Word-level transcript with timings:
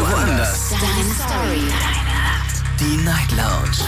du 0.00 0.10
woanders. 0.10 0.70
Deine 0.70 1.14
Story. 1.14 1.62
Deine 1.68 2.04
Nacht. 2.08 2.54
Die 2.80 2.96
Night 3.04 3.30
Lounge. 3.32 3.84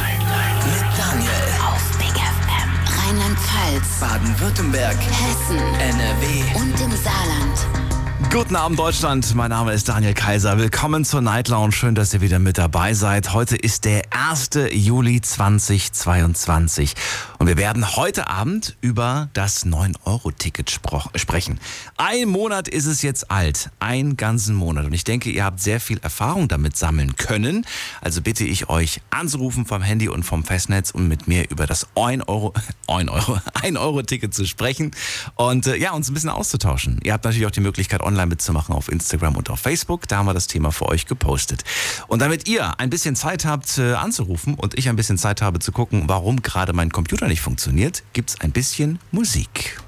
Mit 0.65 0.99
Daniel. 0.99 1.31
Auf 1.67 1.83
Big 1.99 2.15
FM. 2.15 2.71
Rheinland-Pfalz. 2.99 4.01
Baden-Württemberg. 4.01 4.97
Hessen. 4.97 5.59
NRW. 5.59 6.61
Und 6.61 6.81
im 6.81 6.91
Saarland. 6.91 7.83
Guten 8.31 8.57
Abend 8.57 8.79
Deutschland, 8.79 9.35
mein 9.35 9.51
Name 9.51 9.75
ist 9.75 9.91
Daniel 9.91 10.15
Kaiser. 10.15 10.57
Willkommen 10.57 11.05
zur 11.05 11.21
Night 11.21 11.49
Lounge. 11.49 11.73
Schön, 11.73 11.95
dass 11.95 12.15
ihr 12.15 12.23
wieder 12.23 12.39
mit 12.39 12.57
dabei 12.57 12.95
seid. 12.95 13.35
Heute 13.35 13.57
ist 13.57 13.85
der 13.85 14.03
1. 14.11 14.51
Juli 14.71 15.21
2022 15.21 16.95
und 17.43 17.49
wir 17.49 17.57
werden 17.57 17.97
heute 17.97 18.29
Abend 18.29 18.77
über 18.81 19.29
das 19.33 19.67
9-Euro-Ticket 19.67 20.71
sprechen. 20.71 21.59
Ein 21.97 22.29
Monat 22.29 22.69
ist 22.69 22.87
es 22.87 23.03
jetzt 23.03 23.33
alt, 23.33 23.71
einen 23.81 24.17
ganzen 24.17 24.55
Monat 24.55 24.87
und 24.87 24.93
ich 24.93 25.03
denke, 25.03 25.29
ihr 25.29 25.45
habt 25.45 25.61
sehr 25.61 25.81
viel 25.81 25.99
Erfahrung 25.99 26.47
damit 26.47 26.77
sammeln 26.77 27.17
können. 27.17 27.67
Also 28.01 28.23
bitte 28.23 28.45
ich 28.45 28.69
euch 28.69 29.01
anzurufen 29.11 29.67
vom 29.67 29.83
Handy 29.83 30.09
und 30.09 30.23
vom 30.23 30.45
Festnetz 30.45 30.93
und 30.93 31.09
mit 31.09 31.27
mir 31.27 31.51
über 31.51 31.67
das 31.67 31.89
1 31.97 32.29
Euro, 32.29 32.55
1 32.87 33.11
Euro, 33.11 33.41
1 33.61 33.77
Euro 33.77 34.03
Ticket 34.03 34.33
zu 34.33 34.47
sprechen 34.47 34.93
und 35.35 35.67
äh, 35.67 35.77
ja, 35.77 35.91
uns 35.95 36.09
ein 36.09 36.15
bisschen 36.15 36.31
auszutauschen. 36.31 37.01
Ihr 37.03 37.13
habt 37.13 37.25
natürlich 37.25 37.47
auch 37.47 37.51
die 37.51 37.61
Möglichkeit 37.61 38.03
online 38.03 38.13
online 38.13 38.29
mitzumachen 38.29 38.75
auf 38.75 38.91
Instagram 38.91 39.37
und 39.37 39.51
auf 39.51 39.61
Facebook. 39.61 40.07
Da 40.09 40.19
haben 40.19 40.27
wir 40.27 40.35
das 40.35 40.47
Thema 40.47 40.71
für 40.71 40.87
euch 40.87 41.07
gepostet. 41.07 41.65
Und 42.09 42.23
damit 42.23 42.49
ihr 42.49 42.79
ein 42.79 42.91
bisschen 42.91 43.17
Zeit 43.17 43.45
habt 43.45 43.79
äh, 43.79 43.95
anzurufen 43.95 44.55
und 44.55 44.79
ich 44.79 44.89
ein 44.89 44.97
bisschen 44.97 45.19
Zeit 45.19 45.43
habe 45.43 45.59
zu 45.59 45.73
gucken, 45.73 46.05
warum 46.07 46.43
gerade 46.43 46.73
mein 46.73 46.91
Computer 46.91 47.27
nicht 47.29 47.32
funktioniert, 47.41 48.03
gibt 48.13 48.31
es 48.31 48.41
ein 48.41 48.53
bisschen 48.53 48.99
Musik. 49.11 49.79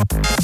Okay. 0.00 0.37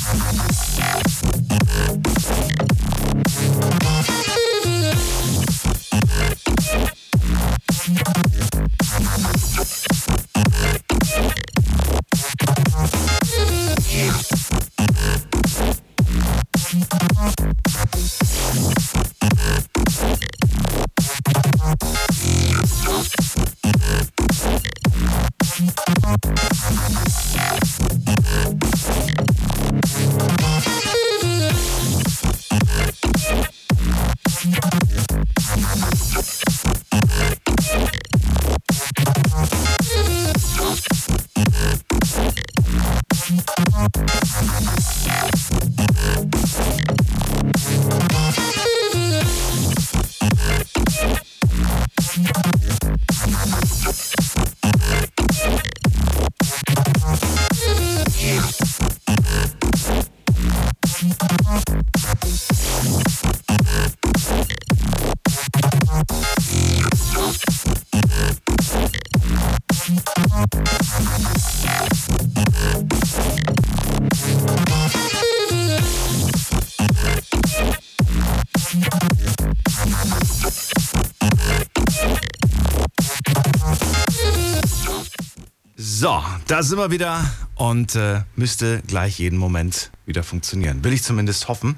Da 86.54 86.62
sind 86.62 86.78
wir 86.78 86.92
wieder 86.92 87.28
und 87.56 87.96
äh, 87.96 88.20
müsste 88.36 88.80
gleich 88.86 89.18
jeden 89.18 89.40
Moment 89.40 89.90
wieder 90.06 90.22
funktionieren. 90.22 90.84
Will 90.84 90.92
ich 90.92 91.02
zumindest 91.02 91.48
hoffen. 91.48 91.76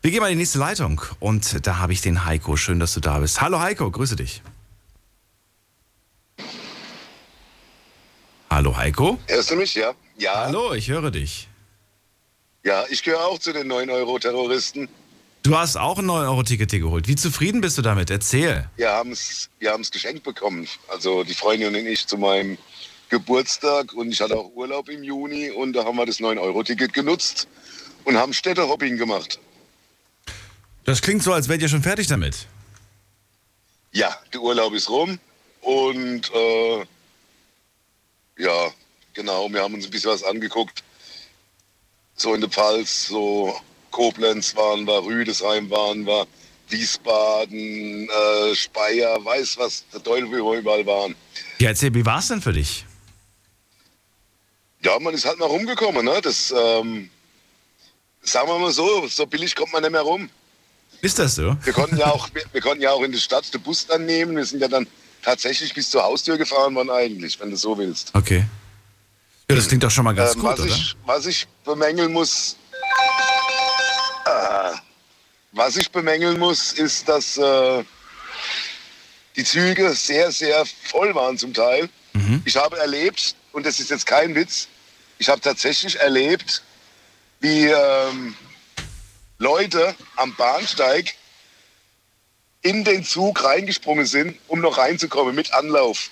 Wir 0.00 0.12
gehen 0.12 0.20
mal 0.20 0.28
in 0.28 0.34
die 0.34 0.42
nächste 0.42 0.60
Leitung 0.60 1.02
und 1.18 1.66
da 1.66 1.78
habe 1.78 1.92
ich 1.92 2.02
den 2.02 2.24
Heiko. 2.24 2.56
Schön, 2.56 2.78
dass 2.78 2.94
du 2.94 3.00
da 3.00 3.18
bist. 3.18 3.40
Hallo 3.40 3.58
Heiko, 3.58 3.90
grüße 3.90 4.14
dich. 4.14 4.42
Hallo 8.48 8.76
Heiko. 8.76 9.18
Hörst 9.26 9.50
du 9.50 9.56
mich, 9.56 9.74
ja? 9.74 9.92
Ja. 10.16 10.34
Hallo, 10.36 10.72
ich 10.72 10.88
höre 10.88 11.10
dich. 11.10 11.48
Ja, 12.62 12.84
ich 12.88 13.02
gehöre 13.02 13.26
auch 13.26 13.40
zu 13.40 13.52
den 13.52 13.66
9-Euro-Terroristen. 13.72 14.88
Du 15.42 15.58
hast 15.58 15.76
auch 15.76 15.98
ein 15.98 16.06
9-Euro-Ticket 16.06 16.70
geholt. 16.70 17.08
Wie 17.08 17.16
zufrieden 17.16 17.60
bist 17.60 17.76
du 17.76 17.82
damit? 17.82 18.10
Erzähl. 18.10 18.70
Wir 18.76 18.90
haben 18.90 19.10
es 19.10 19.50
wir 19.58 19.76
geschenkt 19.90 20.22
bekommen. 20.22 20.68
Also 20.86 21.24
die 21.24 21.34
Freundin 21.34 21.74
und 21.74 21.86
ich 21.86 22.06
zu 22.06 22.16
meinem 22.18 22.56
Geburtstag 23.08 23.92
und 23.92 24.10
ich 24.10 24.20
hatte 24.20 24.36
auch 24.36 24.50
Urlaub 24.54 24.88
im 24.88 25.02
Juni 25.02 25.50
und 25.50 25.72
da 25.74 25.84
haben 25.84 25.96
wir 25.96 26.06
das 26.06 26.20
9-Euro-Ticket 26.20 26.92
genutzt 26.92 27.48
und 28.04 28.16
haben 28.16 28.32
Städtehopping 28.32 28.96
gemacht. 28.96 29.38
Das 30.84 31.02
klingt 31.02 31.22
so, 31.22 31.32
als 31.32 31.48
wärt 31.48 31.62
ihr 31.62 31.68
schon 31.68 31.82
fertig 31.82 32.06
damit. 32.06 32.46
Ja, 33.92 34.16
der 34.32 34.40
Urlaub 34.40 34.74
ist 34.74 34.88
rum 34.88 35.18
und 35.62 36.30
äh, 36.32 36.84
ja, 38.38 38.70
genau, 39.14 39.48
wir 39.50 39.62
haben 39.62 39.74
uns 39.74 39.86
ein 39.86 39.90
bisschen 39.90 40.10
was 40.10 40.22
angeguckt. 40.22 40.82
So 42.14 42.34
in 42.34 42.40
der 42.40 42.50
Pfalz, 42.50 43.08
so 43.08 43.58
Koblenz 43.90 44.54
waren 44.56 44.86
wir, 44.86 45.04
Rüdesheim 45.04 45.70
waren 45.70 46.06
wir, 46.06 46.26
Wiesbaden, 46.68 48.08
äh, 48.08 48.54
Speyer, 48.54 49.24
weiß 49.24 49.56
was, 49.58 49.84
der 49.92 50.02
Teufel, 50.02 50.42
wo 50.42 50.52
wir 50.52 50.58
überall 50.58 50.84
waren. 50.86 51.14
Ja, 51.58 51.68
erzähl, 51.68 51.94
wie 51.94 52.04
war 52.04 52.18
es 52.18 52.28
denn 52.28 52.42
für 52.42 52.52
dich? 52.52 52.84
Ja, 54.82 54.98
man 54.98 55.14
ist 55.14 55.24
halt 55.24 55.38
mal 55.38 55.46
rumgekommen. 55.46 56.04
Ne? 56.04 56.20
Das, 56.22 56.52
ähm, 56.56 57.10
sagen 58.22 58.48
wir 58.48 58.58
mal 58.58 58.72
so, 58.72 59.06
so 59.08 59.26
billig 59.26 59.54
kommt 59.54 59.72
man 59.72 59.82
nicht 59.82 59.92
mehr 59.92 60.02
rum. 60.02 60.28
Ist 61.00 61.18
das 61.18 61.34
so? 61.36 61.56
Wir 61.62 61.72
konnten 61.72 61.96
ja 61.96 62.06
auch, 62.06 62.28
wir, 62.32 62.42
wir 62.52 62.60
konnten 62.60 62.82
ja 62.82 62.90
auch 62.90 63.02
in 63.02 63.12
der 63.12 63.18
Stadt 63.18 63.52
den 63.52 63.60
Bus 63.62 63.86
dann 63.86 64.06
nehmen. 64.06 64.36
Wir 64.36 64.44
sind 64.44 64.60
ja 64.60 64.68
dann 64.68 64.86
tatsächlich 65.22 65.74
bis 65.74 65.90
zur 65.90 66.02
Haustür 66.02 66.38
gefahren 66.38 66.74
worden 66.74 66.90
eigentlich, 66.90 67.38
wenn 67.40 67.50
du 67.50 67.56
so 67.56 67.76
willst. 67.76 68.14
Okay. 68.14 68.44
Ja, 69.48 69.56
das 69.56 69.68
klingt 69.68 69.82
doch 69.82 69.90
schon 69.90 70.04
mal 70.04 70.14
ganz 70.14 70.34
ähm, 70.34 70.40
gut, 70.40 70.50
was 70.50 70.60
oder? 70.60 70.68
Ich, 70.68 70.96
was 71.04 71.26
ich 71.26 71.46
bemängeln 71.64 72.12
muss, 72.12 72.56
äh, 74.24 74.72
was 75.52 75.76
ich 75.76 75.90
bemängeln 75.90 76.38
muss, 76.38 76.72
ist, 76.72 77.08
dass 77.08 77.36
äh, 77.36 77.84
die 79.36 79.44
Züge 79.44 79.94
sehr, 79.94 80.32
sehr 80.32 80.64
voll 80.84 81.14
waren 81.14 81.38
zum 81.38 81.54
Teil. 81.54 81.88
Mhm. 82.14 82.42
Ich 82.44 82.56
habe 82.56 82.78
erlebt, 82.78 83.36
und 83.52 83.66
das 83.66 83.78
ist 83.78 83.90
jetzt 83.90 84.06
kein 84.06 84.34
Witz, 84.34 84.68
ich 85.18 85.28
habe 85.28 85.40
tatsächlich 85.40 85.98
erlebt, 86.00 86.62
wie 87.40 87.66
ähm, 87.66 88.34
Leute 89.38 89.94
am 90.16 90.34
Bahnsteig 90.36 91.14
in 92.62 92.84
den 92.84 93.04
Zug 93.04 93.44
reingesprungen 93.44 94.06
sind, 94.06 94.38
um 94.48 94.60
noch 94.60 94.78
reinzukommen 94.78 95.34
mit 95.34 95.52
Anlauf. 95.52 96.10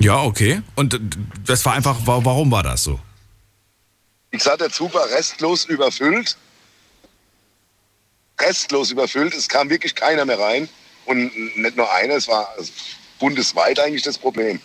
Ja, 0.00 0.22
okay. 0.22 0.62
Und 0.76 1.00
das 1.44 1.64
war 1.64 1.74
einfach, 1.74 1.98
warum 2.04 2.50
war 2.50 2.62
das 2.62 2.84
so? 2.84 3.00
Ich 4.30 4.42
sag, 4.42 4.58
der 4.58 4.70
Zug 4.70 4.94
war 4.94 5.08
restlos 5.10 5.64
überfüllt. 5.64 6.36
Restlos 8.40 8.90
überfüllt. 8.92 9.34
Es 9.34 9.48
kam 9.48 9.68
wirklich 9.68 9.94
keiner 9.94 10.24
mehr 10.24 10.38
rein. 10.38 10.68
Und 11.06 11.56
nicht 11.56 11.76
nur 11.76 11.92
einer, 11.92 12.14
es 12.14 12.28
war 12.28 12.54
bundesweit 13.18 13.78
eigentlich 13.80 14.02
das 14.02 14.18
Problem. 14.18 14.60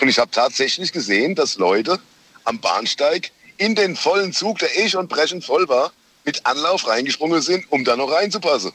Und 0.00 0.08
ich 0.08 0.18
habe 0.18 0.30
tatsächlich 0.30 0.92
gesehen, 0.92 1.34
dass 1.34 1.56
Leute 1.56 1.98
am 2.44 2.60
Bahnsteig 2.60 3.30
in 3.56 3.74
den 3.74 3.96
vollen 3.96 4.32
Zug, 4.32 4.58
der 4.58 4.76
eh 4.76 4.88
schon 4.88 5.08
brechend 5.08 5.44
voll 5.44 5.68
war, 5.68 5.92
mit 6.24 6.44
Anlauf 6.44 6.86
reingesprungen 6.86 7.40
sind, 7.40 7.70
um 7.70 7.84
da 7.84 7.96
noch 7.96 8.10
reinzupassen. 8.10 8.72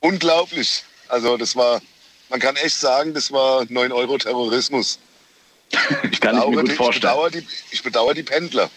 Unglaublich. 0.00 0.84
Also 1.08 1.36
das 1.36 1.56
war, 1.56 1.80
man 2.28 2.38
kann 2.38 2.56
echt 2.56 2.76
sagen, 2.76 3.14
das 3.14 3.32
war 3.32 3.64
9 3.68 3.92
Euro 3.92 4.18
Terrorismus. 4.18 4.98
Ich 6.10 6.20
kann 6.20 6.38
ich 6.38 6.46
mir 6.46 6.62
gut 6.62 6.70
ich, 6.70 6.76
vorstellen. 6.76 7.12
bedauere 7.12 7.30
die, 7.30 7.46
ich 7.70 7.82
bedauere 7.82 8.14
die 8.14 8.22
Pendler. 8.22 8.70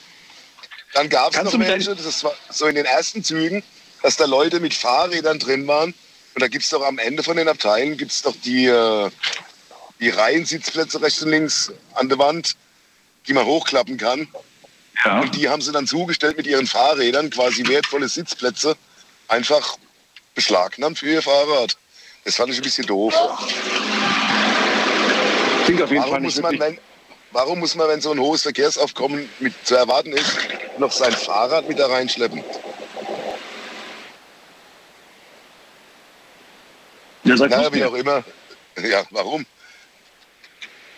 Dann 0.93 1.07
gab 1.07 1.33
es 1.33 1.41
noch 1.41 1.57
welche, 1.57 1.95
das 1.95 2.23
war 2.23 2.33
so 2.49 2.65
in 2.65 2.75
den 2.75 2.85
ersten 2.85 3.23
Zügen, 3.23 3.63
dass 4.01 4.17
da 4.17 4.25
Leute 4.25 4.59
mit 4.59 4.73
Fahrrädern 4.73 5.39
drin 5.39 5.67
waren. 5.67 5.93
Und 6.33 6.41
da 6.41 6.47
gibt 6.47 6.63
es 6.63 6.69
doch 6.69 6.85
am 6.85 6.97
Ende 6.97 7.23
von 7.23 7.37
den 7.37 7.47
Abteilen 7.47 7.97
gibt's 7.97 8.21
doch 8.21 8.35
die, 8.43 8.65
äh, 8.65 9.09
die 9.99 10.09
Reihensitzplätze 10.09 11.01
rechts 11.01 11.21
und 11.21 11.29
links 11.29 11.71
an 11.93 12.09
der 12.09 12.17
Wand, 12.17 12.55
die 13.27 13.33
man 13.33 13.45
hochklappen 13.45 13.97
kann. 13.97 14.27
Ja. 15.05 15.21
Und 15.21 15.35
die 15.35 15.49
haben 15.49 15.61
sie 15.61 15.71
dann 15.71 15.87
zugestellt 15.87 16.37
mit 16.37 16.47
ihren 16.47 16.67
Fahrrädern, 16.67 17.29
quasi 17.29 17.67
wertvolle 17.67 18.07
Sitzplätze, 18.07 18.77
einfach 19.27 19.77
beschlagnahmt 20.35 20.99
für 20.99 21.09
ihr 21.09 21.21
Fahrrad. 21.21 21.75
Das 22.23 22.35
fand 22.35 22.51
ich 22.51 22.59
ein 22.59 22.63
bisschen 22.63 22.85
doof. 22.85 23.13
Klingt 25.65 25.81
auf 25.81 25.91
jeden 25.91 26.03
Fall 26.03 26.11
Warum 26.11 26.23
nicht 26.23 26.35
muss, 26.35 26.43
man, 26.43 26.59
wenn, 26.59 26.79
warum 27.31 27.59
muss 27.59 27.75
man, 27.75 27.87
wenn 27.87 28.01
so 28.01 28.11
ein 28.11 28.19
hohes 28.19 28.43
Verkehrsaufkommen 28.43 29.27
mit 29.39 29.53
zu 29.65 29.75
erwarten 29.75 30.11
ist, 30.13 30.37
noch 30.77 30.91
sein 30.91 31.13
Fahrrad 31.13 31.67
mit 31.67 31.79
da 31.79 31.87
reinschleppen? 31.87 32.43
Ja, 37.23 37.37
sag 37.37 37.51
Ja, 37.51 37.63
du's 37.69 37.73
wie 37.73 37.83
auch 37.83 37.93
immer. 37.93 38.23
Ja, 38.81 39.03
warum? 39.11 39.45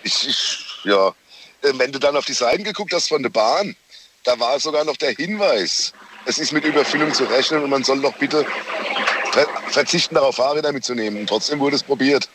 Ich, 0.03 0.27
ich, 0.27 0.65
ja. 0.85 1.09
Äh, 1.61 1.73
Wenn 1.73 1.91
du 1.91 1.99
dann 1.99 2.15
auf 2.15 2.25
die 2.25 2.33
Seiten 2.33 2.63
geguckt 2.63 2.93
hast 2.93 3.09
von 3.09 3.23
der 3.23 3.29
Bahn, 3.29 3.75
da 4.23 4.39
war 4.39 4.59
sogar 4.59 4.85
noch 4.85 4.97
der 4.97 5.11
Hinweis, 5.11 5.93
es 6.25 6.37
ist 6.37 6.51
mit 6.53 6.63
Überfüllung 6.65 7.13
zu 7.13 7.25
rechnen 7.25 7.63
und 7.63 7.69
man 7.69 7.83
soll 7.83 8.01
doch 8.01 8.13
bitte 8.17 8.45
ver 9.31 9.47
verzichten 9.69 10.15
darauf, 10.15 10.35
Fahrräder 10.35 10.71
mitzunehmen. 10.71 11.21
Und 11.21 11.27
trotzdem 11.27 11.59
wurde 11.59 11.75
es 11.75 11.83
probiert. 11.83 12.29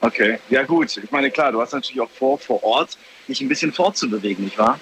Okay, 0.00 0.38
ja 0.50 0.62
gut. 0.62 0.96
Ich 0.96 1.10
meine, 1.10 1.30
klar, 1.30 1.52
du 1.52 1.60
hast 1.60 1.72
natürlich 1.72 2.00
auch 2.00 2.10
vor, 2.10 2.38
vor 2.38 2.62
Ort 2.62 2.96
dich 3.26 3.40
ein 3.40 3.48
bisschen 3.48 3.72
fortzubewegen, 3.72 4.44
nicht 4.44 4.58
wahr? 4.58 4.78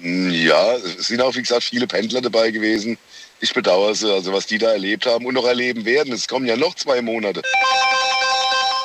Hm, 0.00 0.30
Ja, 0.30 0.74
es 0.76 1.08
sind 1.08 1.20
auch, 1.20 1.34
wie 1.34 1.42
gesagt, 1.42 1.64
viele 1.64 1.86
Pendler 1.86 2.20
dabei 2.20 2.50
gewesen. 2.50 2.98
Ich 3.40 3.52
bedauere 3.52 3.94
sie, 3.94 4.12
also 4.12 4.32
was 4.32 4.46
die 4.46 4.58
da 4.58 4.72
erlebt 4.72 5.06
haben 5.06 5.26
und 5.26 5.34
noch 5.34 5.46
erleben 5.46 5.84
werden. 5.84 6.12
Es 6.12 6.26
kommen 6.26 6.46
ja 6.46 6.56
noch 6.56 6.74
zwei 6.74 7.02
Monate. 7.02 7.42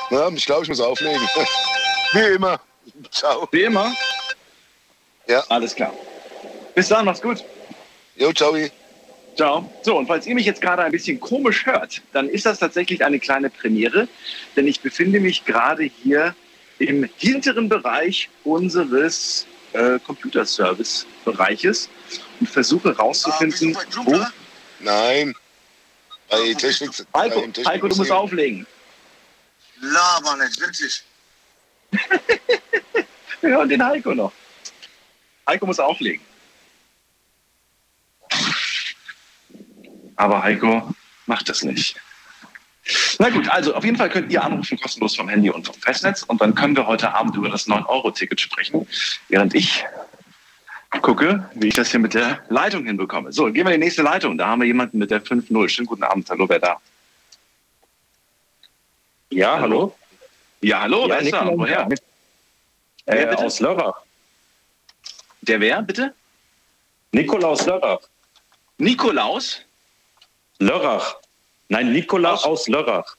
Ja, 0.09 0.29
ich 0.29 0.45
glaube, 0.45 0.63
ich 0.63 0.69
muss 0.69 0.81
auflegen. 0.81 1.21
Wie 2.13 2.35
immer. 2.35 2.59
Ciao. 3.11 3.47
Wie 3.51 3.63
immer. 3.63 3.93
Ja. 5.27 5.43
Alles 5.47 5.73
klar. 5.73 5.93
Bis 6.75 6.89
dann, 6.89 7.05
mach's 7.05 7.21
gut. 7.21 7.43
Jo, 8.17 8.33
ciao. 8.33 8.53
Ciao. 9.35 9.71
So, 9.81 9.97
und 9.97 10.07
falls 10.07 10.27
ihr 10.27 10.35
mich 10.35 10.45
jetzt 10.45 10.61
gerade 10.61 10.83
ein 10.83 10.91
bisschen 10.91 11.19
komisch 11.19 11.65
hört, 11.65 12.01
dann 12.11 12.27
ist 12.27 12.45
das 12.45 12.59
tatsächlich 12.59 13.05
eine 13.05 13.19
kleine 13.19 13.49
Premiere, 13.49 14.09
denn 14.55 14.67
ich 14.67 14.81
befinde 14.81 15.21
mich 15.21 15.45
gerade 15.45 15.89
hier 16.03 16.35
im 16.79 17.07
hinteren 17.17 17.69
Bereich 17.69 18.29
unseres 18.43 19.47
äh, 19.73 19.99
Computerservice-Bereiches 19.99 21.89
und 22.39 22.49
versuche 22.49 22.89
Ah, 22.89 22.97
herauszufinden, 22.97 23.77
wo... 24.03 24.19
Nein. 24.83 25.35
Bei 26.29 26.53
Technik. 26.53 26.91
Heiko. 27.15 27.47
Heiko, 27.65 27.87
du 27.87 27.95
musst 27.95 28.11
auflegen. 28.11 28.65
Laber 29.81 30.37
nicht, 30.37 30.59
wirklich. 30.59 31.03
Wir 33.41 33.49
hören 33.49 33.69
den 33.69 33.83
Heiko 33.83 34.13
noch. 34.13 34.31
Heiko 35.47 35.65
muss 35.65 35.79
auflegen. 35.79 36.23
Aber 40.15 40.43
Heiko 40.43 40.93
macht 41.25 41.49
das 41.49 41.63
nicht. 41.63 41.95
Na 43.19 43.29
gut, 43.29 43.49
also 43.49 43.73
auf 43.75 43.83
jeden 43.83 43.97
Fall 43.97 44.09
könnt 44.09 44.31
ihr 44.31 44.43
anrufen 44.43 44.79
kostenlos 44.79 45.15
vom 45.15 45.29
Handy 45.29 45.49
und 45.49 45.65
vom 45.65 45.75
Festnetz 45.75 46.23
und 46.23 46.41
dann 46.41 46.55
können 46.55 46.75
wir 46.75 46.87
heute 46.87 47.13
Abend 47.13 47.35
über 47.35 47.49
das 47.49 47.67
9-Euro-Ticket 47.67 48.39
sprechen, 48.39 48.87
während 49.29 49.53
ich 49.53 49.83
gucke, 50.99 51.49
wie 51.55 51.67
ich 51.69 51.75
das 51.75 51.89
hier 51.91 51.99
mit 51.99 52.13
der 52.13 52.43
Leitung 52.49 52.85
hinbekomme. 52.85 53.31
So, 53.31 53.45
gehen 53.45 53.65
wir 53.65 53.73
in 53.73 53.79
die 53.79 53.85
nächste 53.85 54.01
Leitung. 54.01 54.37
Da 54.37 54.47
haben 54.47 54.59
wir 54.61 54.67
jemanden 54.67 54.97
mit 54.97 55.09
der 55.11 55.23
5-0. 55.23 55.69
Schönen 55.69 55.85
guten 55.87 56.03
Abend. 56.03 56.29
Hallo, 56.29 56.49
wer 56.49 56.59
da? 56.59 56.77
Ja, 59.29 59.59
hallo. 59.59 59.95
Ja, 60.59 60.81
hallo, 60.81 61.03
Ja, 61.07 61.09
wer 61.09 61.21
ist 61.21 61.33
da? 61.33 61.47
Woher? 61.47 61.87
Äh, 61.87 61.95
Wer 63.05 63.39
aus 63.39 63.59
Lörrach. 63.59 63.95
Der 65.41 65.59
wer, 65.59 65.81
bitte? 65.81 66.13
Nikolaus 67.11 67.65
Lörrach. 67.65 67.99
Nikolaus? 68.77 69.61
Lörrach. 70.59 71.15
Nein, 71.69 71.91
Nikola 71.93 72.33
Aus- 72.33 72.43
aus 72.43 72.67
Lörrach. 72.67 73.15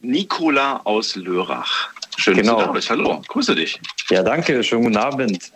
Nikola 0.00 0.80
aus 0.84 1.14
Lörrach. 1.16 1.90
Schön, 2.16 2.36
Genau. 2.36 2.54
dass 2.54 2.60
du 2.62 2.66
da 2.66 2.72
bist. 2.72 2.90
Hallo, 2.90 3.22
grüße 3.28 3.54
dich. 3.54 3.80
Ja, 4.10 4.22
danke. 4.22 4.62
Schönen 4.64 4.84
guten 4.84 4.96
Abend. 4.96 5.52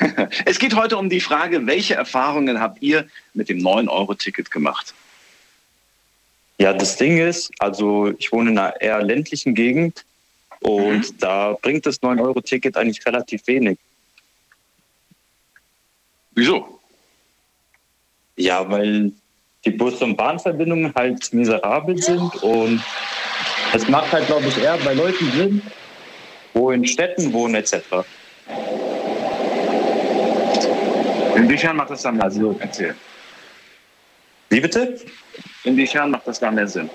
Es 0.44 0.58
geht 0.58 0.74
heute 0.76 0.96
um 0.98 1.08
die 1.08 1.20
Frage, 1.20 1.66
welche 1.66 1.94
Erfahrungen 1.94 2.60
habt 2.60 2.82
ihr 2.82 3.06
mit 3.32 3.48
dem 3.48 3.58
9-Euro-Ticket 3.58 4.50
gemacht? 4.50 4.94
Ja, 6.58 6.72
das 6.72 6.96
Ding 6.96 7.18
ist, 7.18 7.50
also 7.58 8.12
ich 8.18 8.30
wohne 8.30 8.50
in 8.50 8.58
einer 8.58 8.80
eher 8.80 9.02
ländlichen 9.02 9.54
Gegend 9.54 10.04
und 10.60 11.22
da 11.22 11.56
bringt 11.60 11.84
das 11.86 12.00
9-Euro-Ticket 12.02 12.76
eigentlich 12.76 13.04
relativ 13.06 13.46
wenig. 13.46 13.78
Wieso? 16.32 16.80
Ja, 18.36 18.68
weil 18.70 19.12
die 19.64 19.70
Bus- 19.70 20.02
und 20.02 20.16
Bahnverbindungen 20.16 20.94
halt 20.94 21.32
miserabel 21.32 22.00
sind 22.00 22.34
und 22.42 22.82
es 23.72 23.88
macht 23.88 24.12
halt, 24.12 24.26
glaube 24.26 24.46
ich, 24.46 24.58
eher 24.58 24.76
bei 24.78 24.94
Leuten 24.94 25.32
Sinn, 25.32 25.62
wo 26.54 26.70
in 26.70 26.86
Städten 26.86 27.32
wohnen 27.32 27.56
etc. 27.56 27.74
Inwiefern 31.36 31.76
macht 31.76 31.90
das 31.90 32.02
dann 32.02 32.16
mehr 32.16 32.30
Sinn? 32.30 32.56
Erzähl. 32.60 32.94
Wie 34.48 34.60
bitte? 34.60 35.00
Inwiefern 35.64 36.10
macht 36.10 36.26
das 36.26 36.38
dann 36.40 36.54
mehr 36.54 36.68
Sinn? 36.68 36.88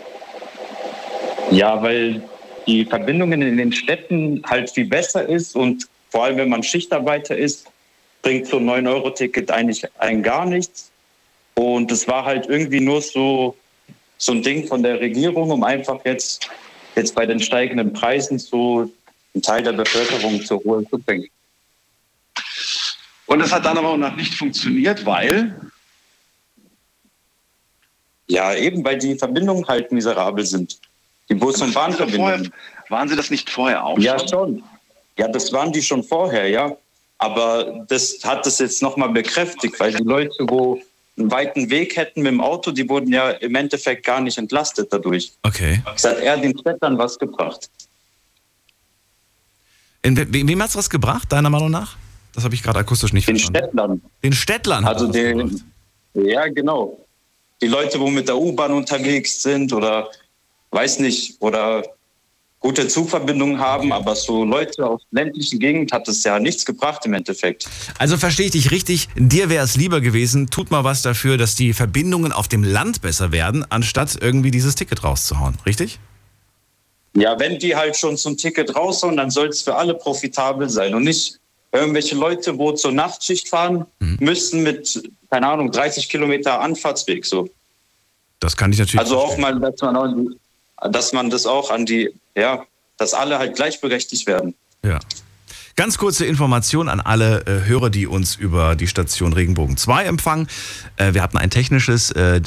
Ja, 1.52 1.82
weil 1.82 2.22
die 2.68 2.86
Verbindungen 2.86 3.42
in 3.42 3.58
den 3.58 3.72
Städten 3.72 4.42
halt 4.46 4.70
viel 4.70 4.86
besser 4.86 5.28
ist 5.28 5.56
und 5.56 5.88
vor 6.10 6.24
allem, 6.24 6.38
wenn 6.38 6.50
man 6.50 6.64
Schichtarbeiter 6.64 7.36
ist, 7.38 7.68
bringt 8.22 8.48
so 8.48 8.58
ein 8.58 8.70
9-Euro-Ticket 8.70 9.52
eigentlich 9.52 9.86
ein 10.00 10.24
gar 10.24 10.46
nichts. 10.46 10.92
Und 11.56 11.92
es 11.92 12.08
war 12.08 12.26
halt 12.26 12.48
irgendwie 12.48 12.80
nur 12.80 13.02
so, 13.02 13.56
so 14.18 14.32
ein 14.32 14.42
Ding 14.42 14.68
von 14.68 14.84
der 14.84 15.00
Regierung, 15.00 15.52
um 15.52 15.64
einfach 15.64 16.00
jetzt, 16.06 16.50
jetzt 16.96 17.16
bei 17.16 17.26
den 17.26 17.40
steigenden 17.40 17.94
Preisen 17.94 18.40
so 18.40 18.90
einen 19.34 19.42
Teil 19.42 19.64
der 19.64 19.74
Bevölkerung 19.74 20.44
zur 20.44 20.60
Ruhe 20.60 20.84
zu 20.90 20.98
bringen. 21.00 21.28
Und 23.28 23.40
das 23.40 23.52
hat 23.52 23.66
dann 23.66 23.78
aber 23.78 23.90
auch 23.90 23.98
noch 23.98 24.16
nicht 24.16 24.34
funktioniert, 24.34 25.06
weil 25.06 25.56
Ja, 28.28 28.54
eben 28.56 28.84
weil 28.84 28.98
die 28.98 29.16
Verbindungen 29.16 29.68
halt 29.68 29.92
miserabel 29.92 30.46
sind. 30.46 30.80
Die 31.30 31.36
Bus- 31.36 31.62
und 31.62 31.74
Bahnverbindungen. 31.74 32.52
waren 32.90 33.08
sie 33.08 33.16
das 33.16 33.30
nicht 33.30 33.50
vorher 33.50 33.84
auch 33.86 33.98
Ja, 34.00 34.18
schon? 34.28 34.64
Ja, 35.18 35.28
das 35.28 35.52
waren 35.52 35.72
die 35.72 35.82
schon 35.82 36.04
vorher, 36.04 36.48
ja. 36.48 36.76
Aber 37.20 37.86
das 37.88 38.20
hat 38.24 38.46
das 38.46 38.60
jetzt 38.60 38.82
nochmal 38.82 39.10
bekräftigt, 39.10 39.80
weil 39.80 39.94
die 39.94 40.04
Leute, 40.04 40.34
wo 40.48 40.82
einen 41.18 41.30
weiten 41.30 41.70
Weg 41.70 41.98
hätten 41.98 42.22
mit 42.22 42.32
dem 42.32 42.40
Auto, 42.42 42.72
die 42.72 42.88
wurden 42.88 43.12
ja 43.12 43.32
im 43.32 43.54
Endeffekt 43.56 44.06
gar 44.06 44.22
nicht 44.22 44.38
entlastet 44.38 44.92
dadurch. 44.94 45.34
Okay. 45.44 45.84
Es 45.96 46.06
hat 46.06 46.20
eher 46.20 46.38
den 46.38 46.58
Städtern 46.58 46.98
was 46.98 47.20
gebracht. 47.20 47.70
In, 50.02 50.16
we- 50.18 50.28
wem 50.48 50.62
hat's 50.62 50.76
was 50.76 50.90
gebracht, 50.90 51.32
deiner 51.32 51.50
Meinung 51.50 51.72
nach? 51.72 51.98
Das 52.34 52.44
habe 52.44 52.56
ich 52.56 52.64
gerade 52.64 52.80
akustisch 52.80 53.12
nicht 53.14 53.28
Den 53.28 53.38
verstanden. 53.38 53.70
Städtern. 53.70 54.02
Den 54.24 54.34
Städtlern 54.34 54.86
hat 54.86 54.94
Also 54.96 55.08
es 55.08 55.12
den, 55.12 55.64
ja, 56.14 56.48
genau. 56.48 57.06
Die 57.62 57.68
Leute, 57.68 58.00
wo 58.00 58.10
mit 58.10 58.28
der 58.28 58.38
U-Bahn 58.38 58.72
unterwegs 58.72 59.42
sind 59.44 59.74
oder 59.74 60.10
weiß 60.72 61.00
nicht, 61.00 61.36
oder 61.42 61.84
gute 62.62 62.88
Zugverbindungen 62.88 63.58
haben, 63.60 63.92
aber 63.92 64.16
so 64.16 64.44
Leute 64.46 64.86
aus 64.86 65.02
ländlichen 65.12 65.60
Gegend 65.60 65.92
hat 65.92 66.08
es 66.08 66.24
ja 66.24 66.40
nichts 66.40 66.66
gebracht 66.66 67.06
im 67.06 67.14
Endeffekt. 67.14 67.68
Also 67.98 68.18
verstehe 68.18 68.46
ich 68.48 68.52
dich 68.52 68.72
richtig, 68.72 69.08
dir 69.16 69.50
wäre 69.50 69.64
es 69.64 69.76
lieber 69.78 70.02
gewesen, 70.02 70.50
tut 70.50 70.70
mal 70.70 70.84
was 70.84 71.02
dafür, 71.02 71.38
dass 71.38 71.56
die 71.56 71.74
Verbindungen 71.74 72.32
auf 72.34 72.48
dem 72.50 72.64
Land 72.64 73.02
besser 73.02 73.32
werden, 73.32 73.66
anstatt 73.70 74.18
irgendwie 74.22 74.52
dieses 74.52 74.76
Ticket 74.76 75.04
rauszuhauen, 75.04 75.56
richtig? 75.66 76.00
Ja, 77.16 77.40
wenn 77.40 77.58
die 77.60 77.76
halt 77.76 77.98
schon 77.98 78.18
zum 78.18 78.38
Ticket 78.38 78.76
raushauen, 78.76 79.18
dann 79.18 79.32
soll 79.32 79.48
es 79.48 79.62
für 79.62 79.76
alle 79.76 79.94
profitabel 79.94 80.70
sein 80.70 80.94
und 80.94 81.04
nicht 81.04 81.40
irgendwelche 81.72 82.16
Leute, 82.16 82.58
wo 82.58 82.72
zur 82.72 82.92
Nachtschicht 82.92 83.50
fahren 83.50 83.86
müssen 84.00 84.64
mit, 84.64 85.02
keine 85.30 85.48
Ahnung, 85.48 85.72
30 85.72 86.10
Kilometer 86.10 86.60
Anfahrtsweg 86.62 87.26
so. 87.26 87.50
Das 88.40 88.56
kann 88.56 88.72
ich 88.72 88.80
natürlich 88.80 89.00
Also 89.00 89.18
auch 89.18 89.38
mal, 89.38 89.60
dass 89.60 89.82
man, 89.82 89.96
auch, 89.96 90.90
dass 90.90 91.14
man 91.14 91.30
das 91.30 91.46
auch 91.46 91.70
an 91.72 91.86
die, 91.86 92.14
ja, 92.36 92.66
dass 92.98 93.14
alle 93.14 93.38
halt 93.38 93.56
gleichberechtigt 93.56 94.28
werden. 94.28 94.56
Ja. 94.84 95.00
Ganz 95.76 95.98
kurze 95.98 96.26
Information 96.26 96.90
an 96.90 97.00
alle 97.00 97.46
äh, 97.46 97.66
Hörer, 97.68 97.90
die 97.90 98.06
uns 98.06 98.36
über 98.36 98.76
die 98.76 98.88
Station 98.88 99.32
Regenbogen 99.32 99.78
2 99.78 100.06
empfangen. 100.06 100.48
Äh, 100.98 101.14
wir 101.14 101.24
hatten 101.24 101.38
ein 101.38 101.50
technisches 101.50 102.12
äh, 102.12 102.42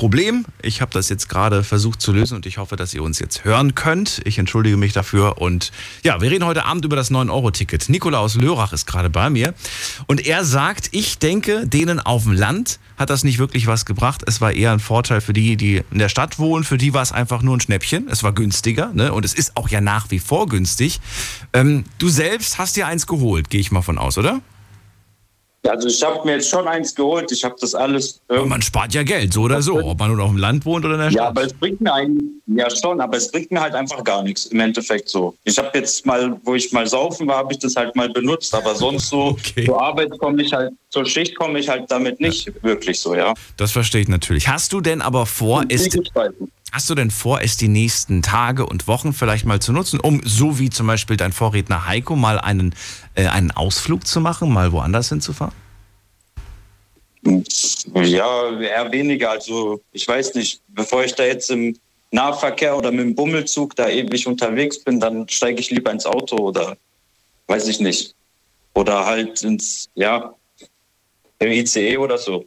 Problem. 0.00 0.46
Ich 0.62 0.80
habe 0.80 0.90
das 0.94 1.10
jetzt 1.10 1.28
gerade 1.28 1.62
versucht 1.62 2.00
zu 2.00 2.10
lösen 2.12 2.34
und 2.34 2.46
ich 2.46 2.56
hoffe, 2.56 2.74
dass 2.76 2.94
ihr 2.94 3.02
uns 3.02 3.18
jetzt 3.18 3.44
hören 3.44 3.74
könnt. 3.74 4.22
Ich 4.24 4.38
entschuldige 4.38 4.78
mich 4.78 4.94
dafür. 4.94 5.36
Und 5.36 5.72
ja, 6.02 6.22
wir 6.22 6.30
reden 6.30 6.46
heute 6.46 6.64
Abend 6.64 6.86
über 6.86 6.96
das 6.96 7.10
9-Euro-Ticket. 7.10 7.90
Nikolaus 7.90 8.36
Lörach 8.36 8.72
ist 8.72 8.86
gerade 8.86 9.10
bei 9.10 9.28
mir. 9.28 9.52
Und 10.06 10.26
er 10.26 10.46
sagt, 10.46 10.88
ich 10.92 11.18
denke, 11.18 11.66
denen 11.66 12.00
auf 12.00 12.22
dem 12.22 12.32
Land 12.32 12.80
hat 12.96 13.10
das 13.10 13.24
nicht 13.24 13.38
wirklich 13.38 13.66
was 13.66 13.84
gebracht. 13.84 14.22
Es 14.26 14.40
war 14.40 14.52
eher 14.52 14.72
ein 14.72 14.80
Vorteil 14.80 15.20
für 15.20 15.34
die, 15.34 15.58
die 15.58 15.82
in 15.90 15.98
der 15.98 16.08
Stadt 16.08 16.38
wohnen. 16.38 16.64
Für 16.64 16.78
die 16.78 16.94
war 16.94 17.02
es 17.02 17.12
einfach 17.12 17.42
nur 17.42 17.58
ein 17.58 17.60
Schnäppchen. 17.60 18.08
Es 18.08 18.22
war 18.22 18.32
günstiger 18.32 18.92
ne? 18.94 19.12
und 19.12 19.26
es 19.26 19.34
ist 19.34 19.54
auch 19.58 19.68
ja 19.68 19.82
nach 19.82 20.10
wie 20.10 20.18
vor 20.18 20.48
günstig. 20.48 20.98
Ähm, 21.52 21.84
du 21.98 22.08
selbst 22.08 22.56
hast 22.56 22.74
dir 22.74 22.86
eins 22.86 23.06
geholt, 23.06 23.50
gehe 23.50 23.60
ich 23.60 23.70
mal 23.70 23.82
von 23.82 23.98
aus, 23.98 24.16
oder? 24.16 24.40
Also 25.68 25.88
ich 25.88 26.02
habe 26.02 26.24
mir 26.24 26.36
jetzt 26.36 26.48
schon 26.48 26.66
eins 26.66 26.94
geholt. 26.94 27.30
Ich 27.32 27.44
habe 27.44 27.54
das 27.60 27.74
alles. 27.74 28.20
Aber 28.28 28.46
man 28.46 28.62
spart 28.62 28.94
ja 28.94 29.02
Geld, 29.02 29.32
so 29.34 29.42
oder 29.42 29.60
so, 29.60 29.78
ob 29.78 29.98
man 29.98 30.10
nun 30.10 30.20
auf 30.20 30.30
dem 30.30 30.38
Land 30.38 30.64
wohnt 30.64 30.84
oder 30.84 30.94
in 30.94 31.00
der 31.00 31.10
Stadt. 31.10 31.22
Ja, 31.22 31.28
aber 31.28 31.44
es 31.44 31.52
bringt 31.52 31.80
mir 31.82 31.92
eigentlich, 31.92 32.24
ja 32.46 32.68
schon, 32.70 33.00
aber 33.00 33.18
es 33.18 33.30
bringt 33.30 33.50
mir 33.50 33.60
halt 33.60 33.74
einfach 33.74 34.02
gar 34.02 34.22
nichts 34.22 34.46
im 34.46 34.60
Endeffekt 34.60 35.08
so. 35.08 35.34
Ich 35.44 35.58
habe 35.58 35.70
jetzt 35.74 36.06
mal, 36.06 36.40
wo 36.44 36.54
ich 36.54 36.72
mal 36.72 36.86
saufen 36.86 37.28
war, 37.28 37.36
habe 37.36 37.52
ich 37.52 37.58
das 37.58 37.76
halt 37.76 37.94
mal 37.94 38.08
benutzt, 38.08 38.54
aber 38.54 38.74
sonst 38.74 39.08
so 39.10 39.36
Okay. 39.40 39.66
zur 39.66 39.80
Arbeit 39.80 40.10
komme 40.18 40.42
ich 40.42 40.52
halt, 40.52 40.72
zur 40.88 41.04
Schicht 41.04 41.36
komme 41.36 41.58
ich 41.58 41.68
halt 41.68 41.90
damit 41.90 42.20
nicht 42.20 42.50
wirklich 42.62 42.98
so, 42.98 43.14
ja. 43.14 43.34
Das 43.56 43.70
verstehe 43.72 44.00
ich 44.00 44.08
natürlich. 44.08 44.48
Hast 44.48 44.72
du 44.72 44.80
denn 44.80 45.02
aber 45.02 45.26
vor, 45.26 45.64
es, 45.68 45.84
Zwiegespalten. 45.84 46.50
Hast 46.72 46.88
du 46.90 46.94
denn 46.94 47.10
vor, 47.10 47.40
es 47.42 47.56
die 47.56 47.68
nächsten 47.68 48.22
Tage 48.22 48.66
und 48.66 48.86
Wochen 48.86 49.12
vielleicht 49.12 49.44
mal 49.44 49.60
zu 49.60 49.72
nutzen, 49.72 50.00
um 50.00 50.20
so 50.24 50.58
wie 50.58 50.70
zum 50.70 50.86
Beispiel 50.86 51.16
dein 51.16 51.32
Vorredner 51.32 51.86
Heiko 51.86 52.16
mal 52.16 52.38
einen, 52.38 52.74
äh, 53.14 53.26
einen 53.26 53.50
Ausflug 53.50 54.06
zu 54.06 54.20
machen, 54.20 54.52
mal 54.52 54.72
woanders 54.72 55.08
hinzufahren? 55.08 55.54
Ja, 57.94 58.60
eher 58.60 58.90
weniger. 58.92 59.30
Also 59.30 59.80
ich 59.92 60.06
weiß 60.06 60.34
nicht, 60.34 60.62
bevor 60.68 61.04
ich 61.04 61.14
da 61.14 61.24
jetzt 61.24 61.50
im 61.50 61.76
Nahverkehr 62.12 62.76
oder 62.76 62.90
mit 62.90 63.00
dem 63.00 63.14
Bummelzug 63.14 63.76
da 63.76 63.88
ewig 63.88 64.26
unterwegs 64.26 64.82
bin, 64.82 64.98
dann 65.00 65.28
steige 65.28 65.60
ich 65.60 65.70
lieber 65.70 65.90
ins 65.90 66.06
Auto 66.06 66.36
oder 66.36 66.76
weiß 67.46 67.68
ich 67.68 67.80
nicht. 67.80 68.14
Oder 68.74 69.04
halt 69.04 69.42
ins, 69.42 69.88
ja, 69.94 70.34
im 71.40 71.50
ICE 71.50 71.98
oder 71.98 72.18
so. 72.18 72.44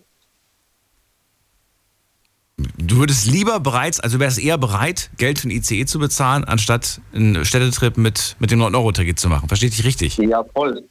Du 2.93 3.00
würdest 3.00 3.25
lieber 3.25 3.59
bereits, 3.59 4.00
also 4.00 4.19
wärst 4.19 4.38
eher 4.38 4.59
bereit, 4.59 5.09
Geld 5.17 5.39
für 5.39 5.47
ein 5.47 5.51
ICE 5.51 5.88
zu 5.88 5.97
bezahlen, 5.97 6.43
anstatt 6.43 7.01
einen 7.12 7.43
Städtetrip 7.43 7.97
mit, 7.97 8.35
mit 8.38 8.51
dem 8.51 8.62
9-Euro-Ticket 8.62 9.19
zu 9.19 9.29
machen. 9.29 9.47
Verstehe 9.47 9.69
ich 9.69 9.77
dich 9.77 9.83
richtig? 9.83 10.17
Ja, 10.19 10.43
voll. 10.43 10.83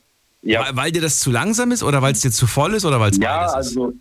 Ja, 0.42 0.64
Weil, 0.64 0.76
weil 0.76 0.90
dir 0.90 1.00
das 1.00 1.20
zu 1.20 1.30
langsam 1.30 1.70
ist 1.70 1.84
oder 1.84 2.02
weil 2.02 2.12
es 2.12 2.20
dir 2.20 2.32
zu 2.32 2.48
voll 2.48 2.74
ist 2.74 2.84
oder 2.84 2.98
weil 2.98 3.12
es 3.12 3.18
ja 3.18 3.46
ist? 3.46 3.52
also 3.52 3.92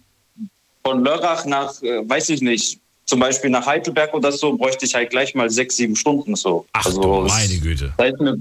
von 0.83 1.03
Lörrach 1.03 1.45
nach, 1.45 1.79
äh, 1.83 2.09
weiß 2.09 2.29
ich 2.29 2.41
nicht, 2.41 2.79
zum 3.05 3.19
Beispiel 3.19 3.51
nach 3.51 3.67
Heidelberg 3.67 4.15
oder 4.15 4.31
so, 4.31 4.57
bräuchte 4.57 4.87
ich 4.87 4.95
halt 4.95 5.11
gleich 5.11 5.35
mal 5.35 5.51
sechs, 5.51 5.77
sieben 5.77 5.95
Stunden 5.95 6.35
so. 6.35 6.65
Ach 6.73 6.87
also, 6.87 7.27
meine 7.27 7.57
Güte. 7.59 7.93
heißt 7.99 8.19
mir, 8.19 8.35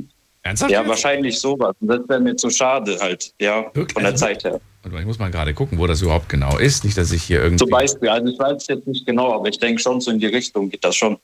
Ernsthaft? 0.51 0.71
ja, 0.73 0.81
jetzt? 0.81 0.89
wahrscheinlich 0.89 1.39
sowas. 1.39 1.75
Und 1.81 1.89
Das 1.89 2.01
wäre 2.09 2.21
mir 2.21 2.37
zu 2.37 2.51
schade 2.51 2.99
halt, 3.01 3.33
ja, 3.41 3.65
Wirklich? 3.75 3.93
von 3.95 4.03
der 4.03 4.13
Also 4.13 4.27
Zeit 4.27 4.45
her. 4.45 4.61
Mal, 4.91 5.01
Ich 5.01 5.07
muss 5.07 5.19
mal 5.19 5.31
gerade 5.31 5.53
gucken, 5.55 5.79
wo 5.79 5.87
das 5.87 6.01
überhaupt 6.03 6.29
genau 6.29 6.59
ist. 6.59 6.85
Nicht, 6.85 6.97
dass 6.97 7.13
ich 7.13 7.23
hier 7.23 7.39
irgendwie. 7.43 7.59
Zum 7.65 7.71
Beispiel, 7.71 8.09
also 8.09 8.33
ich 8.33 8.39
weiß 8.39 8.67
jetzt 8.69 8.87
nicht 8.87 9.05
genau, 9.07 9.35
aber 9.35 9.49
ich 9.49 9.59
denke 9.59 9.81
schon 9.81 10.01
so 10.01 10.11
in 10.11 10.19
die 10.19 10.27
Richtung 10.27 10.71
geht 10.71 10.85
das 10.85 10.97
schon. 10.97 11.19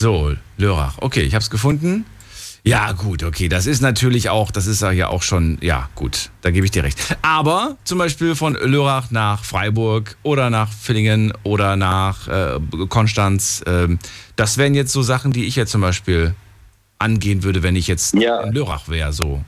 So, 0.00 0.32
Lörrach. 0.56 0.98
Okay, 1.00 1.22
ich 1.22 1.34
habe 1.34 1.42
es 1.42 1.50
gefunden. 1.50 2.04
Ja, 2.64 2.92
gut, 2.92 3.24
okay. 3.24 3.48
Das 3.48 3.66
ist 3.66 3.80
natürlich 3.80 4.30
auch, 4.30 4.52
das 4.52 4.66
ist 4.68 4.82
ja 4.82 5.08
auch 5.08 5.22
schon, 5.22 5.58
ja, 5.60 5.88
gut, 5.96 6.30
da 6.42 6.50
gebe 6.52 6.64
ich 6.64 6.70
dir 6.70 6.84
recht. 6.84 7.16
Aber 7.20 7.76
zum 7.84 7.98
Beispiel 7.98 8.36
von 8.36 8.54
Lörrach 8.54 9.10
nach 9.10 9.44
Freiburg 9.44 10.16
oder 10.22 10.48
nach 10.48 10.72
Villingen 10.72 11.32
oder 11.42 11.74
nach 11.76 12.28
äh, 12.28 12.60
Konstanz, 12.88 13.62
ähm, 13.66 13.98
das 14.36 14.58
wären 14.58 14.74
jetzt 14.74 14.92
so 14.92 15.02
Sachen, 15.02 15.32
die 15.32 15.44
ich 15.46 15.56
jetzt 15.56 15.72
zum 15.72 15.80
Beispiel 15.80 16.34
angehen 17.02 17.42
würde, 17.42 17.62
wenn 17.62 17.76
ich 17.76 17.86
jetzt 17.88 18.14
Ja. 18.14 18.40
in 18.42 18.52
Lörrach 18.52 18.88
wäre, 18.88 19.12
so. 19.12 19.40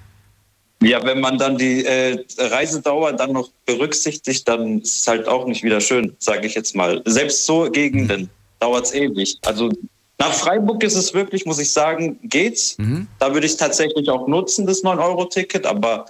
Ja, 0.82 1.02
wenn 1.04 1.20
man 1.20 1.38
dann 1.38 1.56
die 1.56 1.84
äh, 1.87 2.23
Reisedauer 2.38 3.12
dann 3.14 3.32
noch 3.32 3.49
berücksichtigt, 3.64 4.46
dann 4.46 4.80
ist 4.82 5.00
es 5.00 5.06
halt 5.08 5.26
auch 5.28 5.46
nicht 5.46 5.62
wieder 5.62 5.80
schön, 5.80 6.14
sage 6.18 6.46
ich 6.46 6.54
jetzt 6.54 6.75
mal. 6.76 7.00
Selbst 7.06 7.46
so 7.46 7.70
Gegenden 7.70 8.28
dauert 8.61 8.87
es 8.87 8.92
ewig. 8.92 9.38
Also 9.46 9.70
nach 10.18 10.32
Freiburg 10.32 10.82
ist 10.84 10.94
es 10.96 11.14
wirklich, 11.14 11.46
muss 11.46 11.58
ich 11.58 11.70
sagen, 11.70 12.18
geht's. 12.25 12.76
Da 13.18 13.32
würde 13.32 13.46
ich 13.46 13.56
tatsächlich 13.56 14.08
auch 14.11 14.28
nutzen, 14.28 14.66
das 14.66 14.82
9-Euro-Ticket, 14.84 15.64
aber 15.64 16.06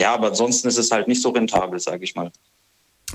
ja, 0.00 0.12
aber 0.14 0.28
ansonsten 0.28 0.66
ist 0.68 0.78
es 0.78 0.90
halt 0.90 1.06
nicht 1.06 1.22
so 1.22 1.30
rentabel, 1.30 1.78
sage 1.78 2.02
ich 2.02 2.14
mal. 2.16 2.32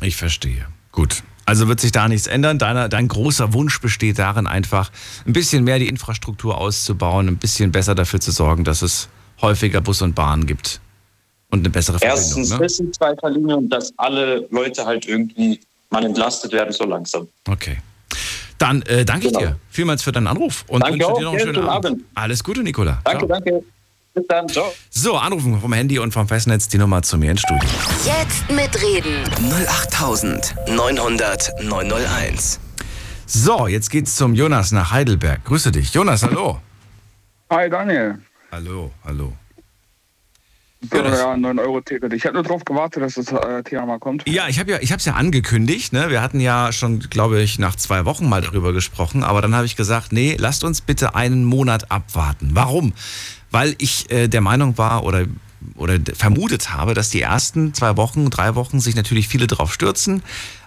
Ich 0.02 0.16
verstehe. 0.16 0.66
Gut. 0.94 1.24
Also 1.50 1.68
wird 1.68 1.80
sich 1.82 1.92
da 1.92 2.08
nichts 2.08 2.28
ändern. 2.28 2.60
Deiner, 2.60 2.88
dein 2.90 3.08
großer 3.08 3.54
Wunsch 3.54 3.82
besteht 3.82 4.20
darin, 4.20 4.48
einfach 4.48 4.92
ein 5.26 5.34
bisschen 5.34 5.64
mehr 5.64 5.80
die 5.80 5.88
Infrastruktur 5.88 6.58
auszubauen, 6.58 7.28
ein 7.28 7.38
bisschen 7.38 7.72
besser 7.72 7.96
dafür 7.96 8.20
zu 8.22 8.32
sorgen, 8.32 8.64
dass 8.64 8.82
es 8.82 9.10
häufiger 9.42 9.82
Bus 9.82 10.02
und 10.02 10.14
Bahn 10.16 10.46
gibt. 10.46 10.80
Und 11.52 11.60
eine 11.60 11.70
bessere 11.72 11.98
Erstens 12.02 12.50
Verbindung. 12.50 12.60
Ne? 12.60 12.64
das 12.66 12.80
in 12.80 12.94
zweiter 12.94 13.30
Linie 13.32 13.58
und 13.58 13.70
dass 13.70 13.92
alle 13.98 14.48
Leute 14.52 14.86
halt 14.86 15.08
irgendwie 15.08 15.60
mal 15.90 16.06
entlastet 16.06 16.52
werden 16.52 16.72
so 16.72 16.84
langsam. 16.86 17.28
Okay. 17.48 17.78
Dann 18.60 18.82
äh, 18.84 19.04
danke 19.06 19.28
ich 19.28 19.34
Genau. 19.34 19.48
dir 19.48 19.60
vielmals 19.72 20.04
für 20.04 20.12
deinen 20.12 20.28
Anruf 20.28 20.64
und 20.68 20.82
Danke 20.84 20.94
wünsche 20.96 21.08
auch. 21.08 21.18
dir 21.18 21.24
noch 21.24 21.32
einen 21.32 21.40
schönen 21.40 21.56
schönen 21.56 21.68
Abend. 21.70 21.86
Abend. 21.88 22.04
Alles 22.14 22.44
Gute, 22.44 22.62
Nicola. 22.62 23.02
Danke, 23.04 23.26
Ciao. 23.26 23.40
danke. 23.40 23.64
Bis 24.14 24.26
dann. 24.28 24.48
Ciao. 24.50 24.74
So, 24.90 25.16
anrufen 25.18 25.60
vom 25.62 25.72
Handy 25.74 26.00
und 26.00 26.12
vom 26.14 26.28
Festnetz 26.28 26.68
die 26.68 26.78
Nummer 26.78 27.02
zu 27.02 27.18
mir 27.18 27.32
ins 27.32 27.42
Studio. 27.42 27.70
Jetzt 28.06 28.50
mitreden. 28.50 29.24
08900 30.68 31.52
901. 31.64 32.60
So, 33.26 33.68
jetzt 33.68 33.90
geht's 33.92 34.16
zum 34.16 34.34
Jonas 34.34 34.72
nach 34.72 34.92
Heidelberg. 34.92 35.46
Grüße 35.46 35.72
dich. 35.72 35.94
Jonas, 35.94 36.24
hallo. 36.24 36.60
Hi 37.52 37.70
Daniel. 37.70 38.20
Hallo, 38.52 38.92
hallo. 39.04 39.34
So, 40.90 40.98
Ja, 40.98 41.04
das- 41.04 41.20
ja, 41.20 41.34
9-Euro-Ticket. 41.34 42.14
Ich 42.14 42.24
habe 42.26 42.36
nur 42.36 42.44
darauf 42.44 42.64
gewartet, 42.64 43.04
dass 43.04 43.16
das 43.16 43.28
äh, 43.32 43.62
Thema 43.64 43.86
mal 43.86 44.00
kommt. 44.00 44.28
Ja, 44.28 44.48
ich 44.48 44.60
habe 44.60 44.72
ja, 44.72 44.78
ich 44.82 44.92
habe 44.92 45.00
es 45.00 45.06
ja 45.06 45.14
angekündigt. 45.14 45.92
Ne? 45.94 46.10
Wir 46.10 46.22
hatten 46.22 46.40
ja 46.40 46.72
schon, 46.72 47.00
glaube 47.00 47.42
ich, 47.42 47.60
nach 47.60 47.76
zwei 47.76 48.06
Wochen 48.06 48.28
mal 48.30 48.42
darüber 48.42 48.72
gesprochen. 48.74 49.24
Aber 49.24 49.42
dann 49.42 49.54
habe 49.54 49.66
ich 49.66 49.76
gesagt, 49.76 50.12
nee, 50.14 50.36
lasst 50.40 50.64
uns 50.64 50.80
bitte 50.82 51.16
einen 51.16 51.44
Monat 51.44 51.92
abwarten. 51.92 52.52
Warum? 52.54 52.94
Weil 53.52 53.76
ich 53.78 54.12
äh, 54.12 54.28
der 54.28 54.42
Meinung 54.42 54.78
war 54.78 55.04
oder 55.04 55.26
oder 55.76 55.98
vermutet 56.14 56.72
habe, 56.74 56.94
dass 56.94 57.10
die 57.10 57.22
ersten 57.22 57.74
zwei 57.74 57.98
Wochen, 57.98 58.30
drei 58.30 58.56
Wochen 58.56 58.80
sich 58.80 58.96
natürlich 58.96 59.28
viele 59.28 59.48
drauf 59.48 59.74
stürzen, 59.74 60.24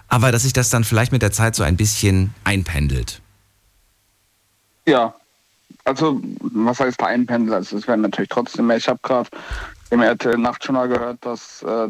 aber 0.07 0.31
dass 0.31 0.43
sich 0.43 0.53
das 0.53 0.69
dann 0.69 0.83
vielleicht 0.83 1.11
mit 1.11 1.21
der 1.21 1.31
Zeit 1.31 1.55
so 1.55 1.63
ein 1.63 1.77
bisschen 1.77 2.33
einpendelt. 2.43 3.21
Ja. 4.87 5.15
Also, 5.85 6.21
was 6.39 6.79
heißt 6.79 7.01
einpendeln? 7.01 7.53
Also, 7.53 7.77
es 7.77 7.87
werden 7.87 8.01
natürlich 8.01 8.29
trotzdem 8.29 8.67
mehr. 8.67 8.77
Ich 8.77 8.87
habe 8.87 8.99
gerade 9.01 9.29
im 9.89 10.01
RTL 10.01 10.37
Nachtjournal 10.37 10.87
gehört, 10.87 11.25
dass 11.25 11.61
äh, 11.63 11.89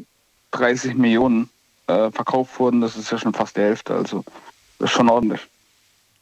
30 0.51 0.95
Millionen 0.95 1.49
äh, 1.87 2.09
verkauft 2.11 2.59
wurden. 2.59 2.81
Das 2.81 2.95
ist 2.95 3.11
ja 3.11 3.17
schon 3.19 3.33
fast 3.33 3.55
die 3.55 3.61
Hälfte. 3.61 3.93
Also, 3.93 4.23
das 4.79 4.89
ist 4.89 4.95
schon 4.95 5.09
ordentlich. 5.09 5.41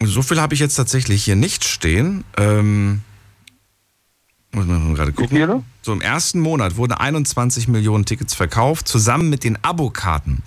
So 0.03 0.21
viel 0.21 0.41
habe 0.41 0.53
ich 0.53 0.59
jetzt 0.59 0.75
tatsächlich 0.75 1.23
hier 1.23 1.35
nicht 1.35 1.63
stehen. 1.63 2.23
Ähm, 2.35 3.03
muss 4.53 4.65
man 4.65 4.95
gerade 4.95 5.13
gucken. 5.13 5.63
So 5.81 5.93
im 5.93 6.01
ersten 6.01 6.39
Monat 6.39 6.75
wurden 6.77 6.93
21 6.93 7.67
Millionen 7.67 8.05
Tickets 8.05 8.33
verkauft. 8.33 8.87
Zusammen 8.87 9.29
mit 9.29 9.43
den 9.43 9.57
Abokarten 9.63 10.43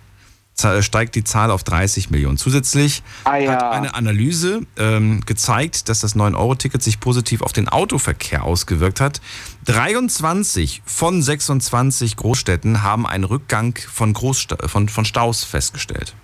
za- 0.54 0.82
steigt 0.82 1.14
die 1.16 1.24
Zahl 1.24 1.50
auf 1.50 1.64
30 1.64 2.10
Millionen. 2.10 2.36
Zusätzlich 2.38 3.02
Ah, 3.24 3.36
ja. 3.38 3.52
hat 3.52 3.62
eine 3.72 3.94
Analyse 3.94 4.60
ähm, 4.76 5.22
gezeigt, 5.26 5.88
dass 5.88 6.00
das 6.00 6.14
9-Euro-Ticket 6.14 6.82
sich 6.82 7.00
positiv 7.00 7.42
auf 7.42 7.52
den 7.52 7.68
Autoverkehr 7.68 8.44
ausgewirkt 8.44 9.00
hat. 9.00 9.20
23 9.64 10.82
von 10.84 11.22
26 11.22 12.16
Großstädten 12.16 12.82
haben 12.82 13.06
einen 13.06 13.24
Rückgang 13.24 13.76
von, 13.92 14.12
Großsta 14.12 14.68
von, 14.68 14.88
von 14.88 15.04
Staus 15.04 15.44
festgestellt. 15.44 16.14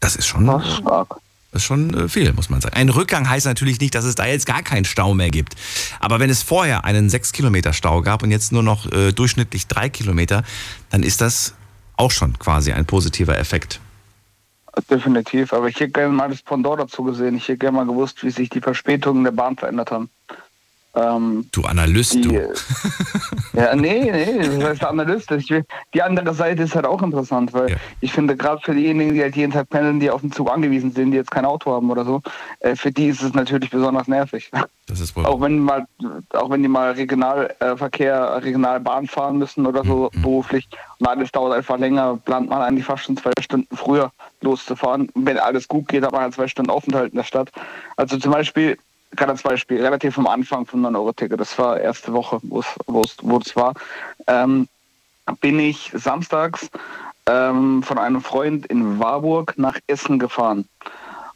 Das 0.00 0.16
ist 0.16 0.26
schon 0.26 0.46
Das 0.46 0.76
stark. 0.78 1.16
Das 1.52 1.62
ist 1.62 1.66
schon 1.66 1.92
äh, 1.94 2.08
viel, 2.08 2.32
muss 2.32 2.48
man 2.48 2.60
sagen. 2.60 2.76
Ein 2.76 2.88
Rückgang 2.88 3.28
heißt 3.28 3.46
natürlich 3.46 3.80
nicht, 3.80 3.94
dass 3.94 4.04
es 4.04 4.14
da 4.14 4.26
jetzt 4.26 4.46
gar 4.46 4.62
keinen 4.62 4.84
Stau 4.84 5.14
mehr 5.14 5.30
gibt. 5.30 5.54
Aber 5.98 6.20
wenn 6.20 6.30
es 6.30 6.42
vorher 6.42 6.84
einen 6.84 7.08
6 7.10 7.32
Kilometer 7.32 7.72
Stau 7.72 8.02
gab 8.02 8.22
und 8.22 8.30
jetzt 8.30 8.52
nur 8.52 8.62
noch 8.62 8.90
äh, 8.92 9.12
durchschnittlich 9.12 9.66
3 9.66 9.88
Kilometer, 9.88 10.44
dann 10.90 11.02
ist 11.02 11.20
das 11.20 11.54
auch 11.96 12.10
schon 12.10 12.38
quasi 12.38 12.72
ein 12.72 12.86
positiver 12.86 13.36
Effekt. 13.38 13.80
Definitiv. 14.88 15.52
Aber 15.52 15.68
ich 15.68 15.76
hätte 15.76 15.90
gerne 15.90 16.14
mal 16.14 16.30
das 16.30 16.42
Pendant 16.42 16.80
dazu 16.80 17.02
gesehen. 17.02 17.36
Ich 17.36 17.48
hätte 17.48 17.58
gerne 17.58 17.76
mal 17.78 17.86
gewusst, 17.86 18.22
wie 18.22 18.30
sich 18.30 18.48
die 18.48 18.60
Verspätungen 18.60 19.24
der 19.24 19.32
Bahn 19.32 19.56
verändert 19.56 19.90
haben. 19.90 20.08
Ähm, 20.94 21.46
du 21.52 21.62
Analyst, 21.62 22.14
die, 22.14 22.22
du. 22.22 22.34
ja, 23.52 23.76
nee, 23.76 24.10
nee, 24.10 24.38
das 24.38 24.64
heißt 24.64 24.84
Analyst. 24.84 25.30
Ich 25.30 25.48
will, 25.50 25.64
die 25.94 26.02
andere 26.02 26.34
Seite 26.34 26.64
ist 26.64 26.74
halt 26.74 26.84
auch 26.84 27.00
interessant, 27.02 27.52
weil 27.52 27.70
ja. 27.70 27.76
ich 28.00 28.12
finde, 28.12 28.36
gerade 28.36 28.60
für 28.62 28.74
diejenigen, 28.74 29.14
die 29.14 29.22
halt 29.22 29.36
jeden 29.36 29.52
Tag 29.52 29.68
pendeln, 29.68 30.00
die 30.00 30.10
auf 30.10 30.22
den 30.22 30.32
Zug 30.32 30.50
angewiesen 30.50 30.90
sind, 30.90 31.12
die 31.12 31.16
jetzt 31.16 31.30
kein 31.30 31.44
Auto 31.44 31.72
haben 31.72 31.90
oder 31.90 32.04
so, 32.04 32.20
äh, 32.58 32.74
für 32.74 32.90
die 32.90 33.06
ist 33.06 33.22
es 33.22 33.34
natürlich 33.34 33.70
besonders 33.70 34.08
nervig. 34.08 34.50
Das 34.86 34.98
ist 34.98 35.14
wohl 35.14 35.24
auch 35.26 35.40
wenn 35.40 35.60
mal, 35.60 35.86
auch 36.30 36.50
wenn 36.50 36.62
die 36.62 36.68
mal 36.68 36.92
Regionalverkehr, 36.92 38.14
äh, 38.14 38.38
Regionalbahn 38.38 39.06
fahren 39.06 39.38
müssen 39.38 39.66
oder 39.66 39.84
so 39.84 40.10
mhm. 40.12 40.22
beruflich 40.22 40.68
und 40.98 41.06
alles 41.06 41.30
dauert 41.30 41.54
einfach 41.54 41.78
länger, 41.78 42.18
plant 42.24 42.50
man 42.50 42.62
eigentlich 42.62 42.84
fast 42.84 43.04
schon 43.04 43.16
zwei 43.16 43.32
Stunden 43.40 43.76
früher 43.76 44.10
loszufahren. 44.40 45.08
Wenn 45.14 45.38
alles 45.38 45.68
gut 45.68 45.86
geht, 45.86 46.04
hat 46.04 46.12
man 46.12 46.22
halt 46.22 46.34
zwei 46.34 46.48
Stunden 46.48 46.70
Aufenthalt 46.70 47.12
in 47.12 47.16
der 47.16 47.24
Stadt. 47.24 47.52
Also 47.96 48.18
zum 48.18 48.32
Beispiel 48.32 48.76
gerade 49.16 49.32
als 49.32 49.42
Beispiel, 49.42 49.82
relativ 49.82 50.18
am 50.18 50.26
Anfang 50.26 50.66
von 50.66 50.82
9-Euro-Ticket, 50.82 51.40
das 51.40 51.58
war 51.58 51.80
erste 51.80 52.12
Woche, 52.12 52.38
wo 52.42 52.60
es 52.60 53.56
war, 53.56 53.74
ähm, 54.26 54.68
bin 55.40 55.58
ich 55.58 55.92
samstags 55.94 56.70
ähm, 57.26 57.82
von 57.82 57.98
einem 57.98 58.20
Freund 58.20 58.66
in 58.66 58.98
Warburg 58.98 59.54
nach 59.56 59.78
Essen 59.86 60.18
gefahren 60.18 60.66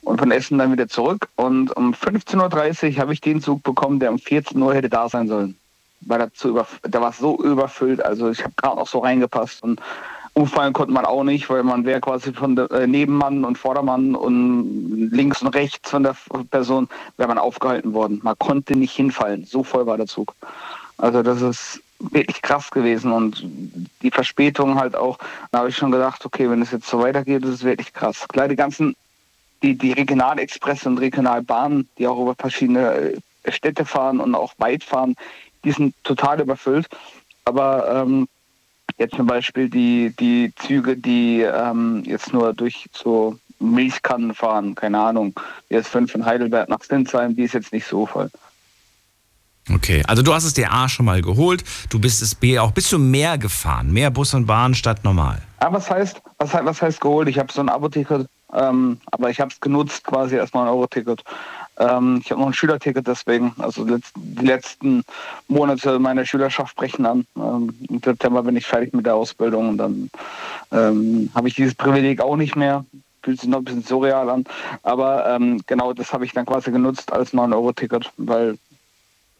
und 0.02 0.18
von 0.18 0.30
Essen 0.30 0.58
dann 0.58 0.72
wieder 0.72 0.88
zurück. 0.88 1.28
Und 1.36 1.74
um 1.76 1.92
15.30 1.92 2.94
Uhr 2.94 2.98
habe 3.00 3.12
ich 3.12 3.20
den 3.20 3.40
Zug 3.40 3.62
bekommen, 3.62 4.00
der 4.00 4.10
um 4.10 4.18
14 4.18 4.60
Uhr 4.60 4.74
hätte 4.74 4.88
da 4.88 5.08
sein 5.08 5.28
sollen. 5.28 5.56
Weil 6.00 6.20
er 6.20 6.34
zu 6.34 6.48
über, 6.50 6.66
der 6.84 7.00
war 7.00 7.12
so 7.12 7.38
überfüllt, 7.38 8.04
also 8.04 8.30
ich 8.30 8.42
habe 8.42 8.54
gerade 8.56 8.76
noch 8.76 8.88
so 8.88 8.98
reingepasst 8.98 9.62
und 9.62 9.80
Umfallen 10.34 10.72
konnte 10.72 10.92
man 10.92 11.04
auch 11.04 11.22
nicht, 11.22 11.48
weil 11.48 11.62
man 11.62 11.84
wäre 11.84 12.00
quasi 12.00 12.32
von 12.32 12.56
der 12.56 12.68
äh, 12.72 12.86
Nebenmann 12.88 13.44
und 13.44 13.56
Vordermann 13.56 14.16
und 14.16 15.10
links 15.12 15.42
und 15.42 15.54
rechts 15.54 15.90
von 15.90 16.02
der 16.02 16.16
Person 16.50 16.88
wäre 17.16 17.28
man 17.28 17.38
aufgehalten 17.38 17.94
worden. 17.94 18.20
Man 18.22 18.36
konnte 18.38 18.76
nicht 18.76 18.96
hinfallen. 18.96 19.44
So 19.44 19.62
voll 19.62 19.86
war 19.86 19.96
der 19.96 20.06
Zug. 20.06 20.34
Also 20.98 21.22
das 21.22 21.40
ist 21.40 21.80
wirklich 21.98 22.42
krass 22.42 22.70
gewesen 22.70 23.12
und 23.12 23.44
die 24.02 24.10
Verspätung 24.10 24.78
halt 24.78 24.96
auch, 24.96 25.18
da 25.52 25.60
habe 25.60 25.68
ich 25.68 25.76
schon 25.76 25.92
gedacht, 25.92 26.24
okay, 26.26 26.50
wenn 26.50 26.62
es 26.62 26.72
jetzt 26.72 26.88
so 26.88 27.00
weitergeht, 27.00 27.44
ist 27.44 27.50
es 27.50 27.64
wirklich 27.64 27.92
krass. 27.92 28.26
Klar, 28.28 28.48
die 28.48 28.56
ganzen, 28.56 28.96
die, 29.62 29.76
die 29.76 29.92
Regionalexpresse 29.92 30.88
und 30.88 30.98
Regionalbahnen, 30.98 31.88
die 31.96 32.06
auch 32.06 32.20
über 32.20 32.34
verschiedene 32.34 33.14
äh, 33.44 33.52
Städte 33.52 33.84
fahren 33.84 34.20
und 34.20 34.34
auch 34.34 34.52
weit 34.58 34.82
fahren, 34.82 35.14
die 35.64 35.70
sind 35.70 35.94
total 36.02 36.40
überfüllt. 36.40 36.88
Aber 37.44 38.02
ähm, 38.02 38.26
Jetzt 38.96 39.16
zum 39.16 39.26
Beispiel 39.26 39.68
die, 39.68 40.14
die 40.18 40.52
Züge, 40.56 40.96
die 40.96 41.42
ähm, 41.42 42.02
jetzt 42.06 42.32
nur 42.32 42.54
durch 42.54 42.86
so 42.92 43.38
Milchkannen 43.58 44.34
fahren, 44.34 44.74
keine 44.74 45.00
Ahnung, 45.00 45.34
die 45.70 45.76
S5 45.76 46.10
von 46.10 46.24
Heidelberg 46.24 46.68
nach 46.68 46.82
Sinsheim, 46.82 47.34
die 47.34 47.42
ist 47.42 47.54
jetzt 47.54 47.72
nicht 47.72 47.86
so 47.86 48.06
voll. 48.06 48.30
Okay, 49.72 50.02
also 50.06 50.22
du 50.22 50.34
hast 50.34 50.44
es 50.44 50.52
dir 50.52 50.70
A 50.72 50.88
schon 50.88 51.06
mal 51.06 51.22
geholt, 51.22 51.64
du 51.88 51.98
bist 51.98 52.20
es 52.20 52.34
B 52.34 52.58
auch, 52.58 52.72
bist 52.72 52.92
du 52.92 52.98
mehr 52.98 53.38
gefahren, 53.38 53.92
mehr 53.92 54.10
Bus 54.10 54.34
und 54.34 54.46
Bahn 54.46 54.74
statt 54.74 55.04
normal? 55.04 55.40
Ja, 55.62 55.72
was 55.72 55.90
heißt, 55.90 56.20
was, 56.38 56.52
was 56.52 56.82
heißt 56.82 57.00
geholt? 57.00 57.28
Ich 57.28 57.38
habe 57.38 57.50
so 57.50 57.62
ein 57.62 57.70
Abo-Ticket, 57.70 58.28
ähm, 58.52 59.00
aber 59.10 59.30
ich 59.30 59.40
habe 59.40 59.50
es 59.50 59.60
genutzt, 59.60 60.04
quasi 60.04 60.36
erstmal 60.36 60.64
ein 60.64 60.70
Euro-Ticket. 60.70 61.24
Ähm, 61.78 62.20
ich 62.22 62.30
habe 62.30 62.40
noch 62.40 62.48
ein 62.48 62.54
Schülerticket 62.54 63.06
deswegen. 63.06 63.54
Also 63.58 63.84
die 63.84 64.44
letzten 64.44 65.02
Monate 65.48 65.98
meiner 65.98 66.24
Schülerschaft 66.24 66.76
brechen 66.76 67.06
an. 67.06 67.26
Ähm, 67.36 67.74
Im 67.88 68.00
September 68.02 68.42
bin 68.42 68.56
ich 68.56 68.66
fertig 68.66 68.94
mit 68.94 69.06
der 69.06 69.14
Ausbildung 69.16 69.70
und 69.70 69.78
dann 69.78 70.10
ähm, 70.70 71.30
habe 71.34 71.48
ich 71.48 71.54
dieses 71.54 71.74
Privileg 71.74 72.20
auch 72.20 72.36
nicht 72.36 72.56
mehr. 72.56 72.84
Fühlt 73.22 73.40
sich 73.40 73.48
noch 73.48 73.58
ein 73.58 73.64
bisschen 73.64 73.82
surreal 73.82 74.28
an. 74.28 74.44
Aber 74.82 75.26
ähm, 75.28 75.60
genau 75.66 75.92
das 75.92 76.12
habe 76.12 76.24
ich 76.24 76.32
dann 76.32 76.46
quasi 76.46 76.70
genutzt 76.70 77.12
als 77.12 77.32
9-Euro-Ticket, 77.32 78.12
weil 78.18 78.58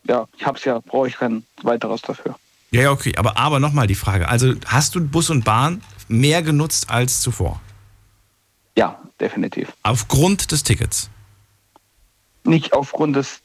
ja, 0.04 0.26
ich 0.36 0.46
habe 0.46 0.58
es 0.58 0.64
ja, 0.64 0.80
brauche 0.80 1.08
ich 1.08 1.16
kein 1.16 1.44
weiteres 1.62 2.02
dafür. 2.02 2.34
Ja, 2.70 2.90
okay, 2.90 3.14
aber, 3.16 3.38
aber 3.38 3.60
nochmal 3.60 3.86
die 3.86 3.94
Frage. 3.94 4.28
Also 4.28 4.54
hast 4.66 4.94
du 4.94 5.06
Bus 5.06 5.30
und 5.30 5.44
Bahn 5.44 5.82
mehr 6.08 6.42
genutzt 6.42 6.90
als 6.90 7.20
zuvor? 7.20 7.60
Ja, 8.76 8.98
definitiv. 9.20 9.72
Aufgrund 9.82 10.50
des 10.50 10.64
Tickets? 10.64 11.08
Nicht 12.44 12.72
aufgrund 12.72 13.16
des 13.16 13.40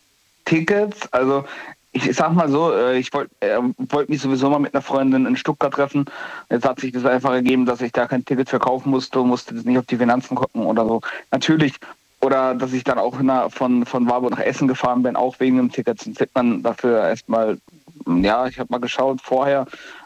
Tickets. 0.46 1.12
Also 1.12 1.46
ich 1.92 2.16
sag 2.16 2.34
mal 2.34 2.50
so, 2.50 2.72
äh, 2.72 2.98
ich 2.98 3.12
wollte 3.14 3.32
äh, 3.40 3.60
wollt 3.90 4.10
mich 4.10 4.22
sowieso 4.22 4.50
mal 4.50 4.60
mit 4.60 4.74
einer 4.74 4.82
Freundin 4.82 5.26
in 5.26 5.36
Stuttgart 5.36 5.74
treffen. 5.74 6.06
Jetzt 6.50 6.68
hat 6.68 6.80
sich 6.80 6.92
das 6.92 7.06
einfach 7.06 7.32
ergeben, 7.32 7.66
dass 7.66 7.82
ich 7.82 7.92
da 7.92 8.08
kein 8.08 8.26
Ticket 8.26 8.50
verkaufen 8.50 8.92
musste, 8.92 9.20
musste 9.20 9.56
nicht 9.56 9.78
auf 9.78 9.86
die 9.86 9.98
Finanzen 9.98 10.36
gucken 10.36 10.66
oder 10.66 10.86
so. 10.86 11.02
Natürlich, 11.32 11.74
oder 12.22 12.54
dass 12.54 12.74
ich 12.74 12.84
dann 12.84 13.00
auch 13.00 13.16
von, 13.50 13.86
von 13.86 14.10
Warburg 14.10 14.32
nach 14.32 14.40
Essen 14.40 14.68
gefahren 14.68 15.04
bin, 15.04 15.16
auch 15.16 15.40
wegen 15.40 15.58
dem 15.58 15.72
Ticket. 15.72 16.06
Dann 16.06 16.20
wird 16.20 16.30
man 16.36 16.64
dafür 16.64 17.08
erstmal, 17.08 17.58
ja, 18.06 18.48
ich 18.48 18.60
habe 18.60 18.72
mal 18.72 18.80
geschaut 18.80 19.22
vorher, 19.22 19.66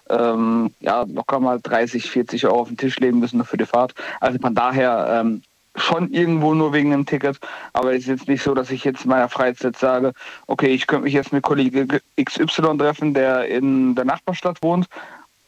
ähm, 0.10 0.72
ja, 0.80 1.04
locker 1.04 1.40
mal 1.40 1.60
30, 1.62 2.10
40 2.10 2.46
Euro 2.46 2.62
auf 2.62 2.68
den 2.68 2.78
Tisch 2.78 3.00
legen 3.00 3.20
müssen 3.20 3.44
für 3.44 3.58
die 3.58 3.66
Fahrt. 3.66 3.94
Also 4.20 4.40
von 4.40 4.56
daher 4.56 5.22
ähm, 5.22 5.42
schon 5.76 6.12
irgendwo 6.12 6.54
nur 6.54 6.74
wegen 6.74 6.92
dem 6.92 7.06
Ticket. 7.06 7.40
Aber 7.74 7.94
es 7.94 8.02
ist 8.02 8.08
jetzt 8.08 8.28
nicht 8.28 8.44
so, 8.44 8.54
dass 8.54 8.72
ich 8.72 8.84
jetzt 8.84 9.06
in 9.06 9.10
meiner 9.10 9.30
Freizeit 9.30 9.78
sage, 9.78 10.14
okay, 10.48 10.68
ich 10.68 10.88
könnte 10.88 11.06
mich 11.06 11.14
jetzt 11.14 11.34
mit 11.34 11.44
Kollege 11.44 12.02
XY 12.22 12.78
treffen, 12.78 13.14
der 13.14 13.48
in 13.48 13.96
der 13.96 14.06
Nachbarstadt 14.06 14.62
wohnt. 14.62 14.88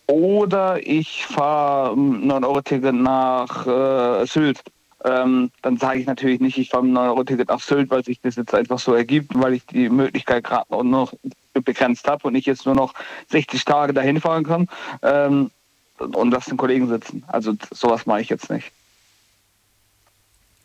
Oder 0.07 0.85
ich 0.85 1.25
fahre 1.25 1.93
ein 1.93 2.31
9-Euro-Ticket 2.31 2.93
nach 2.93 3.65
äh, 3.65 4.25
Sylt. 4.25 4.61
Ähm, 5.03 5.51
dann 5.61 5.77
sage 5.77 5.99
ich 5.99 6.05
natürlich 6.05 6.39
nicht, 6.39 6.57
ich 6.57 6.69
fahre 6.69 6.85
ein 6.85 6.95
9-Euro-Ticket 6.95 7.49
nach 7.49 7.59
Sylt, 7.59 7.89
weil 7.89 8.03
sich 8.03 8.19
das 8.21 8.35
jetzt 8.35 8.53
einfach 8.53 8.79
so 8.79 8.93
ergibt, 8.93 9.31
weil 9.33 9.53
ich 9.53 9.65
die 9.65 9.89
Möglichkeit 9.89 10.43
gerade 10.43 10.87
noch 10.87 11.13
begrenzt 11.53 12.07
habe 12.07 12.27
und 12.27 12.35
ich 12.35 12.45
jetzt 12.45 12.65
nur 12.65 12.75
noch 12.75 12.93
60 13.29 13.63
Tage 13.65 13.93
dahin 13.93 14.19
fahren 14.19 14.43
kann 14.43 14.67
ähm, 15.01 15.51
und 15.97 16.31
lasse 16.31 16.49
den 16.49 16.57
Kollegen 16.57 16.87
sitzen. 16.87 17.23
Also 17.27 17.53
sowas 17.71 18.05
mache 18.05 18.21
ich 18.21 18.29
jetzt 18.29 18.49
nicht. 18.49 18.71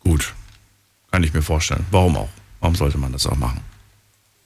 Gut. 0.03 0.33
Kann 1.11 1.23
ich 1.23 1.33
mir 1.33 1.41
vorstellen. 1.41 1.85
Warum 1.91 2.17
auch? 2.17 2.29
Warum 2.59 2.75
sollte 2.75 2.97
man 2.97 3.11
das 3.11 3.27
auch 3.27 3.35
machen? 3.35 3.61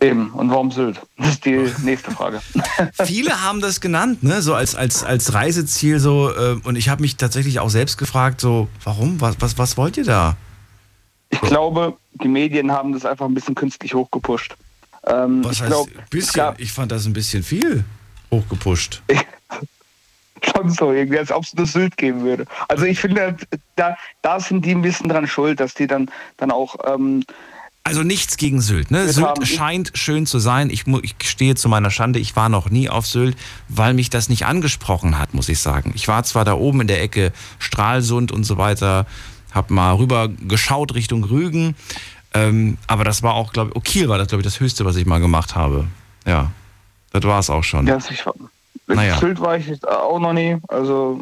Eben. 0.01 0.31
Und 0.31 0.49
warum 0.49 0.71
Sylt? 0.71 1.01
Das 1.17 1.29
ist 1.29 1.45
die 1.45 1.69
nächste 1.83 2.11
Frage. 2.11 2.41
Viele 3.05 3.41
haben 3.41 3.61
das 3.61 3.79
genannt, 3.79 4.23
ne? 4.23 4.41
So 4.41 4.53
als, 4.53 4.75
als, 4.75 5.03
als 5.03 5.33
Reiseziel 5.33 5.99
so. 5.99 6.31
Äh, 6.31 6.59
und 6.63 6.75
ich 6.75 6.89
habe 6.89 7.01
mich 7.01 7.15
tatsächlich 7.15 7.59
auch 7.59 7.69
selbst 7.69 7.97
gefragt, 7.97 8.41
so, 8.41 8.67
warum? 8.83 9.21
Was, 9.21 9.37
was, 9.39 9.57
was 9.57 9.77
wollt 9.77 9.97
ihr 9.97 10.03
da? 10.03 10.35
Ich 11.29 11.41
glaube, 11.41 11.97
die 12.13 12.27
Medien 12.27 12.71
haben 12.71 12.93
das 12.93 13.05
einfach 13.05 13.25
ein 13.25 13.33
bisschen 13.33 13.55
künstlich 13.55 13.93
hochgepusht. 13.93 14.55
Ähm, 15.07 15.43
was 15.43 15.61
heißt 15.61 15.69
glaub, 15.69 16.09
bisschen? 16.09 16.53
Ich 16.57 16.71
fand 16.71 16.91
das 16.91 17.05
ein 17.05 17.13
bisschen 17.13 17.43
viel 17.43 17.85
hochgepusht. 18.31 19.01
schon 20.43 20.69
so, 20.69 20.91
irgendwie, 20.91 21.19
als 21.19 21.31
ob 21.31 21.43
es 21.43 21.53
nur 21.53 21.65
Sylt 21.65 21.97
geben 21.97 22.21
würde. 22.21 22.45
Also 22.67 22.85
ich 22.85 22.99
finde, 22.99 23.37
da, 23.75 23.97
da 24.21 24.39
sind 24.39 24.65
die 24.65 24.71
ein 24.71 24.81
bisschen 24.81 25.09
dran 25.09 25.27
schuld, 25.27 25.59
dass 25.59 25.73
die 25.73 25.87
dann, 25.87 26.09
dann 26.37 26.51
auch. 26.51 26.75
Ähm, 26.85 27.23
also 27.83 28.01
nichts 28.01 28.37
gegen 28.37 28.61
Sylt. 28.61 28.89
Ne? 28.89 29.07
Sylt 29.11 29.27
haben. 29.27 29.45
scheint 29.45 29.91
schön 29.93 30.25
zu 30.25 30.39
sein. 30.39 30.71
Ich, 30.71 30.85
ich 31.03 31.15
stehe 31.23 31.55
zu 31.55 31.69
meiner 31.69 31.91
Schande, 31.91 32.19
ich 32.19 32.35
war 32.35 32.49
noch 32.49 32.69
nie 32.69 32.89
auf 32.89 33.05
Sylt, 33.05 33.37
weil 33.69 33.93
mich 33.93 34.09
das 34.09 34.27
nicht 34.27 34.45
angesprochen 34.45 35.19
hat, 35.19 35.33
muss 35.33 35.49
ich 35.49 35.59
sagen. 35.59 35.91
Ich 35.95 36.07
war 36.07 36.23
zwar 36.23 36.45
da 36.45 36.53
oben 36.53 36.81
in 36.81 36.87
der 36.87 37.01
Ecke 37.01 37.31
Stralsund 37.59 38.31
und 38.31 38.43
so 38.43 38.57
weiter, 38.57 39.05
habe 39.51 39.73
mal 39.73 39.93
rüber 39.93 40.29
geschaut 40.29 40.95
Richtung 40.95 41.23
Rügen, 41.23 41.75
ähm, 42.33 42.77
aber 42.87 43.03
das 43.05 43.23
war 43.23 43.33
auch, 43.35 43.53
glaube 43.53 43.69
ich, 43.69 43.75
oh, 43.77 43.79
Kiel 43.79 44.09
war 44.09 44.17
das, 44.17 44.27
glaube 44.27 44.41
ich, 44.41 44.45
das 44.45 44.59
Höchste, 44.59 44.83
was 44.83 44.97
ich 44.97 45.05
mal 45.05 45.19
gemacht 45.19 45.55
habe. 45.55 45.87
Ja, 46.25 46.51
das 47.11 47.23
war 47.23 47.39
es 47.39 47.49
auch 47.49 47.63
schon. 47.63 47.87
Ja, 47.87 47.97
ich, 47.97 48.25
naja. 48.87 49.17
Sylt 49.17 49.39
war 49.39 49.57
ich 49.57 49.83
auch 49.85 50.19
noch 50.19 50.33
nie. 50.33 50.57
Also 50.67 51.21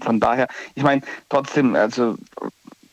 von 0.00 0.20
daher, 0.20 0.48
ich 0.74 0.82
meine, 0.82 1.02
trotzdem, 1.28 1.74
also 1.74 2.16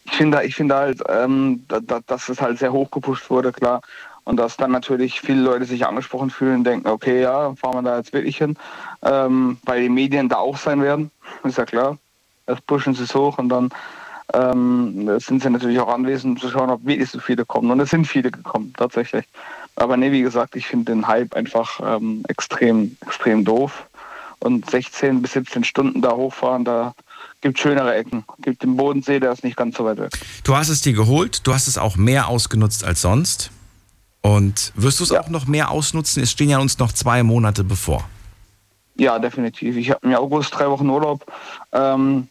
ich 0.06 0.13
finde 0.13 0.43
ich 0.43 0.56
finde 0.56 0.76
halt, 0.76 1.02
ähm, 1.10 1.63
da, 1.67 1.99
dass 2.06 2.30
es 2.30 2.41
halt 2.41 2.60
sehr 2.60 2.71
hoch 2.71 2.91
gepusht 2.91 3.30
wurde, 3.30 3.52
klar. 3.52 3.82
Und 4.26 4.38
dass 4.38 4.56
dann 4.56 4.71
natürlich 4.71 5.19
viele 5.19 5.41
Leute 5.41 5.65
sich 5.65 5.86
angesprochen 5.86 6.30
fühlen 6.30 6.58
und 6.58 6.63
denken, 6.63 6.88
okay, 6.88 7.21
ja, 7.21 7.54
fahren 7.56 7.76
wir 7.76 7.82
da 7.82 7.97
jetzt 7.97 8.13
wirklich 8.13 8.38
hin, 8.38 8.56
ähm, 9.02 9.58
weil 9.65 9.82
die 9.82 9.89
Medien 9.89 10.30
da 10.30 10.38
auch 10.38 10.56
sein 10.56 10.82
werden, 10.82 11.12
ist 11.43 11.58
ja 11.58 11.65
klar. 11.65 11.97
Erst 12.47 12.65
pushen 12.67 12.93
sie 12.93 13.04
es 13.04 13.15
hoch 13.15 13.38
und 13.38 13.49
dann 13.49 13.69
ähm, 14.34 15.19
sind 15.19 15.43
sie 15.43 15.49
natürlich 15.49 15.80
auch 15.80 15.93
anwesend, 15.93 16.38
um 16.38 16.41
zu 16.41 16.49
schauen, 16.49 16.69
ob 16.69 16.86
wirklich 16.86 17.10
so 17.10 17.19
viele 17.19 17.45
kommen. 17.45 17.69
Und 17.69 17.80
es 17.82 17.89
sind 17.89 18.06
viele 18.06 18.32
gekommen, 18.32 18.73
tatsächlich. 18.78 19.26
Aber 19.76 19.97
nee, 19.97 20.12
wie 20.12 20.21
gesagt, 20.21 20.56
ich 20.56 20.67
finde 20.67 20.93
den 20.93 21.08
Hype 21.08 21.36
einfach 21.36 21.82
ähm, 21.84 22.23
extrem, 22.28 22.95
extrem 23.02 23.43
doof 23.43 23.88
und 24.43 24.69
16 24.69 25.21
bis 25.21 25.34
17 25.34 25.63
Stunden 25.63 26.01
da 26.01 26.12
hochfahren, 26.12 26.65
da 26.65 26.93
gibt 27.41 27.60
schönere 27.60 27.95
Ecken. 27.95 28.25
Gibt 28.39 28.63
den 28.63 28.75
Bodensee, 28.75 29.19
der 29.19 29.32
ist 29.32 29.43
nicht 29.43 29.56
ganz 29.56 29.77
so 29.77 29.86
weit 29.86 29.99
weg. 29.99 30.12
Du 30.43 30.56
hast 30.56 30.69
es 30.69 30.82
dir 30.82 30.93
geholt, 30.93 31.47
du 31.47 31.53
hast 31.53 31.67
es 31.67 31.77
auch 31.77 31.95
mehr 31.95 32.27
ausgenutzt 32.27 32.84
als 32.84 33.01
sonst. 33.01 33.51
Und 34.21 34.71
wirst 34.75 34.99
du 34.99 35.03
es 35.03 35.10
ja. 35.10 35.21
auch 35.21 35.29
noch 35.29 35.47
mehr 35.47 35.71
ausnutzen? 35.71 36.23
Es 36.23 36.32
stehen 36.32 36.49
ja 36.49 36.60
uns 36.60 36.77
noch 36.79 36.91
zwei 36.91 37.23
Monate 37.23 37.63
bevor. 37.63 38.08
Ja, 38.95 39.19
definitiv. 39.19 39.75
Ich 39.75 39.89
habe 39.89 39.99
im 40.03 40.15
August 40.15 40.53
drei 40.53 40.69
Wochen 40.69 40.89
Urlaub. 40.89 41.25
Ähm, 41.71 42.27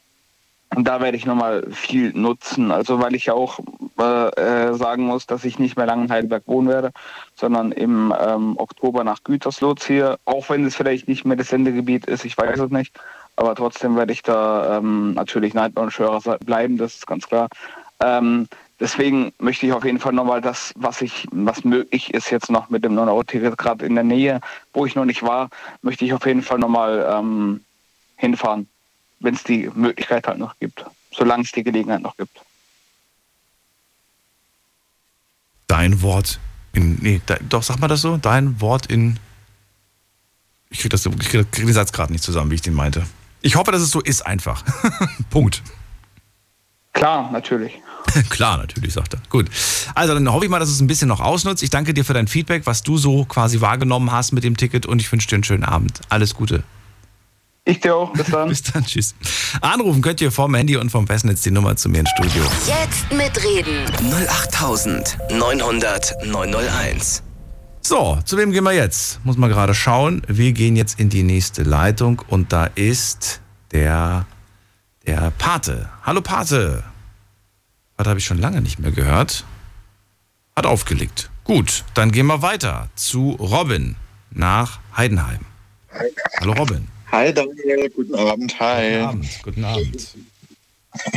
und 0.74 0.84
da 0.84 1.00
werde 1.00 1.16
ich 1.16 1.26
nochmal 1.26 1.66
viel 1.70 2.12
nutzen. 2.12 2.70
Also 2.70 3.00
weil 3.00 3.14
ich 3.14 3.26
ja 3.26 3.34
auch, 3.34 3.60
äh, 3.98 4.28
äh, 4.30 4.74
sagen 4.74 5.04
muss, 5.04 5.26
dass 5.26 5.44
ich 5.44 5.58
nicht 5.58 5.76
mehr 5.76 5.86
lange 5.86 6.04
in 6.04 6.12
Heidelberg 6.12 6.44
wohnen 6.46 6.68
werde, 6.68 6.92
sondern 7.34 7.72
im 7.72 8.14
ähm, 8.18 8.54
Oktober 8.58 9.04
nach 9.04 9.22
Gütersloh 9.22 9.74
ziehe, 9.74 10.18
auch 10.24 10.48
wenn 10.48 10.64
es 10.64 10.74
vielleicht 10.74 11.08
nicht 11.08 11.24
mehr 11.24 11.36
das 11.36 11.48
Sendegebiet 11.48 12.06
ist, 12.06 12.24
ich 12.24 12.36
weiß 12.38 12.58
es 12.58 12.70
nicht. 12.70 12.98
Aber 13.36 13.54
trotzdem 13.54 13.96
werde 13.96 14.12
ich 14.12 14.22
da 14.22 14.78
ähm, 14.78 15.14
natürlich 15.14 15.54
Night 15.54 15.72
Hörer 15.76 16.38
bleiben, 16.38 16.78
das 16.78 16.94
ist 16.96 17.06
ganz 17.06 17.26
klar. 17.26 17.48
Ähm, 18.00 18.48
deswegen 18.80 19.32
möchte 19.38 19.66
ich 19.66 19.72
auf 19.72 19.84
jeden 19.84 19.98
Fall 19.98 20.12
nochmal 20.12 20.40
das, 20.40 20.72
was 20.76 21.02
ich, 21.02 21.26
was 21.30 21.64
möglich 21.64 22.12
ist 22.12 22.30
jetzt 22.30 22.50
noch 22.50 22.68
mit 22.68 22.84
dem 22.84 22.94
9-Euro-Ticket, 22.94 23.56
gerade 23.56 23.86
in 23.86 23.94
der 23.94 24.04
Nähe, 24.04 24.40
wo 24.72 24.86
ich 24.86 24.96
noch 24.96 25.04
nicht 25.04 25.22
war, 25.22 25.48
möchte 25.82 26.04
ich 26.04 26.12
auf 26.12 26.26
jeden 26.26 26.42
Fall 26.42 26.58
nochmal 26.58 27.06
ähm, 27.10 27.60
hinfahren, 28.16 28.68
wenn 29.22 29.34
es 29.34 29.44
die 29.44 29.70
Möglichkeit 29.74 30.26
halt 30.26 30.38
noch 30.38 30.58
gibt, 30.58 30.84
solange 31.12 31.44
es 31.44 31.52
die 31.52 31.62
Gelegenheit 31.62 32.02
noch 32.02 32.16
gibt. 32.16 32.40
Dein 35.66 36.02
Wort 36.02 36.38
in, 36.72 36.96
nee, 37.00 37.20
de, 37.28 37.38
doch, 37.48 37.62
sag 37.62 37.78
mal 37.78 37.88
das 37.88 38.00
so, 38.00 38.16
dein 38.16 38.60
Wort 38.60 38.86
in, 38.86 39.18
ich 40.70 40.80
krieg, 40.80 40.90
das, 40.90 41.06
ich 41.06 41.28
krieg 41.28 41.50
den 41.52 41.72
Satz 41.72 41.92
gerade 41.92 42.12
nicht 42.12 42.24
zusammen, 42.24 42.50
wie 42.50 42.56
ich 42.56 42.62
den 42.62 42.74
meinte. 42.74 43.04
Ich 43.42 43.56
hoffe, 43.56 43.72
dass 43.72 43.82
es 43.82 43.90
so 43.90 44.00
ist 44.00 44.24
einfach. 44.24 44.64
Punkt. 45.30 45.62
Klar, 46.92 47.30
natürlich. 47.32 47.80
Klar, 48.30 48.58
natürlich, 48.58 48.92
sagt 48.92 49.14
er. 49.14 49.20
Gut. 49.28 49.50
Also 49.94 50.14
dann 50.14 50.30
hoffe 50.30 50.44
ich 50.44 50.50
mal, 50.50 50.58
dass 50.58 50.68
es 50.68 50.80
ein 50.80 50.86
bisschen 50.86 51.08
noch 51.08 51.20
ausnutzt. 51.20 51.62
Ich 51.62 51.70
danke 51.70 51.94
dir 51.94 52.04
für 52.04 52.14
dein 52.14 52.28
Feedback, 52.28 52.66
was 52.66 52.82
du 52.82 52.98
so 52.98 53.24
quasi 53.24 53.60
wahrgenommen 53.60 54.12
hast 54.12 54.32
mit 54.32 54.44
dem 54.44 54.56
Ticket 54.56 54.86
und 54.86 55.00
ich 55.00 55.10
wünsche 55.10 55.28
dir 55.28 55.36
einen 55.36 55.44
schönen 55.44 55.64
Abend. 55.64 56.00
Alles 56.08 56.34
Gute. 56.34 56.64
Ich 57.64 57.80
dir 57.80 57.94
auch. 57.94 58.12
Bis 58.12 58.26
dann. 58.26 58.48
Bis 58.48 58.62
dann. 58.62 58.84
Tschüss. 58.84 59.14
Anrufen 59.60 60.02
könnt 60.02 60.20
ihr 60.20 60.32
vom 60.32 60.54
Handy 60.54 60.76
und 60.76 60.90
vom 60.90 61.06
Festnetz 61.06 61.42
die 61.42 61.52
Nummer 61.52 61.76
zu 61.76 61.88
mir 61.88 62.00
ins 62.00 62.10
Studio. 62.10 62.42
Jetzt 62.66 63.12
mitreden. 63.12 63.86
08900 64.10 66.26
901. 66.26 67.22
So, 67.84 68.18
zu 68.24 68.36
wem 68.36 68.52
gehen 68.52 68.64
wir 68.64 68.72
jetzt? 68.72 69.24
Muss 69.24 69.36
man 69.36 69.50
gerade 69.50 69.74
schauen. 69.74 70.22
Wir 70.28 70.52
gehen 70.52 70.76
jetzt 70.76 71.00
in 71.00 71.08
die 71.08 71.22
nächste 71.22 71.62
Leitung 71.62 72.22
und 72.28 72.52
da 72.52 72.66
ist 72.66 73.40
der, 73.72 74.26
der 75.06 75.32
Pate. 75.38 75.88
Hallo 76.04 76.20
Pate. 76.20 76.82
Was 77.96 78.06
habe 78.06 78.18
ich 78.18 78.24
schon 78.24 78.38
lange 78.38 78.60
nicht 78.60 78.78
mehr 78.78 78.92
gehört? 78.92 79.44
Hat 80.56 80.66
aufgelegt. 80.66 81.30
Gut, 81.44 81.84
dann 81.94 82.12
gehen 82.12 82.26
wir 82.26 82.42
weiter 82.42 82.88
zu 82.94 83.32
Robin 83.32 83.96
nach 84.30 84.78
Heidenheim. 84.96 85.40
Hallo 86.40 86.52
Robin. 86.52 86.88
Hi 87.12 87.30
Daniel, 87.30 87.90
guten 87.90 88.14
Abend. 88.14 88.58
Hi. 88.58 89.00
Guten 89.00 89.04
Abend. 89.04 89.40
Guten 89.42 89.64
Abend. 89.66 90.16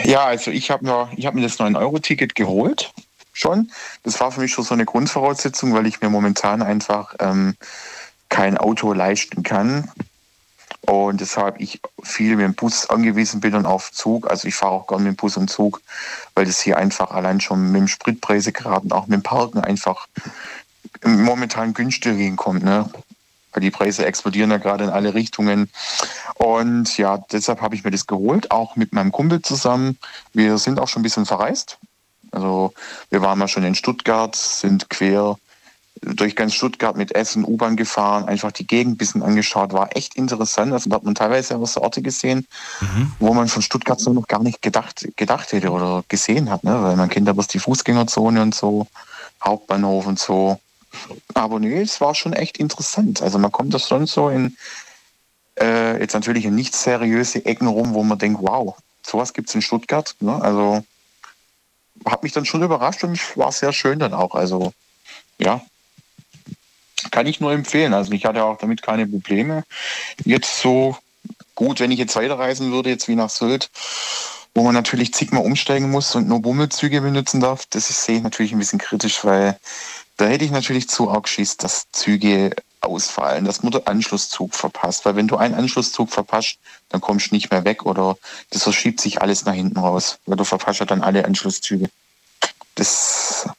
Ja, 0.03 0.25
also 0.25 0.51
ich 0.51 0.69
habe 0.69 0.84
mir, 0.84 1.10
hab 1.25 1.34
mir 1.36 1.41
das 1.41 1.58
9-Euro-Ticket 1.58 2.36
geholt 2.36 2.93
schon. 3.31 3.71
Das 4.03 4.19
war 4.19 4.29
für 4.34 4.41
mich 4.41 4.51
schon 4.51 4.65
so 4.65 4.73
eine 4.73 4.84
Grundvoraussetzung, 4.84 5.73
weil 5.73 5.86
ich 5.86 6.01
mir 6.01 6.10
momentan 6.10 6.62
einfach 6.62 7.15
ähm, 7.19 7.55
kein 8.27 8.58
Auto 8.58 8.91
leisten 8.91 9.43
kann. 9.43 9.89
Und 10.81 11.21
deshalb 11.21 11.62
ich 11.62 11.79
viel 12.03 12.36
mit 12.36 12.43
dem 12.43 12.55
Bus 12.55 12.89
angewiesen 12.89 13.39
bin 13.39 13.55
und 13.55 13.65
auf 13.65 13.93
Zug. 13.93 14.29
Also 14.29 14.49
ich 14.49 14.55
fahre 14.55 14.73
auch 14.73 14.88
gerne 14.88 15.03
mit 15.03 15.13
dem 15.13 15.15
Bus 15.15 15.38
und 15.38 15.49
Zug, 15.49 15.81
weil 16.34 16.43
das 16.45 16.60
hier 16.60 16.77
einfach 16.77 17.12
allein 17.12 17.39
schon 17.39 17.71
mit 17.71 17.79
dem 17.79 17.88
Spritpreise 17.88 18.51
gerade 18.51 18.81
und 18.81 18.91
auch 18.91 19.08
mit 19.08 19.19
dem 19.19 19.23
Parken 19.23 19.60
einfach 19.60 20.10
momentan 21.05 21.73
günstiger 21.73 22.15
hinkommt. 22.15 22.65
Ne? 22.65 22.89
Weil 23.56 23.62
die 23.62 23.72
Preise 23.72 24.06
explodieren 24.06 24.52
ja 24.52 24.58
gerade 24.58 24.84
in 24.84 24.89
alle 24.89 25.13
Richtungen. 25.13 25.72
Und 26.36 26.98
ja, 26.98 27.18
deshalb 27.32 27.62
habe 27.62 27.76
ich 27.76 27.84
mir 27.84 27.91
das 27.91 28.06
geholt, 28.06 28.52
auch 28.52 28.76
mit 28.76 28.91
meinem 28.91 29.12
Kumpel 29.12 29.41
zusammen. 29.41 29.98
Wir 30.34 30.58
sind 30.58 30.80
auch 30.80 30.89
schon 30.89 31.00
ein 31.00 31.04
bisschen 31.04 31.26
verreist. 31.26 31.78
Also 32.32 32.74
wir 33.10 33.22
waren 33.22 33.39
mal 33.39 33.48
schon 33.48 33.63
in 33.63 33.76
Stuttgart, 33.76 34.36
sind 34.36 34.89
quer 34.89 35.38
durch 36.02 36.36
ganz 36.36 36.54
Stuttgart 36.54 36.98
mit 36.98 37.15
Essen, 37.15 37.46
U-Bahn 37.46 37.78
gefahren, 37.78 38.26
einfach 38.26 38.52
die 38.52 38.68
Gegend 38.68 38.96
ein 38.96 38.98
bisschen 38.98 39.24
angeschaut, 39.24 39.72
war 39.74 39.96
echt 39.96 40.15
interessant. 40.15 40.74
Also 40.74 40.89
da 40.89 40.98
hat 40.98 41.04
man 41.04 41.15
teilweise 41.15 41.56
auch 41.56 41.65
so 41.65 41.82
Orte 41.82 42.02
gesehen, 42.02 42.46
mhm. 42.82 43.13
wo 43.20 43.34
man 43.34 43.48
von 43.48 43.62
Stuttgart 43.62 44.00
so 44.00 44.12
noch 44.12 44.28
gar 44.28 44.44
nicht 44.44 44.62
gedacht, 44.62 45.08
gedacht 45.15 45.54
hätte 45.54 45.72
oder 45.72 46.04
gesehen 46.10 46.50
hat, 46.50 46.63
ne? 46.63 46.84
weil 46.84 46.96
man 46.98 47.10
kennt 47.10 47.30
aber 47.30 47.44
die 47.44 47.60
Fußgängerzone 47.60 48.41
und 48.41 48.54
so, 48.54 48.88
Hauptbahnhof 49.44 50.06
und 50.06 50.20
so. 50.20 50.60
Aber 51.34 51.60
nee, 51.60 51.81
es 51.81 52.01
war 52.01 52.15
schon 52.15 52.34
echt 52.34 52.58
interessant. 52.58 53.21
Also 53.21 53.38
man 53.38 53.51
kommt 53.51 53.73
das 53.73 53.88
schon 53.88 54.08
so 54.08 54.29
in 54.29 54.55
äh, 55.60 55.99
jetzt 55.99 56.13
natürlich 56.13 56.45
in 56.45 56.55
nicht 56.55 56.75
seriöse 56.75 57.45
Ecken 57.45 57.67
rum, 57.67 57.93
wo 57.93 58.03
man 58.03 58.19
denkt, 58.19 58.41
wow, 58.41 58.75
sowas 59.01 59.34
gibt 59.34 59.49
es 59.49 59.55
in 59.55 59.62
Stuttgart. 59.62 60.15
Ne? 60.19 60.41
Also 60.41 60.84
hat 62.05 62.23
mich 62.23 62.34
dann 62.34 62.45
schon 62.45 62.63
überrascht 62.63 63.03
und 63.03 63.19
war 63.38 63.51
sehr 63.51 63.73
schön 63.73 63.99
dann 63.99 64.13
auch. 64.13 64.36
Also 64.36 64.73
ja, 65.39 65.62
kann 67.12 67.27
ich 67.27 67.39
nur 67.39 67.51
empfehlen. 67.51 67.93
Also 67.93 68.12
ich 68.12 68.25
hatte 68.25 68.43
auch 68.43 68.58
damit 68.58 68.81
keine 68.81 69.08
Probleme. 69.08 69.63
Jetzt 70.23 70.60
so 70.60 70.97
gut, 71.55 71.79
wenn 71.79 71.91
ich 71.91 71.99
jetzt 71.99 72.15
weiterreisen 72.15 72.71
würde, 72.71 72.89
jetzt 72.89 73.08
wie 73.08 73.15
nach 73.15 73.29
Sylt, 73.29 73.69
wo 74.53 74.63
man 74.63 74.73
natürlich 74.73 75.13
zigmal 75.13 75.45
umsteigen 75.45 75.89
muss 75.89 76.15
und 76.15 76.27
nur 76.27 76.41
Bummelzüge 76.41 77.01
benutzen 77.01 77.39
darf, 77.39 77.65
das 77.69 77.88
sehe 77.88 78.17
ich 78.17 78.23
natürlich 78.23 78.51
ein 78.51 78.60
bisschen 78.60 78.79
kritisch, 78.79 79.23
weil 79.23 79.58
da 80.17 80.25
hätte 80.25 80.45
ich 80.45 80.51
natürlich 80.51 80.89
zu 80.89 81.10
arg 81.10 81.28
Schiss, 81.28 81.58
dass 81.58 81.91
Züge 81.91 82.51
ausfallen, 82.82 83.45
dass 83.45 83.63
man 83.63 83.71
den 83.71 83.86
Anschlusszug 83.88 84.54
verpasst. 84.54 85.06
Weil 85.06 85.15
wenn 85.15 85.28
du 85.28 85.38
einen 85.38 85.56
Anschlusszug 85.56 86.10
verpasst, 86.12 86.58
dann 86.89 87.01
kommst 87.01 87.32
du 87.32 87.36
nicht 87.36 87.51
mehr 87.51 87.65
weg 87.65 87.86
oder 87.86 88.17
das 88.51 88.63
verschiebt 88.63 89.01
sich 89.01 89.21
alles 89.21 89.45
nach 89.45 89.54
hinten 89.54 89.80
raus, 89.80 90.19
weil 90.25 90.38
du 90.38 90.43
verpasst 90.43 90.80
ja 90.80 90.86
dann 90.86 91.01
alle 91.01 91.25
Anschlusszüge. 91.25 91.89
Das 92.75 93.49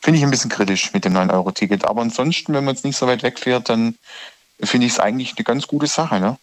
finde 0.00 0.18
ich 0.18 0.24
ein 0.24 0.30
bisschen 0.30 0.50
kritisch 0.50 0.92
mit 0.92 1.04
dem 1.04 1.14
9-Euro-Ticket. 1.14 1.84
Aber 1.84 2.02
ansonsten, 2.02 2.54
wenn 2.54 2.64
man 2.64 2.74
jetzt 2.74 2.84
nicht 2.84 2.96
so 2.96 3.06
weit 3.06 3.22
wegfährt, 3.22 3.68
dann 3.68 3.96
finde 4.62 4.86
ich 4.86 4.94
es 4.94 4.98
eigentlich 4.98 5.34
eine 5.36 5.44
ganz 5.44 5.66
gute 5.66 5.86
Sache. 5.86 6.18
Ne? 6.18 6.38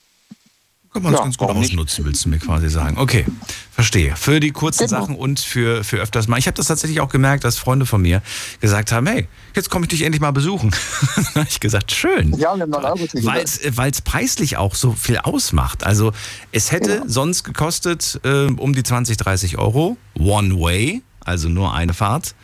Kann 1.01 1.11
man 1.11 1.13
es 1.13 1.19
ja, 1.19 1.23
ganz 1.23 1.37
gut 1.37 1.49
ausnutzen, 1.49 2.05
willst 2.05 2.25
du 2.25 2.29
mir 2.29 2.39
quasi 2.39 2.69
sagen. 2.69 2.97
Okay, 2.97 3.25
verstehe. 3.71 4.15
Für 4.15 4.39
die 4.39 4.51
kurzen 4.51 4.87
genau. 4.87 5.01
Sachen 5.01 5.15
und 5.15 5.39
für, 5.39 5.83
für 5.83 5.97
öfters 5.97 6.27
mal. 6.27 6.37
Ich 6.37 6.47
habe 6.47 6.55
das 6.55 6.67
tatsächlich 6.67 7.01
auch 7.01 7.09
gemerkt, 7.09 7.43
dass 7.43 7.57
Freunde 7.57 7.85
von 7.85 8.01
mir 8.01 8.21
gesagt 8.59 8.91
haben, 8.91 9.07
hey, 9.07 9.27
jetzt 9.55 9.69
komme 9.69 9.85
ich 9.85 9.89
dich 9.89 10.01
endlich 10.03 10.21
mal 10.21 10.31
besuchen. 10.31 10.71
da 11.15 11.41
habe 11.41 11.47
ich 11.49 11.59
gesagt, 11.59 11.91
schön. 11.91 12.33
Ja, 12.37 12.53
Weil 12.57 13.91
es 13.91 14.01
preislich 14.01 14.57
auch 14.57 14.75
so 14.75 14.91
viel 14.93 15.17
ausmacht. 15.17 15.83
Also 15.83 16.11
es 16.51 16.71
hätte 16.71 16.95
ja. 16.95 17.03
sonst 17.07 17.43
gekostet 17.43 18.19
äh, 18.23 18.45
um 18.45 18.73
die 18.73 18.83
20, 18.83 19.17
30 19.17 19.57
Euro, 19.57 19.97
One 20.17 20.59
Way, 20.59 21.01
also 21.21 21.49
nur 21.49 21.73
eine 21.73 21.93
Fahrt. 21.93 22.35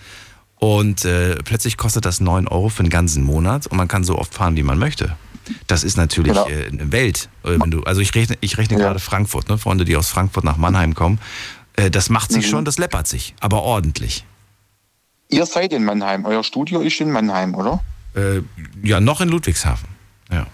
Und 0.57 1.05
äh, 1.05 1.35
plötzlich 1.43 1.77
kostet 1.77 2.05
das 2.05 2.21
9 2.21 2.47
Euro 2.47 2.69
für 2.69 2.83
den 2.83 2.89
ganzen 2.89 3.23
Monat 3.23 3.67
und 3.67 3.77
man 3.77 3.87
kann 3.87 4.03
so 4.03 4.17
oft 4.17 4.33
fahren, 4.33 4.55
wie 4.55 4.63
man 4.63 4.79
möchte. 4.79 5.15
Das 5.67 5.83
ist 5.83 5.97
natürlich 5.97 6.33
genau. 6.33 6.47
äh, 6.47 6.67
eine 6.67 6.91
Welt. 6.91 7.29
Äh, 7.43 7.57
du, 7.57 7.83
also 7.83 8.01
ich 8.01 8.13
rechne, 8.15 8.37
ich 8.41 8.57
rechne 8.57 8.77
ja. 8.77 8.85
gerade 8.85 8.99
Frankfurt, 8.99 9.49
ne? 9.49 9.57
Freunde, 9.57 9.85
die 9.85 9.95
aus 9.95 10.09
Frankfurt 10.09 10.43
nach 10.43 10.57
Mannheim 10.57 10.93
kommen. 10.93 11.19
Äh, 11.75 11.89
das 11.91 12.09
macht 12.09 12.31
sich 12.31 12.45
mhm. 12.45 12.49
schon, 12.49 12.65
das 12.65 12.77
läppert 12.77 13.07
sich, 13.07 13.35
aber 13.39 13.61
ordentlich. 13.63 14.25
Ihr 15.29 15.45
seid 15.45 15.73
in 15.73 15.83
Mannheim, 15.83 16.25
euer 16.25 16.43
Studio 16.43 16.81
ist 16.81 16.99
in 17.01 17.11
Mannheim, 17.11 17.55
oder? 17.55 17.81
Äh, 18.15 18.41
ja, 18.83 18.99
noch 18.99 19.21
in 19.21 19.29
Ludwigshafen. 19.29 19.89
Ja. 20.31 20.47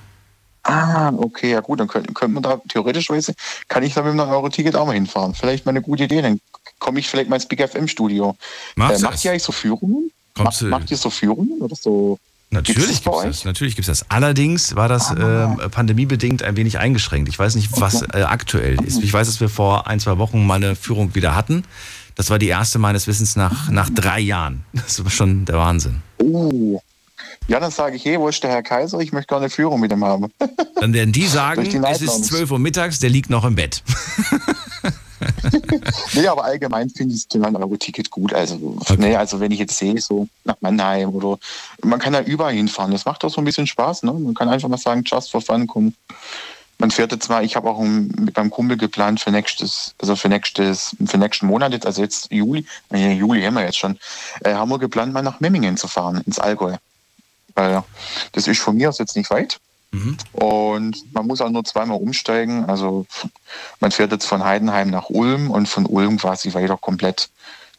Ah, 0.63 1.11
okay, 1.17 1.51
ja 1.51 1.59
gut, 1.59 1.79
dann 1.79 1.87
könnte 1.87 2.13
könnt 2.13 2.33
man 2.33 2.43
da 2.43 2.61
theoretischweise, 2.69 3.33
kann 3.67 3.83
ich 3.83 3.93
da 3.93 4.03
mit 4.03 4.11
einem 4.11 4.29
Euro-Ticket 4.29 4.75
auch 4.75 4.85
mal 4.85 4.93
hinfahren. 4.93 5.33
Vielleicht 5.33 5.65
mal 5.65 5.71
eine 5.71 5.81
gute 5.81 6.03
Idee, 6.03 6.21
dann 6.21 6.39
komme 6.79 6.99
ich 6.99 7.07
vielleicht 7.07 7.29
mal 7.29 7.35
ins 7.35 7.47
Big 7.47 7.67
FM-Studio. 7.67 8.35
Äh, 8.77 8.99
macht 8.99 9.25
ihr 9.25 9.31
eigentlich 9.31 9.43
so 9.43 9.51
Führungen? 9.51 10.11
Macht, 10.37 10.61
macht 10.61 10.91
ihr 10.91 10.97
so 10.97 11.09
Führungen 11.09 11.61
oder 11.61 11.75
so? 11.75 12.17
Natürlich 12.51 13.01
gibt 13.01 13.15
es 13.15 13.23
das. 13.23 13.45
Natürlich 13.45 13.75
gibt's 13.75 13.87
das. 13.87 14.05
Allerdings 14.09 14.75
war 14.75 14.89
das 14.89 15.09
ah. 15.09 15.57
äh, 15.59 15.69
pandemiebedingt 15.69 16.43
ein 16.43 16.57
wenig 16.57 16.77
eingeschränkt. 16.77 17.29
Ich 17.29 17.39
weiß 17.39 17.55
nicht, 17.55 17.69
was 17.79 18.01
äh, 18.01 18.23
aktuell 18.23 18.75
ist. 18.83 19.01
Ich 19.01 19.11
weiß, 19.11 19.27
dass 19.27 19.39
wir 19.39 19.47
vor 19.47 19.87
ein, 19.87 20.01
zwei 20.01 20.17
Wochen 20.17 20.45
mal 20.45 20.55
eine 20.55 20.75
Führung 20.75 21.15
wieder 21.15 21.33
hatten. 21.33 21.63
Das 22.15 22.29
war 22.29 22.39
die 22.39 22.49
erste 22.49 22.77
meines 22.77 23.07
Wissens 23.07 23.37
nach, 23.37 23.69
nach 23.69 23.89
drei 23.89 24.19
Jahren. 24.19 24.65
Das 24.73 25.01
war 25.01 25.09
schon 25.09 25.45
der 25.45 25.55
Wahnsinn. 25.55 26.01
Oh. 26.17 26.81
Ja, 27.47 27.59
dann 27.59 27.71
sage 27.71 27.95
ich, 27.95 28.05
hey, 28.05 28.19
wo 28.19 28.27
ist 28.27 28.43
der 28.43 28.51
Herr 28.51 28.63
Kaiser? 28.63 28.99
Ich 28.99 29.13
möchte 29.13 29.27
gerne 29.27 29.45
eine 29.45 29.49
Führung 29.49 29.79
mit 29.79 29.91
ihm 29.91 30.03
haben. 30.03 30.27
Dann 30.75 30.93
werden 30.93 31.13
die 31.13 31.27
sagen, 31.27 31.63
die 31.63 31.77
es 31.77 32.01
ist 32.01 32.25
12 32.25 32.51
Uhr 32.51 32.59
mittags, 32.59 32.99
der 32.99 33.09
liegt 33.09 33.29
noch 33.29 33.45
im 33.45 33.55
Bett. 33.55 33.81
nee, 36.13 36.27
aber 36.27 36.43
allgemein 36.43 36.89
finde 36.89 37.15
ich 37.15 37.27
das 37.27 37.41
9-Euro-Ticket 37.41 38.09
gut. 38.09 38.33
Also, 38.33 38.77
okay. 38.79 38.95
nee, 38.97 39.15
also 39.15 39.39
wenn 39.39 39.51
ich 39.51 39.59
jetzt 39.59 39.77
sehe, 39.77 39.99
so 39.99 40.27
nach 40.43 40.55
Mannheim 40.61 41.09
oder 41.09 41.37
man 41.83 41.99
kann 41.99 42.13
ja 42.13 42.21
überall 42.21 42.53
hinfahren. 42.53 42.91
Das 42.91 43.05
macht 43.05 43.23
auch 43.23 43.29
so 43.29 43.41
ein 43.41 43.45
bisschen 43.45 43.67
Spaß. 43.67 44.03
Ne? 44.03 44.13
Man 44.13 44.33
kann 44.33 44.49
einfach 44.49 44.69
mal 44.69 44.77
sagen, 44.77 45.03
just 45.05 45.31
for 45.31 45.41
fun, 45.41 45.67
komm. 45.67 45.93
Man 46.77 46.89
fährt 46.89 47.11
jetzt 47.11 47.29
mal, 47.29 47.45
ich 47.45 47.55
habe 47.55 47.69
auch 47.69 47.79
mit 47.79 48.35
meinem 48.35 48.49
Kumpel 48.49 48.75
geplant 48.75 49.19
für 49.19 49.29
nächstes, 49.29 49.93
also 49.99 50.15
für 50.15 50.29
nächstes, 50.29 50.95
für 51.05 51.19
nächsten 51.19 51.45
Monat 51.45 51.73
jetzt, 51.73 51.85
also 51.85 52.01
jetzt 52.01 52.31
Juli, 52.31 52.65
äh, 52.91 53.13
Juli 53.13 53.43
haben 53.43 53.53
wir 53.53 53.65
jetzt 53.65 53.77
schon, 53.77 53.99
äh, 54.43 54.53
haben 54.53 54.69
wir 54.69 54.79
geplant, 54.79 55.13
mal 55.13 55.21
nach 55.21 55.39
Memmingen 55.39 55.77
zu 55.77 55.87
fahren, 55.87 56.23
ins 56.25 56.39
Allgäu. 56.39 56.77
Weil 57.53 57.83
das 58.31 58.47
ist 58.47 58.59
von 58.61 58.77
mir 58.77 58.89
aus 58.89 58.97
jetzt 58.97 59.15
nicht 59.15 59.29
weit. 59.29 59.59
Mhm. 59.91 60.17
Und 60.33 61.13
man 61.13 61.27
muss 61.27 61.41
auch 61.41 61.49
nur 61.49 61.63
zweimal 61.65 61.97
umsteigen. 61.99 62.65
Also 62.65 63.05
man 63.79 63.91
fährt 63.91 64.11
jetzt 64.11 64.25
von 64.25 64.43
Heidenheim 64.43 64.89
nach 64.89 65.09
Ulm 65.09 65.51
und 65.51 65.67
von 65.67 65.85
Ulm 65.85 66.17
quasi 66.17 66.53
weiter 66.53 66.77
komplett 66.77 67.29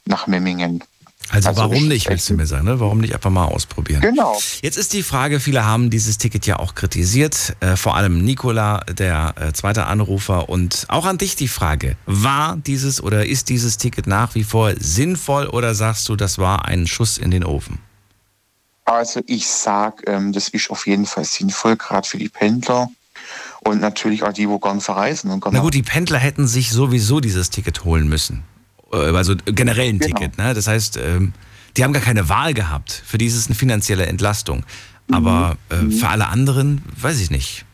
nach 0.04 0.26
Memmingen. 0.26 0.82
Also, 1.30 1.48
Also 1.50 1.60
warum 1.62 1.74
ich- 1.74 1.82
nicht, 1.88 2.08
willst 2.10 2.28
du 2.28 2.34
mir 2.34 2.46
sagen, 2.46 2.64
ne? 2.66 2.80
Warum 2.80 2.98
nicht 2.98 3.14
einfach 3.14 3.30
mal 3.30 3.44
ausprobieren? 3.46 4.02
Genau. 4.02 4.36
Jetzt 4.60 4.76
ist 4.76 4.92
die 4.92 5.04
Frage, 5.04 5.38
viele 5.40 5.64
haben 5.64 5.88
dieses 5.88 6.18
Ticket 6.18 6.44
ja 6.46 6.58
auch 6.58 6.74
kritisiert, 6.74 7.56
äh, 7.60 7.76
vor 7.76 7.96
allem 7.96 8.22
Nicola, 8.24 8.80
der 8.80 9.32
äh, 9.40 9.52
zweite 9.52 9.86
Anrufer 9.86 10.48
und 10.48 10.84
auch 10.88 11.06
an 11.06 11.16
dich 11.18 11.36
die 11.36 11.48
Frage, 11.48 11.96
war 12.06 12.56
dieses 12.56 13.02
oder 13.02 13.24
ist 13.24 13.48
dieses 13.48 13.78
Ticket 13.78 14.06
nach 14.08 14.34
wie 14.34 14.44
vor 14.44 14.72
sinnvoll 14.78 15.46
oder 15.46 15.74
sagst 15.74 16.08
du, 16.08 16.16
das 16.16 16.38
war 16.38 16.64
ein 16.66 16.86
Schuss 16.88 17.16
in 17.18 17.30
den 17.30 17.44
Ofen? 17.44 17.78
Also 18.84 19.20
ich 19.26 19.46
sag, 19.48 20.02
ähm, 20.08 20.32
das 20.32 20.48
ist 20.48 20.70
auf 20.70 20.86
jeden 20.86 21.06
Fall 21.06 21.24
sinnvoll, 21.24 21.76
gerade 21.76 22.06
für 22.08 22.18
die 22.18 22.28
Pendler 22.28 22.90
und 23.60 23.80
natürlich 23.80 24.24
auch 24.24 24.32
die, 24.32 24.48
wo 24.48 24.58
gern 24.58 24.80
verreisen 24.80 25.30
und 25.30 25.40
gern 25.40 25.54
Na 25.54 25.60
gut, 25.60 25.74
die 25.74 25.82
Pendler 25.82 26.18
hätten 26.18 26.46
sich 26.48 26.70
sowieso 26.72 27.20
dieses 27.20 27.50
Ticket 27.50 27.84
holen 27.84 28.08
müssen. 28.08 28.42
Äh, 28.92 28.96
Also 28.96 29.34
generell 29.44 29.88
ein 29.88 29.98
Genau. 29.98 30.18
Ticket. 30.18 30.36
Ne? 30.38 30.52
Das 30.54 30.66
heißt, 30.66 30.96
ähm, 30.96 31.32
die 31.76 31.84
haben 31.84 31.92
gar 31.92 32.02
keine 32.02 32.28
Wahl 32.28 32.54
gehabt. 32.54 33.02
Für 33.06 33.18
die 33.18 33.26
ist 33.26 33.36
es 33.36 33.46
eine 33.46 33.54
finanzielle 33.54 34.06
Entlastung. 34.06 34.64
Aber 35.10 35.56
äh, 35.68 35.90
für 35.90 36.08
alle 36.08 36.28
anderen, 36.28 36.82
weiß 37.00 37.20
ich 37.20 37.30
nicht. 37.30 37.64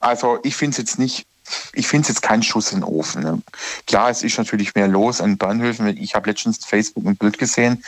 Also 0.00 0.38
ich 0.42 0.56
finde 0.56 0.72
es 0.72 0.78
jetzt 0.78 0.98
nicht, 0.98 1.26
ich 1.72 1.86
finde 1.86 2.02
es 2.02 2.08
jetzt 2.08 2.22
kein 2.22 2.42
Schuss 2.42 2.72
in 2.72 2.80
den 2.80 2.84
Ofen. 2.84 3.22
Ne? 3.22 3.42
Klar, 3.86 4.10
es 4.10 4.22
ist 4.22 4.38
natürlich 4.38 4.74
mehr 4.74 4.88
los 4.88 5.20
an 5.20 5.38
Bahnhöfen. 5.38 5.86
Ich 5.96 6.14
habe 6.14 6.30
letztens 6.30 6.64
Facebook 6.64 7.06
ein 7.06 7.16
Bild 7.16 7.38
gesehen, 7.38 7.84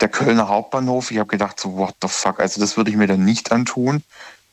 der 0.00 0.08
Kölner 0.08 0.48
Hauptbahnhof. 0.48 1.10
Ich 1.10 1.18
habe 1.18 1.28
gedacht, 1.28 1.60
so 1.60 1.76
what 1.76 1.94
the 2.02 2.08
fuck, 2.08 2.40
also 2.40 2.60
das 2.60 2.76
würde 2.76 2.90
ich 2.90 2.96
mir 2.96 3.06
dann 3.06 3.24
nicht 3.24 3.52
antun. 3.52 4.02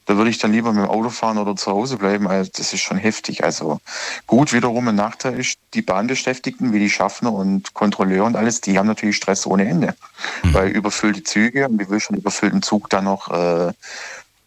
Da 0.08 0.16
würde 0.16 0.30
ich 0.30 0.38
dann 0.38 0.54
lieber 0.54 0.72
mit 0.72 0.86
dem 0.86 0.90
Auto 0.90 1.10
fahren 1.10 1.38
oder 1.38 1.58
zu 1.58 1.70
Hause 1.70 1.98
bleiben. 1.98 2.30
Also 2.30 2.50
das 2.56 2.72
ist 2.72 2.80
schon 2.80 2.98
heftig. 2.98 3.44
Also 3.44 3.80
gut, 4.26 4.54
wiederum 4.54 4.88
ein 4.88 4.96
Nachteil 4.96 5.38
ist, 5.38 5.60
die 5.74 5.82
Bahnbeschäftigten, 5.82 6.72
wie 6.72 6.80
die 6.80 6.90
Schaffner 6.90 7.34
und 7.34 7.74
Kontrolleure 7.74 8.24
und 8.24 8.38
alles, 8.38 8.62
die 8.62 8.80
haben 8.80 8.88
natürlich 8.88 9.18
Stress 9.18 9.46
ohne 9.46 9.68
Ende. 9.68 9.96
Weil 10.44 10.70
überfüllte 10.70 11.24
Züge 11.24 11.68
und 11.68 11.78
wie 11.80 11.90
will 11.90 12.00
schon 12.00 12.16
überfüllten 12.16 12.62
Zug 12.62 12.90
dann 12.90 13.04
noch 13.04 13.30
äh, 13.30 13.74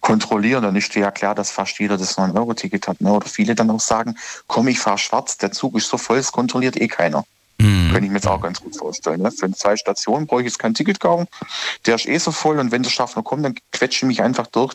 kontrollieren, 0.01 0.63
dann 0.63 0.77
ist 0.77 0.95
dir 0.95 1.01
ja 1.01 1.11
klar, 1.11 1.35
dass 1.35 1.51
fast 1.51 1.79
jeder 1.79 1.97
das 1.97 2.17
9-Euro-Ticket 2.19 2.89
hat. 2.89 3.01
Ne? 3.01 3.13
Oder 3.13 3.29
viele 3.29 3.55
dann 3.55 3.71
auch 3.71 3.81
sagen, 3.81 4.17
komm, 4.47 4.69
ich 4.69 4.79
fahre 4.79 4.99
schwarz, 4.99 5.37
der 5.39 5.53
Zug 5.53 5.77
ist 5.77 5.89
so 5.89 5.99
voll, 5.99 6.19
es 6.19 6.33
kontrolliert 6.33 6.81
eh 6.81 6.89
keiner. 6.89 7.25
Hm. 7.61 7.91
Kann 7.93 8.03
ich 8.03 8.09
mir 8.09 8.17
jetzt 8.17 8.27
auch 8.27 8.41
ganz 8.41 8.61
gut 8.61 8.77
vorstellen. 8.77 9.21
Ne? 9.21 9.31
Für 9.31 9.53
zwei 9.53 9.77
Stationen 9.77 10.27
brauche 10.27 10.41
ich 10.41 10.47
jetzt 10.47 10.59
kein 10.59 10.73
Ticket 10.73 10.99
kaufen. 10.99 11.27
Der 11.85 11.97
ist 11.97 12.07
eh 12.07 12.17
so 12.17 12.33
voll 12.33 12.59
und 12.59 12.73
wenn 12.73 12.83
der 12.83 12.91
Schaffner 12.91 13.23
kommt, 13.23 13.45
dann 13.45 13.55
quetsche 13.73 13.99
ich 13.99 14.09
mich 14.09 14.23
einfach 14.23 14.47
durch. 14.47 14.75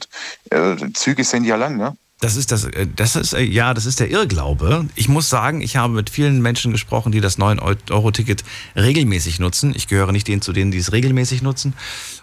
Äh, 0.52 0.76
Züge 0.94 1.24
sind 1.24 1.46
ja 1.46 1.56
lang, 1.56 1.78
ne? 1.78 1.98
Das 2.22 2.38
ist 2.38 2.52
das, 2.52 2.64
äh, 2.64 2.88
das 2.96 3.16
ist, 3.16 3.34
äh, 3.34 3.42
ja, 3.42 3.74
das 3.74 3.86
ist 3.86 4.00
der 4.00 4.10
Irrglaube. 4.10 4.86
Ich 4.96 5.10
muss 5.10 5.30
sagen, 5.30 5.62
ich 5.62 5.76
habe 5.76 5.94
mit 5.94 6.10
vielen 6.10 6.42
Menschen 6.42 6.72
gesprochen, 6.72 7.12
die 7.12 7.20
das 7.22 7.38
9-Euro-Ticket 7.38 8.44
regelmäßig 8.76 9.40
nutzen. 9.40 9.74
Ich 9.76 9.88
gehöre 9.88 10.12
nicht 10.12 10.28
denen 10.28 10.42
zu 10.42 10.54
denen, 10.54 10.72
die 10.72 10.78
es 10.78 10.92
regelmäßig 10.94 11.42
nutzen. 11.42 11.74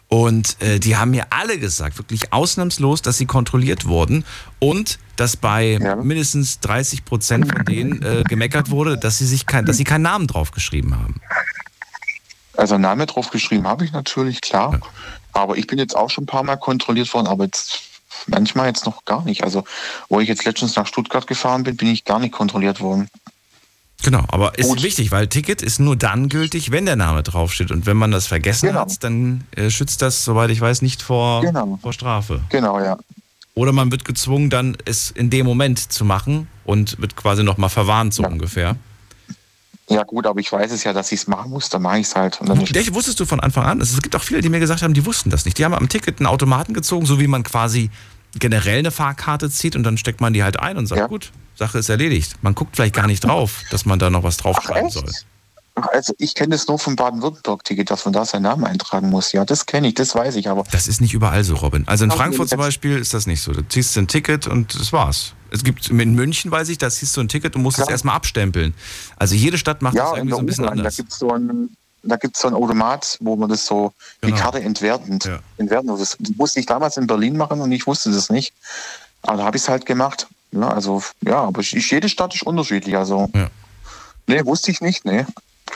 Und 0.08 0.60
äh, 0.60 0.78
die 0.78 0.96
haben 0.96 1.10
mir 1.10 1.26
alle 1.30 1.58
gesagt, 1.58 1.98
wirklich 1.98 2.32
ausnahmslos, 2.32 3.02
dass 3.02 3.18
sie 3.18 3.26
kontrolliert 3.26 3.84
wurden 3.86 4.24
und 4.58 4.98
dass 5.16 5.36
bei 5.36 5.78
Ja. 5.80 5.96
mindestens 5.96 6.60
30 6.60 7.04
Prozent 7.04 7.52
von 7.52 7.64
denen 7.64 8.02
äh, 8.02 8.22
gemeckert 8.24 8.70
wurde, 8.70 8.96
dass 8.98 9.18
sie 9.18 9.26
sich 9.26 9.46
kein, 9.46 9.66
dass 9.66 9.76
sie 9.76 9.84
keinen 9.84 10.02
Namen 10.02 10.26
draufgeschrieben 10.26 10.94
haben. 10.96 11.20
Also 12.56 12.76
Name 12.78 13.06
drauf 13.06 13.30
geschrieben 13.30 13.66
habe 13.66 13.84
ich 13.84 13.92
natürlich, 13.92 14.40
klar. 14.40 14.80
Aber 15.32 15.56
ich 15.56 15.66
bin 15.66 15.78
jetzt 15.78 15.96
auch 15.96 16.10
schon 16.10 16.24
ein 16.24 16.26
paar 16.26 16.42
Mal 16.42 16.56
kontrolliert 16.56 17.12
worden, 17.14 17.26
aber 17.26 17.44
jetzt 17.44 17.80
manchmal 18.28 18.68
jetzt 18.68 18.86
noch 18.86 19.04
gar 19.04 19.24
nicht. 19.24 19.44
Also 19.44 19.64
wo 20.08 20.20
ich 20.20 20.28
jetzt 20.28 20.44
letztens 20.44 20.76
nach 20.76 20.86
Stuttgart 20.86 21.26
gefahren 21.26 21.62
bin, 21.64 21.76
bin 21.76 21.88
ich 21.88 22.04
gar 22.04 22.18
nicht 22.18 22.32
kontrolliert 22.32 22.80
worden. 22.80 23.08
Genau, 24.04 24.24
aber 24.28 24.58
ist 24.58 24.66
Gut. 24.68 24.82
wichtig, 24.82 25.12
weil 25.12 25.28
Ticket 25.28 25.62
ist 25.62 25.78
nur 25.78 25.94
dann 25.94 26.28
gültig, 26.28 26.72
wenn 26.72 26.86
der 26.86 26.96
Name 26.96 27.22
draufsteht. 27.22 27.70
Und 27.70 27.86
wenn 27.86 27.96
man 27.96 28.10
das 28.10 28.26
vergessen 28.26 28.66
Genau. 28.68 28.80
hat, 28.80 29.04
dann 29.04 29.44
äh, 29.54 29.70
schützt 29.70 30.02
das, 30.02 30.24
soweit 30.24 30.50
ich 30.50 30.60
weiß, 30.60 30.82
nicht 30.82 31.02
vor, 31.02 31.42
Genau. 31.42 31.78
vor 31.80 31.92
Strafe. 31.92 32.40
Genau, 32.48 32.80
ja. 32.80 32.98
Oder 33.54 33.72
man 33.72 33.92
wird 33.92 34.04
gezwungen, 34.04 34.50
dann 34.50 34.76
es 34.86 35.10
in 35.12 35.30
dem 35.30 35.46
Moment 35.46 35.92
zu 35.92 36.04
machen 36.04 36.48
und 36.64 37.00
wird 37.00 37.14
quasi 37.16 37.44
nochmal 37.44 37.70
verwarnt, 37.70 38.12
so 38.14 38.22
Ja. 38.24 38.28
ungefähr. 38.28 38.76
Ja 39.88 40.04
gut, 40.04 40.26
aber 40.26 40.40
ich 40.40 40.50
weiß 40.50 40.72
es 40.72 40.84
ja, 40.84 40.92
dass 40.92 41.12
ich 41.12 41.20
es 41.20 41.26
machen 41.26 41.50
muss, 41.50 41.68
dann 41.68 41.82
mache 41.82 41.98
ich 41.98 42.06
es 42.06 42.16
halt. 42.16 42.40
Und 42.40 42.48
dann 42.48 42.64
Vielleicht 42.64 42.94
wusstest 42.94 43.20
du 43.20 43.26
von 43.26 43.40
Anfang 43.40 43.64
an, 43.64 43.80
es 43.80 44.00
gibt 44.00 44.16
auch 44.16 44.22
viele, 44.22 44.40
die 44.40 44.48
mir 44.48 44.60
gesagt 44.60 44.82
haben, 44.82 44.94
die 44.94 45.04
wussten 45.04 45.28
das 45.28 45.44
nicht. 45.44 45.58
Die 45.58 45.64
haben 45.64 45.74
am 45.74 45.88
Ticket 45.88 46.18
einen 46.18 46.28
Automaten 46.28 46.72
gezogen, 46.72 47.04
so 47.04 47.20
wie 47.20 47.26
man 47.26 47.42
quasi 47.42 47.90
generell 48.38 48.78
eine 48.78 48.90
Fahrkarte 48.90 49.50
zieht 49.50 49.76
und 49.76 49.82
dann 49.82 49.98
steckt 49.98 50.20
man 50.20 50.32
die 50.32 50.42
halt 50.42 50.58
ein 50.60 50.76
und 50.76 50.86
sagt, 50.86 51.00
Ja. 51.00 51.06
gut, 51.06 51.32
Sache 51.56 51.78
ist 51.78 51.88
erledigt. 51.88 52.36
Man 52.42 52.54
guckt 52.54 52.76
vielleicht 52.76 52.94
gar 52.94 53.06
nicht 53.06 53.24
drauf, 53.24 53.60
dass 53.70 53.84
man 53.84 53.98
da 53.98 54.10
noch 54.10 54.22
was 54.22 54.36
draufschreiben 54.38 54.90
soll. 54.90 55.04
Also 55.74 56.12
ich 56.18 56.34
kenne 56.34 56.50
das 56.50 56.68
nur 56.68 56.78
vom 56.78 56.96
Baden-Württemberg-Ticket, 56.96 57.90
dass 57.90 58.04
man 58.04 58.12
da 58.12 58.26
seinen 58.26 58.42
Namen 58.42 58.64
eintragen 58.64 59.08
muss. 59.08 59.32
Ja, 59.32 59.46
das 59.46 59.64
kenne 59.64 59.88
ich, 59.88 59.94
das 59.94 60.14
weiß 60.14 60.36
ich, 60.36 60.48
aber 60.48 60.64
Das 60.70 60.86
ist 60.86 61.00
nicht 61.00 61.14
überall 61.14 61.44
so, 61.44 61.54
Robin. 61.54 61.88
Also 61.88 62.04
in 62.04 62.10
Frankfurt 62.10 62.50
zum 62.50 62.58
Beispiel 62.58 62.98
ist 62.98 63.14
das 63.14 63.26
nicht 63.26 63.40
so. 63.40 63.52
Du 63.52 63.62
ziehst 63.66 63.96
ein 63.96 64.06
Ticket 64.06 64.46
und 64.46 64.78
das 64.78 64.92
war's. 64.92 65.32
Es 65.50 65.64
gibt 65.64 65.88
in 65.88 66.14
München, 66.14 66.50
weiß 66.50 66.68
ich, 66.68 66.76
da 66.76 66.90
ziehst 66.90 67.16
du 67.16 67.22
ein 67.22 67.28
Ticket 67.28 67.56
und 67.56 67.62
musst 67.62 67.78
es 67.78 67.88
erstmal 67.88 68.16
abstempeln. 68.16 68.74
Also 69.16 69.34
jede 69.34 69.56
Stadt 69.56 69.80
macht 69.80 69.94
ja, 69.94 70.04
das 70.10 70.16
irgendwie 70.18 70.32
so 70.34 70.38
ein 70.40 70.46
bisschen 70.46 70.64
U-Bahn, 70.64 70.76
da 70.76 70.80
anders. 70.82 70.96
gibt 70.96 71.12
es 71.12 71.18
so 71.18 71.30
ein 71.32 71.70
da 72.02 72.16
gibt's 72.16 72.40
so 72.40 72.48
einen 72.48 72.56
Automat, 72.56 73.16
wo 73.20 73.36
man 73.36 73.48
das 73.48 73.66
so, 73.66 73.92
Genau. 74.20 74.34
die 74.34 74.40
Karte 74.40 74.60
entwerten. 74.60 75.18
Ja. 75.24 75.38
entwerten. 75.58 75.88
Das 75.88 76.16
musste 76.36 76.60
ich 76.60 76.66
damals 76.66 76.96
in 76.96 77.06
Berlin 77.06 77.36
machen 77.36 77.60
und 77.60 77.70
ich 77.72 77.86
wusste 77.86 78.10
das 78.10 78.30
nicht. 78.30 78.52
Aber 79.22 79.38
da 79.38 79.44
habe 79.44 79.56
ich 79.56 79.62
es 79.62 79.68
halt 79.68 79.86
gemacht. 79.86 80.26
Ja, 80.52 80.68
also, 80.68 81.02
ja, 81.22 81.40
aber 81.42 81.60
ich, 81.60 81.72
jede 81.90 82.08
Stadt 82.08 82.34
ist 82.34 82.42
unterschiedlich. 82.42 82.96
Also, 82.96 83.30
Ja. 83.34 83.48
nee, 84.26 84.44
wusste 84.44 84.70
ich 84.70 84.80
nicht, 84.80 85.04
nee. 85.04 85.24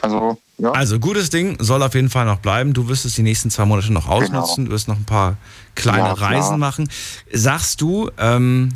Also, 0.03 0.37
ja. 0.59 0.73
Also 0.73 0.99
gutes 0.99 1.31
Ding, 1.31 1.57
soll 1.61 1.83
auf 1.83 1.95
jeden 1.95 2.11
Fall 2.11 2.27
noch 2.27 2.39
bleiben. 2.41 2.75
Du 2.75 2.89
wirst 2.89 3.05
es 3.07 3.15
die 3.15 3.23
nächsten 3.23 3.51
zwei 3.51 3.65
Monate 3.65 3.93
noch 3.93 4.09
ausnutzen. 4.09 4.67
Du 4.67 4.71
wirst 4.73 4.89
noch 4.89 4.97
ein 4.97 5.05
paar 5.07 5.37
kleine 5.75 6.15
Genau. 6.15 6.17
Ja. 6.21 6.27
Reisen 6.27 6.59
machen. 6.59 6.91
Sagst 7.33 7.81
du, 7.81 8.11
ähm, 8.19 8.73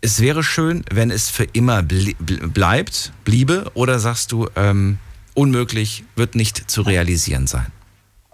es 0.00 0.20
wäre 0.20 0.42
schön, 0.44 0.84
wenn 0.90 1.10
es 1.10 1.28
für 1.28 1.44
immer 1.44 1.82
blie 1.82 2.14
bleibt, 2.20 3.12
bliebe? 3.24 3.70
Oder 3.74 3.98
sagst 3.98 4.30
du, 4.32 4.48
ähm, 4.54 4.98
unmöglich, 5.34 6.04
wird 6.16 6.34
nicht 6.34 6.70
zu 6.70 6.82
realisieren 6.82 7.46
sein? 7.46 7.72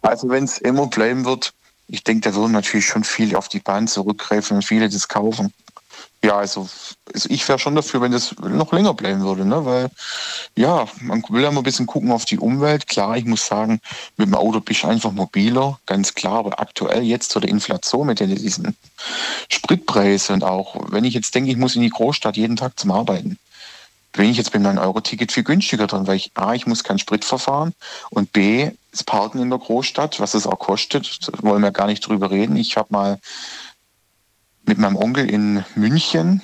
Also 0.02 0.28
wenn 0.28 0.44
es 0.44 0.58
immer 0.58 0.86
bleiben 0.86 1.24
wird, 1.24 1.52
ich 1.88 2.04
denke, 2.04 2.28
da 2.28 2.34
würden 2.34 2.52
natürlich 2.52 2.86
schon 2.86 3.04
viele 3.04 3.38
auf 3.38 3.48
die 3.48 3.60
Bahn 3.60 3.86
zurückgreifen 3.86 4.56
und 4.56 4.62
viele 4.62 4.88
das 4.88 5.08
kaufen. 5.08 5.52
Ja, 6.24 6.38
also, 6.38 6.68
also 7.14 7.28
ich 7.30 7.46
wäre 7.48 7.58
schon 7.58 7.74
dafür, 7.74 8.00
wenn 8.00 8.10
das 8.10 8.34
noch 8.40 8.72
länger 8.72 8.94
bleiben 8.94 9.20
würde, 9.20 9.44
ne? 9.44 9.64
Weil 9.64 9.90
ja, 10.56 10.86
man 11.00 11.22
will 11.28 11.42
ja 11.42 11.50
mal 11.50 11.60
ein 11.60 11.64
bisschen 11.64 11.86
gucken 11.86 12.10
auf 12.10 12.24
die 12.24 12.38
Umwelt. 12.38 12.88
Klar, 12.88 13.16
ich 13.16 13.24
muss 13.24 13.46
sagen, 13.46 13.80
mit 14.16 14.26
dem 14.26 14.34
Auto 14.34 14.60
bist 14.60 14.82
du 14.82 14.88
einfach 14.88 15.12
mobiler, 15.12 15.78
ganz 15.86 16.14
klar, 16.14 16.38
aber 16.38 16.58
aktuell 16.58 17.02
jetzt 17.02 17.30
zu 17.30 17.38
der 17.38 17.50
Inflation 17.50 18.08
mit 18.08 18.18
diesen 18.18 18.76
Spritpreisen 19.48 20.36
und 20.36 20.44
auch, 20.44 20.76
wenn 20.90 21.04
ich 21.04 21.14
jetzt 21.14 21.34
denke, 21.34 21.50
ich 21.50 21.56
muss 21.56 21.76
in 21.76 21.82
die 21.82 21.90
Großstadt 21.90 22.36
jeden 22.36 22.56
Tag 22.56 22.78
zum 22.78 22.90
Arbeiten, 22.90 23.38
bin 24.16 24.30
ich 24.30 24.36
jetzt 24.36 24.52
mit 24.52 24.62
meinem 24.62 24.78
Euro-Ticket 24.78 25.30
viel 25.32 25.44
günstiger 25.44 25.86
drin, 25.86 26.06
weil 26.06 26.16
ich 26.16 26.32
A, 26.34 26.54
ich 26.54 26.66
muss 26.66 26.84
keinen 26.84 26.98
Sprit 26.98 27.24
verfahren 27.24 27.72
und 28.10 28.32
B, 28.32 28.70
das 28.90 29.04
Parken 29.04 29.40
in 29.40 29.50
der 29.50 29.58
Großstadt, 29.58 30.20
was 30.20 30.34
es 30.34 30.46
auch 30.46 30.58
kostet, 30.58 31.18
wollen 31.42 31.62
wir 31.62 31.70
gar 31.70 31.86
nicht 31.86 32.00
drüber 32.06 32.30
reden. 32.30 32.56
Ich 32.56 32.76
habe 32.76 32.88
mal 32.90 33.18
mit 34.64 34.78
meinem 34.78 34.96
Onkel 34.96 35.28
in 35.30 35.64
München 35.74 36.42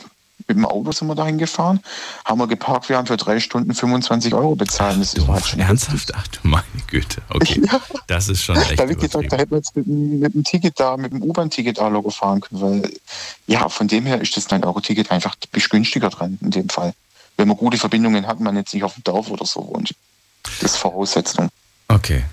mit 0.48 0.56
dem 0.56 0.66
Auto 0.66 0.90
sind 0.90 1.06
wir 1.06 1.14
dahin 1.14 1.38
gefahren, 1.38 1.80
haben 2.24 2.40
wir 2.40 2.48
geparkt, 2.48 2.88
wir 2.88 2.96
haben 2.96 3.06
für 3.06 3.16
drei 3.16 3.38
Stunden 3.38 3.72
25 3.74 4.34
Euro 4.34 4.56
bezahlt. 4.56 5.00
Das 5.00 5.14
ist 5.14 5.28
halt 5.28 5.46
schon 5.46 5.60
Ernsthaft? 5.60 6.12
Ach 6.16 6.26
du 6.26 6.40
meine 6.42 6.64
Güte. 6.88 7.22
Okay. 7.30 7.62
Das 8.08 8.28
ist 8.28 8.42
schon 8.42 8.56
echt 8.56 8.78
Da 8.78 8.86
gesagt, 8.86 9.32
da 9.32 9.36
hätten 9.36 9.52
wir 9.52 9.58
jetzt 9.58 9.76
mit, 9.76 9.86
dem- 9.86 10.18
mit 10.18 10.34
dem 10.34 10.42
Ticket 10.42 10.78
da, 10.80 10.96
mit 10.96 11.12
dem 11.12 11.22
U-Bahn-Ticket 11.22 11.78
da 11.78 11.86
locker 11.86 12.10
fahren 12.10 12.40
können, 12.40 12.60
weil 12.60 12.92
ja, 13.46 13.68
von 13.68 13.86
dem 13.86 14.04
her 14.04 14.20
ist 14.20 14.36
das 14.36 14.48
9-Euro-Ticket 14.50 15.12
einfach 15.12 15.36
günstiger 15.70 16.10
dran 16.10 16.38
in 16.42 16.50
dem 16.50 16.68
Fall. 16.68 16.92
Wenn 17.36 17.48
man 17.48 17.56
gute 17.56 17.78
Verbindungen 17.78 18.26
hat, 18.26 18.40
man 18.40 18.56
jetzt 18.56 18.74
nicht 18.74 18.84
auf 18.84 18.94
dem 18.94 19.04
Dorf 19.04 19.30
oder 19.30 19.46
so 19.46 19.66
wohnt. 19.68 19.94
Das 20.42 20.62
ist 20.62 20.76
Voraussetzung. 20.76 21.48
Okay. 21.88 22.24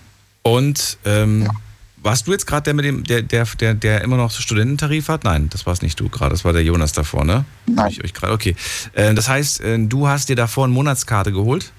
Und 0.44 0.98
ähm, 1.06 1.50
warst 1.98 2.28
du 2.28 2.32
jetzt 2.32 2.48
gerade 2.48 2.64
der 2.64 2.74
mit 2.74 2.86
dem, 2.86 3.04
der, 3.04 3.22
der, 3.22 3.46
der, 3.46 3.74
der 3.74 4.02
immer 4.02 4.18
noch 4.18 4.32
Studententarif 4.32 5.10
hat? 5.10 5.24
Nein, 5.24 5.50
das 5.50 5.66
warst 5.66 5.82
nicht 5.82 6.00
du 6.00 6.10
gerade, 6.10 6.32
das 6.32 6.46
war 6.46 6.54
der 6.54 6.64
Jonas 6.64 6.94
davor, 6.94 7.26
ne? 7.26 7.46
Nein. 7.66 7.92
Ich 7.92 8.04
euch 8.04 8.14
grad, 8.14 8.32
okay. 8.32 8.56
Äh, 8.94 9.14
das 9.14 9.28
heißt, 9.28 9.62
äh, 9.62 9.78
du 9.80 10.08
hast 10.08 10.30
dir 10.30 10.36
davor 10.36 10.66
eine 10.66 10.74
Monatskarte 10.74 11.32
geholt? 11.32 11.72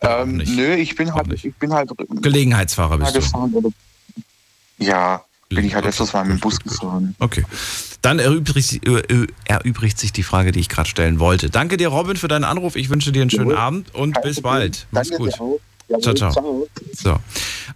Ähm, 0.00 0.36
nö, 0.36 0.74
ich 0.74 0.96
bin 0.96 1.14
halt, 1.14 1.32
ich 1.32 1.54
bin 1.54 1.72
halt 1.72 1.90
Gelegenheitsfahrer 2.20 2.98
bist 2.98 3.32
du. 3.32 3.58
oder 3.58 3.70
ja, 4.78 5.24
bin 5.54 5.64
ich 5.64 5.74
halt 5.74 5.84
Okay, 5.84 5.90
öfters 5.90 6.12
mal 6.12 6.24
mit 6.24 6.38
dem 6.38 6.40
Bus 6.40 6.58
gefahren. 6.60 7.14
Okay. 7.18 7.44
Dann 8.02 8.18
erübrigt, 8.18 8.68
sich- 8.68 8.86
äh, 8.86 8.98
äh, 9.00 9.26
erübrigt 9.46 9.98
sich 9.98 10.12
die 10.12 10.22
Frage, 10.22 10.52
die 10.52 10.60
ich 10.60 10.68
gerade 10.68 10.88
stellen 10.88 11.18
wollte. 11.20 11.50
Danke 11.50 11.76
dir, 11.76 11.88
Robin, 11.88 12.16
für 12.16 12.28
deinen 12.28 12.44
Anruf. 12.44 12.76
Ich 12.76 12.88
wünsche 12.90 13.12
dir 13.12 13.22
einen 13.22 13.30
schönen 13.30 13.50
Jawohl. 13.50 13.62
Abend 13.62 13.94
und 13.94 14.14
Kein 14.14 14.22
bis 14.22 14.36
Problem. 14.36 14.52
bald. 14.60 14.86
Mach's 14.90 15.08
Danke 15.10 15.24
gut. 15.24 15.32
Jawohl, 15.34 15.58
Ciao, 16.00 16.14
ciao. 16.14 16.66
So. 16.94 17.16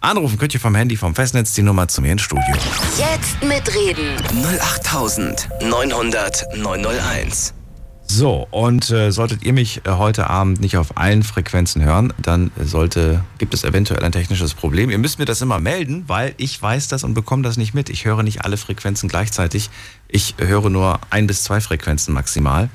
Anrufen 0.01 0.37
könnt 0.39 0.53
ihr 0.55 0.59
vom 0.59 0.73
Handy, 0.75 0.97
vom 0.97 1.13
Festnetz, 1.13 1.53
die 1.53 1.61
Nummer 1.61 1.87
zu 1.87 2.01
mir 2.01 2.11
ins 2.13 2.23
Studio. 2.23 2.43
Jetzt 2.97 3.43
mitreden. 3.43 4.15
08900 4.33 6.45
901. 6.57 7.53
So, 8.11 8.47
und 8.49 8.89
äh, 8.89 9.11
solltet 9.11 9.43
ihr 9.43 9.53
mich 9.53 9.85
äh, 9.85 9.91
heute 9.91 10.31
Abend 10.31 10.61
nicht 10.61 10.77
auf 10.77 10.97
allen 10.97 11.21
Frequenzen 11.21 11.83
hören, 11.83 12.11
dann 12.19 12.49
sollte, 12.59 13.23
gibt 13.37 13.53
es 13.53 13.63
eventuell 13.63 14.03
ein 14.03 14.11
technisches 14.11 14.55
Problem. 14.55 14.89
Ihr 14.89 14.97
müsst 14.97 15.19
mir 15.19 15.25
das 15.25 15.43
immer 15.43 15.59
melden, 15.59 16.05
weil 16.07 16.33
ich 16.37 16.59
weiß 16.59 16.87
das 16.87 17.03
und 17.03 17.13
bekomme 17.13 17.43
das 17.43 17.55
nicht 17.55 17.75
mit. 17.75 17.87
Ich 17.87 18.05
höre 18.05 18.23
nicht 18.23 18.43
alle 18.43 18.57
Frequenzen 18.57 19.09
gleichzeitig. 19.09 19.69
Ich 20.07 20.33
höre 20.39 20.71
nur 20.71 20.99
ein 21.11 21.27
bis 21.27 21.43
zwei 21.43 21.61
Frequenzen 21.61 22.15
maximal. 22.15 22.69